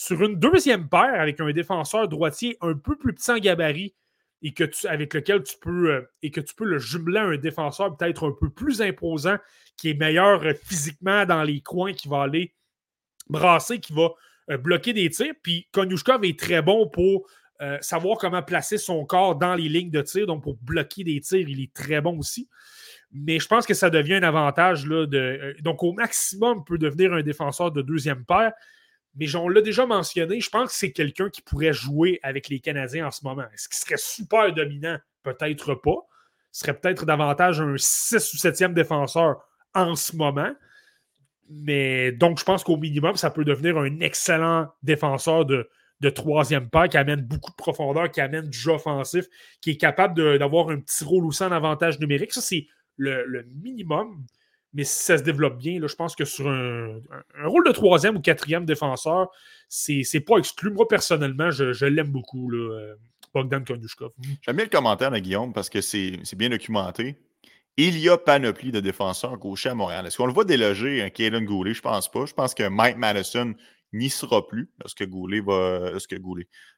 sur 0.00 0.22
une 0.22 0.36
deuxième 0.36 0.88
paire, 0.88 1.20
avec 1.20 1.40
un 1.40 1.52
défenseur 1.52 2.08
droitier 2.08 2.56
un 2.62 2.72
peu 2.72 2.96
plus 2.96 3.12
petit 3.12 3.30
en 3.30 3.36
gabarit, 3.36 3.94
et 4.40 4.54
que 4.54 4.64
tu, 4.64 4.86
avec 4.86 5.12
lequel 5.12 5.42
tu 5.42 5.56
peux 5.60 5.92
euh, 5.92 6.10
et 6.22 6.30
que 6.30 6.40
tu 6.40 6.54
peux 6.54 6.64
le 6.64 6.78
jumeler 6.78 7.18
à 7.18 7.24
un 7.24 7.36
défenseur 7.36 7.94
peut-être 7.94 8.26
un 8.26 8.32
peu 8.32 8.48
plus 8.48 8.80
imposant, 8.80 9.36
qui 9.76 9.90
est 9.90 9.94
meilleur 9.94 10.42
euh, 10.42 10.54
physiquement 10.54 11.26
dans 11.26 11.42
les 11.42 11.60
coins, 11.60 11.92
qui 11.92 12.08
va 12.08 12.22
aller 12.22 12.54
brasser, 13.28 13.78
qui 13.78 13.92
va 13.92 14.08
euh, 14.48 14.56
bloquer 14.56 14.94
des 14.94 15.10
tirs. 15.10 15.34
Puis 15.42 15.68
Konyushkov 15.70 16.24
est 16.24 16.38
très 16.38 16.62
bon 16.62 16.88
pour 16.88 17.28
savoir 17.82 18.16
comment 18.16 18.42
placer 18.42 18.78
son 18.78 19.04
corps 19.04 19.36
dans 19.36 19.54
les 19.54 19.68
lignes 19.68 19.90
de 19.90 20.00
tir. 20.00 20.26
Donc, 20.26 20.42
pour 20.42 20.56
bloquer 20.62 21.04
des 21.04 21.20
tirs, 21.20 21.46
il 21.46 21.60
est 21.60 21.74
très 21.74 22.00
bon 22.00 22.18
aussi. 22.18 22.48
Mais 23.12 23.38
je 23.38 23.46
pense 23.46 23.66
que 23.66 23.74
ça 23.74 23.90
devient 23.90 24.14
un 24.14 24.22
avantage. 24.22 24.86
Là, 24.86 25.04
de, 25.04 25.54
donc, 25.60 25.82
au 25.82 25.92
maximum, 25.92 26.64
peut 26.64 26.78
devenir 26.78 27.12
un 27.12 27.20
défenseur 27.20 27.70
de 27.70 27.82
deuxième 27.82 28.24
paire. 28.24 28.52
Mais 29.16 29.34
on 29.34 29.48
l'a 29.48 29.60
déjà 29.60 29.86
mentionné, 29.86 30.40
je 30.40 30.50
pense 30.50 30.70
que 30.70 30.76
c'est 30.76 30.92
quelqu'un 30.92 31.28
qui 31.30 31.42
pourrait 31.42 31.72
jouer 31.72 32.20
avec 32.22 32.48
les 32.48 32.60
Canadiens 32.60 33.06
en 33.06 33.10
ce 33.10 33.24
moment. 33.24 33.44
Est-ce 33.52 33.68
qu'il 33.68 33.78
serait 33.78 33.96
super 33.96 34.52
dominant? 34.52 34.98
Peut-être 35.22 35.74
pas. 35.74 36.06
Ce 36.52 36.60
serait 36.60 36.78
peut-être 36.78 37.06
davantage 37.06 37.60
un 37.60 37.74
6 37.76 38.34
ou 38.34 38.36
7e 38.36 38.72
défenseur 38.72 39.42
en 39.74 39.94
ce 39.94 40.16
moment. 40.16 40.52
Mais 41.48 42.12
donc, 42.12 42.38
je 42.38 42.44
pense 42.44 42.62
qu'au 42.62 42.76
minimum, 42.76 43.16
ça 43.16 43.30
peut 43.30 43.44
devenir 43.44 43.76
un 43.78 44.00
excellent 44.00 44.68
défenseur 44.82 45.44
de, 45.44 45.68
de 46.00 46.10
troisième 46.10 46.68
pas 46.70 46.88
qui 46.88 46.96
amène 46.96 47.20
beaucoup 47.20 47.50
de 47.50 47.56
profondeur, 47.56 48.10
qui 48.10 48.20
amène 48.20 48.48
du 48.48 48.58
jeu 48.58 48.72
offensif, 48.72 49.26
qui 49.60 49.70
est 49.70 49.76
capable 49.76 50.38
d'avoir 50.38 50.70
un 50.70 50.80
petit 50.80 51.04
rôle 51.04 51.26
aussi 51.26 51.42
en 51.42 51.52
avantage 51.52 51.98
numérique. 52.00 52.32
Ça, 52.32 52.40
c'est 52.40 52.66
le, 52.96 53.44
minimum. 53.62 54.24
Mais 54.72 54.84
si 54.84 55.02
ça 55.02 55.18
se 55.18 55.22
développe 55.22 55.58
bien, 55.58 55.80
là, 55.80 55.88
je 55.88 55.96
pense 55.96 56.14
que 56.14 56.24
sur 56.24 56.48
un, 56.48 57.00
rôle 57.44 57.66
de 57.66 57.72
troisième 57.72 58.16
ou 58.16 58.20
quatrième 58.20 58.64
défenseur, 58.64 59.28
c'est 59.68 60.24
pas 60.26 60.38
exclu. 60.38 60.70
Moi, 60.70 60.86
personnellement, 60.86 61.50
je, 61.50 61.84
l'aime 61.84 62.10
beaucoup, 62.10 62.50
là, 62.50 62.58
euh, 62.58 62.94
Bogdan 63.34 63.64
Konushkov. 63.64 64.12
J'aime 64.42 64.56
bien 64.56 64.64
le 64.64 64.70
commentaire 64.70 65.10
de 65.10 65.18
Guillaume 65.18 65.52
parce 65.52 65.68
que 65.68 65.80
c'est 65.80 66.36
bien 66.36 66.48
documenté. 66.48 67.16
Il 67.76 67.98
y 67.98 68.08
a 68.08 68.18
panoplie 68.18 68.72
de 68.72 68.80
défenseurs 68.80 69.38
gauchers 69.38 69.70
à 69.70 69.74
Montréal. 69.74 70.06
Est-ce 70.06 70.16
qu'on 70.16 70.26
le 70.26 70.32
voit 70.32 70.44
déloger 70.44 71.02
un 71.02 71.10
Kaden 71.10 71.44
Goulet? 71.44 71.72
Je 71.72 71.80
pense 71.80 72.10
pas. 72.10 72.26
Je 72.26 72.34
pense 72.34 72.54
que 72.54 72.68
Mike 72.68 72.96
Madison 72.96 73.54
n'y 73.92 74.10
sera 74.10 74.46
plus 74.46 74.70
lorsque 74.80 75.06
Goulet 75.06 75.40
va. 75.40 75.90
Lorsque. 75.92 76.16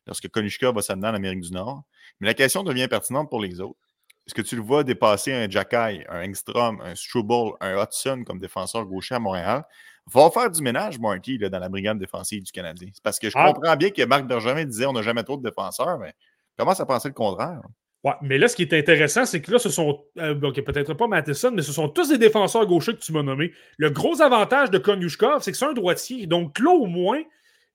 Lorsque 0.07 0.65
va 0.65 0.83
s'amener 0.83 1.09
en 1.09 1.15
Amérique 1.15 1.41
du 1.41 1.53
Nord. 1.53 1.83
Mais 2.21 2.27
la 2.27 2.35
question 2.35 2.63
devient 2.63 2.89
pertinente 2.89 3.31
pour 3.31 3.41
les 3.41 3.61
autres. 3.61 3.81
Est-ce 4.27 4.35
que 4.35 4.43
tu 4.43 4.57
le 4.57 4.63
vois 4.63 4.85
dépasser 4.85 5.33
un 5.33 5.49
Jacky, 5.51 6.05
un 6.09 6.25
Engstrom, 6.25 6.81
un 6.81 6.95
Struble, 6.95 7.57
un 7.61 7.83
Hudson 7.83 8.23
comme 8.25 8.39
défenseur 8.39 8.85
gaucher 8.87 9.17
à 9.17 9.19
Montréal? 9.19 9.65
Va 10.13 10.31
faire 10.31 10.51
du 10.51 10.63
ménage, 10.63 10.99
Marty, 10.99 11.39
dans 11.39 11.59
la 11.59 11.69
brigade 11.69 11.99
défensive 11.99 12.43
du 12.43 12.53
Canadien. 12.53 12.89
C'est 12.93 13.03
parce 13.03 13.19
que 13.19 13.31
je 13.31 13.35
ah. 13.37 13.53
comprends 13.53 13.77
bien 13.77 13.91
que 13.91 14.05
Marc 14.05 14.27
Bergevin 14.27 14.65
disait 14.65 14.87
on 14.87 14.93
n'a 14.93 15.03
jamais 15.03 15.23
trop 15.23 15.37
de 15.37 15.43
défenseurs, 15.43 15.99
mais 15.99 16.13
commence 16.57 16.81
à 16.81 16.87
penser 16.87 17.09
le 17.09 17.15
contraire. 17.15 17.61
Ouais, 18.05 18.15
mais 18.21 18.37
là, 18.37 18.49
ce 18.49 18.57
qui 18.57 18.63
est 18.63 18.73
intéressant, 18.73 19.25
c'est 19.27 19.41
que 19.41 19.53
là, 19.53 19.61
ce 19.61 19.71
sont, 19.71 20.05
euh, 20.19 20.35
peut-être 20.35 20.95
pas 20.95 21.07
Matheson, 21.07 21.53
mais 21.53 21.63
ce 21.63 21.73
sont 21.73 21.89
tous 21.89 22.09
des 22.09 22.19
défenseurs 22.19 22.67
gauchers 22.67 22.95
que 22.95 23.01
tu 23.01 23.13
m'as 23.13 23.23
nommés. 23.23 23.53
Le 23.77 23.91
gros 23.91 24.21
avantage 24.21 24.71
de 24.71 24.79
Konyushkov, 24.79 25.43
c'est 25.43 25.53
que 25.53 25.57
c'est 25.57 25.67
un 25.67 25.73
droitier. 25.73 26.27
Donc 26.27 26.59
là, 26.59 26.73
au 26.73 26.87
moins, 26.87 27.23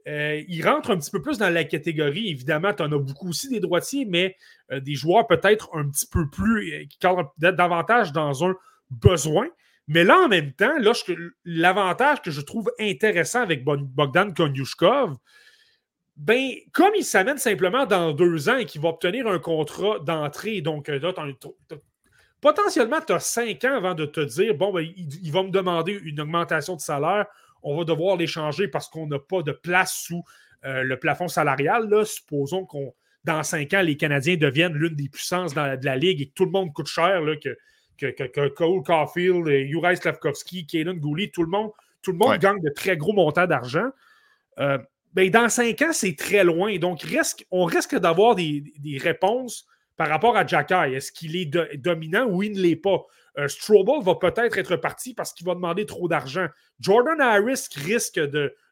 euh, 0.08 0.42
il 0.48 0.66
rentre 0.66 0.92
un 0.92 0.98
petit 0.98 1.12
peu 1.12 1.22
plus 1.22 1.38
dans 1.38 1.50
la 1.50 1.66
catégorie. 1.66 2.30
Évidemment, 2.30 2.74
tu 2.74 2.82
en 2.82 2.92
as 2.92 2.98
beaucoup 2.98 3.30
aussi 3.30 3.50
des 3.50 3.60
droitiers, 3.60 4.06
mais 4.06 4.36
euh, 4.72 4.80
des 4.80 4.96
joueurs 4.96 5.28
peut-être 5.28 5.70
un 5.74 5.90
petit 5.90 6.08
peu 6.08 6.30
plus, 6.30 6.74
euh, 6.74 6.86
qui 6.86 6.98
cadrent 6.98 7.34
davantage 7.38 8.14
dans 8.14 8.46
un 8.46 8.56
besoin. 8.90 9.48
Mais 9.90 10.06
là, 10.06 10.18
en 10.20 10.28
même 10.30 10.54
temps, 10.54 10.74
l'avantage 11.46 12.22
que 12.22 12.32
je 12.32 12.42
trouve 12.42 12.72
intéressant 12.80 13.42
avec 13.42 13.64
Bogdan 13.66 14.34
Konyushkov, 14.34 15.18
ben, 16.16 16.52
comme 16.74 16.92
il 16.98 17.04
s'amène 17.04 17.38
simplement 17.38 17.86
dans 17.86 18.12
deux 18.12 18.50
ans 18.50 18.58
et 18.58 18.66
qu'il 18.66 18.82
va 18.82 18.90
obtenir 18.90 19.28
un 19.28 19.40
contrat 19.40 20.00
d'entrée, 20.00 20.62
donc 20.62 20.88
là, 20.88 21.14
potentiellement, 22.42 23.00
tu 23.06 23.14
as 23.14 23.20
cinq 23.20 23.64
ans 23.66 23.76
avant 23.76 23.94
de 23.94 24.06
te 24.06 24.20
dire, 24.22 24.56
bon, 24.56 24.74
ben, 24.74 24.86
il 24.96 25.32
va 25.32 25.44
me 25.44 25.52
demander 25.52 26.00
une 26.04 26.20
augmentation 26.20 26.76
de 26.76 26.82
salaire 26.82 27.28
on 27.68 27.78
va 27.78 27.84
devoir 27.84 28.16
les 28.16 28.28
changer 28.28 28.68
parce 28.68 28.88
qu'on 28.88 29.08
n'a 29.08 29.20
pas 29.20 29.42
de 29.42 29.52
place 29.52 29.94
sous 29.94 30.24
euh, 30.66 30.84
le 30.84 30.98
plafond 30.98 31.28
salarial. 31.28 31.90
Là. 31.90 32.06
Supposons 32.06 32.66
qu'on 32.66 32.94
dans 33.24 33.44
cinq 33.44 33.74
ans, 33.74 33.82
les 33.82 33.98
Canadiens 33.98 34.38
deviennent 34.38 34.74
l'une 34.74 34.96
des 34.96 35.10
puissances 35.10 35.54
de 35.54 35.86
la 35.86 35.98
Ligue 35.98 36.22
et 36.22 36.28
que 36.30 36.34
tout 36.34 36.46
le 36.46 36.52
monde 36.52 36.74
coûte 36.74 36.88
cher, 36.88 37.22
là, 37.22 37.36
que, 37.36 37.58
que, 37.98 38.48
Cole 38.48 38.84
Caulfield, 38.84 39.46
Juraj 39.68 39.98
Slavkovski, 39.98 40.66
Kaden 40.66 40.98
Gouli, 40.98 41.30
tout 41.30 41.44
le 41.44 41.50
monde, 41.50 41.72
tout 42.02 42.14
le 42.14 42.18
monde 42.18 42.38
gagne 42.38 42.62
de 42.62 42.70
très 42.70 42.96
gros 42.96 43.12
montants 43.12 43.46
d'argent. 43.46 43.90
Euh, 44.60 44.78
ben, 45.14 45.30
dans 45.30 45.50
cinq 45.50 45.82
ans, 45.82 45.92
c'est 45.92 46.16
très 46.16 46.46
loin. 46.46 46.78
Donc, 46.78 47.06
on 47.52 47.66
risque 47.66 47.96
d'avoir 47.98 48.36
des, 48.36 48.64
réponses 49.02 49.68
par 49.98 50.08
rapport 50.08 50.38
à 50.38 50.46
Jacky. 50.46 50.74
Est-ce 50.74 51.12
qu'il 51.12 51.36
est, 51.36 51.78
dominant 51.78 52.26
ou 52.26 52.44
il 52.44 52.54
ne 52.54 52.62
l'est 52.62 52.76
pas? 52.76 53.04
Euh, 53.38 53.48
va 54.04 54.16
peut-être 54.16 54.58
être 54.58 54.76
parti 54.78 55.14
parce 55.14 55.34
qu'il 55.34 55.46
va 55.46 55.54
demander 55.54 55.86
trop 55.86 56.08
d'argent. 56.08 56.48
Jordan 56.80 57.20
Harris 57.20 57.68
risque 57.76 58.20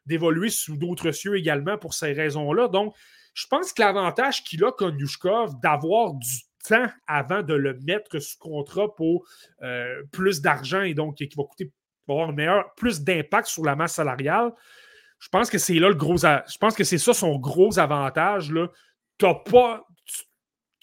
d'évoluer 0.06 0.48
sous 0.48 0.76
d'autres 0.76 1.12
cieux 1.12 1.36
également 1.36 1.78
pour 1.78 1.94
ces 1.94 2.12
raisons-là. 2.12 2.68
Donc, 2.68 2.94
je 3.34 3.46
pense 3.48 3.72
que 3.72 3.82
l'avantage 3.82 4.42
qu'il 4.42 4.64
a, 4.64 4.72
Konyushkov, 4.72 5.60
d'avoir 5.60 6.14
du 6.14 6.36
temps 6.66 6.86
avant 7.06 7.42
de 7.42 7.54
le 7.54 7.78
mettre 7.80 8.18
sous 8.18 8.38
contrat 8.38 8.94
pour 8.96 9.26
euh, 9.62 10.02
plus 10.10 10.40
d'argent 10.40 10.82
et 10.82 10.94
donc 10.94 11.16
qui 11.16 11.28
va 11.36 11.44
coûter 11.44 11.70
avoir 12.08 12.32
plus 12.76 13.02
d'impact 13.02 13.48
sur 13.48 13.64
la 13.64 13.76
masse 13.76 13.94
salariale. 13.94 14.52
Je 15.18 15.28
pense 15.28 15.50
que 15.50 15.58
c'est 15.58 15.74
là 15.74 15.88
le 15.88 15.94
gros. 15.94 16.18
Ça 16.18 16.44
son 17.14 17.36
gros 17.38 17.78
avantage. 17.78 18.52
Tu 19.18 19.26
pas 19.50 19.86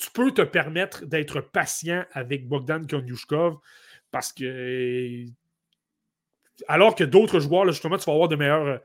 tu 0.04 0.12
peux 0.12 0.32
te 0.32 0.42
permettre 0.42 1.06
d'être 1.06 1.40
patient 1.40 2.04
avec 2.12 2.48
Bogdan 2.48 2.86
Konyushkov 2.86 3.58
parce 4.12 4.34
que 4.34 5.26
alors 6.68 6.96
que 6.96 7.04
d'autres 7.04 7.40
joueurs, 7.40 7.66
justement, 7.68 7.98
tu 7.98 8.06
vas 8.06 8.14
avoir 8.14 8.28
de 8.28 8.36
meilleurs. 8.36 8.82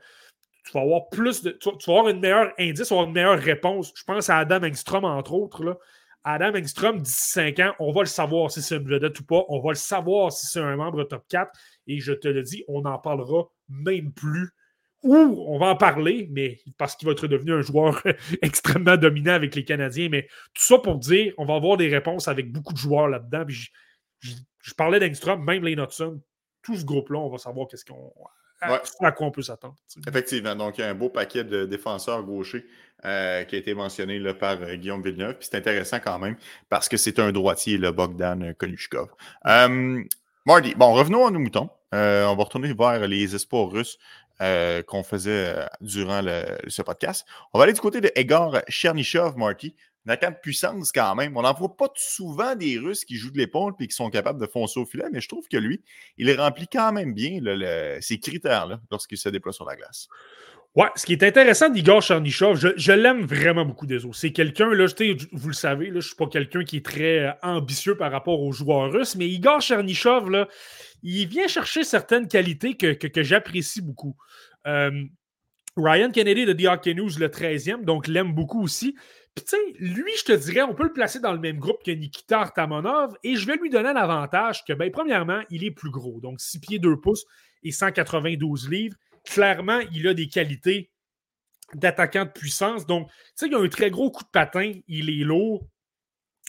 Tu 0.65 0.71
vas 0.71 0.81
avoir 0.81 1.09
plus 1.09 1.43
de. 1.43 1.51
Tu 1.51 1.69
vas 1.69 1.97
avoir 1.97 2.09
une 2.09 2.19
meilleure 2.19 2.53
indice, 2.57 2.87
tu 2.87 2.93
vas 2.93 3.01
avoir 3.01 3.07
une 3.07 3.13
meilleure 3.13 3.39
réponse. 3.39 3.91
Je 3.95 4.03
pense 4.03 4.29
à 4.29 4.37
Adam 4.37 4.63
Engstrom, 4.63 5.03
entre 5.03 5.33
autres. 5.33 5.63
Là. 5.63 5.77
Adam 6.23 6.55
Engstrom, 6.55 7.03
15 7.03 7.59
ans, 7.59 7.73
on 7.79 7.91
va 7.91 8.01
le 8.01 8.07
savoir 8.07 8.49
si 8.51 8.61
c'est 8.61 8.77
une 8.77 8.87
vedette 8.87 9.19
ou 9.19 9.25
pas. 9.25 9.43
On 9.49 9.59
va 9.59 9.69
le 9.69 9.75
savoir 9.75 10.31
si 10.31 10.47
c'est 10.47 10.61
un 10.61 10.75
membre 10.77 11.03
top 11.03 11.25
4. 11.27 11.51
Et 11.87 11.99
je 11.99 12.13
te 12.13 12.27
le 12.27 12.43
dis, 12.43 12.63
on 12.67 12.81
n'en 12.81 12.97
parlera 12.97 13.49
même 13.67 14.13
plus 14.13 14.53
ou 15.01 15.45
on 15.47 15.57
va 15.57 15.67
en 15.67 15.75
parler, 15.75 16.27
mais 16.31 16.59
parce 16.77 16.95
qu'il 16.95 17.05
va 17.05 17.13
être 17.13 17.27
devenu 17.27 17.53
un 17.53 17.61
joueur 17.61 18.01
extrêmement 18.41 18.97
dominant 18.97 19.33
avec 19.33 19.55
les 19.55 19.63
Canadiens. 19.63 20.09
Mais 20.09 20.23
tout 20.53 20.63
ça 20.63 20.77
pour 20.77 20.97
dire, 20.97 21.33
on 21.37 21.45
va 21.45 21.55
avoir 21.55 21.77
des 21.77 21.87
réponses 21.87 22.27
avec 22.27 22.51
beaucoup 22.51 22.73
de 22.73 22.77
joueurs 22.77 23.07
là-dedans. 23.07 23.45
Je, 23.47 24.73
parlais 24.75 24.99
d'Engstrom, 24.99 25.43
même 25.43 25.63
les 25.63 25.73
Hudson, 25.73 26.21
tout 26.61 26.75
ce 26.75 26.85
groupe-là, 26.85 27.19
on 27.19 27.29
va 27.29 27.37
savoir 27.37 27.67
qu'est-ce 27.67 27.85
qu'on. 27.85 28.13
À, 28.61 29.11
quoi 29.13 29.27
on 29.27 29.31
peut 29.31 29.41
s'attendre. 29.41 29.75
Effectivement. 30.05 30.53
Donc, 30.53 30.77
il 30.77 30.81
y 30.81 30.83
a 30.83 30.89
un 30.89 30.93
beau 30.93 31.07
paquet 31.07 31.45
de 31.45 31.65
défenseurs 31.65 32.23
gauchers 32.23 32.65
euh, 33.05 33.45
qui 33.45 33.55
a 33.55 33.57
été 33.57 33.73
mentionné 33.73 34.19
là, 34.19 34.33
par 34.33 34.61
euh, 34.61 34.75
Guillaume 34.75 35.01
Villeneuve. 35.01 35.37
Puis 35.37 35.47
c'est 35.49 35.57
intéressant 35.57 35.99
quand 36.01 36.19
même 36.19 36.35
parce 36.67 36.89
que 36.89 36.97
c'est 36.97 37.19
un 37.19 37.31
droitier, 37.31 37.77
le 37.77 37.93
Bogdan 37.93 38.53
Konushkov. 38.55 39.07
Euh, 39.45 40.03
Marty, 40.45 40.75
bon, 40.75 40.91
revenons 40.91 41.25
à 41.25 41.31
nos 41.31 41.39
moutons. 41.39 41.69
on 41.93 42.35
va 42.35 42.43
retourner 42.43 42.73
vers 42.73 43.07
les 43.07 43.33
espoirs 43.33 43.69
russes 43.69 43.97
euh, 44.41 44.83
qu'on 44.83 45.03
faisait 45.03 45.53
euh, 45.55 45.65
durant 45.81 46.21
ce 46.67 46.81
podcast. 46.81 47.25
On 47.53 47.59
va 47.59 47.65
aller 47.65 47.73
du 47.73 47.81
côté 47.81 48.01
de 48.01 48.11
Egor 48.15 48.59
Chernyshov, 48.67 49.37
Marty. 49.37 49.75
Un 50.05 50.13
attaquant 50.13 50.31
de 50.31 50.39
puissance 50.41 50.91
quand 50.91 51.13
même. 51.13 51.35
On 51.35 51.41
n'en 51.41 51.53
voit 51.53 51.75
pas 51.75 51.89
souvent 51.95 52.55
des 52.55 52.79
Russes 52.79 53.05
qui 53.05 53.15
jouent 53.15 53.31
de 53.31 53.37
l'épaule 53.37 53.73
et 53.79 53.87
qui 53.87 53.95
sont 53.95 54.09
capables 54.09 54.39
de 54.39 54.47
foncer 54.47 54.79
au 54.79 54.85
filet, 54.85 55.05
mais 55.11 55.19
je 55.21 55.27
trouve 55.27 55.47
que 55.47 55.57
lui, 55.57 55.83
il 56.17 56.31
remplit 56.39 56.67
quand 56.67 56.93
même 56.93 57.13
bien 57.13 57.41
ses 58.01 58.19
critères 58.19 58.79
lorsqu'il 58.89 59.17
se 59.17 59.29
déploie 59.29 59.53
sur 59.53 59.65
la 59.65 59.75
glace. 59.75 60.07
Ouais, 60.75 60.85
ce 60.95 61.05
qui 61.05 61.13
est 61.13 61.23
intéressant 61.23 61.69
d'Igor 61.69 62.01
Chernyshov, 62.01 62.73
je, 62.75 62.91
l'aime 62.91 63.25
vraiment 63.25 63.65
beaucoup 63.65 63.87
des 63.87 64.05
autres. 64.05 64.17
C'est 64.17 64.31
quelqu'un, 64.31 64.69
là, 64.69 64.85
vous 65.31 65.47
le 65.47 65.53
savez, 65.53 65.85
là, 65.85 65.93
je 65.93 65.97
ne 65.97 66.01
suis 66.01 66.15
pas 66.15 66.27
quelqu'un 66.27 66.63
qui 66.63 66.77
est 66.77 66.85
très 66.85 67.25
euh, 67.25 67.31
ambitieux 67.41 67.97
par 67.97 68.11
rapport 68.11 68.39
aux 68.39 68.51
joueurs 68.51 68.91
russes, 68.91 69.15
mais 69.15 69.27
Igor 69.27 69.61
Chernyshov, 69.61 70.29
là, 70.29 70.47
il 71.01 71.27
vient 71.27 71.47
chercher 71.47 71.83
certaines 71.83 72.27
qualités 72.27 72.75
que, 72.75 73.23
j'apprécie 73.23 73.81
beaucoup. 73.81 74.15
Euh, 74.67 75.05
Ryan 75.75 76.11
Kennedy 76.11 76.45
de 76.45 76.53
The 76.53 76.67
Hockey 76.67 76.93
News, 76.93 77.11
le 77.17 77.29
13e, 77.29 77.83
donc 77.83 78.07
l'aime 78.07 78.33
beaucoup 78.33 78.61
aussi. 78.61 78.95
Puis, 79.33 79.45
tu 79.45 79.55
sais, 79.55 79.73
lui, 79.79 80.11
je 80.19 80.25
te 80.25 80.33
dirais, 80.33 80.61
on 80.61 80.75
peut 80.75 80.83
le 80.83 80.93
placer 80.93 81.19
dans 81.19 81.33
le 81.33 81.39
même 81.39 81.57
groupe 81.57 81.83
que 81.83 81.91
Nikita 81.91 82.41
Artamonov 82.41 83.15
et 83.23 83.35
je 83.35 83.47
vais 83.47 83.55
lui 83.57 83.71
donner 83.71 83.93
l'avantage 83.93 84.63
que, 84.65 84.73
ben, 84.73 84.91
premièrement, 84.91 85.41
il 85.49 85.63
est 85.63 85.71
plus 85.71 85.89
gros, 85.89 86.19
donc 86.19 86.39
6 86.41 86.59
pieds 86.59 86.79
2 86.79 86.97
pouces 86.97 87.25
et 87.63 87.71
192 87.71 88.69
livres. 88.69 88.97
Clairement, 89.25 89.79
il 89.91 90.07
a 90.07 90.13
des 90.13 90.27
qualités 90.27 90.91
d'attaquant 91.73 92.25
de 92.25 92.31
puissance. 92.31 92.85
Donc, 92.85 93.09
tu 93.09 93.15
sais, 93.35 93.47
il 93.47 93.55
a 93.55 93.59
un 93.59 93.69
très 93.69 93.89
gros 93.89 94.11
coup 94.11 94.23
de 94.23 94.29
patin, 94.29 94.73
il 94.87 95.09
est 95.09 95.23
lourd. 95.23 95.67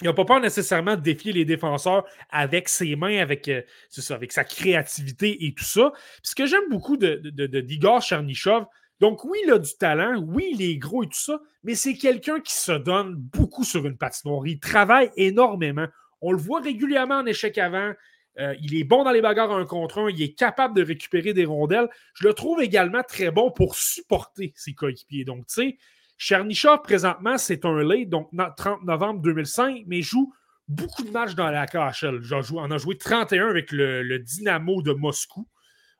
Il 0.01 0.07
n'a 0.07 0.15
pas 0.15 0.25
peur 0.25 0.41
nécessairement 0.41 0.97
de 0.97 1.03
défier 1.03 1.33
les 1.33 1.45
défenseurs 1.45 2.07
avec 2.31 2.71
ses 2.71 2.97
mains, 2.97 3.19
avec, 3.19 3.49
euh, 3.49 3.63
avec 4.11 4.33
sa 4.33 4.45
créativité 4.45 5.45
et 5.45 5.53
tout 5.53 5.65
ça. 5.65 5.93
Puis 5.93 6.31
ce 6.31 6.35
que 6.35 6.47
j'aime 6.47 6.69
beaucoup 6.71 6.97
de, 6.97 7.17
d'Igor 7.61 8.01
Chernyshov, 8.01 8.65
donc, 9.01 9.25
oui, 9.25 9.39
il 9.45 9.51
a 9.51 9.59
du 9.59 9.75
talent, 9.79 10.23
oui, 10.27 10.51
il 10.53 10.63
est 10.63 10.77
gros 10.77 11.03
et 11.03 11.07
tout 11.07 11.13
ça, 11.15 11.41
mais 11.65 11.75
c'est 11.75 11.95
quelqu'un 11.95 12.41
qui 12.41 12.53
se 12.53 12.73
donne 12.73 13.15
beaucoup 13.15 13.65
sur 13.65 13.87
une 13.87 13.97
patinoire. 13.97 14.47
Il 14.47 14.61
travaille 14.61 15.11
énormément. 15.17 15.87
On 16.21 16.33
le 16.33 16.39
voit 16.39 16.61
régulièrement 16.61 17.17
en 17.17 17.27
échec 17.27 17.57
avant. 17.57 17.93
Euh, 18.39 18.55
il 18.63 18.77
est 18.77 18.85
bon 18.85 19.05
dans 19.05 19.11
les 19.11 19.21
bagarres 19.21 19.53
un 19.53 19.67
contre 19.67 19.99
un. 19.99 20.11
Il 20.11 20.23
est 20.23 20.35
capable 20.35 20.75
de 20.77 20.83
récupérer 20.83 21.33
des 21.33 21.45
rondelles. 21.45 21.89
Je 22.15 22.27
le 22.27 22.35
trouve 22.35 22.63
également 22.63 23.03
très 23.03 23.31
bon 23.31 23.51
pour 23.51 23.75
supporter 23.75 24.53
ses 24.57 24.73
coéquipiers. 24.73 25.25
Donc, 25.25 25.47
tu 25.47 25.55
sais, 25.55 25.79
Chernyshov, 26.17 26.83
présentement, 26.83 27.39
c'est 27.39 27.65
un 27.65 27.83
late, 27.83 28.09
donc 28.09 28.31
30 28.57 28.85
novembre 28.85 29.21
2005, 29.23 29.85
mais 29.87 30.03
joue 30.03 30.33
beaucoup 30.69 31.03
de 31.03 31.11
matchs 31.11 31.35
dans 31.35 31.51
la 31.51 31.67
KHL. 31.67 32.21
On 32.55 32.71
a 32.71 32.79
joué 32.79 32.97
31 32.97 33.49
avec 33.49 33.73
le 33.73 34.19
Dynamo 34.19 34.83
de 34.83 34.93
Moscou 34.93 35.49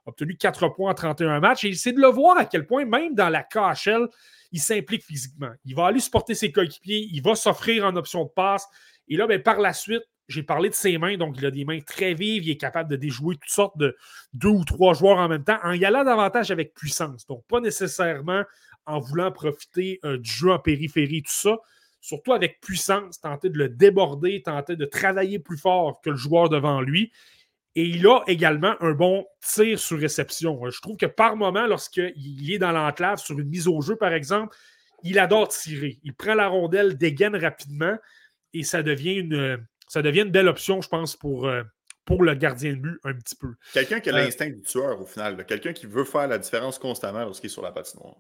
obtenu 0.07 0.37
4 0.37 0.69
points 0.69 0.91
en 0.91 0.95
31 0.95 1.41
matchs. 1.41 1.65
Et 1.65 1.75
c'est 1.75 1.93
de 1.93 2.01
le 2.01 2.09
voir 2.09 2.37
à 2.37 2.45
quel 2.45 2.67
point, 2.67 2.85
même 2.85 3.15
dans 3.15 3.29
la 3.29 3.43
KHL, 3.43 4.09
il 4.53 4.61
s'implique 4.61 5.05
physiquement. 5.05 5.51
Il 5.65 5.75
va 5.75 5.87
aller 5.87 6.01
supporter 6.01 6.35
ses 6.35 6.53
coéquipiers, 6.53 7.09
il 7.11 7.23
va 7.23 7.35
s'offrir 7.35 7.85
en 7.85 7.97
option 7.97 8.25
de 8.25 8.31
passe. 8.31 8.67
Et 9.09 9.17
là, 9.17 9.27
ben, 9.27 9.43
par 9.43 9.59
la 9.61 9.73
suite, 9.73 10.03
j'ai 10.31 10.43
parlé 10.43 10.69
de 10.69 10.75
ses 10.75 10.97
mains, 10.97 11.17
donc 11.17 11.37
il 11.39 11.45
a 11.45 11.51
des 11.51 11.65
mains 11.65 11.81
très 11.81 12.15
vives, 12.15 12.45
il 12.45 12.51
est 12.51 12.57
capable 12.57 12.89
de 12.89 12.97
déjouer 12.97 13.35
toutes 13.35 13.51
sortes 13.51 13.77
de 13.77 13.97
deux 14.33 14.49
ou 14.49 14.65
trois 14.65 14.95
joueurs 14.95 15.19
en 15.19 15.29
même 15.29 15.45
temps, 15.45 15.59
en 15.63 15.73
y 15.73 15.85
allant 15.85 16.05
davantage 16.05 16.51
avec 16.51 16.73
puissance. 16.75 17.27
Donc, 17.27 17.45
pas 17.49 17.61
nécessairement 17.61 18.45
en 18.87 19.01
voulant 19.01 19.33
profiter 19.33 19.99
euh, 20.05 20.19
du 20.19 20.31
jeu 20.31 20.51
en 20.51 20.59
périphérie, 20.59 21.23
tout 21.23 21.33
ça. 21.33 21.59
Surtout 22.01 22.33
avec 22.33 22.61
puissance, 22.61 23.21
tenter 23.21 23.51
de 23.51 23.59
le 23.59 23.69
déborder, 23.69 24.41
tenter 24.43 24.77
de 24.77 24.85
travailler 24.87 25.39
plus 25.39 25.59
fort 25.59 26.01
que 26.01 26.11
le 26.11 26.17
joueur 26.17 26.49
devant 26.49 26.81
lui. 26.81 27.13
Et 27.75 27.85
il 27.85 28.07
a 28.07 28.23
également 28.27 28.75
un 28.81 28.93
bon 28.93 29.27
tir 29.43 29.79
sur 29.79 29.99
réception. 29.99 30.59
Je 30.71 30.81
trouve 30.81 30.97
que 30.97 31.07
par 31.07 31.37
moment, 31.37 31.67
lorsqu'il 31.67 32.53
est 32.53 32.59
dans 32.59 32.73
l'enclave 32.73 33.19
sur 33.19 33.39
une 33.39 33.49
mise 33.49 33.69
au 33.69 33.81
jeu, 33.81 33.97
par 33.97 34.13
exemple, 34.13 34.57
il 35.03 35.19
adore 35.19 35.49
tirer. 35.49 35.99
Il 36.03 36.15
prend 36.15 36.35
la 36.35 36.49
rondelle, 36.49 36.97
dégaine 36.97 37.37
rapidement 37.37 37.97
et 38.53 38.65
ça 38.65 38.83
devient 38.83 39.15
une, 39.15 39.65
ça 39.91 40.03
devient 40.03 40.21
une 40.21 40.31
belle 40.31 40.47
option, 40.47 40.81
je 40.81 40.89
pense, 40.89 41.17
pour, 41.17 41.49
euh, 41.49 41.65
pour 42.05 42.23
le 42.23 42.35
gardien 42.35 42.75
de 42.75 42.79
but 42.79 43.01
un 43.03 43.13
petit 43.13 43.35
peu. 43.35 43.55
Quelqu'un 43.73 43.99
qui 43.99 44.09
a 44.09 44.15
euh, 44.15 44.19
l'instinct 44.19 44.49
du 44.49 44.63
tueur 44.63 45.01
au 45.01 45.05
final, 45.05 45.45
quelqu'un 45.47 45.73
qui 45.73 45.87
veut 45.87 46.05
faire 46.05 46.29
la 46.29 46.39
différence 46.39 46.79
constamment 46.79 47.25
lorsqu'il 47.25 47.51
est 47.51 47.53
sur 47.53 47.63
la 47.63 47.73
patinoire. 47.73 48.15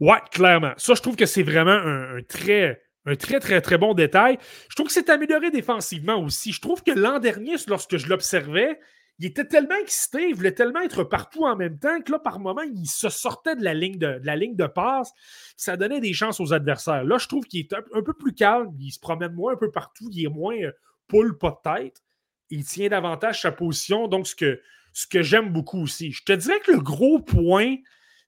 Ouais, 0.00 0.18
clairement. 0.32 0.72
Ça, 0.76 0.94
je 0.94 1.00
trouve 1.00 1.14
que 1.14 1.26
c'est 1.26 1.44
vraiment 1.44 1.70
un 1.70 2.20
très 2.28 2.82
un 3.06 3.14
très, 3.14 3.38
très, 3.38 3.60
très 3.60 3.78
bon 3.78 3.94
détail. 3.94 4.38
Je 4.68 4.74
trouve 4.74 4.88
que 4.88 4.92
c'est 4.92 5.08
amélioré 5.08 5.52
défensivement 5.52 6.16
aussi. 6.16 6.52
Je 6.52 6.60
trouve 6.60 6.82
que 6.82 6.90
l'an 6.90 7.20
dernier, 7.20 7.54
lorsque 7.68 7.96
je 7.96 8.08
l'observais, 8.08 8.80
il 9.20 9.26
était 9.26 9.44
tellement 9.44 9.76
excité, 9.76 10.28
il 10.28 10.34
voulait 10.34 10.54
tellement 10.54 10.80
être 10.80 11.04
partout 11.04 11.44
en 11.44 11.54
même 11.54 11.78
temps 11.78 12.00
que 12.00 12.10
là, 12.10 12.18
par 12.18 12.40
moment, 12.40 12.62
il 12.62 12.86
se 12.86 13.08
sortait 13.08 13.54
de 13.54 13.62
la 13.62 13.74
ligne 13.74 13.98
de, 13.98 14.20
la 14.24 14.34
ligne 14.34 14.56
de 14.56 14.66
passe. 14.66 15.12
Ça 15.56 15.76
donnait 15.76 16.00
des 16.00 16.12
chances 16.12 16.40
aux 16.40 16.52
adversaires. 16.52 17.04
Là, 17.04 17.18
je 17.18 17.28
trouve 17.28 17.44
qu'il 17.44 17.60
est 17.60 17.72
un, 17.72 18.02
peu 18.02 18.14
plus 18.14 18.34
calme, 18.34 18.74
il 18.80 18.90
se 18.90 18.98
promène 18.98 19.32
moins 19.32 19.52
un 19.52 19.56
peu 19.56 19.70
partout, 19.70 20.08
il 20.10 20.24
est 20.24 20.28
moins 20.30 20.56
euh, 20.56 20.72
poule, 21.08 21.38
pas 21.38 21.60
de 21.64 21.82
tête. 21.82 22.02
Il 22.50 22.64
tient 22.64 22.88
davantage 22.88 23.42
sa 23.42 23.52
position, 23.52 24.08
donc 24.08 24.26
ce 24.26 24.34
que, 24.34 25.22
j'aime 25.22 25.52
beaucoup 25.52 25.82
aussi. 25.82 26.12
Je 26.12 26.24
te 26.24 26.32
dirais 26.32 26.60
que 26.60 26.72
le 26.72 26.80
gros 26.80 27.20
point 27.20 27.76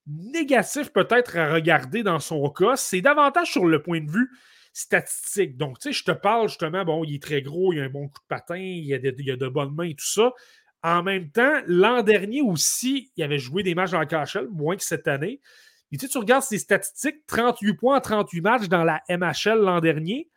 négatif 0.06 0.92
peut-être 0.92 1.36
à 1.36 1.52
regarder 1.52 2.02
dans 2.02 2.20
son 2.20 2.48
cas, 2.50 2.76
c'est 2.76 3.00
davantage 3.00 3.52
sur 3.52 3.66
le 3.66 3.82
point 3.82 4.00
de 4.00 4.10
vue 4.10 4.30
statistiques. 4.72 5.56
Donc, 5.56 5.78
tu 5.78 5.88
sais, 5.88 5.92
je 5.92 6.04
te 6.04 6.10
parle 6.12 6.48
justement, 6.48 6.84
bon, 6.84 7.04
il 7.04 7.14
est 7.14 7.22
très 7.22 7.42
gros, 7.42 7.72
il 7.72 7.80
a 7.80 7.84
un 7.84 7.88
bon 7.88 8.08
coup 8.08 8.20
de 8.20 8.26
patin, 8.28 8.56
il 8.56 8.92
a 8.94 8.98
de, 8.98 9.32
a 9.32 9.36
de 9.36 9.48
bonnes 9.48 9.74
mains 9.74 9.88
et 9.88 9.94
tout 9.94 10.06
ça. 10.06 10.32
En 10.82 11.02
même 11.02 11.30
temps, 11.30 11.62
l'an 11.66 12.02
dernier 12.02 12.42
aussi, 12.42 13.10
il 13.16 13.24
avait 13.24 13.38
joué 13.38 13.62
des 13.62 13.74
matchs 13.74 13.92
dans 13.92 14.00
la 14.00 14.06
KHL, 14.06 14.48
moins 14.50 14.76
que 14.76 14.84
cette 14.84 15.08
année. 15.08 15.40
Et 15.92 15.96
tu, 15.96 16.08
tu 16.08 16.18
regardes 16.18 16.42
ses 16.42 16.58
statistiques, 16.58 17.26
38 17.26 17.74
points 17.74 17.96
en 17.96 18.00
38 18.00 18.40
matchs 18.40 18.68
dans 18.68 18.84
la 18.84 19.02
MHL 19.08 19.58
l'an 19.58 19.80
dernier. 19.80 20.28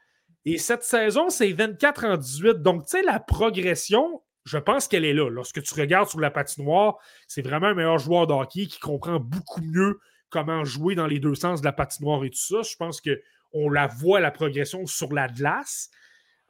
Et 0.45 0.57
cette 0.57 0.83
saison, 0.83 1.29
c'est 1.29 1.51
24 1.51 2.05
en 2.05 2.17
18. 2.17 2.61
Donc, 2.61 2.85
tu 2.85 2.91
sais, 2.91 3.03
la 3.03 3.19
progression, 3.19 4.21
je 4.45 4.57
pense 4.57 4.87
qu'elle 4.87 5.05
est 5.05 5.13
là. 5.13 5.29
Lorsque 5.29 5.61
tu 5.61 5.73
regardes 5.73 6.09
sur 6.09 6.19
la 6.19 6.31
patinoire, 6.31 6.97
c'est 7.27 7.41
vraiment 7.41 7.67
un 7.67 7.73
meilleur 7.73 7.99
joueur 7.99 8.27
de 8.27 8.45
qui 8.45 8.79
comprend 8.79 9.19
beaucoup 9.19 9.61
mieux 9.61 9.99
comment 10.29 10.63
jouer 10.63 10.95
dans 10.95 11.07
les 11.07 11.19
deux 11.19 11.35
sens 11.35 11.61
de 11.61 11.65
la 11.65 11.73
patinoire 11.73 12.23
et 12.23 12.29
tout 12.29 12.39
ça. 12.39 12.61
Je 12.61 12.75
pense 12.75 13.01
que 13.01 13.21
on 13.51 13.69
la 13.69 13.87
voit, 13.87 14.19
la 14.19 14.31
progression 14.31 14.85
sur 14.85 15.11
la 15.13 15.27
glace. 15.27 15.89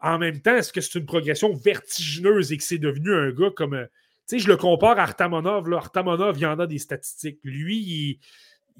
En 0.01 0.17
même 0.17 0.41
temps, 0.41 0.55
est-ce 0.55 0.71
que 0.71 0.81
c'est 0.81 0.99
une 0.99 1.05
progression 1.05 1.53
vertigineuse 1.53 2.51
et 2.51 2.57
que 2.57 2.63
c'est 2.63 2.77
devenu 2.77 3.13
un 3.13 3.31
gars 3.31 3.51
comme. 3.55 3.73
Euh, 3.73 3.85
tu 4.27 4.37
sais, 4.37 4.39
je 4.39 4.47
le 4.47 4.57
compare 4.57 4.99
à 4.99 5.03
Artamonov. 5.03 5.69
Là. 5.69 5.77
Artamonov, 5.77 6.37
il 6.37 6.41
y 6.41 6.45
en 6.45 6.59
a 6.59 6.67
des 6.67 6.77
statistiques. 6.77 7.39
Lui, 7.43 7.77
il, 7.77 8.19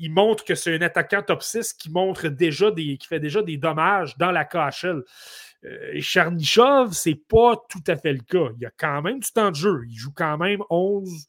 montre 0.07 0.45
que 0.45 0.55
c'est 0.55 0.75
un 0.75 0.81
attaquant 0.81 1.21
top 1.21 1.43
6 1.43 1.73
qui 1.73 1.91
montre 1.91 2.29
déjà 2.29 2.71
des, 2.71 2.97
qui 2.97 3.07
fait 3.07 3.19
déjà 3.19 3.41
des 3.41 3.57
dommages 3.57 4.17
dans 4.17 4.31
la 4.31 4.45
KHL. 4.45 5.03
Euh, 5.65 5.99
Charnichov, 5.99 6.93
c'est 6.93 7.19
pas 7.27 7.55
tout 7.67 7.83
à 7.87 7.97
fait 7.97 8.13
le 8.13 8.21
cas. 8.21 8.53
Il 8.57 8.65
a 8.65 8.71
quand 8.77 9.01
même 9.01 9.19
du 9.19 9.29
temps 9.31 9.51
de 9.51 9.55
jeu. 9.55 9.81
Il 9.89 9.97
joue 9.97 10.13
quand 10.15 10.37
même 10.37 10.61
11, 10.69 11.27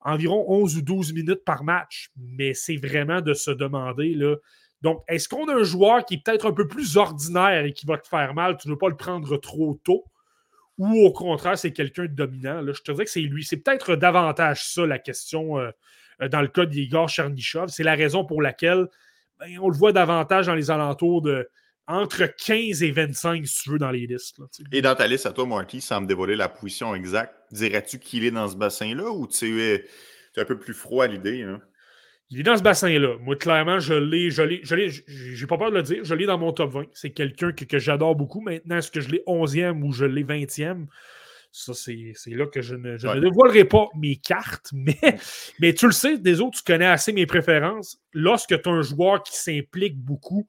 environ 0.00 0.46
11 0.48 0.78
ou 0.78 0.82
12 0.82 1.12
minutes 1.12 1.44
par 1.44 1.62
match. 1.62 2.10
Mais 2.16 2.54
c'est 2.54 2.76
vraiment 2.76 3.20
de 3.20 3.34
se 3.34 3.50
demander 3.50 4.14
donc, 4.82 5.02
est-ce 5.08 5.28
qu'on 5.28 5.46
a 5.48 5.54
un 5.54 5.62
joueur 5.62 6.04
qui 6.04 6.14
est 6.14 6.24
peut-être 6.24 6.46
un 6.46 6.52
peu 6.52 6.66
plus 6.66 6.96
ordinaire 6.96 7.64
et 7.64 7.72
qui 7.72 7.86
va 7.86 7.98
te 7.98 8.08
faire 8.08 8.32
mal, 8.34 8.56
tu 8.56 8.68
ne 8.68 8.72
veux 8.72 8.78
pas 8.78 8.88
le 8.88 8.96
prendre 8.96 9.36
trop 9.36 9.78
tôt? 9.84 10.04
Ou 10.78 11.04
au 11.04 11.12
contraire, 11.12 11.58
c'est 11.58 11.72
quelqu'un 11.72 12.04
de 12.04 12.14
dominant? 12.14 12.62
Là, 12.62 12.72
je 12.72 12.80
te 12.80 12.90
dirais 12.90 13.04
que 13.04 13.10
c'est 13.10 13.20
lui. 13.20 13.44
C'est 13.44 13.58
peut-être 13.58 13.96
davantage 13.96 14.64
ça 14.64 14.86
la 14.86 14.98
question 14.98 15.58
euh, 15.58 15.70
dans 16.28 16.40
le 16.40 16.48
cas 16.48 16.66
d'Igor 16.66 17.08
Chernyshov. 17.08 17.68
C'est 17.68 17.82
la 17.82 17.94
raison 17.94 18.24
pour 18.24 18.42
laquelle 18.42 18.86
ben, 19.38 19.58
on 19.60 19.68
le 19.68 19.76
voit 19.76 19.92
davantage 19.92 20.46
dans 20.46 20.54
les 20.54 20.70
alentours 20.70 21.22
de 21.22 21.48
entre 21.90 22.26
15 22.26 22.84
et 22.84 22.92
25, 22.92 23.44
si 23.46 23.62
tu 23.64 23.70
veux, 23.70 23.78
dans 23.78 23.90
les 23.90 24.06
listes. 24.06 24.38
et 24.70 24.80
dans 24.80 24.94
ta 24.94 25.08
liste 25.08 25.26
à 25.26 25.32
toi, 25.32 25.44
Marty, 25.44 25.80
sans 25.80 26.00
me 26.00 26.06
dévoiler 26.06 26.36
la 26.36 26.48
position 26.48 26.94
exacte, 26.94 27.34
dirais-tu 27.50 27.98
qu'il 27.98 28.24
est 28.24 28.30
dans 28.30 28.46
ce 28.46 28.56
bassin-là 28.56 29.10
ou 29.10 29.26
tu 29.26 29.60
es, 29.60 29.86
un 30.36 30.44
peu 30.44 30.56
plus 30.56 30.74
froid 30.74 31.04
à 31.04 31.08
l'idée? 31.08 31.42
Hein? 31.42 31.60
Il 32.30 32.38
est 32.38 32.44
dans 32.44 32.56
ce 32.56 32.62
bassin-là. 32.62 33.16
Moi, 33.20 33.34
clairement, 33.34 33.80
je 33.80 33.94
l'ai, 33.94 34.30
je 34.30 34.42
l'ai, 34.42 34.60
je 34.62 34.76
l'ai, 34.76 34.88
j'ai 34.88 35.46
pas 35.48 35.58
peur 35.58 35.72
de 35.72 35.76
le 35.76 35.82
dire, 35.82 36.04
je 36.04 36.14
l'ai 36.14 36.26
dans 36.26 36.38
mon 36.38 36.52
top 36.52 36.70
20. 36.70 36.84
C'est 36.92 37.10
quelqu'un 37.10 37.50
que, 37.50 37.78
j'adore 37.80 38.14
beaucoup. 38.14 38.40
Maintenant, 38.40 38.76
est-ce 38.76 38.92
que 38.92 39.00
je 39.00 39.08
l'ai 39.08 39.24
11e 39.26 39.82
ou 39.82 39.92
je 39.92 40.04
l'ai 40.04 40.22
20e? 40.22 40.86
Ça, 41.52 41.74
c'est, 41.74 42.14
là 42.28 42.46
que 42.46 42.62
je 42.62 42.76
ne, 42.76 42.96
je 42.96 43.08
dévoilerai 43.18 43.64
pas 43.64 43.88
mes 43.96 44.16
cartes, 44.16 44.70
mais, 44.72 44.98
mais 45.60 45.74
tu 45.74 45.86
le 45.86 45.92
sais, 45.92 46.16
des 46.16 46.40
autres, 46.40 46.58
tu 46.58 46.64
connais 46.64 46.86
assez 46.86 47.12
mes 47.12 47.26
préférences. 47.26 48.00
Lorsque 48.12 48.60
tu 48.62 48.68
as 48.68 48.72
un 48.72 48.82
joueur 48.82 49.22
qui 49.24 49.36
s'implique 49.36 49.98
beaucoup 49.98 50.46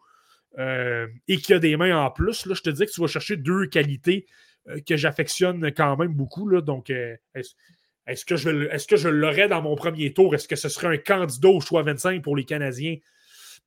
euh, 0.60 1.08
et 1.28 1.38
qui 1.38 1.54
a 1.54 1.60
des 1.60 1.76
mains 1.76 1.98
en 1.98 2.12
plus, 2.12 2.46
là, 2.46 2.54
je 2.54 2.62
te 2.62 2.70
dis 2.70 2.86
que 2.86 2.92
tu 2.92 3.02
vas 3.02 3.08
chercher 3.08 3.36
deux 3.36 3.66
qualités 3.66 4.28
euh, 4.68 4.80
que 4.88 4.96
j'affectionne 4.96 5.72
quand 5.72 5.98
même 5.98 6.14
beaucoup. 6.14 6.48
Là, 6.48 6.62
donc, 6.62 6.92
euh, 6.92 7.16
est-ce 8.06 8.26
que 8.26 8.36
je, 8.36 8.50
est 8.70 8.88
que 8.88 8.98
je 8.98 9.10
l'aurais 9.10 9.48
dans 9.48 9.62
mon 9.64 9.76
premier 9.76 10.14
tour? 10.14 10.36
Est-ce 10.36 10.48
que 10.48 10.56
ce 10.56 10.70
serait 10.70 10.88
un 10.88 10.98
candidat 10.98 11.50
au 11.50 11.62
choix 11.62 11.82
25 11.82 12.22
pour 12.22 12.36
les 12.36 12.46
Canadiens? 12.46 12.98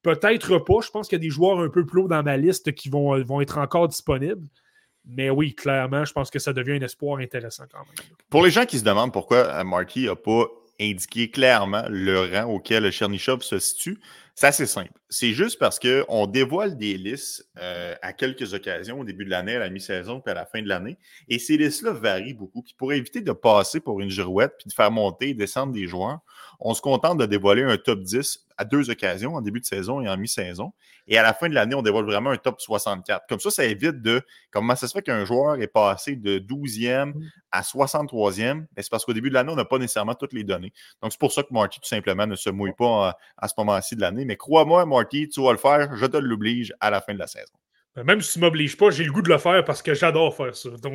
Peut-être 0.03 0.59
pas. 0.59 0.81
Je 0.85 0.91
pense 0.91 1.09
qu'il 1.09 1.17
y 1.17 1.21
a 1.21 1.27
des 1.27 1.31
joueurs 1.31 1.59
un 1.59 1.69
peu 1.69 1.85
plus 1.85 2.03
haut 2.03 2.09
dans 2.09 2.23
ma 2.23 2.37
liste 2.37 2.73
qui 2.75 2.91
vont, 2.91 3.21
vont 3.25 3.41
être 3.41 3.59
encore 3.59 3.89
disponibles. 3.89 4.47
Mais 5.07 5.31
oui, 5.31 5.55
clairement, 5.55 6.05
je 6.05 6.13
pense 6.13 6.31
que 6.31 6.39
ça 6.39 6.53
devient 6.53 6.73
un 6.73 6.85
espoir 6.85 7.19
intéressant 7.19 7.65
quand 7.71 7.79
même. 7.79 8.17
Pour 8.31 8.45
les 8.45 8.51
gens 8.51 8.65
qui 8.65 8.79
se 8.79 8.85
demandent 8.85 9.13
pourquoi 9.13 9.63
Marky 9.65 10.07
n'a 10.07 10.17
pas 10.17 10.47
indiqué 10.81 11.31
clairement 11.31 11.85
le 11.89 12.21
rang 12.21 12.53
auquel 12.53 12.91
Chernyshov 12.91 13.43
se 13.43 13.59
situe, 13.59 13.99
C'est 14.37 14.49
assez 14.49 14.67
simple. 14.67 14.91
C'est 15.09 15.33
juste 15.33 15.61
parce 15.61 15.79
qu'on 15.79 16.27
dévoile 16.27 16.77
des 16.77 16.97
listes 16.97 17.49
euh, 17.59 17.95
à 18.03 18.13
quelques 18.13 18.53
occasions 18.53 18.99
au 18.99 19.05
début 19.05 19.25
de 19.25 19.31
l'année, 19.31 19.55
à 19.55 19.61
la 19.61 19.71
mi-saison, 19.71 20.21
puis 20.21 20.33
à 20.33 20.35
la 20.35 20.45
fin 20.45 20.61
de 20.61 20.69
l'année. 20.69 20.99
Et 21.29 21.39
ces 21.39 21.57
listes-là 21.57 21.93
varient 21.93 22.35
beaucoup. 22.35 22.63
Puis 22.63 22.75
pour 22.77 22.93
éviter 22.93 23.21
de 23.21 23.31
passer 23.31 23.79
pour 23.79 24.01
une 24.01 24.11
girouette, 24.11 24.55
puis 24.59 24.69
de 24.69 24.73
faire 24.73 24.91
monter 24.91 25.29
et 25.29 25.35
descendre 25.35 25.73
des 25.73 25.87
joueurs, 25.87 26.19
on 26.61 26.75
se 26.75 26.81
contente 26.81 27.19
de 27.19 27.27
dévoiler 27.27 27.63
un 27.63 27.77
top 27.77 28.01
10 28.01 28.47
à 28.57 28.65
deux 28.65 28.91
occasions, 28.91 29.35
en 29.35 29.41
début 29.41 29.61
de 29.61 29.65
saison 29.65 30.01
et 30.01 30.09
en 30.09 30.17
mi-saison. 30.17 30.73
Et 31.07 31.19
à 31.19 31.23
la 31.23 31.35
fin 31.35 31.49
de 31.49 31.55
l'année, 31.55 31.75
on 31.75 31.83
dévoile 31.83 32.05
vraiment 32.05 32.31
un 32.31 32.37
top 32.37 32.61
64. 32.61 33.27
Comme 33.29 33.41
ça, 33.41 33.51
ça 33.51 33.65
évite 33.65 34.01
de. 34.01 34.23
Comment 34.51 34.77
ça 34.77 34.87
se 34.87 34.93
fait 34.93 35.03
qu'un 35.03 35.25
joueur 35.25 35.61
est 35.61 35.67
passé 35.67 36.17
de 36.17 36.39
12e 36.39 37.15
mm. 37.15 37.31
à 37.53 37.61
63e? 37.63 38.55
Ben, 38.55 38.67
c'est 38.77 38.91
parce 38.91 39.05
qu'au 39.05 39.13
début 39.13 39.29
de 39.29 39.35
l'année, 39.35 39.53
on 39.53 39.57
n'a 39.57 39.65
pas 39.65 39.79
nécessairement 39.79 40.15
toutes 40.15 40.33
les 40.33 40.45
données. 40.45 40.73
Donc, 41.03 41.13
c'est 41.13 41.21
pour 41.21 41.33
ça 41.33 41.43
que 41.43 41.49
Marty, 41.51 41.81
tout 41.81 41.89
simplement, 41.89 42.27
ne 42.27 42.37
se 42.37 42.51
mouille 42.51 42.75
pas 42.77 43.17
à, 43.37 43.49
ce 43.49 43.55
moment-ci 43.59 43.97
de 43.97 44.01
l'année. 44.01 44.25
Mais 44.25 44.37
crois-moi, 44.37 44.87
Marty, 44.87 45.29
tu 45.29 45.43
vas 45.43 45.53
le 45.53 45.59
faire. 45.59 45.97
Je 45.97 46.07
te 46.07 46.17
l'oblige 46.17 46.73
à 46.81 46.91
la 46.91 47.01
fin 47.01 47.15
de 47.15 47.19
la 47.19 47.27
saison. 47.27 47.53
Ben, 47.97 48.03
même 48.03 48.21
si 48.21 48.33
tu 48.33 48.39
ne 48.41 48.47
m'obliges 48.47 48.77
pas, 48.77 48.91
j'ai 48.91 49.05
le 49.05 49.13
goût 49.13 49.23
de 49.23 49.29
le 49.29 49.39
faire 49.39 49.65
parce 49.65 49.81
que 49.81 49.95
j'adore 49.95 50.35
faire 50.35 50.55
ça. 50.57 50.71
Donc, 50.83 50.95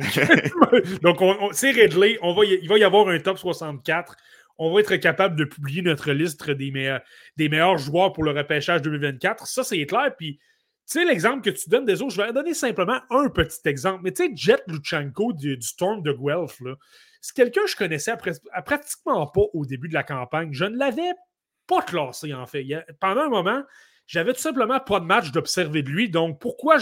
Donc 1.02 1.52
c'est 1.52 1.70
réglé. 1.70 2.18
On 2.20 2.34
va 2.34 2.44
il 2.44 2.68
va 2.68 2.78
y 2.78 2.84
avoir 2.84 3.08
un 3.08 3.18
top 3.18 3.38
64 3.38 4.16
on 4.62 4.70
va 4.74 4.80
être 4.80 4.96
capable 4.96 5.36
de 5.36 5.44
publier 5.44 5.80
notre 5.80 6.12
liste 6.12 6.50
des, 6.50 6.70
meilleurs, 6.70 7.78
joueurs 7.78 8.12
pour 8.12 8.24
le 8.24 8.32
repêchage 8.32 8.82
2024. 8.82 9.46
Ça, 9.46 9.64
c'est 9.64 9.86
clair. 9.86 10.14
Puis, 10.18 10.36
tu 10.36 10.98
sais, 10.98 11.04
l'exemple 11.06 11.40
que 11.40 11.48
tu 11.48 11.70
donnes 11.70 11.86
des 11.86 12.02
autres, 12.02 12.12
je 12.12 12.20
vais 12.20 12.30
donner 12.34 12.52
simplement 12.52 13.00
un 13.08 13.30
petit 13.30 13.60
exemple. 13.64 14.02
Mais 14.04 14.12
tu 14.12 14.26
sais, 14.26 14.32
Jet 14.36 14.62
Luchenko 14.66 15.32
du, 15.32 15.56
Storm 15.62 16.02
de 16.02 16.12
Guelph, 16.12 16.60
c'est 17.22 17.34
quelqu'un 17.34 17.62
que 17.62 17.70
je 17.70 17.76
connaissais 17.76 18.14
pratiquement 18.66 19.26
pas 19.28 19.40
au 19.54 19.64
début 19.64 19.88
de 19.88 19.94
la 19.94 20.02
campagne. 20.02 20.50
Je 20.52 20.66
ne 20.66 20.76
l'avais 20.76 21.14
pas 21.66 21.80
classé, 21.80 22.34
en 22.34 22.44
fait. 22.44 22.66
pendant 23.00 23.22
un 23.22 23.30
moment, 23.30 23.62
j'avais 24.06 24.34
tout 24.34 24.40
simplement 24.40 24.78
pas 24.78 25.00
de 25.00 25.06
match 25.06 25.32
d'observer 25.32 25.82
de 25.82 25.88
lui. 25.88 26.10
Donc, 26.10 26.38
pourquoi, 26.38 26.76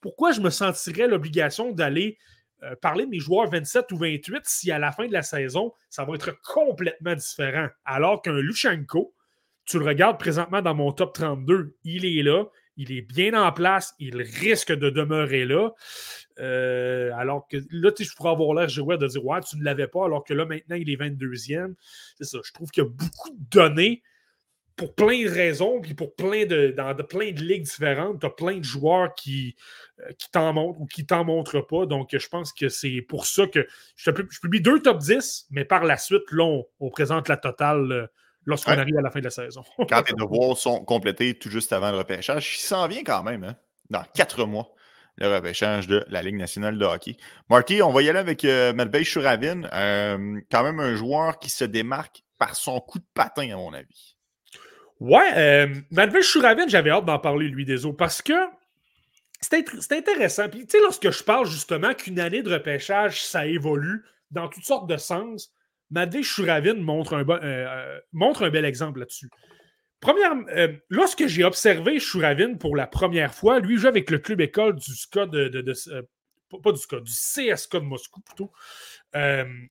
pourquoi 0.00 0.32
je 0.32 0.40
me 0.40 0.50
sentirais 0.50 1.06
l'obligation 1.06 1.70
d'aller 1.70 2.18
euh, 2.62 2.76
parler 2.76 3.06
de 3.06 3.10
mes 3.10 3.20
joueurs 3.20 3.48
27 3.50 3.90
ou 3.92 3.96
28 3.96 4.42
si 4.44 4.70
à 4.70 4.78
la 4.78 4.92
fin 4.92 5.06
de 5.06 5.12
la 5.12 5.22
saison, 5.22 5.72
ça 5.88 6.04
va 6.04 6.14
être 6.14 6.40
complètement 6.42 7.14
différent. 7.14 7.68
Alors 7.84 8.22
qu'un 8.22 8.38
Luchenko, 8.38 9.14
tu 9.64 9.78
le 9.78 9.84
regardes 9.84 10.18
présentement 10.18 10.62
dans 10.62 10.74
mon 10.74 10.92
top 10.92 11.14
32, 11.14 11.76
il 11.84 12.04
est 12.04 12.22
là, 12.22 12.44
il 12.76 12.92
est 12.92 13.02
bien 13.02 13.34
en 13.34 13.52
place, 13.52 13.94
il 13.98 14.20
risque 14.20 14.72
de 14.72 14.90
demeurer 14.90 15.44
là. 15.44 15.70
Euh, 16.38 17.10
alors 17.14 17.46
que 17.48 17.58
là, 17.70 17.90
je 17.98 18.14
pourrais 18.14 18.30
avoir 18.30 18.54
l'air 18.54 18.68
joueur 18.68 18.98
de 18.98 19.06
dire 19.06 19.24
Ouais, 19.24 19.40
tu 19.40 19.58
ne 19.58 19.64
l'avais 19.64 19.86
pas, 19.86 20.04
alors 20.04 20.24
que 20.24 20.34
là, 20.34 20.46
maintenant, 20.46 20.76
il 20.76 20.88
est 20.90 20.96
22e. 20.96 21.74
C'est 22.16 22.24
ça. 22.24 22.38
Je 22.44 22.52
trouve 22.52 22.70
qu'il 22.70 22.82
y 22.82 22.86
a 22.86 22.88
beaucoup 22.88 23.30
de 23.30 23.44
données 23.50 24.02
pour 24.76 24.94
plein 24.94 25.24
de 25.24 25.28
raisons, 25.28 25.80
puis 25.80 25.94
pour 25.94 26.14
plein 26.14 26.46
de, 26.46 26.72
dans 26.76 26.94
de, 26.94 27.02
plein 27.02 27.32
de 27.32 27.40
ligues 27.40 27.64
différentes, 27.64 28.20
tu 28.20 28.26
as 28.26 28.30
plein 28.30 28.58
de 28.58 28.64
joueurs 28.64 29.14
qui, 29.14 29.56
euh, 30.00 30.12
qui 30.18 30.30
t'en 30.30 30.52
montrent 30.52 30.80
ou 30.80 30.86
qui 30.86 31.04
t'en 31.04 31.24
montrent 31.24 31.60
pas. 31.60 31.86
Donc, 31.86 32.16
je 32.16 32.28
pense 32.28 32.52
que 32.52 32.68
c'est 32.68 33.02
pour 33.02 33.26
ça 33.26 33.46
que 33.46 33.66
je, 33.96 34.10
publie 34.10 34.60
deux 34.60 34.80
top 34.80 34.98
10, 34.98 35.48
mais 35.50 35.64
par 35.64 35.84
la 35.84 35.96
suite, 35.96 36.22
là, 36.32 36.62
on, 36.80 36.90
présente 36.90 37.28
la 37.28 37.36
totale 37.36 37.92
euh, 37.92 38.06
lorsqu'on 38.44 38.72
arrive 38.72 38.96
à 38.96 39.02
la 39.02 39.10
fin 39.10 39.20
de 39.20 39.24
la 39.24 39.30
saison. 39.30 39.62
quand 39.88 40.02
tes 40.02 40.14
devoirs 40.14 40.56
sont 40.56 40.84
complétés 40.84 41.38
tout 41.38 41.50
juste 41.50 41.72
avant 41.72 41.90
le 41.90 41.98
repêchage, 41.98 42.56
il 42.56 42.60
s'en 42.60 42.88
vient 42.88 43.04
quand 43.04 43.22
même, 43.22 43.44
hein, 43.44 43.56
dans 43.90 44.04
quatre 44.14 44.44
mois 44.46 44.74
le 45.16 45.34
repêchage 45.34 45.86
de 45.86 46.02
la 46.08 46.22
Ligue 46.22 46.36
nationale 46.36 46.78
de 46.78 46.84
hockey. 46.86 47.16
Marky, 47.50 47.82
on 47.82 47.92
va 47.92 48.00
y 48.00 48.08
aller 48.08 48.18
avec 48.18 48.42
euh, 48.46 48.72
Melbey 48.72 49.04
Shuravin, 49.04 49.62
quand 50.50 50.62
même 50.62 50.80
un 50.80 50.94
joueur 50.94 51.38
qui 51.38 51.50
se 51.50 51.64
démarque 51.64 52.22
par 52.38 52.56
son 52.56 52.80
coup 52.80 52.98
de 52.98 53.04
patin, 53.12 53.50
à 53.52 53.56
mon 53.56 53.74
avis. 53.74 54.16
Ouais, 55.00 55.32
euh, 55.36 55.74
Malvin 55.90 56.20
j'avais 56.68 56.90
hâte 56.90 57.06
d'en 57.06 57.18
parler, 57.18 57.48
lui, 57.48 57.64
des 57.64 57.86
autres, 57.86 57.96
parce 57.96 58.22
que 58.22 58.34
c'est 59.40 59.92
intéressant. 59.92 60.48
Puis, 60.48 60.66
tu 60.66 60.72
sais, 60.72 60.80
lorsque 60.80 61.10
je 61.10 61.24
parle 61.24 61.46
justement 61.46 61.94
qu'une 61.94 62.20
année 62.20 62.42
de 62.42 62.52
repêchage, 62.52 63.22
ça 63.22 63.46
évolue 63.46 64.04
dans 64.30 64.48
toutes 64.48 64.64
sortes 64.64 64.88
de 64.88 64.96
sens, 64.96 65.52
Madvey 65.90 66.22
Shuravin 66.22 66.74
montre 66.74 67.14
un, 67.14 67.28
euh, 67.28 67.36
euh, 67.42 68.00
montre 68.12 68.44
un 68.44 68.50
bel 68.50 68.64
exemple 68.64 69.00
là-dessus. 69.00 69.28
Première, 70.00 70.32
euh, 70.56 70.72
lorsque 70.88 71.26
j'ai 71.26 71.44
observé 71.44 71.98
Shuravin 71.98 72.54
pour 72.54 72.76
la 72.76 72.86
première 72.86 73.34
fois, 73.34 73.58
lui 73.60 73.76
joue 73.76 73.88
avec 73.88 74.10
le 74.10 74.18
club 74.18 74.40
école 74.40 74.76
du 74.76 74.94
SCA 74.94 75.26
de, 75.26 75.48
pas 76.62 76.72
du 76.72 76.78
SCA, 76.78 77.00
du 77.00 77.12
CSK 77.12 77.74
de 77.74 77.78
Moscou 77.80 78.20
plutôt. 78.20 78.50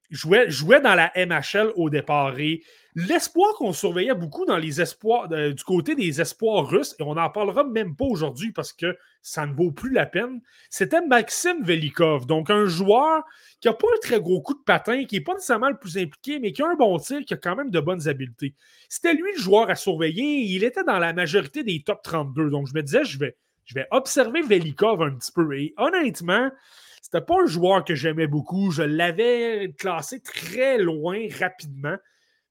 Jouait, 0.10 0.50
jouait 0.50 0.82
dans 0.82 0.96
la 0.96 1.12
MHL 1.16 1.72
au 1.76 1.90
départ. 1.90 2.40
Et 2.40 2.64
L'espoir 2.96 3.54
qu'on 3.54 3.72
surveillait 3.72 4.16
beaucoup 4.16 4.46
dans 4.46 4.58
les 4.58 4.82
espoirs, 4.82 5.30
du 5.30 5.64
côté 5.64 5.94
des 5.94 6.20
espoirs 6.20 6.68
russes, 6.68 6.96
et 7.00 7.04
on 7.04 7.16
n'en 7.16 7.30
parlera 7.30 7.64
même 7.64 7.96
pas 7.96 8.06
aujourd'hui 8.06 8.52
parce 8.52 8.74
que 8.74 8.98
ça 9.22 9.46
ne 9.46 9.54
vaut 9.54 9.72
plus 9.72 9.94
la 9.94 10.08
peine, 10.08 10.42
c'était 10.72 11.02
Maxime 11.06 11.64
Velikov. 11.64 12.26
Donc, 12.26 12.50
un 12.50 12.66
joueur 12.66 13.24
qui 13.62 13.68
n'a 13.68 13.74
pas 13.74 13.88
un 13.88 14.00
très 14.02 14.20
gros 14.20 14.42
coup 14.42 14.56
de 14.56 14.64
patin, 14.66 15.06
qui 15.06 15.16
n'est 15.16 15.24
pas 15.24 15.36
nécessairement 15.36 15.70
le 15.70 15.78
plus 15.78 15.98
impliqué, 15.98 16.40
mais 16.40 16.52
qui 16.52 16.64
a 16.64 16.68
un 16.68 16.76
bon 16.76 16.98
tir, 16.98 17.22
qui 17.26 17.34
a 17.36 17.38
quand 17.38 17.56
même 17.56 17.70
de 17.70 17.80
bonnes 17.80 18.08
habiletés. 18.08 18.56
C'était 18.90 19.14
lui 19.14 19.32
le 19.36 19.40
joueur 19.40 19.70
à 19.70 19.76
surveiller. 19.76 20.42
Il 20.42 20.64
était 20.64 20.84
dans 20.84 21.00
la 21.00 21.14
majorité 21.14 21.64
des 21.64 21.84
top 21.84 22.02
32. 22.02 22.50
Donc, 22.50 22.68
je 22.68 22.74
me 22.74 22.82
disais, 22.82 23.04
je 23.04 23.20
vais, 23.20 23.38
je 23.66 23.76
vais 23.76 23.88
observer 23.92 24.42
Velikov 24.42 25.04
un 25.04 25.12
petit 25.12 25.32
peu. 25.32 25.56
Et 25.58 25.74
honnêtement, 25.78 26.50
c'était 27.12 27.26
pas 27.26 27.42
un 27.42 27.48
joueur 27.48 27.84
que 27.84 27.96
j'aimais 27.96 28.28
beaucoup. 28.28 28.70
Je 28.70 28.84
l'avais 28.84 29.74
classé 29.78 30.22
très 30.22 30.78
loin 30.78 31.28
rapidement. 31.40 31.98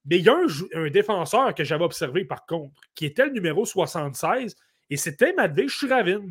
Mais 0.06 0.18
il 0.18 0.24
y 0.24 0.28
a 0.28 0.36
un, 0.74 0.90
défenseur 0.90 1.54
que 1.54 1.62
j'avais 1.62 1.84
observé 1.84 2.24
par 2.24 2.44
contre, 2.46 2.80
qui 2.94 3.06
était 3.06 3.26
le 3.26 3.32
numéro 3.32 3.64
76, 3.64 4.56
et 4.90 4.96
c'était 4.96 5.32
Madvey 5.34 5.68
Shuravin. 5.68 6.24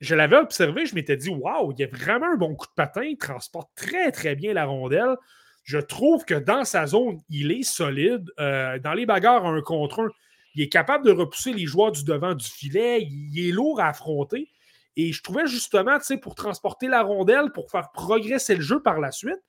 Je 0.00 0.14
l'avais 0.14 0.36
observé, 0.36 0.84
je 0.84 0.94
m'étais 0.94 1.16
dit, 1.16 1.30
waouh, 1.30 1.72
il 1.78 1.84
a 1.84 1.86
vraiment 1.86 2.32
un 2.32 2.36
bon 2.36 2.54
coup 2.54 2.66
de 2.66 2.72
patin, 2.74 3.04
il 3.04 3.16
transporte 3.16 3.70
très, 3.76 4.10
très 4.10 4.34
bien 4.34 4.52
la 4.52 4.66
rondelle. 4.66 5.16
Je 5.62 5.78
trouve 5.78 6.24
que 6.24 6.34
dans 6.34 6.64
sa 6.64 6.86
zone, 6.86 7.20
il 7.30 7.52
est 7.52 7.62
solide. 7.62 8.30
Euh, 8.40 8.78
dans 8.80 8.92
les 8.92 9.06
bagarres 9.06 9.46
un 9.46 9.62
contre 9.62 10.00
un, 10.00 10.10
il 10.54 10.62
est 10.62 10.68
capable 10.68 11.06
de 11.06 11.12
repousser 11.12 11.52
les 11.52 11.64
joueurs 11.64 11.92
du 11.92 12.04
devant 12.04 12.34
du 12.34 12.44
filet. 12.44 13.08
Il 13.08 13.48
est 13.48 13.52
lourd 13.52 13.80
à 13.80 13.88
affronter. 13.88 14.50
Et 14.96 15.12
je 15.12 15.22
trouvais 15.22 15.46
justement, 15.46 15.98
tu 15.98 16.04
sais, 16.04 16.16
pour 16.16 16.34
transporter 16.34 16.86
la 16.86 17.02
rondelle, 17.02 17.50
pour 17.52 17.70
faire 17.70 17.90
progresser 17.92 18.54
le 18.54 18.62
jeu 18.62 18.80
par 18.80 19.00
la 19.00 19.10
suite, 19.10 19.42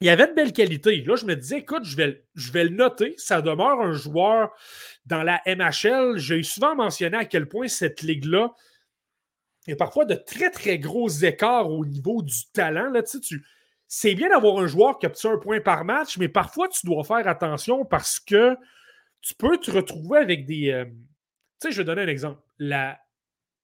il 0.00 0.08
avait 0.08 0.28
de 0.28 0.32
belles 0.32 0.54
qualités. 0.54 1.02
Là, 1.02 1.16
je 1.16 1.26
me 1.26 1.36
disais, 1.36 1.58
écoute, 1.58 1.84
je 1.84 1.94
vais, 1.94 2.24
je 2.34 2.52
vais 2.52 2.64
le 2.64 2.70
noter. 2.70 3.14
Ça 3.18 3.42
demeure 3.42 3.82
un 3.82 3.92
joueur 3.92 4.50
dans 5.04 5.22
la 5.22 5.42
MHL. 5.46 6.16
J'ai 6.16 6.42
souvent 6.42 6.74
mentionné 6.74 7.18
à 7.18 7.26
quel 7.26 7.46
point 7.48 7.68
cette 7.68 8.00
ligue-là, 8.00 8.54
il 9.66 9.70
y 9.70 9.72
a 9.74 9.76
parfois 9.76 10.06
de 10.06 10.14
très, 10.14 10.50
très 10.50 10.78
gros 10.78 11.08
écarts 11.08 11.70
au 11.70 11.84
niveau 11.84 12.22
du 12.22 12.50
talent. 12.52 12.90
Là, 12.90 13.02
tu 13.02 13.44
c'est 13.92 14.14
bien 14.14 14.28
d'avoir 14.28 14.58
un 14.58 14.68
joueur 14.68 14.98
qui 14.98 15.06
obtient 15.06 15.32
un 15.32 15.38
point 15.38 15.60
par 15.60 15.84
match, 15.84 16.16
mais 16.16 16.28
parfois, 16.28 16.68
tu 16.68 16.86
dois 16.86 17.02
faire 17.02 17.26
attention 17.26 17.84
parce 17.84 18.20
que 18.20 18.56
tu 19.20 19.34
peux 19.34 19.58
te 19.58 19.70
retrouver 19.70 20.18
avec 20.18 20.46
des. 20.46 20.70
Euh, 20.70 20.84
tu 20.84 20.92
sais, 21.68 21.72
je 21.72 21.78
vais 21.78 21.84
donner 21.84 22.02
un 22.02 22.08
exemple. 22.08 22.40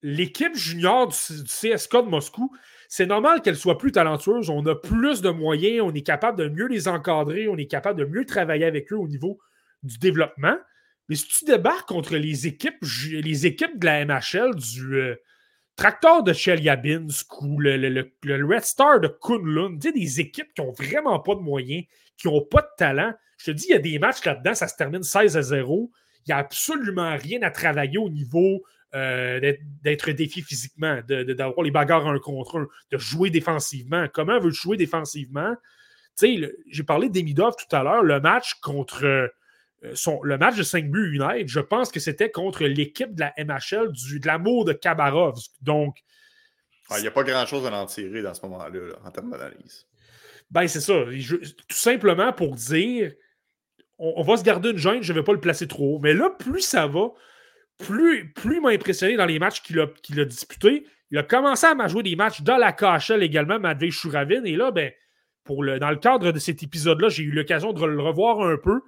L'équipe 0.02 0.54
junior 0.54 1.08
du, 1.08 1.14
CSK 1.14 2.04
de 2.04 2.08
Moscou, 2.08 2.54
c'est 2.88 3.06
normal 3.06 3.42
qu'elle 3.42 3.56
soit 3.56 3.78
plus 3.78 3.92
talentueuse. 3.92 4.50
On 4.50 4.64
a 4.66 4.74
plus 4.74 5.20
de 5.20 5.30
moyens, 5.30 5.82
on 5.84 5.94
est 5.94 6.06
capable 6.06 6.38
de 6.38 6.48
mieux 6.48 6.66
les 6.66 6.88
encadrer, 6.88 7.48
on 7.48 7.56
est 7.56 7.66
capable 7.66 7.98
de 7.98 8.04
mieux 8.04 8.24
travailler 8.24 8.64
avec 8.64 8.92
eux 8.92 8.96
au 8.96 9.08
niveau 9.08 9.38
du 9.82 9.98
développement. 9.98 10.56
Mais 11.08 11.16
si 11.16 11.28
tu 11.28 11.44
débarques 11.44 11.88
contre 11.88 12.16
les 12.16 12.46
équipes, 12.46 12.78
les 13.10 13.46
équipes 13.46 13.78
de 13.78 13.86
la 13.86 14.04
MHL, 14.04 14.54
du 14.56 14.94
euh, 14.94 15.16
Tractor 15.76 16.22
de 16.22 16.32
Chelyabinsk 16.32 17.42
ou 17.42 17.60
le, 17.60 18.10
Red 18.24 18.64
Star 18.64 19.00
de 19.00 19.08
Kunlun, 19.08 19.76
des 19.76 20.20
équipes 20.20 20.52
qui 20.54 20.62
n'ont 20.62 20.72
vraiment 20.72 21.20
pas 21.20 21.34
de 21.34 21.40
moyens, 21.40 21.84
qui 22.16 22.28
n'ont 22.28 22.44
pas 22.44 22.62
de 22.62 22.68
talent, 22.78 23.12
je 23.38 23.46
te 23.46 23.50
dis, 23.50 23.66
il 23.68 23.72
y 23.72 23.74
a 23.74 23.78
des 23.78 23.98
matchs 23.98 24.24
là-dedans, 24.24 24.54
ça 24.54 24.68
se 24.68 24.76
termine 24.76 25.02
16 25.02 25.36
à 25.36 25.42
0. 25.42 25.92
Il 26.26 26.30
n'y 26.30 26.32
a 26.32 26.38
absolument 26.38 27.14
rien 27.16 27.42
à 27.42 27.50
travailler 27.50 27.98
au 27.98 28.08
niveau 28.08 28.62
euh, 28.96 29.52
d'être 29.82 30.10
défié 30.10 30.42
physiquement, 30.42 31.00
d'avoir 31.06 31.62
les 31.62 31.70
bagarres 31.70 32.06
un 32.06 32.18
contre 32.18 32.58
un, 32.58 32.68
de 32.90 32.98
jouer 32.98 33.30
défensivement. 33.30 34.06
Comment 34.12 34.40
veut 34.40 34.50
jouer 34.50 34.76
défensivement? 34.76 35.54
J'ai 36.20 36.82
parlé 36.86 37.08
d'Emidov 37.08 37.54
tout 37.56 37.76
à 37.76 37.82
l'heure, 37.82 38.02
le 38.02 38.20
match 38.20 38.54
contre 38.62 39.04
euh, 39.04 39.28
son, 39.94 40.22
le 40.22 40.38
match 40.38 40.56
de 40.56 40.62
5 40.62 40.90
buts 40.90 41.14
United, 41.14 41.46
je 41.46 41.60
pense 41.60 41.92
que 41.92 42.00
c'était 42.00 42.30
contre 42.30 42.64
l'équipe 42.64 43.14
de 43.14 43.20
la 43.20 43.34
MHL 43.36 43.92
du, 43.92 44.18
de 44.18 44.26
l'amour 44.26 44.64
de 44.64 44.72
Kabarov. 44.72 45.38
Donc. 45.60 45.98
Il 46.96 47.02
n'y 47.02 47.08
a 47.08 47.10
pas 47.10 47.24
grand-chose 47.24 47.66
à 47.66 47.76
en 47.76 47.86
tirer 47.86 48.22
dans 48.22 48.32
ce 48.32 48.42
moment-là, 48.46 48.68
en 49.04 49.10
termes 49.10 49.30
d'analyse. 49.30 49.86
Ben, 50.50 50.66
c'est 50.68 50.80
ça. 50.80 51.04
tout 51.04 51.76
simplement 51.76 52.32
pour 52.32 52.54
dire 52.54 53.12
on, 53.98 54.22
va 54.22 54.36
se 54.36 54.42
garder 54.42 54.70
une 54.70 54.78
gêne, 54.78 55.02
je 55.02 55.12
ne 55.12 55.18
vais 55.18 55.24
pas 55.24 55.32
le 55.32 55.40
placer 55.40 55.66
trop 55.66 55.96
haut. 55.96 55.98
Mais 55.98 56.14
là, 56.14 56.30
plus 56.30 56.60
ça 56.60 56.86
va, 56.86 57.08
plus, 57.78 58.32
plus 58.32 58.60
m'a 58.60 58.70
impressionné 58.70 59.16
dans 59.16 59.26
les 59.26 59.38
matchs 59.38 59.62
qu'il 59.62 59.80
a, 59.80 60.24
disputés. 60.24 60.86
Il 61.10 61.18
a 61.18 61.22
commencé 61.22 61.66
à 61.66 61.88
jouer 61.88 62.02
des 62.02 62.16
matchs 62.16 62.42
dans 62.42 62.56
la 62.56 62.72
KHL 62.72 63.22
également, 63.22 63.58
Matvey 63.58 63.90
Shuravin. 63.90 64.44
Et 64.44 64.56
là, 64.56 64.70
ben, 64.70 64.90
dans 65.48 65.90
le 65.90 65.96
cadre 65.96 66.32
de 66.32 66.38
cet 66.38 66.62
épisode-là, 66.62 67.08
j'ai 67.08 67.22
eu 67.22 67.30
l'occasion 67.30 67.72
de 67.72 67.84
le 67.84 68.00
revoir 68.00 68.40
un 68.40 68.56
peu. 68.56 68.80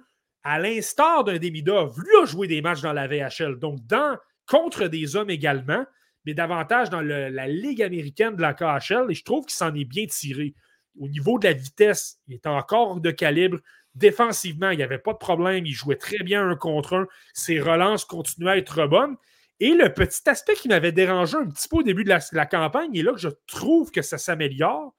à 0.43 0.57
l'instar 0.57 1.25
d'un 1.25 1.37
Demidov, 1.37 1.99
lui 1.99 2.15
a 2.21 2.25
joué 2.25 2.47
des 2.47 2.61
matchs 2.61 2.81
dans 2.81 2.93
la 2.93 3.07
VHL, 3.07 3.59
donc 3.59 3.85
dans, 3.85 4.17
contre 4.47 4.87
des 4.87 5.17
hommes 5.17 5.29
également, 5.29 5.85
mais 6.25 6.33
davantage 6.33 6.89
dans 6.89 7.01
la 7.01 7.47
Ligue 7.47 7.81
américaine 7.81 8.35
de 8.35 8.41
la 8.41 8.53
KHL, 8.53 9.07
et 9.09 9.13
je 9.13 9.23
trouve 9.23 9.45
qu'il 9.45 9.55
s'en 9.55 9.73
est 9.75 9.85
bien 9.85 10.05
tiré. 10.05 10.55
Au 10.97 11.07
niveau 11.07 11.39
de 11.39 11.47
la 11.47 11.53
vitesse, 11.53 12.19
il 12.27 12.35
est 12.35 12.47
encore 12.47 12.99
de 12.99 13.11
calibre. 13.11 13.59
Défensivement, 13.99 14.69
il 14.71 14.77
n'y 14.77 14.83
avait 14.83 14.97
pas 14.97 15.13
de 15.13 15.17
problème. 15.17 15.65
Il 15.65 15.73
jouait 15.73 15.97
très 15.97 16.19
bien 16.19 16.47
un 16.47 16.55
contre 16.55 16.93
un. 16.95 17.07
Ses 17.33 17.59
relances 17.59 18.05
continuaient 18.05 18.51
à 18.51 18.57
être 18.57 18.87
bonnes. 18.87 19.17
Et 19.59 19.73
le 19.73 19.93
petit 19.93 20.27
aspect 20.29 20.53
qui 20.53 20.69
m'avait 20.69 20.93
dérangé 20.93 21.35
un 21.35 21.47
petit 21.47 21.67
peu 21.67 21.77
au 21.77 21.83
début 21.83 22.05
de 22.05 22.17
la, 22.31 22.45
campagne, 22.45 22.95
et 22.95 23.03
là 23.03 23.11
que 23.11 23.19
je 23.19 23.27
trouve 23.45 23.91
que 23.91 24.01
ça 24.01 24.17
s'améliore, 24.17 24.93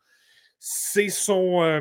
c'est 0.59 1.09
son. 1.09 1.63
Euh, 1.63 1.81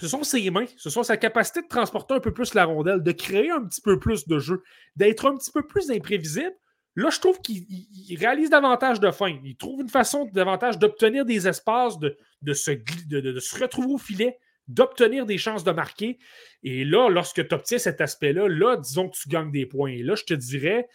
ce 0.00 0.08
sont 0.08 0.24
ses 0.24 0.50
mains, 0.50 0.64
ce 0.76 0.88
sont 0.88 1.02
sa 1.02 1.18
capacité 1.18 1.60
de 1.60 1.68
transporter 1.68 2.14
un 2.14 2.20
peu 2.20 2.32
plus 2.32 2.54
la 2.54 2.64
rondelle, 2.64 3.02
de 3.02 3.12
créer 3.12 3.50
un 3.50 3.62
petit 3.64 3.82
peu 3.82 4.00
plus 4.00 4.26
de 4.26 4.38
jeu, 4.38 4.62
d'être 4.96 5.26
un 5.28 5.36
petit 5.36 5.52
peu 5.52 5.64
plus 5.66 5.90
imprévisible. 5.90 6.56
Là, 6.96 7.10
je 7.10 7.20
trouve 7.20 7.40
qu'il 7.40 8.16
réalise 8.18 8.50
davantage 8.50 8.98
de 8.98 9.10
fin. 9.10 9.28
Il 9.44 9.56
trouve 9.56 9.82
une 9.82 9.88
façon 9.88 10.28
davantage 10.32 10.78
d'obtenir 10.78 11.24
des 11.24 11.46
espaces, 11.46 11.98
de, 11.98 12.16
se, 12.54 12.70
de, 13.08 13.38
se 13.40 13.60
retrouver 13.60 13.94
au 13.94 13.98
filet, 13.98 14.38
d'obtenir 14.68 15.26
des 15.26 15.38
chances 15.38 15.64
de 15.64 15.72
marquer. 15.72 16.18
Et 16.62 16.84
là, 16.84 17.08
lorsque 17.08 17.46
tu 17.46 17.54
obtiens 17.54 17.78
cet 17.78 18.00
aspect-là, 18.00 18.48
là, 18.48 18.76
disons 18.76 19.08
que 19.08 19.16
tu 19.16 19.28
gagnes 19.28 19.50
des 19.50 19.66
points. 19.66 19.90
Et 19.90 20.02
là, 20.02 20.14
je 20.14 20.24
te 20.24 20.34
dirais. 20.34 20.86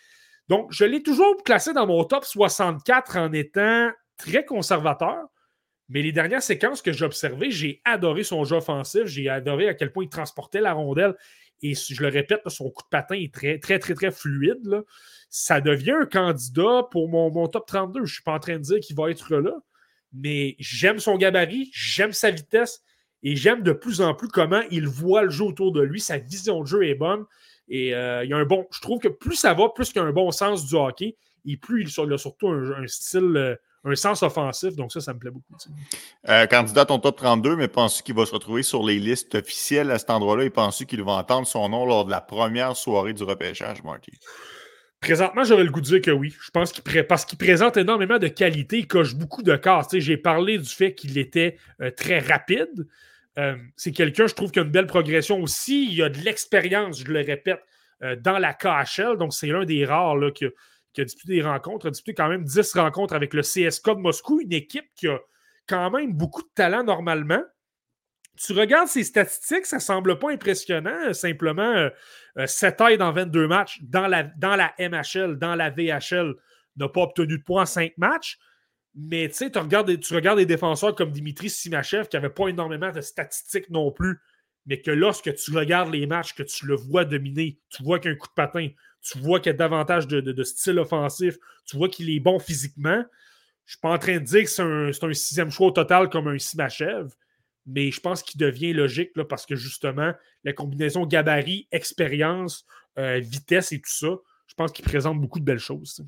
Donc, 0.47 0.71
je 0.71 0.85
l'ai 0.85 1.03
toujours 1.03 1.43
classé 1.43 1.73
dans 1.73 1.85
mon 1.85 2.03
top 2.03 2.25
64 2.25 3.17
en 3.17 3.31
étant 3.33 3.91
très 4.17 4.45
conservateur. 4.45 5.27
Mais 5.89 6.01
les 6.01 6.11
dernières 6.11 6.43
séquences 6.43 6.81
que 6.81 6.91
j'ai 6.91 7.05
observées, 7.05 7.51
j'ai 7.51 7.81
adoré 7.85 8.23
son 8.23 8.43
jeu 8.43 8.57
offensif. 8.57 9.05
J'ai 9.05 9.29
adoré 9.29 9.67
à 9.67 9.73
quel 9.73 9.91
point 9.91 10.03
il 10.03 10.09
transportait 10.09 10.61
la 10.61 10.73
rondelle. 10.73 11.15
Et 11.61 11.73
je 11.73 12.01
le 12.01 12.09
répète, 12.09 12.41
son 12.47 12.69
coup 12.69 12.83
de 12.83 12.89
patin 12.89 13.15
est 13.15 13.33
très, 13.33 13.59
très, 13.59 13.79
très, 13.79 13.93
très 13.93 14.11
fluide. 14.11 14.83
Ça 15.29 15.61
devient 15.61 15.95
un 16.01 16.05
candidat 16.05 16.87
pour 16.91 17.09
mon, 17.09 17.31
mon 17.31 17.47
top 17.47 17.67
32. 17.67 17.99
Je 17.99 18.03
ne 18.03 18.07
suis 18.07 18.23
pas 18.23 18.33
en 18.33 18.39
train 18.39 18.57
de 18.57 18.61
dire 18.61 18.79
qu'il 18.79 18.95
va 18.95 19.09
être 19.09 19.35
là. 19.35 19.53
Mais 20.13 20.55
j'aime 20.57 20.99
son 20.99 21.17
gabarit, 21.17 21.69
j'aime 21.73 22.13
sa 22.13 22.31
vitesse 22.31 22.83
et 23.23 23.35
j'aime 23.35 23.63
de 23.63 23.71
plus 23.71 24.01
en 24.01 24.13
plus 24.13 24.27
comment 24.27 24.61
il 24.71 24.87
voit 24.87 25.23
le 25.23 25.29
jeu 25.29 25.45
autour 25.45 25.71
de 25.71 25.81
lui. 25.81 25.99
Sa 25.99 26.17
vision 26.17 26.61
de 26.61 26.67
jeu 26.67 26.87
est 26.87 26.95
bonne. 26.95 27.25
Et 27.69 27.93
euh, 27.93 28.23
il 28.23 28.29
y 28.29 28.33
a 28.33 28.37
un 28.37 28.45
bon. 28.45 28.65
Je 28.71 28.81
trouve 28.81 28.99
que 28.99 29.07
plus 29.07 29.35
ça 29.35 29.53
va, 29.53 29.69
plus 29.69 29.91
qu'il 29.91 30.01
a 30.01 30.05
un 30.05 30.11
bon 30.11 30.31
sens 30.31 30.65
du 30.65 30.75
hockey, 30.75 31.15
et 31.45 31.57
plus 31.57 31.81
il 31.81 32.13
a 32.13 32.17
surtout 32.17 32.49
un, 32.49 32.87
style, 32.87 33.37
euh, 33.37 33.55
un 33.83 33.95
sens 33.95 34.23
offensif. 34.23 34.75
Donc 34.75 34.91
ça, 34.91 35.01
ça 35.01 35.13
me 35.13 35.19
plaît 35.19 35.29
beaucoup. 35.29 35.53
Euh, 36.27 36.47
candidat 36.47 36.81
à 36.81 36.85
ton 36.85 36.99
top 36.99 37.17
32, 37.17 37.55
mais 37.55 37.67
penses-tu 37.67 38.03
qu'il 38.03 38.15
va 38.15 38.25
se 38.25 38.33
retrouver 38.33 38.63
sur 38.63 38.83
les 38.83 38.97
listes 38.97 39.35
officielles 39.35 39.91
à 39.91 39.99
cet 39.99 40.09
endroit-là? 40.09 40.45
Et 40.45 40.49
penses-tu 40.49 40.87
qu'il 40.87 41.03
va 41.03 41.13
entendre 41.13 41.45
son 41.45 41.69
nom 41.69 41.85
lors 41.85 42.05
de 42.05 42.11
la 42.11 42.21
première 42.21 42.75
soirée 42.75 43.13
du 43.13 43.23
repêchage, 43.23 43.83
Marty? 43.83 44.13
Présentement, 45.01 45.45
j'aurais 45.45 45.63
le 45.63 45.71
goût 45.71 45.79
de 45.79 45.85
dire 45.85 46.01
que 46.01 46.11
oui. 46.11 46.35
Je 46.41 46.51
pense 46.51 46.73
qu'il 46.73 46.83
parce 47.05 47.23
qu'il 47.23 47.37
présente 47.37 47.77
énormément 47.77 48.19
de 48.19 48.27
qualité, 48.27 48.79
il 48.79 48.87
coche 48.87 49.15
beaucoup 49.15 49.43
de 49.43 49.55
cases. 49.55 49.87
J'ai 49.93 50.17
parlé 50.17 50.57
du 50.57 50.69
fait 50.69 50.93
qu'il 50.93 51.17
était 51.17 51.57
euh, 51.81 51.89
très 51.89 52.19
rapide. 52.19 52.87
Euh, 53.37 53.55
c'est 53.77 53.93
quelqu'un, 53.93 54.27
je 54.27 54.33
trouve, 54.33 54.51
qui 54.51 54.59
a 54.59 54.63
une 54.63 54.71
belle 54.71 54.87
progression 54.87 55.41
aussi. 55.41 55.89
Il 55.89 56.03
a 56.03 56.09
de 56.09 56.17
l'expérience, 56.17 56.99
je 56.99 57.05
le 57.05 57.21
répète, 57.21 57.61
euh, 58.03 58.17
dans 58.17 58.37
la 58.39 58.53
KHL. 58.53 59.17
Donc, 59.17 59.33
c'est 59.33 59.47
l'un 59.47 59.63
des 59.63 59.85
rares 59.85 60.17
qui, 60.33 60.45
a, 60.45 61.03
disputé 61.05 61.35
des 61.35 61.41
rencontres, 61.43 61.87
a 61.87 61.91
disputé 61.91 62.15
quand 62.15 62.27
même 62.27 62.43
10 62.43 62.73
rencontres 62.73 63.13
avec 63.13 63.33
le 63.33 63.41
CSK 63.41 63.91
de 63.91 64.01
Moscou, 64.01 64.41
une 64.41 64.51
équipe 64.51 64.89
qui 64.95 65.07
a 65.07 65.19
quand 65.65 65.91
même 65.91 66.11
beaucoup 66.11 66.41
de 66.41 66.49
talent 66.53 66.83
normalement 66.83 67.41
tu 68.45 68.53
regardes 68.53 68.87
ses 68.87 69.03
statistiques, 69.03 69.65
ça 69.65 69.79
semble 69.79 70.17
pas 70.17 70.31
impressionnant. 70.31 71.13
Simplement, 71.13 71.89
7 72.45 72.81
euh, 72.81 72.87
aides 72.87 73.01
en 73.01 73.11
22 73.11 73.47
matchs 73.47 73.79
dans 73.81 74.07
la, 74.07 74.23
MHL, 74.79 75.37
dans 75.37 75.55
la 75.55 75.69
VHL, 75.69 76.35
n'a 76.77 76.87
pas 76.87 77.01
obtenu 77.01 77.37
de 77.37 77.43
points 77.43 77.63
en 77.63 77.65
5 77.65 77.97
matchs. 77.97 78.39
Mais 78.95 79.29
tu 79.29 79.45
regardes, 79.55 79.99
tu 79.99 80.15
regardes 80.15 80.39
des 80.39 80.45
défenseurs 80.45 80.95
comme 80.95 81.11
Dimitri 81.11 81.49
Simachev 81.49 82.07
qui 82.07 82.15
n'avait 82.15 82.29
pas 82.29 82.47
énormément 82.47 82.91
de 82.91 83.01
statistiques 83.01 83.69
non 83.69 83.91
plus, 83.91 84.19
mais 84.65 84.81
que 84.81 84.91
lorsque 84.91 85.33
tu 85.35 85.55
regardes 85.55 85.93
les 85.93 86.07
matchs, 86.07 86.33
que 86.33 86.43
tu 86.43 86.65
le 86.65 86.75
vois 86.75 87.05
dominer, 87.05 87.59
tu 87.69 87.83
vois 87.83 87.99
qu'il 87.99 88.11
a 88.11 88.13
un 88.13 88.17
coup 88.17 88.27
de 88.27 88.33
patin, 88.33 88.69
tu 89.01 89.19
vois 89.19 89.39
qu'il 89.39 89.51
y 89.51 89.55
a 89.55 89.57
davantage 89.57 90.07
de, 90.07 90.43
style 90.43 90.79
offensif, 90.79 91.37
tu 91.65 91.77
vois 91.77 91.89
qu'il 91.89 92.09
est 92.09 92.19
bon 92.19 92.39
physiquement. 92.39 93.03
Je 93.65 93.75
ne 93.75 93.75
suis 93.75 93.79
pas 93.81 93.91
en 93.91 93.99
train 93.99 94.17
de 94.17 94.23
dire 94.23 94.43
que 94.43 94.49
c'est 94.49 94.61
un, 94.63 94.89
un, 94.89 95.13
sixième 95.13 95.51
choix 95.51 95.67
au 95.67 95.71
total 95.71 96.09
comme 96.09 96.27
un 96.27 96.39
Simachev, 96.39 97.09
mais 97.69 97.91
je 97.91 97.99
pense 97.99 98.23
qu'il 98.23 98.39
devient 98.39 98.73
logique 98.73 99.11
là, 99.15 99.23
parce 99.23 99.45
que 99.45 99.55
justement, 99.55 100.13
la 100.43 100.53
combinaison 100.53 101.05
gabarit, 101.05 101.67
expérience, 101.71 102.65
euh, 102.97 103.19
vitesse 103.19 103.71
et 103.71 103.79
tout 103.79 103.91
ça, 103.91 104.15
je 104.47 104.55
pense 104.55 104.71
qu'il 104.71 104.83
présente 104.85 105.21
beaucoup 105.21 105.39
de 105.39 105.45
belles 105.45 105.59
choses. 105.59 106.03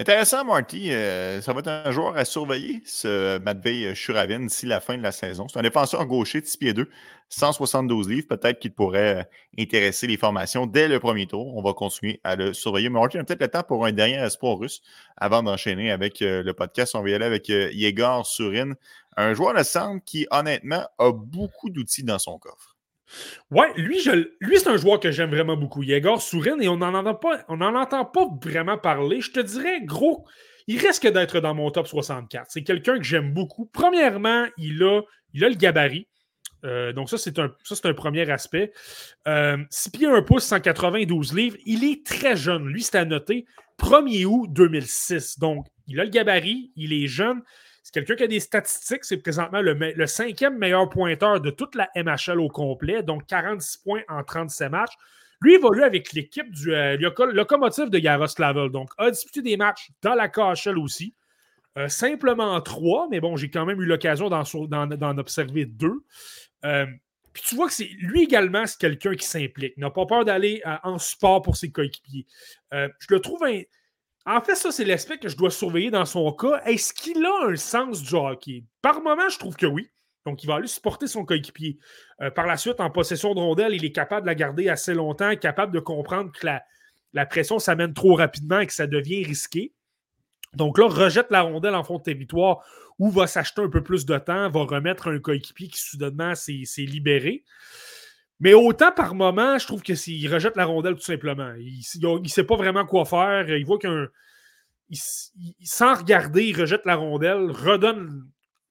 Intéressant, 0.00 0.46
Marty. 0.46 0.92
Euh, 0.92 1.42
ça 1.42 1.52
va 1.52 1.60
être 1.60 1.68
un 1.68 1.90
joueur 1.90 2.16
à 2.16 2.24
surveiller, 2.24 2.80
ce 2.86 3.38
Matvey 3.40 3.94
Churavin, 3.94 4.40
d'ici 4.40 4.64
la 4.64 4.80
fin 4.80 4.96
de 4.96 5.02
la 5.02 5.12
saison. 5.12 5.46
C'est 5.46 5.58
un 5.58 5.62
défenseur 5.62 6.06
gaucher 6.06 6.40
de 6.40 6.46
6 6.46 6.56
pieds 6.56 6.72
2, 6.72 6.88
172 7.28 8.08
livres. 8.08 8.26
Peut-être 8.26 8.58
qu'il 8.60 8.72
pourrait 8.72 9.18
euh, 9.18 9.22
intéresser 9.58 10.06
les 10.06 10.16
formations 10.16 10.64
dès 10.64 10.88
le 10.88 11.00
premier 11.00 11.26
tour. 11.26 11.54
On 11.54 11.60
va 11.60 11.74
continuer 11.74 12.18
à 12.24 12.34
le 12.34 12.54
surveiller. 12.54 12.88
Mais 12.88 12.98
Marty, 12.98 13.18
on 13.18 13.20
a 13.20 13.24
peut-être 13.24 13.42
le 13.42 13.48
temps 13.48 13.62
pour 13.62 13.84
un 13.84 13.92
dernier 13.92 14.16
espoir 14.24 14.58
russe 14.58 14.80
avant 15.18 15.42
d'enchaîner 15.42 15.90
avec 15.90 16.22
euh, 16.22 16.42
le 16.42 16.54
podcast. 16.54 16.94
On 16.94 17.02
va 17.02 17.10
y 17.10 17.14
aller 17.14 17.26
avec 17.26 17.50
Yegor 17.50 18.24
Surin, 18.24 18.72
un 19.18 19.34
joueur 19.34 19.52
de 19.52 19.62
centre 19.62 20.02
qui, 20.02 20.26
honnêtement, 20.30 20.88
a 20.98 21.12
beaucoup 21.12 21.68
d'outils 21.68 22.04
dans 22.04 22.18
son 22.18 22.38
coffre. 22.38 22.69
Ouais, 23.50 23.72
lui, 23.76 24.00
c'est 24.00 24.68
un 24.68 24.76
joueur 24.76 25.00
que 25.00 25.10
j'aime 25.10 25.30
vraiment 25.30 25.56
beaucoup. 25.56 25.82
Yegor 25.82 26.22
Sourin, 26.22 26.58
et 26.60 26.68
on 26.68 26.76
n'en 26.76 26.94
entend, 26.94 27.14
pas, 27.14 27.44
en 27.48 27.60
entend 27.60 28.04
pas 28.04 28.26
vraiment 28.42 28.78
parler. 28.78 29.20
Je 29.20 29.30
te 29.32 29.40
dirais, 29.40 29.80
gros, 29.82 30.26
il 30.66 30.78
risque 30.78 31.06
d'être 31.06 31.40
dans 31.40 31.54
mon 31.54 31.70
top 31.70 31.88
64. 31.88 32.46
C'est 32.48 32.62
quelqu'un 32.62 32.98
que 32.98 33.04
j'aime 33.04 33.32
beaucoup. 33.32 33.66
Premièrement, 33.66 34.46
il 34.56 34.82
a, 34.82 35.02
il 35.34 35.40
le 35.40 35.54
gabarit. 35.54 36.06
Euh, 36.64 36.92
donc, 36.92 37.08
ça, 37.08 37.18
c'est 37.18 37.38
un, 37.38 37.50
un 37.84 37.94
premier 37.94 38.30
aspect. 38.30 38.72
Euh, 39.26 39.56
6 39.70 39.90
pieds 39.90 40.06
1 40.06 40.22
pouce, 40.22 40.44
192 40.44 41.34
livres. 41.34 41.56
Il 41.64 41.84
est 41.84 42.04
très 42.06 42.36
jeune. 42.36 42.66
Lui, 42.66 42.82
c'est 42.82 42.98
à 42.98 43.04
noter. 43.04 43.46
1er 43.78 44.26
août 44.26 44.48
2006. 44.52 45.38
Donc, 45.38 45.66
il 45.86 45.98
a 46.00 46.04
le 46.04 46.10
gabarit, 46.10 46.70
il 46.76 46.92
est 46.92 47.06
jeune. 47.08 47.42
C'est 47.90 48.04
quelqu'un 48.04 48.14
qui 48.14 48.22
a 48.22 48.28
des 48.28 48.38
statistiques. 48.40 49.04
C'est 49.04 49.16
présentement 49.16 49.60
le, 49.60 50.06
cinquième 50.06 50.56
meilleur 50.56 50.88
pointeur 50.88 51.40
de 51.40 51.50
toute 51.50 51.74
la 51.74 51.90
MHL 51.96 52.38
au 52.38 52.48
complet, 52.48 53.02
donc 53.02 53.26
46 53.26 53.78
points 53.78 54.02
en 54.08 54.22
37 54.22 54.70
matchs. 54.70 54.92
Lui 55.40 55.54
évolue 55.54 55.82
avec 55.82 56.12
l'équipe 56.12 56.48
du 56.52 56.72
euh, 56.72 56.96
locomotive 57.32 57.90
de 57.90 57.98
Yaroslavel, 57.98 58.70
donc 58.70 58.90
a 58.96 59.10
disputé 59.10 59.42
des 59.42 59.56
matchs 59.56 59.90
dans 60.02 60.14
la 60.14 60.28
KHL 60.28 60.78
aussi. 60.78 61.16
Euh, 61.78 61.88
simplement 61.88 62.60
trois, 62.60 63.08
mais 63.10 63.18
bon, 63.18 63.36
j'ai 63.36 63.50
quand 63.50 63.66
même 63.66 63.80
eu 63.80 63.86
l'occasion 63.86 64.28
d'en 64.28 65.18
observer 65.18 65.64
deux. 65.64 66.04
Euh, 66.64 66.86
puis 67.32 67.42
tu 67.44 67.56
vois 67.56 67.66
que 67.66 67.74
c'est 67.74 67.90
lui 67.98 68.22
également, 68.22 68.66
c'est 68.66 68.78
quelqu'un 68.78 69.16
qui 69.16 69.26
s'implique, 69.26 69.76
n'a 69.78 69.90
pas 69.90 70.06
peur 70.06 70.24
d'aller 70.24 70.62
en 70.84 70.98
support 70.98 71.42
pour 71.42 71.56
ses 71.56 71.72
coéquipiers. 71.72 72.26
je 72.72 73.06
le 73.08 73.20
trouve 73.20 73.42
un, 73.44 73.62
en 74.36 74.40
fait, 74.40 74.54
ça, 74.54 74.70
c'est 74.70 74.84
l'aspect 74.84 75.18
que 75.18 75.28
je 75.28 75.36
dois 75.36 75.50
surveiller 75.50 75.90
dans 75.90 76.04
son 76.04 76.30
cas. 76.32 76.62
Est-ce 76.64 76.94
qu'il 76.94 77.24
a 77.24 77.48
un 77.48 77.56
sens 77.56 78.00
du 78.00 78.14
hockey? 78.14 78.64
Par 78.80 79.02
moment, 79.02 79.28
je 79.28 79.38
trouve 79.38 79.56
que 79.56 79.66
oui. 79.66 79.90
Donc, 80.24 80.44
il 80.44 80.46
va 80.46 80.56
aller 80.56 80.68
supporter 80.68 81.08
son 81.08 81.24
coéquipier. 81.24 81.78
Euh, 82.20 82.30
par 82.30 82.46
la 82.46 82.56
suite, 82.56 82.78
en 82.78 82.90
possession 82.90 83.34
de 83.34 83.40
rondelle, 83.40 83.74
il 83.74 83.84
est 83.84 83.90
capable 83.90 84.22
de 84.22 84.26
la 84.26 84.36
garder 84.36 84.68
assez 84.68 84.94
longtemps, 84.94 85.34
capable 85.34 85.72
de 85.72 85.80
comprendre 85.80 86.30
que 86.30 86.46
la, 86.46 87.26
pression 87.26 87.58
s'amène 87.58 87.92
trop 87.92 88.14
rapidement 88.14 88.60
et 88.60 88.66
que 88.68 88.72
ça 88.72 88.86
devient 88.86 89.24
risqué. 89.24 89.74
Donc 90.54 90.78
là, 90.78 90.86
rejette 90.86 91.30
la 91.30 91.42
rondelle 91.42 91.74
en 91.74 91.82
fond 91.82 91.98
de 91.98 92.02
territoire 92.02 92.64
ou 93.00 93.10
va 93.10 93.26
s'acheter 93.26 93.62
un 93.62 93.68
peu 93.68 93.82
plus 93.82 94.06
de 94.06 94.16
temps, 94.18 94.48
va 94.50 94.62
remettre 94.62 95.08
un 95.08 95.18
coéquipier 95.18 95.68
qui 95.68 95.80
soudainement 95.80 96.34
s'est 96.36 96.64
libéré. 96.78 97.44
Mais 98.40 98.54
autant 98.54 98.90
par 98.90 99.14
moment, 99.14 99.58
je 99.58 99.66
trouve 99.66 99.82
que 99.82 99.94
s'il 99.94 100.32
rejette 100.32 100.56
la 100.56 100.64
rondelle 100.64 100.94
tout 100.94 101.02
simplement. 101.02 101.52
Il 101.58 101.82
ne 102.22 102.28
sait 102.28 102.44
pas 102.44 102.56
vraiment 102.56 102.86
quoi 102.86 103.04
faire. 103.04 103.48
Il 103.50 103.66
voit 103.66 103.78
qu'un. 103.78 104.08
sans 105.62 105.94
regarder, 105.94 106.46
il 106.46 106.58
rejette 106.58 106.86
la 106.86 106.96
rondelle, 106.96 107.50
redonne 107.50 108.26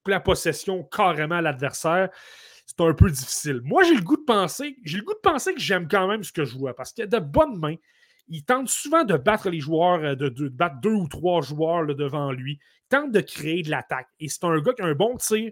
la 0.07 0.19
possession 0.19 0.83
carrément 0.83 1.35
à 1.35 1.41
l'adversaire. 1.41 2.09
C'est 2.65 2.81
un 2.81 2.93
peu 2.93 3.09
difficile. 3.09 3.61
Moi, 3.63 3.83
j'ai 3.83 3.95
le 3.95 4.01
goût 4.01 4.17
de 4.17 4.25
penser, 4.25 4.75
j'ai 4.83 4.97
le 4.97 5.03
goût 5.03 5.13
de 5.13 5.19
penser 5.19 5.53
que 5.53 5.59
j'aime 5.59 5.87
quand 5.87 6.07
même 6.07 6.23
ce 6.23 6.31
que 6.31 6.45
je 6.45 6.57
vois 6.57 6.75
parce 6.75 6.91
qu'il 6.91 7.03
a 7.03 7.07
de 7.07 7.19
bonnes 7.19 7.57
mains. 7.57 7.75
Il 8.27 8.43
tente 8.45 8.69
souvent 8.69 9.03
de 9.03 9.17
battre 9.17 9.49
les 9.49 9.59
joueurs, 9.59 10.03
euh, 10.03 10.15
de, 10.15 10.49
battre 10.49 10.79
deux 10.81 10.93
ou 10.93 11.07
trois 11.07 11.41
joueurs 11.41 11.85
devant 11.87 12.31
lui. 12.31 12.59
Il 12.61 12.87
tente 12.89 13.11
de 13.11 13.21
créer 13.21 13.63
de 13.63 13.71
l'attaque. 13.71 14.07
Et 14.19 14.29
c'est 14.29 14.43
un 14.43 14.59
gars 14.59 14.73
qui 14.73 14.83
a 14.83 14.85
un 14.85 14.93
bon 14.93 15.17
tir, 15.17 15.51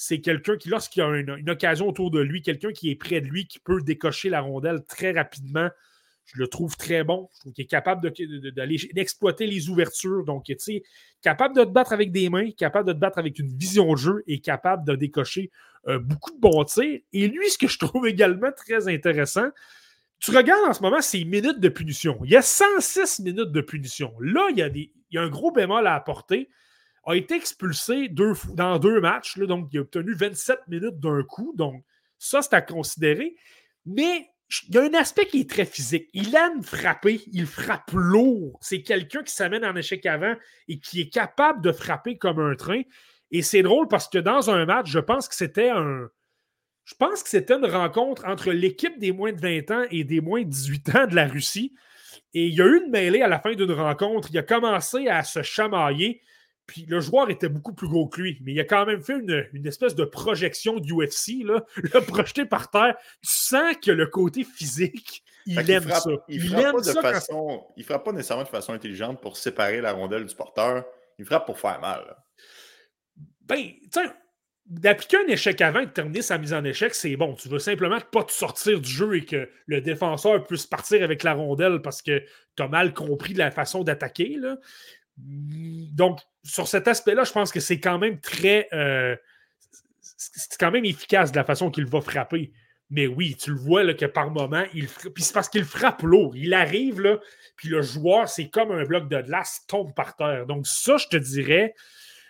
c'est 0.00 0.20
quelqu'un 0.20 0.56
qui, 0.56 0.68
lorsqu'il 0.68 1.00
y 1.00 1.04
a 1.04 1.08
une, 1.08 1.50
occasion 1.50 1.88
autour 1.88 2.12
de 2.12 2.20
lui, 2.20 2.40
quelqu'un 2.40 2.70
qui 2.70 2.88
est 2.88 2.94
près 2.94 3.20
de 3.20 3.26
lui, 3.26 3.48
qui 3.48 3.58
peut 3.58 3.82
décocher 3.82 4.30
la 4.30 4.40
rondelle 4.40 4.84
très 4.86 5.10
rapidement, 5.10 5.68
Je 6.24 6.38
le 6.38 6.46
trouve 6.46 6.76
très 6.76 7.02
bon. 7.02 7.28
Je 7.34 7.40
trouve 7.40 7.52
qu'il 7.52 7.64
est 7.64 7.68
capable 7.68 8.08
d'aller 8.52 8.76
d'exploiter 8.92 9.48
les 9.48 9.70
ouvertures. 9.70 10.24
Donc, 10.24 10.44
tu 10.44 10.54
sais, 10.58 10.82
capable 11.20 11.56
de 11.56 11.64
te 11.64 11.70
battre 11.70 11.92
avec 11.92 12.12
des 12.12 12.30
mains, 12.30 12.50
capable 12.52 12.86
de 12.86 12.92
te 12.92 12.98
battre 12.98 13.18
avec 13.18 13.40
une 13.40 13.48
vision 13.48 13.90
de 13.92 13.96
jeu 13.96 14.22
et 14.28 14.38
capable 14.38 14.86
de 14.86 14.94
décocher 14.94 15.50
euh, 15.88 15.98
beaucoup 15.98 16.30
de 16.30 16.38
bons 16.38 16.64
tirs. 16.64 17.00
Et 17.12 17.26
lui, 17.26 17.50
ce 17.50 17.58
que 17.58 17.66
je 17.66 17.78
trouve 17.78 18.06
également 18.06 18.52
très 18.52 18.86
intéressant, 18.86 19.48
tu 20.20 20.30
regardes 20.30 20.68
en 20.68 20.74
ce 20.74 20.82
moment 20.82 21.00
ses 21.00 21.24
minutes 21.24 21.58
de 21.58 21.68
punition. 21.68 22.20
Il 22.24 22.30
y 22.30 22.36
a 22.36 22.42
106 22.42 23.18
minutes 23.20 23.50
de 23.50 23.60
punition. 23.60 24.14
Là, 24.20 24.46
a, 24.48 24.68
des, 24.68 24.92
il 25.10 25.16
y 25.16 25.18
a 25.18 25.22
un 25.22 25.28
gros 25.28 25.50
bémol 25.50 25.88
à 25.88 25.94
apporter. 25.94 26.48
A 27.08 27.16
été 27.16 27.36
expulsé 27.36 28.08
dans 28.08 28.78
deux 28.78 29.00
matchs. 29.00 29.38
Donc, 29.38 29.70
il 29.72 29.78
a 29.78 29.80
obtenu 29.80 30.14
27 30.14 30.60
minutes 30.68 31.00
d'un 31.00 31.22
coup. 31.22 31.54
Donc, 31.56 31.82
ça, 32.18 32.42
c'est 32.42 32.52
à 32.54 32.60
considérer. 32.60 33.34
Mais 33.86 34.28
il 34.68 34.74
y 34.74 34.78
a 34.78 34.82
un 34.82 34.94
aspect 34.94 35.26
qui 35.26 35.40
est 35.40 35.50
très 35.50 35.64
physique. 35.64 36.08
Il 36.12 36.34
aime 36.34 36.62
frapper, 36.62 37.20
il 37.32 37.46
frappe 37.46 37.90
lourd. 37.92 38.58
C'est 38.62 38.82
quelqu'un 38.82 39.22
qui 39.22 39.32
s'amène 39.32 39.64
en 39.64 39.76
échec 39.76 40.04
avant 40.06 40.34
et 40.68 40.78
qui 40.78 41.00
est 41.00 41.08
capable 41.08 41.62
de 41.62 41.72
frapper 41.72 42.18
comme 42.18 42.40
un 42.40 42.54
train. 42.54 42.82
Et 43.30 43.42
c'est 43.42 43.62
drôle 43.62 43.88
parce 43.88 44.08
que 44.08 44.18
dans 44.18 44.50
un 44.50 44.64
match, 44.64 44.90
je 44.90 44.98
pense 44.98 45.28
que 45.28 45.34
c'était 45.34 45.70
un. 45.70 46.08
Je 46.84 46.94
pense 46.94 47.22
que 47.22 47.28
c'était 47.28 47.54
une 47.54 47.66
rencontre 47.66 48.24
entre 48.24 48.50
l'équipe 48.50 48.98
des 48.98 49.12
moins 49.12 49.32
de 49.32 49.40
20 49.40 49.70
ans 49.70 49.86
et 49.90 50.04
des 50.04 50.22
moins 50.22 50.42
de 50.42 50.48
18 50.48 50.94
ans 50.94 51.06
de 51.06 51.14
la 51.14 51.26
Russie. 51.26 51.74
Et 52.32 52.46
il 52.46 52.54
y 52.54 52.62
a 52.62 52.66
eu 52.66 52.82
une 52.82 52.90
mêlée 52.90 53.20
à 53.20 53.28
la 53.28 53.38
fin 53.38 53.52
d'une 53.54 53.72
rencontre. 53.72 54.28
Il 54.30 54.38
a 54.38 54.42
commencé 54.42 55.08
à 55.08 55.22
se 55.24 55.42
chamailler. 55.42 56.22
Puis 56.68 56.84
le 56.86 57.00
joueur 57.00 57.30
était 57.30 57.48
beaucoup 57.48 57.72
plus 57.72 57.88
gros 57.88 58.06
que 58.06 58.20
lui, 58.20 58.38
mais 58.44 58.52
il 58.52 58.60
a 58.60 58.64
quand 58.64 58.84
même 58.84 59.02
fait 59.02 59.18
une, 59.18 59.66
espèce 59.66 59.94
de 59.94 60.04
projection 60.04 60.78
d'UFC, 60.78 61.42
là, 61.42 61.64
le 61.76 62.00
projeté 62.02 62.44
par 62.44 62.70
terre. 62.70 62.94
Tu 63.22 63.30
sens 63.30 63.74
que 63.82 63.90
le 63.90 64.06
côté 64.06 64.44
physique, 64.44 65.24
il 65.46 65.70
aime 65.70 65.88
ça. 65.88 66.10
Il, 66.28 66.44
il 66.44 66.50
frappe 66.50 66.72
pas 66.74 66.80
de 66.82 67.00
façon, 67.00 67.66
il 67.76 67.84
frappe 67.84 68.04
pas 68.04 68.12
nécessairement 68.12 68.44
de 68.44 68.48
façon 68.48 68.74
intelligente 68.74 69.18
pour 69.22 69.38
séparer 69.38 69.80
la 69.80 69.92
rondelle 69.92 70.26
du 70.26 70.34
porteur. 70.34 70.84
Il 71.18 71.24
frappe 71.24 71.46
pour 71.46 71.58
faire 71.58 71.80
mal. 71.80 72.14
Ben, 73.40 73.72
tiens, 73.90 74.12
d'appliquer 74.68 75.16
un 75.24 75.28
échec 75.28 75.60
avant 75.62 75.80
et 75.80 75.86
de 75.86 75.90
terminer 75.90 76.20
sa 76.20 76.36
mise 76.36 76.52
en 76.52 76.62
échec, 76.64 76.94
c'est 76.94 77.16
bon. 77.16 77.34
Tu 77.34 77.48
veux 77.48 77.58
simplement 77.58 77.98
pas 78.12 78.24
te 78.24 78.32
sortir 78.32 78.78
du 78.78 78.90
jeu 78.90 79.16
et 79.16 79.24
que 79.24 79.48
le 79.66 79.80
défenseur 79.80 80.44
puisse 80.46 80.66
partir 80.66 81.02
avec 81.02 81.22
la 81.22 81.32
rondelle 81.32 81.80
parce 81.80 82.02
que 82.02 82.22
tu 82.56 82.62
as 82.62 82.68
mal 82.68 82.92
compris 82.92 83.32
la 83.32 83.50
façon 83.50 83.82
d'attaquer. 83.82 84.36
Donc, 85.18 86.20
sur 86.44 86.68
cet 86.68 86.88
aspect-là, 86.88 87.24
je 87.24 87.32
pense 87.32 87.52
que 87.52 87.60
c'est 87.60 87.80
quand 87.80 87.98
même 87.98 88.20
très. 88.20 88.68
Euh, 88.72 89.16
c'est 90.00 90.58
quand 90.58 90.70
même 90.70 90.84
efficace 90.84 91.32
de 91.32 91.36
la 91.36 91.44
façon 91.44 91.70
qu'il 91.70 91.86
va 91.86 92.00
frapper. 92.00 92.52
Mais 92.90 93.06
oui, 93.06 93.36
tu 93.36 93.50
le 93.50 93.58
vois 93.58 93.92
que 93.94 94.06
par 94.06 94.30
moment, 94.30 94.64
il 94.72 94.88
puis 94.88 95.22
c'est 95.22 95.34
parce 95.34 95.48
qu'il 95.48 95.64
frappe 95.64 96.02
lourd. 96.02 96.34
Il 96.36 96.54
arrive, 96.54 97.00
là, 97.00 97.18
puis 97.56 97.68
le 97.68 97.82
joueur, 97.82 98.28
c'est 98.28 98.48
comme 98.48 98.72
un 98.72 98.84
bloc 98.84 99.08
de 99.08 99.20
glace, 99.20 99.64
tombe 99.68 99.94
par 99.94 100.16
terre. 100.16 100.46
Donc, 100.46 100.66
ça, 100.66 100.96
je 100.96 101.06
te 101.08 101.16
dirais, 101.16 101.74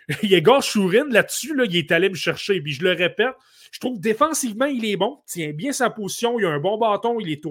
Yegor 0.23 0.61
Chourin, 0.61 1.07
là-dessus, 1.09 1.55
là, 1.55 1.65
il 1.65 1.75
est 1.77 1.91
allé 1.91 2.09
me 2.09 2.15
chercher. 2.15 2.59
Puis 2.61 2.73
je 2.73 2.83
le 2.83 2.91
répète, 2.91 3.35
je 3.71 3.79
trouve 3.79 3.97
que 3.97 4.01
défensivement, 4.01 4.65
il 4.65 4.85
est 4.85 4.97
bon, 4.97 5.21
tient 5.25 5.51
bien 5.51 5.71
sa 5.71 5.89
position, 5.89 6.39
il 6.39 6.45
a 6.45 6.49
un 6.49 6.59
bon 6.59 6.77
bâton, 6.77 7.19
il 7.19 7.31
est 7.31 7.41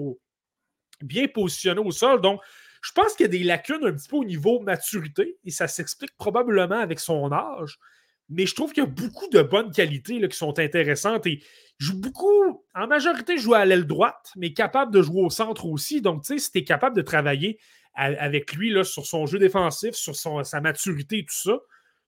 bien 1.01 1.27
positionné 1.27 1.79
au 1.79 1.91
sol. 1.91 2.21
Donc, 2.21 2.41
je 2.81 2.91
pense 2.93 3.13
qu'il 3.13 3.25
y 3.25 3.29
a 3.29 3.31
des 3.31 3.43
lacunes 3.43 3.85
un 3.85 3.93
petit 3.93 4.07
peu 4.07 4.17
au 4.17 4.23
niveau 4.23 4.59
maturité 4.59 5.37
et 5.45 5.51
ça 5.51 5.67
s'explique 5.67 6.15
probablement 6.17 6.79
avec 6.79 6.99
son 6.99 7.31
âge. 7.31 7.79
Mais 8.29 8.45
je 8.45 8.53
trouve 8.53 8.71
qu'il 8.73 8.83
y 8.83 8.87
a 8.87 8.89
beaucoup 8.89 9.27
de 9.29 9.41
bonnes 9.41 9.71
qualités 9.71 10.19
là, 10.19 10.27
qui 10.27 10.37
sont 10.37 10.59
intéressantes 10.59 11.25
et 11.25 11.41
beaucoup, 11.93 12.63
en 12.75 12.87
majorité, 12.87 13.37
joue 13.37 13.53
à 13.53 13.65
l'aile 13.65 13.87
droite, 13.87 14.31
mais 14.35 14.53
capable 14.53 14.93
de 14.93 15.01
jouer 15.01 15.23
au 15.23 15.29
centre 15.29 15.65
aussi. 15.65 16.01
Donc, 16.01 16.23
tu 16.23 16.33
sais, 16.33 16.39
si 16.39 16.51
tu 16.51 16.59
es 16.59 16.63
capable 16.63 16.95
de 16.95 17.01
travailler 17.01 17.59
avec 17.95 18.53
lui 18.53 18.73
sur 18.85 19.05
son 19.05 19.25
jeu 19.25 19.39
défensif, 19.39 19.93
sur 19.95 20.15
sa 20.15 20.61
maturité 20.61 21.19
et 21.19 21.25
tout 21.25 21.35
ça, 21.35 21.57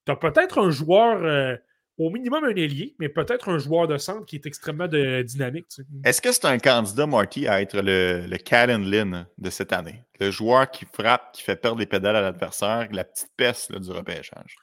tu 0.06 0.12
as 0.12 0.16
peut-être 0.16 0.60
un 0.60 0.72
joueur 0.72 1.24
euh, 1.24 1.56
au 1.98 2.10
minimum 2.10 2.44
un 2.44 2.56
ailier, 2.56 2.96
mais 3.00 3.10
peut-être 3.10 3.50
un 3.50 3.60
joueur 3.60 3.88
de 3.88 3.98
centre 3.98 4.26
qui 4.26 4.36
est 4.36 4.46
extrêmement 4.46 4.88
dynamique. 4.88 5.68
Est-ce 6.04 6.22
que 6.22 6.32
c'est 6.32 6.46
un 6.46 6.58
candidat, 6.58 7.06
Marty, 7.06 7.48
à 7.48 7.62
être 7.62 7.76
le, 7.76 8.26
le 8.28 8.90
Lynn 8.90 9.28
de 9.38 9.50
cette 9.50 9.74
année? 9.74 10.04
Le 10.20 10.32
joueur 10.32 10.70
qui 10.72 10.86
frappe, 10.86 11.34
qui 11.34 11.44
fait 11.44 11.56
perdre 11.56 11.80
les 11.80 11.86
pédales 11.86 12.16
à 12.16 12.22
l'adversaire, 12.22 12.88
la 12.92 13.04
petite 13.04 13.32
peste 13.38 13.76
du 13.76 13.92
repêchage? 13.92 14.56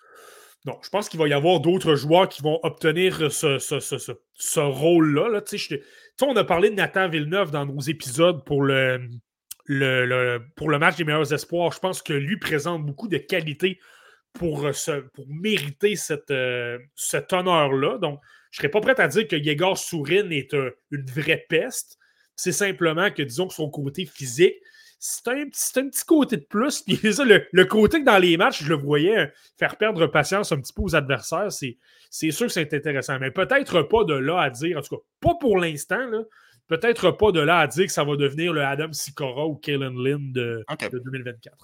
Non, 0.65 0.77
je 0.83 0.89
pense 0.89 1.09
qu'il 1.09 1.21
va 1.21 1.29
y 1.29 1.33
avoir 1.33 1.61
d'autres 1.61 1.95
joueurs 1.95 2.29
qui 2.29 2.43
vont 2.43 2.59
obtenir 2.63 3.31
ce, 3.31 4.61
rôle-là. 4.61 5.29
Là. 5.29 5.43
on 6.23 6.37
a 6.37 6.45
parlé 6.45 6.71
de 6.71 6.75
Nathan 6.75 7.09
Villeneuve 7.09 7.51
dans 7.53 7.65
nos 7.65 7.81
épisodes 7.81 8.45
pour 8.45 8.63
le, 8.63 9.09
le, 9.67 10.41
pour 10.57 10.71
le 10.71 10.79
match 10.79 10.97
des 10.97 11.05
meilleurs 11.05 11.33
espoirs. 11.33 11.73
Je 11.73 11.79
pense 11.79 12.03
que 12.03 12.13
lui 12.13 12.39
présente 12.39 12.85
beaucoup 12.85 13.07
de 13.07 13.19
qualités 13.19 13.79
pour, 14.39 14.67
euh, 14.67 15.01
pour 15.15 15.27
mériter 15.29 15.97
cette, 15.97 16.31
euh, 16.31 16.79
cet 16.95 17.33
honneur-là. 17.33 17.99
Donc, 17.99 18.21
je 18.51 18.59
ne 18.59 18.63
serais 18.63 18.71
pas 18.71 18.81
prêt 18.81 19.01
à 19.01 19.09
dire 19.09 19.27
que 19.29 19.37
Yegor 19.37 19.77
Sourin 19.77 20.31
est 20.31 20.53
une 20.53 21.07
vraie 21.07 21.45
peste. 21.49 21.99
C'est 22.37 22.53
simplement 22.53 23.11
que, 23.11 23.23
disons 23.23 23.49
que 23.49 23.55
son 23.55 23.69
côté 23.69 24.07
physique, 24.07 24.57
c'est 25.01 25.29
un, 25.29 25.43
un, 25.43 25.49
petit 25.49 26.05
côté 26.07 26.37
de 26.37 26.45
plus. 26.45 26.83
Puis 26.87 26.99
le, 27.03 27.47
le, 27.53 27.65
côté 27.67 28.01
que 28.01 28.05
dans 28.05 28.19
les 28.19 28.37
matchs, 28.37 28.63
je 28.63 28.69
le 28.69 28.77
voyais 28.77 29.33
faire 29.59 29.77
perdre 29.77 30.07
patience 30.07 30.51
un 30.53 30.61
petit 30.61 30.73
peu 30.73 30.83
aux 30.83 30.97
adversaires, 30.97 31.53
c'est 31.53 32.31
sûr 32.31 32.47
que 32.47 32.53
c'est 32.53 32.73
intéressant. 32.73 33.19
Mais 33.19 33.31
peut-être 33.31 33.83
pas 33.83 34.05
de 34.05 34.15
là 34.15 34.41
à 34.41 34.51
dire, 34.51 34.79
en 34.79 34.83
tout 34.83 34.97
cas, 34.97 35.03
pas 35.21 35.35
pour 35.41 35.59
l'instant, 35.59 36.11
peut-être 36.69 37.11
pas 37.11 37.33
de 37.33 37.41
là 37.41 37.59
à 37.59 37.67
dire 37.67 37.87
que 37.87 37.93
ça 37.93 38.05
va 38.05 38.17
devenir 38.17 38.53
le 38.53 38.63
Adam 38.63 38.93
Sikora 38.93 39.47
ou 39.47 39.57
Kalen 39.57 39.97
Lynn 39.97 40.33
de, 40.33 40.65
2024. 40.93 41.57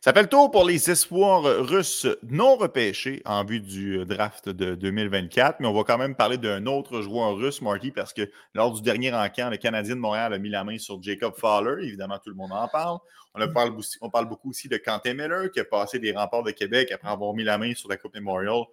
Ça 0.00 0.12
fait 0.12 0.22
le 0.22 0.28
tour 0.28 0.50
pour 0.50 0.64
les 0.64 0.90
espoirs 0.90 1.42
russes 1.42 2.06
non 2.28 2.56
repêchés 2.56 3.22
en 3.24 3.44
vue 3.44 3.60
du 3.60 4.04
draft 4.04 4.48
de 4.48 4.74
2024, 4.74 5.60
mais 5.60 5.66
on 5.68 5.72
va 5.72 5.84
quand 5.84 5.98
même 5.98 6.16
parler 6.16 6.38
d'un 6.38 6.66
autre 6.66 7.00
joueur 7.00 7.36
russe, 7.36 7.62
Marty, 7.62 7.92
parce 7.92 8.12
que 8.12 8.28
lors 8.54 8.72
du 8.72 8.82
dernier 8.82 9.14
encamp, 9.14 9.48
le 9.48 9.56
Canadien 9.56 9.94
de 9.94 10.00
Montréal 10.00 10.34
a 10.34 10.38
mis 10.38 10.50
la 10.50 10.64
main 10.64 10.76
sur 10.78 11.00
Jacob 11.00 11.34
Fowler. 11.36 11.86
Évidemment, 11.86 12.18
tout 12.18 12.30
le 12.30 12.36
monde 12.36 12.52
en 12.52 12.68
parle. 12.68 12.98
On, 13.34 13.48
parle, 13.48 13.72
on 14.02 14.10
parle 14.10 14.28
beaucoup 14.28 14.50
aussi 14.50 14.68
de 14.68 14.76
Quentin 14.76 15.14
Miller, 15.14 15.50
qui 15.50 15.60
a 15.60 15.64
passé 15.64 15.98
des 15.98 16.12
remparts 16.12 16.42
de 16.42 16.50
Québec 16.50 16.90
après 16.92 17.08
avoir 17.08 17.32
mis 17.32 17.44
la 17.44 17.56
main 17.56 17.74
sur 17.74 17.88
la 17.88 17.96
Coupe 17.96 18.14
Memorial 18.14 18.64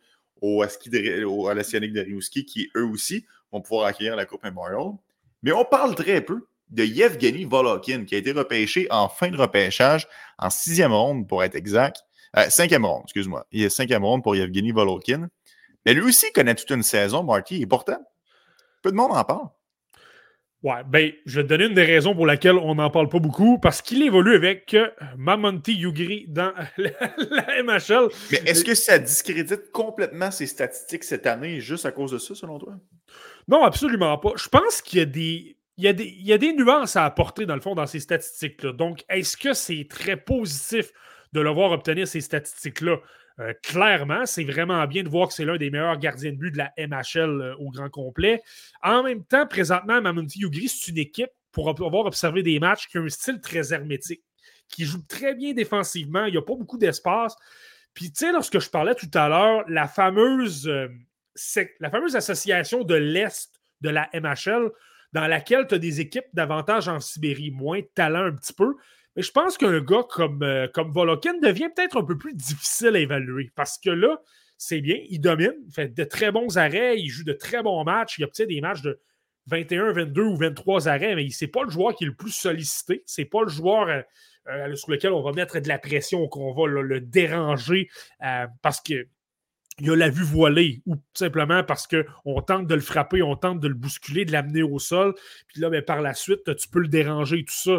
au, 0.41 0.65
ski 0.67 0.89
de, 0.89 1.23
au, 1.23 1.47
à 1.47 1.53
la 1.53 1.63
de 1.63 1.99
Rimouski, 2.01 2.45
qui 2.45 2.69
eux 2.75 2.85
aussi 2.85 3.25
vont 3.51 3.61
pouvoir 3.61 3.85
accueillir 3.85 4.15
la 4.15 4.25
Coupe 4.25 4.43
Memorial. 4.43 4.93
Mais 5.43 5.51
on 5.51 5.65
parle 5.65 5.95
très 5.95 6.21
peu 6.21 6.47
de 6.69 6.83
Yevgeny 6.83 7.45
Volokin, 7.45 8.05
qui 8.05 8.15
a 8.15 8.17
été 8.17 8.31
repêché 8.31 8.87
en 8.91 9.09
fin 9.09 9.29
de 9.29 9.37
repêchage, 9.37 10.07
en 10.37 10.49
sixième 10.49 10.93
ronde 10.93 11.27
pour 11.27 11.43
être 11.43 11.55
exact. 11.55 12.03
Euh, 12.37 12.49
cinquième 12.49 12.85
ronde, 12.85 13.03
excuse-moi. 13.05 13.45
Il 13.51 13.63
est 13.63 13.69
cinquième 13.69 14.03
ronde 14.03 14.23
pour 14.23 14.35
Yevgeny 14.35 14.71
Volokin. 14.71 15.29
Mais 15.85 15.93
lui 15.93 16.03
aussi 16.03 16.31
connaît 16.31 16.55
toute 16.55 16.69
une 16.69 16.83
saison, 16.83 17.23
Marty, 17.23 17.61
et 17.61 17.65
pourtant, 17.65 17.99
peu 18.83 18.91
de 18.91 18.95
monde 18.95 19.11
en 19.13 19.23
parle. 19.23 19.47
Ouais, 20.61 20.83
ben, 20.85 21.13
je 21.25 21.39
vais 21.39 21.43
te 21.43 21.47
donner 21.47 21.67
une 21.67 21.73
des 21.73 21.85
raisons 21.85 22.13
pour 22.13 22.25
laquelle 22.25 22.57
on 22.57 22.75
n'en 22.75 22.89
parle 22.89 23.07
pas 23.07 23.19
beaucoup, 23.19 23.59
parce 23.59 23.81
qu'il 23.81 24.03
évolue 24.03 24.35
avec 24.35 24.73
euh, 24.73 24.89
Mamonti 25.17 25.73
Yugri 25.73 26.25
dans 26.27 26.51
la, 26.77 27.63
MHL. 27.63 28.09
Mais 28.31 28.41
est-ce 28.45 28.65
que 28.65 28.75
ça 28.75 28.99
discrédite 28.99 29.71
complètement 29.71 30.31
ses 30.31 30.47
statistiques 30.47 31.05
cette 31.05 31.27
année 31.27 31.61
juste 31.61 31.85
à 31.85 31.93
cause 31.93 32.11
de 32.11 32.17
ça, 32.17 32.35
selon 32.35 32.59
toi? 32.59 32.73
Non, 33.49 33.63
absolument 33.63 34.15
pas. 34.19 34.33
Je 34.35 34.47
pense 34.47 34.81
qu'il 34.81 34.99
y 34.99 35.01
a 35.01 35.05
des. 35.05 35.55
Il 35.77 35.85
y, 35.85 36.33
a 36.33 36.37
des, 36.37 36.51
nuances 36.51 36.97
à 36.97 37.05
apporter, 37.05 37.45
dans 37.45 37.55
le 37.55 37.61
fond, 37.61 37.73
dans 37.73 37.87
ces 37.87 38.01
statistiques-là. 38.01 38.73
Donc, 38.73 39.05
est-ce 39.07 39.37
que 39.37 39.53
c'est 39.53 39.87
très 39.89 40.17
positif 40.17 40.91
de 41.31 41.39
le 41.39 41.49
voir 41.51 41.71
obtenir 41.71 42.05
ces 42.05 42.19
statistiques-là? 42.19 42.97
Euh, 43.39 43.53
clairement, 43.63 44.25
c'est 44.25 44.43
vraiment 44.43 44.85
bien 44.87 45.03
de 45.03 45.07
voir 45.07 45.29
que 45.29 45.33
c'est 45.33 45.45
l'un 45.45 45.55
des 45.55 45.69
meilleurs 45.69 45.97
gardiens 45.97 46.33
de 46.33 46.35
but 46.35 46.51
de 46.51 46.57
la 46.57 46.73
MHL 46.77 47.29
euh, 47.29 47.55
au 47.59 47.69
grand 47.69 47.89
complet. 47.89 48.41
En 48.83 49.03
même 49.03 49.23
temps, 49.23 49.47
présentement, 49.47 50.01
Mamunti 50.01 50.39
Yugri, 50.39 50.67
c'est 50.67 50.91
une 50.91 50.97
équipe, 50.97 51.31
pour 51.53 51.69
avoir 51.69 52.05
observé 52.05 52.43
des 52.43 52.59
matchs, 52.59 52.89
qui 52.89 52.97
a 52.97 53.01
un 53.01 53.07
style 53.07 53.39
très 53.39 53.71
hermétique, 53.71 54.23
qui 54.67 54.83
joue 54.83 55.01
très 55.07 55.33
bien 55.33 55.53
défensivement. 55.53 56.25
Il 56.25 56.33
n'y 56.33 56.37
a 56.37 56.41
pas 56.41 56.55
beaucoup 56.55 56.77
d'espace. 56.77 57.37
Puis, 57.93 58.11
tu 58.11 58.25
sais, 58.25 58.33
lorsque 58.33 58.59
je 58.59 58.69
parlais 58.69 58.95
tout 58.95 59.09
à 59.13 59.29
l'heure, 59.29 59.63
la 59.69 59.87
fameuse, 59.87 60.67
euh, 60.67 60.89
la 61.79 61.89
fameuse 61.89 62.15
association 62.15 62.83
de 62.83 62.95
l'Est 62.95 63.59
de 63.81 63.89
la 63.89 64.09
MHL, 64.13 64.71
dans 65.13 65.27
laquelle 65.27 65.67
tu 65.67 65.75
as 65.75 65.79
des 65.79 66.01
équipes 66.01 66.27
davantage 66.33 66.87
en 66.87 66.99
Sibérie, 66.99 67.51
moins 67.51 67.79
de 67.79 67.89
talent 67.95 68.25
un 68.25 68.35
petit 68.35 68.53
peu. 68.53 68.75
Mais 69.15 69.23
je 69.23 69.31
pense 69.31 69.57
qu'un 69.57 69.79
gars 69.81 70.05
comme, 70.09 70.43
euh, 70.43 70.67
comme 70.73 70.91
Volokin 70.91 71.37
devient 71.39 71.69
peut-être 71.75 71.97
un 71.97 72.05
peu 72.05 72.17
plus 72.17 72.33
difficile 72.33 72.95
à 72.95 72.99
évaluer 72.99 73.51
parce 73.55 73.77
que 73.77 73.89
là, 73.89 74.21
c'est 74.57 74.81
bien, 74.81 74.97
il 75.09 75.19
domine, 75.19 75.53
il 75.65 75.73
fait 75.73 75.87
de 75.87 76.03
très 76.03 76.31
bons 76.31 76.57
arrêts, 76.57 76.99
il 76.99 77.09
joue 77.09 77.23
de 77.23 77.33
très 77.33 77.63
bons 77.63 77.83
matchs, 77.83 78.17
il 78.17 78.21
y 78.21 78.23
a 78.23 78.27
peut-être 78.27 78.49
des 78.49 78.61
matchs 78.61 78.81
de 78.81 78.99
21, 79.47 79.93
22 79.93 80.21
ou 80.21 80.35
23 80.35 80.87
arrêts, 80.89 81.15
mais 81.15 81.27
c'est 81.29 81.47
pas 81.47 81.63
le 81.63 81.69
joueur 81.69 81.95
qui 81.95 82.03
est 82.03 82.07
le 82.07 82.13
plus 82.13 82.31
sollicité, 82.31 83.03
c'est 83.05 83.25
pas 83.25 83.41
le 83.41 83.49
joueur 83.49 83.87
euh, 83.87 84.01
euh, 84.47 84.75
sur 84.75 84.91
lequel 84.91 85.11
on 85.11 85.23
va 85.23 85.31
mettre 85.31 85.59
de 85.59 85.67
la 85.67 85.79
pression, 85.79 86.27
qu'on 86.27 86.53
va 86.53 86.67
le 86.67 87.01
déranger 87.01 87.89
parce 88.61 88.81
que 88.81 89.07
il 89.79 89.91
a 89.91 89.95
la 89.95 90.09
vue 90.09 90.23
voilée, 90.23 90.81
ou 90.85 90.95
tout 90.95 91.01
simplement 91.13 91.63
parce 91.63 91.87
qu'on 91.87 92.41
tente 92.41 92.67
de 92.67 92.75
le 92.75 92.81
frapper, 92.81 93.21
on 93.21 93.35
tente 93.35 93.59
de 93.59 93.67
le 93.67 93.73
bousculer, 93.73 94.25
de 94.25 94.31
l'amener 94.31 94.63
au 94.63 94.79
sol, 94.79 95.13
puis 95.47 95.61
là, 95.61 95.69
ben, 95.69 95.81
par 95.81 96.01
la 96.01 96.13
suite, 96.13 96.55
tu 96.55 96.67
peux 96.67 96.79
le 96.79 96.87
déranger, 96.87 97.43
tout 97.45 97.53
ça. 97.53 97.71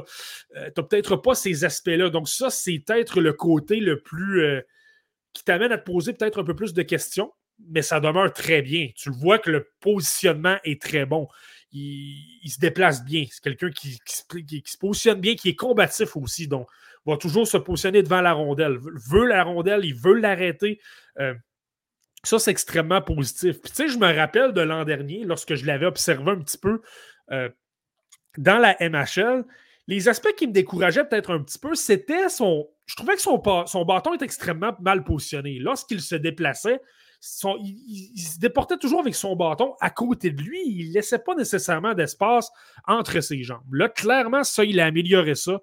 Euh, 0.56 0.70
tu 0.74 0.80
n'as 0.80 0.86
peut-être 0.86 1.16
pas 1.16 1.34
ces 1.34 1.64
aspects-là. 1.64 2.10
Donc, 2.10 2.28
ça, 2.28 2.50
c'est 2.50 2.82
peut-être 2.84 3.20
le 3.20 3.32
côté 3.32 3.80
le 3.80 4.00
plus. 4.00 4.42
Euh, 4.42 4.60
qui 5.32 5.44
t'amène 5.44 5.72
à 5.72 5.78
te 5.78 5.84
poser 5.84 6.12
peut-être 6.12 6.40
un 6.40 6.44
peu 6.44 6.54
plus 6.54 6.74
de 6.74 6.82
questions, 6.82 7.32
mais 7.68 7.82
ça 7.82 8.00
demeure 8.00 8.32
très 8.32 8.62
bien. 8.62 8.88
Tu 8.96 9.10
le 9.10 9.14
vois 9.14 9.38
que 9.38 9.50
le 9.50 9.68
positionnement 9.80 10.56
est 10.64 10.80
très 10.80 11.06
bon. 11.06 11.28
Il, 11.72 12.50
se 12.50 12.58
déplace 12.58 13.04
bien. 13.04 13.26
C'est 13.30 13.42
quelqu'un 13.42 13.70
qui, 13.70 13.98
se 14.06 14.78
positionne 14.78 15.20
bien, 15.20 15.36
qui 15.36 15.50
est 15.50 15.54
combatif 15.54 16.16
aussi. 16.16 16.48
Donc, 16.48 16.68
va 17.06 17.16
toujours 17.16 17.46
se 17.46 17.56
positionner 17.56 18.02
devant 18.02 18.20
la 18.20 18.32
rondelle. 18.32 18.78
Veut 19.08 19.26
la 19.26 19.44
rondelle, 19.44 19.84
il 19.84 19.94
veut 19.94 20.14
l'arrêter. 20.14 20.80
Euh, 21.20 21.34
ça, 22.22 22.38
c'est 22.38 22.50
extrêmement 22.50 23.00
positif. 23.00 23.60
Puis, 23.60 23.70
tu 23.70 23.76
sais, 23.76 23.88
je 23.88 23.98
me 23.98 24.14
rappelle 24.14 24.52
de 24.52 24.60
l'an 24.60 24.84
dernier, 24.84 25.24
lorsque 25.24 25.54
je 25.54 25.64
l'avais 25.64 25.86
observé 25.86 26.30
un 26.30 26.38
petit 26.38 26.58
peu 26.58 26.82
euh, 27.30 27.48
dans 28.36 28.58
la 28.58 28.76
MHL, 28.80 29.44
les 29.86 30.08
aspects 30.08 30.34
qui 30.36 30.46
me 30.46 30.52
décourageaient 30.52 31.04
peut-être 31.04 31.32
un 31.32 31.42
petit 31.42 31.58
peu, 31.58 31.74
c'était 31.74 32.28
son. 32.28 32.68
Je 32.86 32.94
trouvais 32.94 33.14
que 33.14 33.22
son, 33.22 33.38
bâton 33.38 34.14
était 34.14 34.24
extrêmement 34.24 34.76
mal 34.80 35.02
positionné. 35.02 35.58
Lorsqu'il 35.58 36.00
se 36.00 36.14
déplaçait, 36.14 36.80
il, 37.60 38.20
se 38.20 38.38
déportait 38.38 38.76
toujours 38.76 39.00
avec 39.00 39.14
son 39.14 39.34
bâton 39.34 39.74
à 39.80 39.90
côté 39.90 40.30
de 40.30 40.42
lui. 40.42 40.60
Il 40.66 40.88
ne 40.88 40.94
laissait 40.94 41.18
pas 41.18 41.34
nécessairement 41.34 41.94
d'espace 41.94 42.50
entre 42.86 43.20
ses 43.20 43.42
jambes. 43.42 43.72
Là, 43.72 43.88
clairement, 43.88 44.44
ça, 44.44 44.64
il 44.64 44.78
a 44.80 44.86
amélioré 44.86 45.34
ça. 45.34 45.60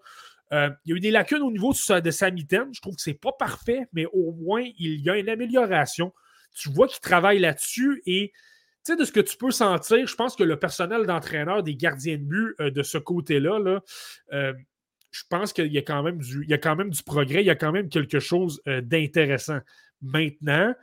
Euh, 0.53 0.69
il 0.85 0.91
y 0.91 0.93
a 0.93 0.97
eu 0.97 0.99
des 0.99 1.11
lacunes 1.11 1.41
au 1.41 1.51
niveau 1.51 1.73
de, 1.73 1.99
de 1.99 2.11
sa 2.11 2.31
mitaine. 2.31 2.69
Je 2.73 2.81
trouve 2.81 2.95
que 2.95 3.01
ce 3.01 3.09
n'est 3.09 3.17
pas 3.17 3.33
parfait, 3.33 3.87
mais 3.93 4.05
au 4.11 4.31
moins, 4.31 4.63
il 4.77 5.01
y 5.01 5.09
a 5.09 5.17
une 5.17 5.29
amélioration. 5.29 6.13
Tu 6.53 6.69
vois 6.69 6.87
qu'il 6.87 6.99
travaille 6.99 7.39
là-dessus 7.39 8.01
et 8.05 8.31
tu 8.85 8.93
sais, 8.93 8.95
de 8.95 9.03
ce 9.03 9.11
que 9.11 9.19
tu 9.19 9.37
peux 9.37 9.51
sentir, 9.51 10.07
je 10.07 10.15
pense 10.15 10.35
que 10.35 10.43
le 10.43 10.57
personnel 10.57 11.05
d'entraîneur 11.05 11.61
des 11.61 11.75
gardiens 11.75 12.17
de 12.17 12.23
but 12.23 12.55
euh, 12.59 12.71
de 12.71 12.83
ce 12.83 12.97
côté-là, 12.97 13.59
là, 13.59 13.81
euh, 14.33 14.53
je 15.11 15.23
pense 15.29 15.51
qu'il 15.51 15.71
y, 15.71 15.77
a 15.77 15.81
quand 15.81 16.03
même 16.03 16.19
du, 16.19 16.45
y 16.47 16.53
a 16.53 16.57
quand 16.57 16.75
même 16.75 16.89
du 16.89 17.03
progrès, 17.03 17.41
il 17.41 17.47
y 17.47 17.49
a 17.49 17.55
quand 17.55 17.71
même 17.71 17.89
quelque 17.89 18.19
chose 18.19 18.61
d'intéressant. 18.65 19.59
Maintenant, 20.01 20.75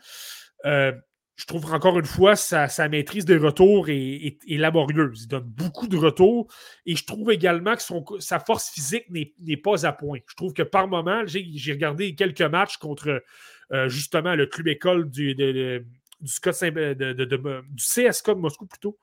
je 1.36 1.46
trouve 1.46 1.72
encore 1.72 1.98
une 1.98 2.04
fois 2.04 2.36
sa, 2.36 2.88
maîtrise 2.88 3.24
des 3.24 3.36
retours 3.36 3.88
est, 3.88 4.38
laborieuse. 4.46 5.22
Il 5.24 5.28
donne 5.28 5.44
beaucoup 5.44 5.88
de 5.88 5.96
retours 5.96 6.46
et 6.86 6.94
je 6.94 7.04
trouve 7.04 7.32
également 7.32 7.74
que 7.74 8.20
sa 8.20 8.38
force 8.38 8.70
physique 8.70 9.06
n'est 9.10 9.56
pas 9.56 9.84
à 9.84 9.92
point. 9.92 10.20
Je 10.28 10.36
trouve 10.36 10.52
que 10.52 10.62
par 10.62 10.86
moment, 10.86 11.22
j'ai 11.26 11.72
regardé 11.72 12.14
quelques 12.14 12.42
matchs 12.42 12.76
contre 12.76 13.08
euh, 13.08 13.20
justement 13.86 14.34
le 14.34 14.46
club 14.46 14.68
école 14.68 15.10
du, 15.10 15.34
CSK 16.24 18.30
de 18.30 18.34
Moscou 18.34 18.66
plutôt. 18.66 18.98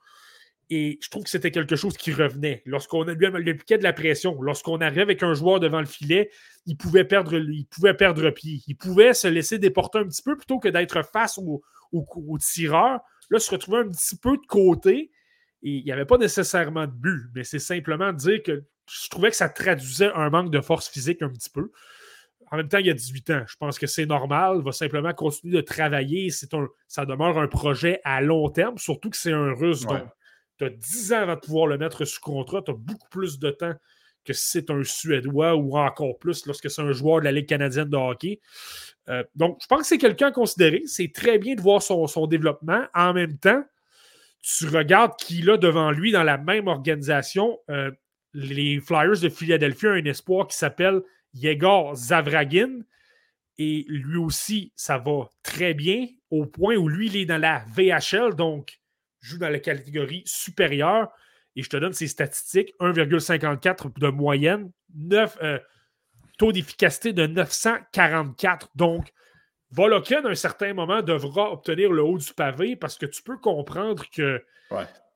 Et 0.74 1.00
je 1.02 1.10
trouve 1.10 1.26
que 1.26 1.30
c'était 1.30 1.52
quelque 1.52 1.76
chose 1.76 1.98
qui 1.98 2.14
revenait. 2.14 2.64
Lorsqu'on 2.66 3.04
lui 3.04 3.26
appliquait 3.26 3.78
de 3.78 3.84
la 3.84 3.92
pression, 3.92 4.42
lorsqu'on 4.42 4.80
arrivait 4.80 5.02
avec 5.02 5.22
un 5.22 5.34
joueur 5.34 5.60
devant 5.60 5.82
le 5.82 5.86
filet, 5.86 6.32
il 6.66 6.78
pouvait 6.78 7.04
perdre, 7.04 7.36
il 7.36 7.66
pouvait 7.66 7.94
perdre 7.94 8.30
pied. 8.30 8.62
Il 8.68 8.78
pouvait 8.78 9.14
se 9.14 9.28
laisser 9.28 9.60
déporter 9.60 10.00
un 10.00 10.08
petit 10.08 10.24
peu 10.24 10.38
plutôt 10.38 10.60
que 10.60 10.70
d'être 10.70 11.04
face 11.04 11.38
au, 11.38 11.62
au, 11.92 12.38
tireur. 12.38 13.02
Là, 13.30 13.40
se 13.40 13.52
retrouver 13.52 13.80
un 13.80 13.90
petit 13.90 14.16
peu 14.16 14.38
de 14.38 14.46
côté. 14.48 15.12
Et 15.64 15.72
il 15.72 15.84
n'y 15.84 15.92
avait 15.92 16.06
pas 16.06 16.18
nécessairement 16.18 16.88
de 16.88 16.94
but, 16.94 17.26
mais 17.36 17.44
c'est 17.44 17.60
simplement 17.60 18.14
dire 18.14 18.42
que 18.42 18.64
je 18.90 19.10
trouvais 19.10 19.30
que 19.30 19.36
ça 19.36 19.50
traduisait 19.50 20.12
un 20.16 20.30
manque 20.30 20.52
de 20.52 20.62
force 20.62 20.90
physique 20.90 21.22
un 21.22 21.30
petit 21.30 21.50
peu. 21.50 21.70
En 22.52 22.58
même 22.58 22.68
temps, 22.68 22.80
il 22.80 22.88
y 22.88 22.90
a 22.90 22.94
18 22.94 23.30
ans. 23.30 23.44
Je 23.48 23.56
pense 23.56 23.80
que 23.80 23.88
c'est 23.88 24.06
normal. 24.06 24.58
Il 24.58 24.64
va 24.64 24.74
simplement 24.74 25.14
continuer 25.14 25.56
de 25.56 25.62
travailler. 25.62 26.30
C'est 26.32 26.54
un, 26.54 26.68
ça 26.88 27.06
demeure 27.06 27.38
un 27.38 27.48
projet 27.48 28.02
à 28.04 28.22
long 28.22 28.50
terme, 28.50 28.78
surtout 28.78 29.10
que 29.10 29.18
c'est 29.18 29.32
un 29.32 29.54
russe. 29.54 29.86
Donc, 29.86 30.04
tu 30.58 30.66
as 30.66 30.70
10 30.70 31.14
ans 31.14 31.18
avant 31.18 31.36
de 31.36 31.40
pouvoir 31.40 31.68
le 31.68 31.78
mettre 31.78 32.04
sous 32.04 32.20
contrat. 32.20 32.62
Tu 32.62 32.72
as 32.72 32.76
beaucoup 32.76 33.08
plus 33.10 33.40
de 33.40 33.52
temps 33.52 33.74
que 34.26 34.34
si 34.34 34.50
c'est 34.50 34.70
un 34.70 34.84
Suédois 34.84 35.56
ou 35.56 35.78
encore 35.78 36.20
plus 36.20 36.46
lorsque 36.46 36.70
c'est 36.70 36.82
un 36.82 36.92
joueur 36.92 37.20
de 37.20 37.26
la 37.26 37.32
Ligue 37.32 37.48
canadienne 37.48 37.90
de 37.90 37.98
hockey. 37.98 38.40
Euh, 39.10 39.24
donc, 39.34 39.58
je 39.62 39.68
pense 39.68 39.82
que 39.82 39.88
c'est 39.88 39.98
quelqu'un 39.98 40.28
à 40.28 40.32
considérer. 40.32 40.84
C'est 40.86 41.12
très 41.14 41.40
bien 41.40 41.56
de 41.56 41.62
voir 41.62 41.82
son, 41.82 42.28
développement. 42.28 42.84
En 42.94 43.14
même 43.14 43.38
temps, 43.38 43.64
tu 44.42 44.68
regardes 44.68 45.16
qui 45.18 45.50
a 45.50 45.58
devant 45.58 45.92
lui 45.92 46.12
dans 46.12 46.24
la 46.24 46.38
même 46.38 46.68
organisation. 46.68 47.58
Euh, 47.70 47.92
les 48.34 48.80
Flyers 48.80 49.20
de 49.22 49.30
Philadelphie 49.30 49.88
ont 49.88 49.92
un 49.92 50.06
espoir 50.06 50.48
qui 50.48 50.58
s'appelle 50.58 51.02
Yegor 51.34 51.96
Zavragin. 51.96 52.82
Et 53.58 53.86
lui 53.88 54.18
aussi, 54.18 54.72
ça 54.76 54.98
va 54.98 55.30
très 55.44 55.74
bien 55.74 56.08
au 56.30 56.46
point 56.46 56.76
où 56.76 56.88
lui, 56.88 57.08
il 57.08 57.18
est 57.18 57.26
dans 57.26 57.38
la 57.40 57.66
VHL, 57.76 58.36
donc 58.36 58.80
joue 59.20 59.38
dans 59.38 59.50
la 59.50 59.60
catégorie 59.60 60.24
supérieure. 60.26 61.12
Et 61.56 61.64
je 61.64 61.70
te 61.70 61.78
donne 61.78 61.94
ses 61.94 62.08
statistiques 62.08 62.74
1,54 62.80 64.00
de 64.00 64.08
moyenne, 64.08 64.72
9, 64.96 65.38
euh, 65.44 65.60
taux 66.38 66.52
d'efficacité 66.52 67.14
de 67.14 67.28
944. 67.28 68.70
Donc, 68.76 69.12
Volokin, 69.70 70.24
à 70.26 70.30
un 70.30 70.36
certain 70.36 70.74
moment, 70.74 71.02
devra 71.02 71.52
obtenir 71.52 71.92
le 71.92 72.04
haut 72.04 72.18
du 72.18 72.34
pavé 72.34 72.76
parce 72.76 72.98
que 72.98 73.06
tu 73.06 73.22
peux 73.22 73.38
comprendre 73.38 74.04
que. 74.10 74.44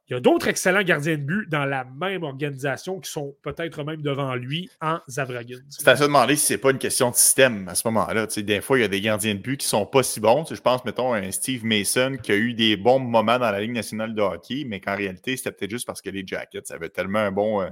Il 0.08 0.14
y 0.14 0.16
a 0.16 0.20
d'autres 0.20 0.48
excellents 0.48 0.84
gardiens 0.84 1.18
de 1.18 1.24
but 1.24 1.50
dans 1.50 1.66
la 1.66 1.84
même 1.84 2.22
organisation 2.22 3.00
qui 3.00 3.10
sont 3.10 3.36
peut-être 3.42 3.84
même 3.84 4.04
devant 4.04 4.36
lui 4.36 4.70
en 4.80 5.00
Zavragin. 5.10 5.58
C'est 5.70 5.88
à 5.88 5.96
se 5.96 6.04
demander 6.04 6.36
si 6.36 6.46
c'est 6.46 6.60
pas 6.60 6.70
une 6.70 6.78
question 6.78 7.10
de 7.10 7.16
système 7.16 7.68
à 7.68 7.74
ce 7.74 7.88
moment-là. 7.88 8.28
des 8.28 8.62
fois, 8.62 8.78
il 8.78 8.82
y 8.82 8.86
a 8.86 8.88
des 8.88 9.02
gardiens 9.02 9.34
de 9.34 9.40
but 9.40 9.58
qui 9.58 9.68
sont 9.68 9.88
pas 9.88 10.04
si 10.04 10.20
bons. 10.20 10.46
je 10.48 10.62
pense, 10.62 10.86
mettons, 10.86 11.14
à 11.14 11.18
un 11.18 11.32
Steve 11.32 11.66
Mason 11.66 12.18
qui 12.22 12.32
a 12.32 12.36
eu 12.36 12.54
des 12.54 12.78
bons 12.78 13.00
moments 13.00 13.40
dans 13.40 13.50
la 13.50 13.60
Ligue 13.60 13.72
nationale 13.72 14.14
de 14.14 14.22
hockey, 14.22 14.64
mais 14.68 14.80
qu'en 14.80 14.96
réalité, 14.96 15.38
c'était 15.38 15.52
peut-être 15.52 15.72
juste 15.72 15.88
parce 15.88 16.04
que 16.04 16.12
les 16.12 16.24
Jackets 16.26 16.70
avaient 16.70 16.90
tellement 16.90 17.32
euh, 17.64 17.70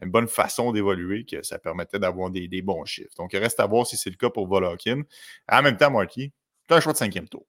une 0.00 0.10
bonne 0.10 0.28
façon 0.28 0.72
d'évoluer 0.72 1.26
que 1.26 1.42
ça 1.42 1.58
permettait 1.58 1.98
d'avoir 1.98 2.30
des, 2.30 2.62
bons 2.62 2.86
chiffres. 2.86 3.14
Donc, 3.18 3.34
il 3.34 3.38
reste 3.38 3.60
à 3.60 3.66
voir 3.66 3.86
si 3.86 3.98
c'est 3.98 4.10
le 4.10 4.16
cas 4.16 4.30
pour 4.30 4.46
Volokin. 4.48 5.02
En 5.50 5.60
même 5.60 5.76
temps, 5.76 5.90
Marky, 5.90 6.32
as 6.70 6.76
un 6.76 6.80
choix 6.80 6.92
de 6.94 6.98
cinquième 6.98 7.28
tour 7.28 7.44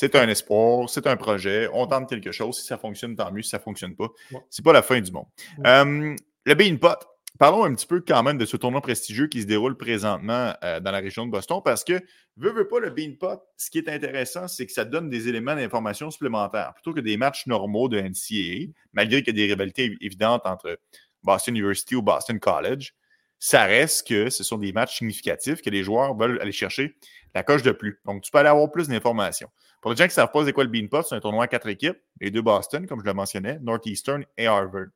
c'est 0.00 0.14
un 0.14 0.28
espoir, 0.28 0.88
c'est 0.88 1.08
un 1.08 1.16
projet, 1.16 1.68
on 1.72 1.88
tente 1.88 2.08
quelque 2.08 2.30
chose. 2.30 2.56
Si 2.60 2.64
ça 2.64 2.78
fonctionne, 2.78 3.16
tant 3.16 3.32
mieux. 3.32 3.42
Si 3.42 3.50
ça 3.50 3.58
ne 3.58 3.62
fonctionne 3.64 3.96
pas, 3.96 4.06
c'est 4.48 4.64
pas 4.64 4.72
la 4.72 4.82
fin 4.82 5.00
du 5.00 5.10
monde. 5.10 5.26
Euh, 5.66 6.14
le 6.46 6.54
Beanpot. 6.54 6.94
Parlons 7.36 7.64
un 7.64 7.74
petit 7.74 7.86
peu 7.86 8.00
quand 8.06 8.22
même 8.22 8.38
de 8.38 8.46
ce 8.46 8.56
tournoi 8.56 8.80
prestigieux 8.80 9.26
qui 9.26 9.42
se 9.42 9.46
déroule 9.48 9.76
présentement 9.76 10.54
euh, 10.62 10.78
dans 10.78 10.92
la 10.92 11.00
région 11.00 11.26
de 11.26 11.32
Boston 11.32 11.60
parce 11.64 11.82
que, 11.82 12.00
veut, 12.36 12.52
veut 12.52 12.68
pas, 12.68 12.78
le 12.78 12.90
Beanpot, 12.90 13.42
ce 13.56 13.70
qui 13.70 13.78
est 13.78 13.88
intéressant, 13.88 14.46
c'est 14.46 14.66
que 14.66 14.72
ça 14.72 14.84
donne 14.84 15.10
des 15.10 15.28
éléments 15.28 15.56
d'information 15.56 16.12
supplémentaires 16.12 16.74
plutôt 16.74 16.94
que 16.94 17.00
des 17.00 17.16
matchs 17.16 17.48
normaux 17.48 17.88
de 17.88 18.00
NCAA, 18.00 18.72
malgré 18.92 19.24
qu'il 19.24 19.36
y 19.36 19.42
a 19.42 19.46
des 19.46 19.52
rivalités 19.52 19.96
évidentes 20.00 20.42
entre 20.46 20.78
Boston 21.24 21.56
University 21.56 21.96
ou 21.96 22.02
Boston 22.02 22.38
College. 22.38 22.94
Ça 23.40 23.64
reste 23.64 24.06
que 24.06 24.30
ce 24.30 24.44
sont 24.44 24.58
des 24.58 24.72
matchs 24.72 24.98
significatifs 24.98 25.60
que 25.60 25.70
les 25.70 25.82
joueurs 25.82 26.16
veulent 26.16 26.40
aller 26.40 26.52
chercher 26.52 26.94
la 27.34 27.42
coche 27.42 27.62
de 27.62 27.72
plus. 27.72 28.00
Donc, 28.04 28.22
tu 28.22 28.30
peux 28.30 28.38
aller 28.38 28.48
avoir 28.48 28.70
plus 28.70 28.88
d'informations. 28.88 29.48
Pour 29.80 29.92
les 29.92 29.96
gens 29.96 30.04
qui 30.04 30.10
ne 30.10 30.14
savent 30.14 30.32
pas 30.32 30.44
c'est 30.44 30.52
quoi 30.52 30.64
le 30.64 30.70
Beanpot, 30.70 31.02
c'est 31.02 31.14
un 31.14 31.20
tournoi 31.20 31.44
à 31.44 31.48
quatre 31.48 31.68
équipes, 31.68 31.98
les 32.20 32.30
deux 32.30 32.42
Boston, 32.42 32.86
comme 32.86 33.00
je 33.00 33.06
le 33.06 33.14
mentionnais, 33.14 33.58
Northeastern 33.60 34.24
et 34.36 34.46
Harvard. 34.46 34.88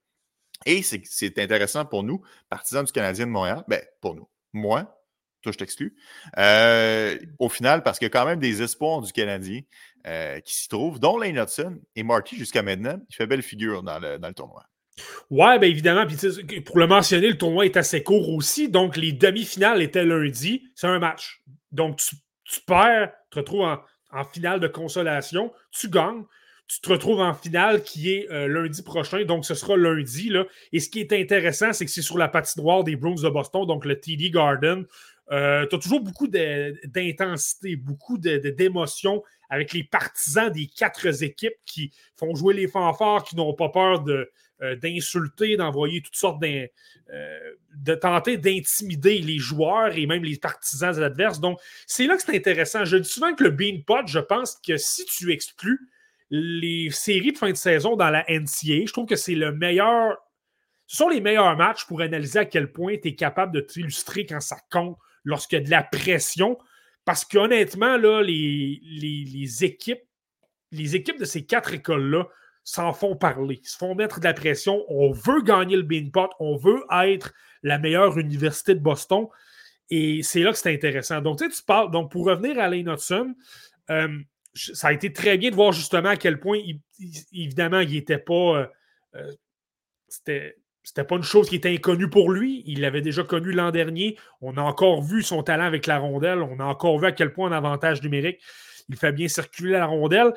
Et 0.67 0.83
c'est 0.83 1.39
intéressant 1.39 1.85
pour 1.85 2.03
nous, 2.03 2.23
partisans 2.49 2.85
du 2.85 2.93
Canadien 2.93 3.27
de 3.27 3.31
Montréal, 3.31 3.65
ben, 3.69 3.81
pour 4.01 4.15
nous, 4.15 4.29
moi, 4.53 5.03
toi 5.43 5.53
je 5.53 5.59
t'exclus, 5.59 5.97
euh, 6.39 7.19
au 7.39 7.49
final, 7.49 7.83
parce 7.83 7.99
qu'il 7.99 8.07
y 8.07 8.11
a 8.11 8.11
quand 8.11 8.27
même 8.27 8.39
des 8.39 8.63
espoirs 8.63 9.01
du 9.01 9.13
Canadien 9.13 9.61
euh, 10.07 10.41
qui 10.41 10.55
s'y 10.55 10.69
trouvent, 10.69 11.01
dont 11.01 11.19
Lane 11.19 11.37
Hudson 11.37 11.81
et 11.97 12.03
Marty 12.03 12.37
jusqu'à 12.37 12.63
maintenant, 12.63 13.01
il 13.09 13.15
fait 13.15 13.27
belle 13.27 13.43
figure 13.43 13.83
dans 13.83 13.99
le, 13.99 14.19
tournoi. 14.33 14.65
Ouais, 15.31 15.59
bien 15.59 15.69
évidemment. 15.69 16.07
Puis 16.07 16.61
pour 16.61 16.79
le 16.79 16.87
mentionner, 16.87 17.29
le 17.29 17.39
tournoi 17.39 17.65
est 17.65 17.77
assez 17.77 18.03
court 18.03 18.29
aussi. 18.29 18.69
Donc, 18.69 18.97
les 18.97 19.13
demi-finales 19.13 19.81
étaient 19.81 20.05
lundi. 20.05 20.65
C'est 20.75 20.87
un 20.87 20.99
match. 20.99 21.43
Donc, 21.71 21.97
tu, 21.97 22.15
tu 22.45 22.61
perds, 22.61 23.11
tu 23.31 23.31
te 23.31 23.39
retrouves 23.39 23.63
en, 23.63 23.79
en 24.13 24.25
finale 24.25 24.61
de 24.61 24.69
consolation, 24.69 25.53
tu 25.71 25.89
gagnes, 25.89 26.25
tu 26.67 26.81
te 26.81 26.89
retrouves 26.89 27.21
en 27.21 27.35
finale 27.35 27.83
qui 27.83 28.13
est 28.13 28.31
euh, 28.31 28.49
lundi 28.49 28.83
prochain, 28.83 29.25
donc 29.25 29.45
ce 29.45 29.55
sera 29.55 29.77
lundi. 29.77 30.33
Et 30.73 30.81
ce 30.81 30.89
qui 30.89 31.01
est 31.01 31.13
intéressant, 31.13 31.73
c'est 31.73 31.85
que 31.85 31.91
c'est 31.91 32.03
sur 32.03 32.19
la 32.19 32.29
patinoire 32.29 32.85
des 32.85 32.97
Bruins 32.97 33.23
de 33.23 33.29
Boston, 33.29 33.67
donc 33.67 33.85
le 33.85 33.99
TD 33.99 34.31
Garden. 34.31 34.87
Euh, 35.31 35.67
tu 35.67 35.77
as 35.77 35.79
toujours 35.79 36.01
beaucoup 36.01 36.29
d'intensité, 36.29 37.77
beaucoup 37.77 38.19
d'émotion 38.19 39.23
avec 39.51 39.73
les 39.73 39.85
partisans 39.85 40.51
des 40.51 40.67
quatre 40.67 41.23
équipes 41.23 41.57
qui 41.67 41.93
font 42.17 42.35
jouer 42.35 42.55
les 42.55 42.69
fanfares, 42.69 43.25
qui 43.25 43.37
n'ont 43.37 43.55
pas 43.55 43.69
peur 43.69 44.03
de, 44.03 44.31
euh, 44.63 44.77
d'insulter, 44.77 45.57
d'envoyer 45.57 46.01
toutes 46.03 46.17
sortes 46.17 46.41
de, 46.41 46.69
de 47.77 47.95
tenter 47.95 48.37
d'intimider 48.37 49.19
les 49.19 49.39
joueurs 49.39 49.97
et 49.97 50.07
même 50.07 50.25
les 50.25 50.37
partisans 50.37 51.03
adverses. 51.03 51.41
Donc, 51.41 51.59
c'est 51.87 52.07
là 52.07 52.17
que 52.17 52.23
c'est 52.23 52.37
intéressant. 52.37 52.85
Je 52.85 52.97
dis 52.97 53.09
souvent 53.09 53.35
que 53.35 53.45
le 53.45 53.51
Beanpot, 53.51 54.07
je 54.07 54.21
pense 54.21 54.57
que 54.67 54.77
si 54.77 55.05
tu 55.07 55.33
exclus 55.33 55.81
les 56.33 56.91
séries 56.91 57.33
de 57.33 57.39
fin 57.39 57.51
de 57.51 57.57
saison 57.57 57.95
dans 57.95 58.09
la 58.09 58.25
NCA, 58.27 58.87
je 58.87 58.93
trouve 58.93 59.07
que 59.07 59.17
c'est 59.17 59.35
le 59.35 59.53
meilleur. 59.53 60.17
Ce 60.87 60.97
sont 60.97 61.11
les 61.11 61.21
meilleurs 61.21 61.57
matchs 61.59 61.85
pour 61.87 62.01
analyser 62.01 62.39
à 62.39 62.45
quel 62.47 62.73
point 62.73 62.97
tu 62.97 63.09
es 63.09 63.15
capable 63.15 63.53
de 63.55 63.61
t'illustrer 63.61 64.25
quand 64.25 64.41
ça 64.41 64.57
compte, 64.71 64.97
lorsqu'il 65.25 65.59
y 65.59 65.63
a 65.63 65.65
de 65.65 65.71
la 65.71 65.83
pression. 65.83 66.59
Parce 67.05 67.27
qu'honnêtement, 67.27 67.99
là, 67.99 68.23
les, 68.23 68.81
les, 68.83 69.65
équipes, 69.65 70.03
les 70.71 70.97
équipes 70.97 71.19
de 71.19 71.27
ces 71.27 71.45
quatre 71.45 71.75
écoles-là 71.75 72.29
s'en 72.65 72.93
font 72.93 73.17
parler, 73.17 73.61
se 73.65 73.77
font 73.77 73.95
mettre 73.95 74.21
de 74.21 74.25
la 74.25 74.35
pression. 74.35 74.85
On 74.89 75.13
veut 75.13 75.43
gagner 75.43 75.77
le 75.77 75.83
Beanpot, 75.83 76.31
on 76.39 76.57
veut 76.57 76.85
être 77.05 77.33
la 77.63 77.79
meilleure 77.79 78.19
université 78.19 78.75
de 78.75 78.81
Boston. 78.81 79.27
Et 79.91 80.23
c'est 80.23 80.41
là 80.41 80.53
que 80.53 80.59
c'est 80.59 80.73
intéressant. 80.73 81.21
Donc, 81.21 81.39
tu 81.39 81.45
sais, 81.45 81.51
tu 81.51 81.63
parles. 81.65 81.91
Donc, 81.91 82.11
pour 82.11 82.27
revenir 82.27 82.59
à 82.59 82.69
Lane 82.69 82.89
Hudson, 82.89 83.35
euh, 83.91 84.19
ça 84.55 84.89
a 84.89 84.93
été 84.93 85.13
très 85.13 85.37
bien 85.39 85.51
de 85.51 85.55
voir 85.55 85.73
justement 85.73 86.11
à 86.11 86.17
quel 86.17 86.41
point, 86.41 86.59
évidemment, 87.33 87.81
il 87.81 87.93
n'était 87.93 88.19
pas. 88.19 88.59
Euh, 88.59 88.67
euh, 89.17 89.33
c'était 90.09 90.57
c'était 90.85 91.05
pas 91.05 91.15
une 91.15 91.23
chose 91.23 91.49
qui 91.49 91.57
était 91.57 91.73
inconnue 91.73 92.11
pour 92.11 92.33
lui. 92.33 92.65
Il 92.67 92.81
l'avait 92.81 93.03
déjà 93.03 93.23
connu 93.23 93.53
l'an 93.53 93.71
dernier. 93.71 94.19
On 94.41 94.57
a 94.57 94.63
encore 94.63 95.01
vu 95.03 95.23
son 95.23 95.43
talent 95.43 95.65
avec 95.65 95.87
la 95.87 95.99
rondelle. 95.99 96.43
On 96.43 96.59
a 96.59 96.65
encore 96.65 96.99
vu 96.99 97.07
à 97.07 97.13
quel 97.13 97.33
point 97.33 97.51
un 97.51 97.57
avantage 97.57 98.03
numérique. 98.03 98.41
Il 98.89 98.97
fait 98.97 99.13
bien 99.13 99.29
circuler 99.29 99.73
la 99.73 99.87
rondelle. 99.87 100.33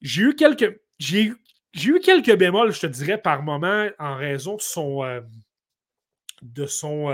J'ai 0.00 0.22
eu 0.22 0.34
quelques. 0.36 0.80
J'ai 1.00 1.32
quelques 2.02 2.36
bémols, 2.36 2.72
je 2.72 2.80
te 2.80 2.86
dirais, 2.86 3.18
par 3.18 3.42
moment, 3.42 3.88
en 3.98 4.16
raison 4.16 4.56
de 4.56 4.62
son. 4.62 5.04
Euh, 5.04 5.20
de 6.42 6.66
son 6.66 7.10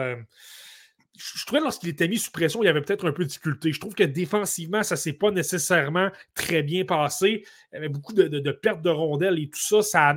je 1.20 1.47
trouvais 1.47 1.61
lorsqu'il 1.61 1.89
était 1.89 2.09
mis 2.09 2.19
sous 2.19 2.31
pression, 2.31 2.62
il 2.62 2.66
y 2.66 2.69
avait 2.69 2.81
peut-être 2.81 3.09
un 3.09 3.12
peu 3.12 3.24
de 3.24 3.28
difficulté. 3.28 3.73
Je 3.73 3.81
trouve 3.81 3.95
que 3.95 4.05
défensivement, 4.05 4.82
ça 4.82 4.95
ne 4.95 4.99
s'est 4.99 5.12
pas 5.12 5.31
nécessairement 5.31 6.11
très 6.35 6.62
bien 6.62 6.85
passé. 6.85 7.45
Il 7.73 7.74
y 7.74 7.78
avait 7.78 7.89
beaucoup 7.89 8.12
de, 8.12 8.51
pertes 8.51 8.82
de 8.82 8.91
rondelles 8.91 9.39
et 9.39 9.49
tout 9.49 9.61
ça. 9.61 9.82
Ça 9.82 10.09
a, 10.09 10.16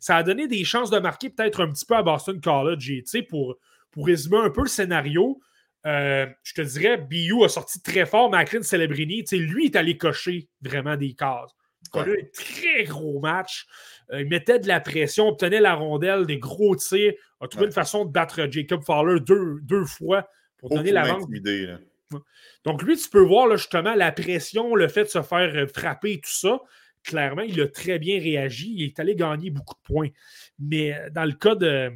ça 0.00 0.16
a 0.16 0.22
donné 0.22 0.46
des 0.48 0.64
chances 0.64 0.90
de 0.90 0.98
marquer 0.98 1.30
peut-être 1.30 1.62
un 1.62 1.70
petit 1.70 1.86
peu 1.86 1.96
à 1.96 2.02
Boston 2.02 2.40
College. 2.40 2.92
Pour, 3.28 3.56
pour 3.90 4.06
résumer 4.06 4.38
un 4.38 4.50
peu 4.50 4.62
le 4.62 4.68
scénario, 4.68 5.40
euh, 5.86 6.26
je 6.42 6.54
te 6.54 6.62
dirais, 6.62 6.96
BU 6.98 7.44
a 7.44 7.48
sorti 7.48 7.80
très 7.82 8.06
fort 8.06 8.30
Macklin 8.30 8.62
Celebrini. 8.62 9.24
Lui 9.32 9.66
est 9.66 9.76
allé 9.76 9.96
cocher 9.96 10.48
vraiment 10.60 10.96
des 10.96 11.14
cases. 11.14 11.52
Il 11.94 12.00
a 12.00 12.06
eu 12.06 12.20
un 12.20 12.26
très 12.32 12.84
gros 12.84 13.20
match. 13.20 13.66
Euh, 14.12 14.22
il 14.22 14.28
mettait 14.28 14.58
de 14.58 14.68
la 14.68 14.80
pression, 14.80 15.28
obtenait 15.28 15.60
la 15.60 15.74
rondelle, 15.74 16.26
des 16.26 16.38
gros 16.38 16.76
tirs, 16.76 17.14
a 17.40 17.48
trouvé 17.48 17.66
une 17.66 17.72
façon 17.72 18.04
de 18.04 18.10
battre 18.10 18.46
Jacob 18.50 18.82
Fowler 18.84 19.20
deux, 19.20 19.58
deux 19.62 19.84
fois 19.84 20.28
pour 20.58 20.70
donner 20.70 20.92
la 20.92 21.18
Donc, 22.64 22.82
lui, 22.82 22.96
tu 22.96 23.08
peux 23.08 23.22
voir 23.22 23.50
justement 23.56 23.94
la 23.94 24.12
pression, 24.12 24.74
le 24.74 24.88
fait 24.88 25.04
de 25.04 25.08
se 25.08 25.22
faire 25.22 25.54
euh, 25.54 25.66
frapper, 25.66 26.20
tout 26.20 26.30
ça. 26.30 26.60
Clairement, 27.04 27.42
il 27.42 27.60
a 27.60 27.66
très 27.66 27.98
bien 27.98 28.20
réagi. 28.20 28.72
Il 28.76 28.84
est 28.84 29.00
allé 29.00 29.16
gagner 29.16 29.50
beaucoup 29.50 29.74
de 29.74 29.82
points. 29.82 30.08
Mais 30.58 30.94
euh, 30.94 31.10
dans 31.10 31.24
le 31.24 31.32
cas 31.32 31.54
de. 31.54 31.92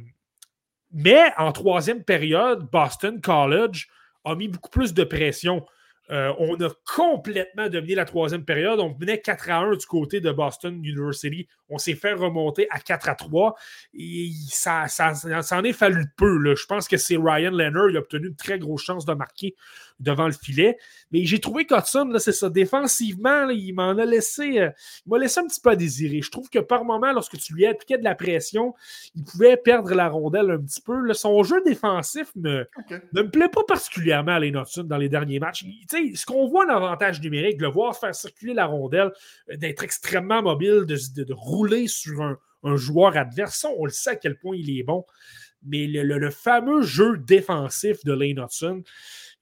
Mais 0.91 1.31
en 1.37 1.51
troisième 1.51 2.03
période, 2.03 2.69
Boston 2.71 3.21
College 3.21 3.87
a 4.23 4.35
mis 4.35 4.47
beaucoup 4.47 4.69
plus 4.69 4.93
de 4.93 5.03
pression. 5.03 5.65
Euh, 6.09 6.33
on 6.39 6.55
a 6.61 6.69
complètement 6.85 7.69
dominé 7.69 7.95
la 7.95 8.05
troisième 8.05 8.45
période. 8.45 8.79
On 8.79 8.95
menait 8.97 9.19
4 9.19 9.49
à 9.49 9.57
1 9.59 9.75
du 9.75 9.85
côté 9.85 10.21
de 10.21 10.31
Boston 10.31 10.75
University. 10.75 11.47
On 11.69 11.77
s'est 11.77 11.95
fait 11.95 12.13
remonter 12.13 12.67
à 12.69 12.79
4 12.79 13.09
à 13.09 13.15
3. 13.15 13.55
Et 13.93 14.31
ça, 14.49 14.87
ça, 14.87 15.13
en 15.51 15.63
est 15.63 15.73
fallu 15.73 16.05
peu. 16.15 16.55
Je 16.55 16.65
pense 16.65 16.87
que 16.87 16.97
c'est 16.97 17.17
Ryan 17.17 17.51
Leonard. 17.51 17.89
Il 17.89 17.97
a 17.97 17.99
obtenu 17.99 18.27
une 18.27 18.35
très 18.35 18.59
grosse 18.59 18.83
chance 18.83 19.05
de 19.05 19.13
marquer 19.13 19.55
devant 19.99 20.27
le 20.27 20.33
filet. 20.33 20.77
Mais 21.11 21.25
j'ai 21.25 21.39
trouvé 21.39 21.65
qu'Hudson, 21.65 22.11
c'est 22.19 22.31
ça, 22.31 22.49
défensivement, 22.49 23.49
il 23.49 23.73
m'en 23.73 23.97
a 23.97 24.05
laissé, 24.05 24.59
euh, 24.59 24.69
il 25.05 25.09
m'a 25.09 25.17
laissé 25.17 25.39
un 25.39 25.47
petit 25.47 25.61
peu 25.61 25.71
à 25.71 25.75
désirer. 25.75 26.21
Je 26.21 26.29
trouve 26.29 26.49
que 26.49 26.59
par 26.59 26.83
moment, 26.83 27.11
lorsque 27.13 27.37
tu 27.37 27.53
lui 27.53 27.65
appliquais 27.65 27.97
de 27.97 28.03
la 28.03 28.15
pression, 28.15 28.75
il 29.15 29.23
pouvait 29.23 29.57
perdre 29.57 29.93
la 29.93 30.09
rondelle 30.09 30.51
un 30.51 30.59
petit 30.59 30.81
peu. 30.81 31.13
son 31.13 31.43
jeu 31.43 31.61
défensif 31.63 32.27
ne 32.35 32.65
me 33.13 33.29
plaît 33.29 33.49
pas 33.49 33.63
particulièrement 33.63 34.33
à 34.33 34.39
Hudson 34.45 34.83
dans 34.83 34.97
les 34.97 35.09
derniers 35.09 35.39
matchs. 35.39 35.65
ce 35.89 36.25
qu'on 36.25 36.47
voit 36.47 36.65
en 36.65 36.69
avantage 36.69 37.21
numérique, 37.21 37.61
le 37.61 37.69
voir 37.69 37.97
faire 37.97 38.13
circuler 38.13 38.53
la 38.53 38.65
rondelle, 38.65 39.11
euh, 39.49 39.57
d'être 39.57 39.83
extrêmement 39.83 40.41
mobile, 40.41 40.85
de, 40.85 41.33
rouler 41.57 41.87
sur 41.87 42.21
un, 42.21 42.37
joueur 42.75 43.15
adverse, 43.15 43.65
on 43.77 43.85
le 43.85 43.91
sait 43.91 44.11
à 44.11 44.15
quel 44.15 44.37
point 44.37 44.55
il 44.55 44.77
est 44.77 44.83
bon. 44.83 45.05
Mais 45.63 45.87
le, 45.87 46.31
fameux 46.31 46.83
jeu 46.83 47.17
défensif 47.17 48.03
de 48.03 48.13
Lane 48.13 48.43
Hudson, 48.43 48.83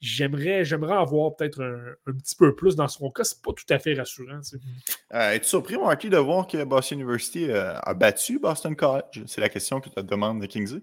J'aimerais, 0.02 0.66
j'aimerais 0.66 0.98
avoir 0.98 1.36
peut-être 1.36 1.64
un, 1.64 2.12
petit 2.12 2.36
peu 2.36 2.54
plus 2.54 2.76
dans 2.76 2.88
son 2.88 3.10
cas. 3.10 3.24
C'est 3.24 3.42
pas 3.42 3.54
tout 3.54 3.66
à 3.74 3.80
fait 3.80 3.94
rassurant. 3.94 4.40
Euh, 5.14 5.32
Es-tu 5.32 5.48
surpris, 5.48 5.78
Marky, 5.78 6.10
de 6.10 6.18
voir 6.18 6.48
que 6.48 6.64
Boston 6.64 7.00
University 7.00 7.50
euh, 7.50 7.74
a 7.80 7.94
battu 7.94 8.38
Boston 8.38 8.76
College? 8.76 9.24
C'est 9.26 9.42
la 9.42 9.50
question 9.50 9.80
que 9.80 9.90
tu 9.90 9.96
te 9.96 10.02
demandes 10.02 10.42
de 10.42 10.46
Kingsley. 10.46 10.82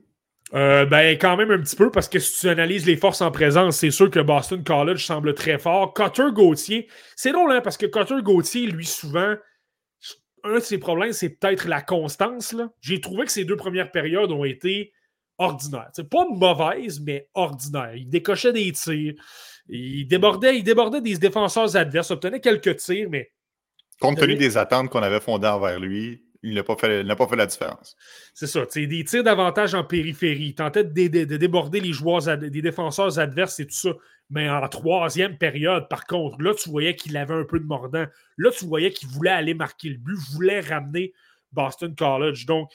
Euh, 0.55 0.85
ben, 0.87 1.17
quand 1.19 1.37
même 1.37 1.51
un 1.51 1.59
petit 1.59 1.77
peu, 1.77 1.91
parce 1.91 2.09
que 2.09 2.19
si 2.19 2.41
tu 2.41 2.49
analyses 2.49 2.85
les 2.85 2.97
forces 2.97 3.21
en 3.21 3.31
présence, 3.31 3.77
c'est 3.77 3.91
sûr 3.91 4.11
que 4.11 4.21
Boston 4.21 4.65
College 4.65 5.05
semble 5.05 5.35
très 5.35 5.59
fort. 5.59 5.95
Cutter 5.95 6.33
Gauthier, 6.33 6.89
c'est 7.15 7.33
drôle, 7.33 7.53
hein, 7.53 7.61
parce 7.63 7.77
que 7.77 7.87
Cutter 7.87 8.23
Gauthier, 8.23 8.67
lui, 8.67 8.85
souvent, 8.85 9.35
un 10.45 10.55
de 10.55 10.61
ses 10.61 10.79
problèmes, 10.79 11.13
c'est 11.13 11.31
peut-être 11.31 11.69
la 11.69 11.83
constance. 11.83 12.55
J'ai 12.81 13.01
trouvé 13.01 13.27
que 13.27 13.33
ces 13.33 13.45
deux 13.45 13.57
premières 13.57 13.91
périodes 13.91 14.33
ont 14.33 14.45
été 14.45 14.93
ordinaire. 15.39 15.91
C'est 15.93 16.09
pas 16.09 16.25
mauvaise, 16.29 17.01
mais 17.01 17.29
ordinaire. 17.35 17.95
Il 17.95 18.09
décochait 18.09 18.53
des 18.53 18.73
tirs. 18.73 19.15
Il 19.69 20.07
débordait, 20.07 20.59
il 20.59 20.65
débordait 20.65 21.01
des 21.01 21.17
défenseurs 21.19 21.77
adverses, 21.77 22.11
obtenait 22.11 22.41
quelques 22.41 22.77
tirs, 22.77 23.09
mais. 23.11 23.31
Compte 24.01 24.19
tenu 24.19 24.35
des 24.35 24.57
attentes 24.57 24.91
qu'on 24.91 25.03
avait 25.03 25.21
fondées 25.21 25.47
envers 25.47 25.79
lui, 25.79 26.25
il 26.43 26.55
n'a 26.55 26.65
pas, 26.65 26.77
fait, 26.77 27.05
pas 27.05 27.29
fait 27.29 27.37
la 27.37 27.47
différence. 27.47 27.97
C'est 28.35 28.49
ça. 28.49 28.67
Des 28.75 29.05
tirs 29.05 29.23
d'avantage 29.23 29.75
en 29.75 29.85
périphérie. 29.85 30.47
Il 30.47 30.55
tentait 30.55 30.85
de, 30.85 31.37
déborder 31.37 31.81
les 31.81 31.93
joueurs, 31.93 32.37
des 32.37 32.63
défenseurs 32.63 33.19
adverses 33.19 33.61
et 33.61 33.67
tout 33.67 33.75
ça. 33.75 33.91
Mais 34.29 34.49
en 34.49 34.67
troisième 34.69 35.39
période, 35.39 35.89
par 35.89 36.07
contre, 36.07 36.41
là, 36.43 36.55
tu 36.55 36.69
voyais 36.69 36.97
qu'il 36.97 37.17
avait 37.17 37.35
un 37.35 37.45
peu 37.45 37.61
de 37.61 37.65
mordant. 37.65 38.07
Là, 38.39 38.51
tu 38.51 38.65
voyais 38.65 38.91
qu'il 38.91 39.09
voulait 39.09 39.31
aller 39.31 39.55
marquer 39.55 39.91
le 39.91 39.99
but, 39.99 40.17
voulait 40.33 40.61
ramener 40.61 41.13
Boston 41.53 41.95
College. 41.95 42.47
Donc, 42.47 42.71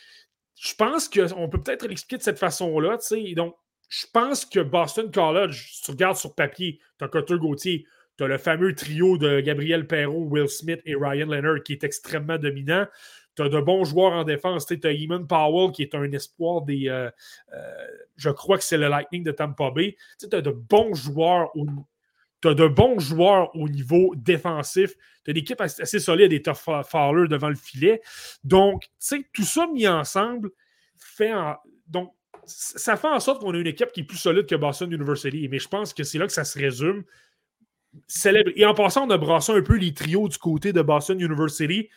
je 0.56 0.74
pense 0.76 1.10
qu'on 1.10 1.50
peut 1.50 1.62
peut-être 1.62 1.88
l'expliquer 1.88 2.18
de 2.18 2.24
cette 2.24 2.40
façon-là. 2.40 2.98
Donc, 3.36 3.56
je 3.90 4.06
pense 4.14 4.46
que 4.46 4.60
Boston 4.60 5.12
College, 5.12 5.70
si 5.74 5.84
tu 5.84 5.92
regardes 5.92 6.18
sur 6.18 6.36
papier, 6.36 6.80
tu 7.00 7.06
as 7.06 7.08
Cotter 7.08 7.38
Gauthier, 7.38 7.86
tu 8.18 8.24
as 8.24 8.28
le 8.28 8.38
fameux 8.38 8.74
trio 8.74 9.18
de 9.18 9.40
Gabriel 9.42 9.88
Perrault, 9.88 10.28
Will 10.30 10.50
Smith 10.50 10.82
et 10.86 10.96
Ryan 10.96 11.28
Leonard 11.28 11.64
qui 11.64 11.74
est 11.74 11.84
extrêmement 11.84 12.38
dominant. 12.38 12.88
Tu 13.38 13.44
as 13.44 13.50
de 13.50 13.62
bons 13.62 13.86
joueurs 13.86 14.14
en 14.14 14.24
défense. 14.24 14.66
Tu 14.66 14.80
as 14.84 14.92
Eamon 14.92 15.26
Powell 15.26 15.72
qui 15.72 15.84
est 15.84 15.94
un 15.94 16.12
espoir 16.12 16.64
des. 16.64 16.90
Euh, 16.90 17.12
euh, 17.54 17.88
je 18.16 18.32
crois 18.32 18.58
que 18.58 18.64
c'est 18.64 18.78
le 18.78 18.88
Lightning 18.88 19.24
de 19.24 19.32
Tampa 19.32 19.70
Bay. 19.70 19.96
Tu 20.20 20.36
as 20.36 20.42
de 20.42 20.50
bons 20.50 20.96
joueurs 20.96 21.56
au, 21.56 21.68
de 22.44 22.68
bons 22.68 23.00
joueurs 23.00 23.56
au 23.56 23.70
niveau 23.70 24.16
défensif. 24.16 24.96
Tu 25.24 25.30
as 25.30 25.32
une 25.32 25.38
équipe 25.38 25.62
assez 25.62 26.00
solide 26.00 26.34
et 26.34 26.42
tu 26.42 26.50
Fowler 26.56 27.28
devant 27.28 27.50
le 27.50 27.56
filet. 27.56 28.02
Donc, 28.44 28.84
tu 28.84 28.90
sais, 28.98 29.26
tout 29.32 29.44
ça 29.44 29.68
mis 29.68 29.88
ensemble 29.88 30.50
fait 30.98 31.32
Donc, 31.88 32.14
ça 32.46 32.98
fait 32.98 33.08
en 33.08 33.20
sorte 33.20 33.42
qu'on 33.42 33.54
a 33.54 33.58
une 33.58 33.68
équipe 33.68 33.92
qui 33.92 34.00
est 34.00 34.06
plus 34.06 34.18
solide 34.18 34.48
que 34.48 34.56
Boston 34.56 34.92
University. 34.92 35.48
Mais 35.48 35.60
je 35.60 35.68
pense 35.68 35.94
que 35.94 36.04
c'est 36.04 36.18
là 36.18 36.26
que 36.26 36.34
ça 36.34 36.44
se 36.44 36.58
résume. 36.58 37.04
Célèbre. 38.08 38.50
Et 38.56 38.66
en 38.66 38.74
passant, 38.74 39.06
on 39.06 39.10
a 39.12 39.18
brassé 39.18 39.52
un 39.52 39.62
peu 39.62 39.78
les 39.78 39.94
trios 39.94 40.28
du 40.28 40.38
côté 40.40 40.74
de 40.74 40.82
Boston 40.82 41.20
University. 41.20 41.90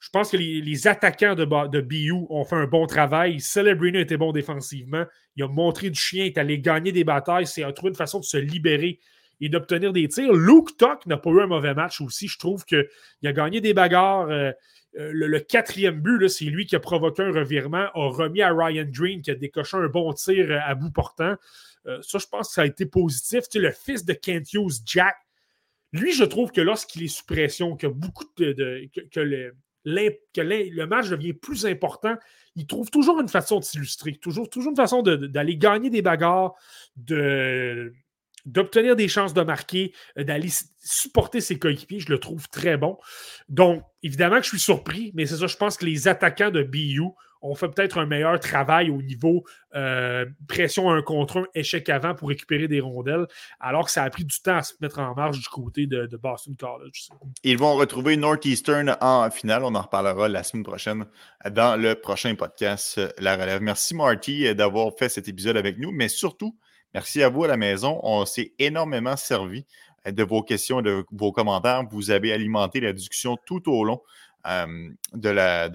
Je 0.00 0.10
pense 0.10 0.30
que 0.30 0.36
les, 0.36 0.86
attaquants 0.86 1.34
de, 1.34 1.44
de, 1.44 1.80
BU 1.80 2.12
ont 2.30 2.44
fait 2.44 2.56
un 2.56 2.66
bon 2.66 2.86
travail. 2.86 3.40
Celebrini 3.40 3.98
était 3.98 4.16
bon 4.16 4.32
défensivement. 4.32 5.04
Il 5.36 5.42
a 5.42 5.48
montré 5.48 5.90
du 5.90 5.98
chien, 5.98 6.24
il 6.24 6.28
est 6.28 6.38
allé 6.38 6.60
gagner 6.60 6.92
des 6.92 7.04
batailles. 7.04 7.46
C'est 7.46 7.64
a 7.64 7.72
trouvé 7.72 7.90
une 7.90 7.96
façon 7.96 8.20
de 8.20 8.24
se 8.24 8.36
libérer 8.36 9.00
et 9.40 9.48
d'obtenir 9.48 9.92
des 9.92 10.08
tirs. 10.08 10.32
Luke 10.32 10.76
Tuck 10.76 11.06
n'a 11.06 11.16
pas 11.16 11.30
eu 11.30 11.40
un 11.40 11.46
mauvais 11.46 11.74
match 11.74 12.00
aussi. 12.00 12.28
Je 12.28 12.38
trouve 12.38 12.64
qu'il 12.64 12.86
a 13.24 13.32
gagné 13.32 13.60
des 13.60 13.74
bagarres. 13.74 14.28
Euh, 14.30 14.52
euh, 14.98 15.10
le, 15.12 15.40
quatrième 15.40 16.00
but, 16.00 16.28
c'est 16.28 16.46
lui 16.46 16.66
qui 16.66 16.74
a 16.76 16.80
provoqué 16.80 17.22
un 17.22 17.32
revirement, 17.32 17.88
a 17.94 18.08
remis 18.08 18.42
à 18.42 18.52
Ryan 18.52 18.86
Green 18.88 19.20
qui 19.20 19.30
a 19.30 19.34
décoché 19.34 19.76
un 19.76 19.88
bon 19.88 20.12
tir 20.12 20.50
euh, 20.50 20.58
à 20.64 20.74
bout 20.74 20.90
portant. 20.90 21.36
ça, 21.84 22.18
je 22.18 22.26
pense 22.26 22.48
que 22.48 22.54
ça 22.54 22.62
a 22.62 22.66
été 22.66 22.86
positif. 22.86 23.48
Tu 23.48 23.60
le 23.60 23.70
fils 23.70 24.04
de 24.04 24.12
Kent 24.12 24.46
Jack, 24.86 25.16
lui, 25.92 26.12
je 26.12 26.24
trouve 26.24 26.50
que 26.50 26.60
lorsqu'il 26.60 27.04
est 27.04 27.08
sous 27.08 27.24
pression, 27.24 27.76
que 27.76 27.86
beaucoup 27.86 28.24
de, 28.36 28.88
que, 29.10 29.20
le, 29.20 29.54
le, 29.88 30.84
match 30.86 31.08
devient 31.08 31.32
plus 31.32 31.66
important, 31.66 32.16
il 32.56 32.66
trouve 32.66 32.90
toujours 32.90 33.20
une 33.20 33.28
façon 33.28 33.58
de 33.58 33.64
s'illustrer, 33.64 34.14
toujours, 34.14 34.48
une 34.56 34.76
façon 34.76 35.02
d'aller 35.02 35.56
gagner 35.56 35.90
des 35.90 36.02
bagarres, 36.02 36.54
d'obtenir 38.46 38.96
des 38.96 39.08
chances 39.08 39.34
de 39.34 39.42
marquer, 39.42 39.92
d'aller 40.16 40.50
supporter 40.78 41.40
ses 41.40 41.58
coéquipiers, 41.58 42.00
je 42.00 42.10
le 42.10 42.18
trouve 42.18 42.48
très 42.48 42.76
bon. 42.76 42.98
Donc, 43.48 43.82
évidemment 44.02 44.36
que 44.36 44.44
je 44.44 44.50
suis 44.50 44.60
surpris, 44.60 45.12
mais 45.14 45.26
c'est 45.26 45.36
ça, 45.36 45.46
je 45.46 45.56
pense 45.56 45.76
que 45.76 45.86
les 45.86 46.08
attaquants 46.08 46.50
de 46.50 46.62
BU 46.62 47.00
ont 47.42 47.54
fait 47.54 47.68
peut-être 47.68 47.98
un 47.98 48.06
meilleur 48.06 48.38
travail 48.40 48.90
au 48.90 49.02
niveau 49.02 49.44
euh, 49.74 50.26
pression 50.48 50.90
un 50.90 51.02
contre 51.02 51.38
un, 51.38 51.46
échec 51.54 51.88
avant 51.88 52.14
pour 52.14 52.28
récupérer 52.28 52.68
des 52.68 52.80
rondelles, 52.80 53.26
alors 53.60 53.86
que 53.86 53.90
ça 53.90 54.02
a 54.02 54.10
pris 54.10 54.24
du 54.24 54.40
temps 54.40 54.56
à 54.56 54.62
se 54.62 54.74
mettre 54.80 54.98
en 54.98 55.14
marche 55.14 55.38
du 55.38 55.48
côté 55.48 55.86
de, 55.86 56.08
Boston 56.16 56.56
College. 56.58 57.08
Ils 57.44 57.58
vont 57.58 57.74
retrouver 57.74 58.16
Northeastern 58.16 58.96
en 59.00 59.30
finale. 59.30 59.62
On 59.64 59.74
en 59.74 59.82
reparlera 59.82 60.28
la 60.28 60.42
semaine 60.42 60.64
prochaine 60.64 61.06
dans 61.50 61.80
le 61.80 61.94
prochain 61.94 62.34
podcast 62.34 63.00
La 63.18 63.36
Relève. 63.36 63.62
Merci 63.62 63.94
Marty 63.94 64.54
d'avoir 64.54 64.92
fait 64.98 65.08
cet 65.08 65.28
épisode 65.28 65.56
avec 65.56 65.78
nous, 65.78 65.92
mais 65.92 66.08
surtout, 66.08 66.56
Merci 66.94 67.22
à 67.22 67.28
vous 67.28 67.44
à 67.44 67.48
la 67.48 67.56
maison. 67.56 68.00
On 68.02 68.24
s'est 68.24 68.54
énormément 68.58 69.16
servi 69.16 69.66
de 70.06 70.22
vos 70.22 70.42
questions, 70.42 70.80
de 70.80 71.04
vos 71.12 71.32
commentaires. 71.32 71.84
Vous 71.90 72.10
avez 72.10 72.32
alimenté 72.32 72.80
la 72.80 72.92
discussion 72.92 73.36
tout 73.44 73.70
au 73.70 73.84
long 73.84 74.00
euh, 74.46 74.88
de, 75.14 75.28
la, 75.28 75.68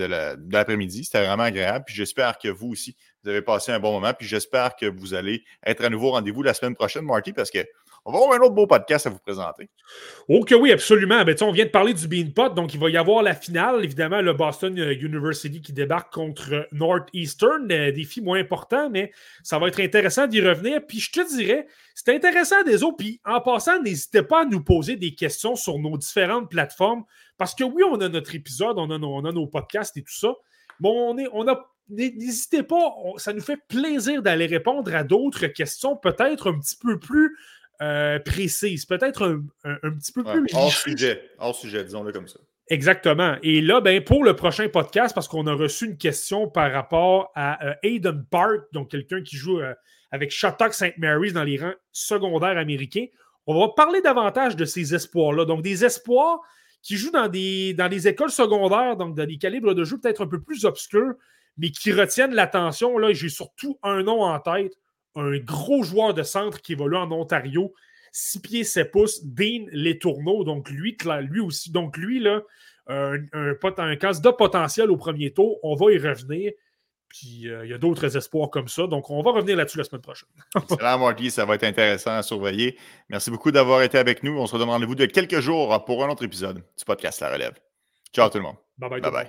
l'après-midi. 0.52 1.04
C'était 1.04 1.26
vraiment 1.26 1.44
agréable. 1.44 1.86
Puis 1.86 1.96
j'espère 1.96 2.38
que 2.38 2.48
vous 2.48 2.70
aussi, 2.70 2.96
vous 3.24 3.30
avez 3.30 3.42
passé 3.42 3.72
un 3.72 3.80
bon 3.80 3.92
moment. 3.92 4.14
Puis 4.14 4.28
j'espère 4.28 4.76
que 4.76 4.86
vous 4.86 5.14
allez 5.14 5.44
être 5.66 5.84
à 5.84 5.90
nouveau 5.90 6.10
au 6.10 6.12
rendez-vous 6.12 6.44
la 6.44 6.54
semaine 6.54 6.76
prochaine, 6.76 7.06
Marty, 7.06 7.34
parce 7.34 7.52
que 7.52 7.60
on 8.06 8.12
va 8.12 8.18
avoir 8.18 8.34
un 8.34 8.44
autre 8.44 8.54
beau 8.54 8.68
podcast 8.68 9.08
à 9.08 9.10
vous 9.10 9.20
présenter. 9.20 9.70
Ok, 10.28 10.54
oui, 10.60 10.74
absolument. 10.74 11.24
Ben, 11.24 11.36
on 11.42 11.54
vient 11.54 11.64
de 11.64 11.70
parler 11.70 11.94
du 11.94 12.08
Beanpot, 12.10 12.50
donc 12.50 12.74
il 12.74 12.80
va 12.80 12.90
y 12.90 12.98
avoir 12.98 13.24
la 13.24 13.34
finale. 13.34 13.82
Évidemment, 13.82 14.22
le 14.22 14.34
Boston 14.34 14.78
euh, 14.78 14.94
University 14.94 15.62
qui 15.62 15.72
débarque 15.72 16.12
contre 16.12 16.68
Northeastern. 16.74 17.72
Euh, 17.72 17.92
défi 17.94 18.20
moins 18.20 18.40
important, 18.40 18.90
mais 18.90 19.14
ça 19.42 19.58
va 19.58 19.70
être 19.70 19.80
intéressant 19.80 20.28
d'y 20.28 20.42
revenir. 20.42 20.82
Puis 20.86 21.00
je 21.00 21.12
te 21.12 21.36
dirais, 21.36 21.66
c'est 21.96 22.14
intéressant 22.14 22.62
des 22.64 22.84
autres. 22.84 22.98
Puis 22.98 23.22
en 23.24 23.40
passant, 23.40 23.82
n'hésitez 23.82 24.24
pas 24.24 24.42
à 24.42 24.46
nous 24.46 24.62
poser 24.62 24.98
des 24.98 25.16
questions 25.16 25.56
sur 25.56 25.80
nos 25.80 25.98
différentes 25.98 26.50
plateformes. 26.50 27.06
Parce 27.38 27.56
que 27.56 27.64
oui, 27.64 27.84
on 27.84 28.00
a 28.02 28.10
notre 28.10 28.36
épisode, 28.36 28.78
on 28.78 28.90
a 28.92 28.98
nos, 28.98 29.16
on 29.16 29.26
a 29.26 29.32
nos 29.32 29.48
podcasts 29.48 29.98
et 29.98 30.02
tout 30.02 30.14
ça. 30.14 30.34
Mais 30.80 30.90
on, 30.90 31.18
est, 31.18 31.28
on 31.34 31.48
a 31.48 31.74
n'hésitez 31.90 32.64
pas, 32.64 32.94
ça 33.18 33.34
nous 33.34 33.42
fait 33.42 33.58
plaisir 33.68 34.22
d'aller 34.22 34.46
répondre 34.46 34.94
à 34.96 35.04
d'autres 35.04 35.48
questions, 35.48 35.96
peut-être 35.96 36.52
un 36.52 36.60
petit 36.60 36.78
peu 36.78 37.00
plus 37.00 37.38
euh, 37.82 38.20
précise, 38.20 38.86
peut-être 38.86 39.42
un, 39.64 39.92
petit 39.92 40.12
peu 40.12 40.24
plus. 40.24 40.46
hors 40.54 40.72
sujet, 40.72 41.30
hors 41.40 41.56
sujet, 41.56 41.84
disons-le 41.84 42.12
comme 42.12 42.28
ça. 42.28 42.40
Exactement. 42.70 43.36
Et 43.44 43.62
là, 43.62 43.82
ben, 43.82 44.02
pour 44.02 44.24
le 44.24 44.36
prochain 44.36 44.70
podcast, 44.70 45.14
parce 45.14 45.28
qu'on 45.28 45.48
a 45.48 45.54
reçu 45.54 45.86
une 45.86 45.98
question 45.98 46.50
par 46.50 46.72
rapport 46.72 47.32
à 47.36 47.64
euh, 47.66 47.74
Aiden 47.84 48.26
Park, 48.30 48.62
donc 48.72 48.90
quelqu'un 48.90 49.22
qui 49.22 49.36
joue 49.36 49.60
euh, 49.60 49.74
avec 50.12 50.32
Shattuck 50.32 50.74
St. 50.74 50.98
Mary's 50.98 51.34
dans 51.34 51.44
les 51.44 51.58
rangs 51.58 51.74
secondaires 51.92 52.58
américains, 52.58 53.08
on 53.48 53.60
va 53.60 53.74
parler 53.76 54.02
davantage 54.02 54.56
de 54.56 54.64
ces 54.64 54.96
espoirs-là. 54.96 55.44
Donc, 55.44 55.62
des 55.62 55.84
espoirs 55.84 56.40
qui 56.84 56.98
jouent 56.98 57.12
dans 57.12 57.28
des, 57.28 58.08
écoles 58.08 58.30
secondaires, 58.30 58.96
donc 58.98 59.16
dans 59.16 59.26
des 59.26 59.38
calibres 59.38 59.74
de 59.74 59.84
jeu 59.84 59.98
peut-être 59.98 60.24
un 60.24 60.28
peu 60.28 60.42
plus 60.42 60.66
obscurs, 60.66 61.14
mais 61.58 61.72
qui 61.72 61.92
retiennent 61.92 62.36
l'attention. 62.36 62.96
J'ai 63.14 63.30
surtout 63.30 63.80
un 63.82 64.04
nom 64.04 64.22
en 64.22 64.40
tête 64.40 64.74
un 65.16 65.38
gros 65.38 65.84
joueur 65.84 66.14
de 66.14 66.24
centre 66.24 66.62
qui 66.62 66.74
évolue 66.74 66.98
en 66.98 67.12
Ontario, 67.12 67.74
6 68.12 68.42
pieds 68.42 68.64
7 68.64 68.92
pouces, 68.92 69.26
Dean 69.26 69.66
Letourneau. 69.72 70.44
Donc, 70.44 70.70
lui, 70.70 70.98
lui 71.22 71.40
aussi. 71.40 71.72
Donc, 71.72 71.98
lui, 71.98 72.28
un, 72.28 72.42
un, 72.88 73.56
un 73.78 73.96
candidat 73.96 74.34
potentiel 74.34 74.92
au 74.92 74.98
premier 74.98 75.32
tour. 75.32 75.60
On 75.64 75.76
va 75.76 75.92
y 75.92 75.98
revenir. 75.98 76.52
Puis 77.14 77.48
euh, 77.48 77.64
il 77.64 77.70
y 77.70 77.74
a 77.76 77.78
d'autres 77.78 78.18
espoirs 78.18 78.50
comme 78.50 78.68
ça. 78.68 78.88
Donc, 78.88 79.12
on 79.12 79.22
va 79.22 79.32
revenir 79.32 79.56
là-dessus 79.56 79.78
la 79.78 79.84
semaine 79.84 80.02
prochaine. 80.02 80.30
Excellent, 80.56 80.98
Marty. 80.98 81.30
Ça 81.30 81.46
va 81.46 81.56
être 81.56 81.64
intéressant 81.64 82.18
à 82.18 82.24
surveiller. 82.24 82.76
Merci 83.08 83.30
beaucoup 83.30 83.52
d'avoir 83.52 83.84
été 83.84 84.00
avec 84.00 84.24
nous. 84.24 84.36
On 84.40 84.48
se 84.48 84.54
redonne 84.54 84.70
rendez-vous 84.70 84.96
de 84.96 85.06
quelques 85.06 85.40
jours 85.40 85.86
pour 85.86 86.04
un 86.04 86.10
autre 86.10 86.24
épisode 86.24 86.58
du 86.58 86.86
podcast 86.86 87.22
La 87.22 87.32
Relève. 87.32 87.54
Ciao 88.12 88.30
tout 88.30 88.40
le 88.40 88.44
monde. 88.46 88.58
bye. 88.80 88.90
bye, 88.90 89.12
bye. 89.12 89.28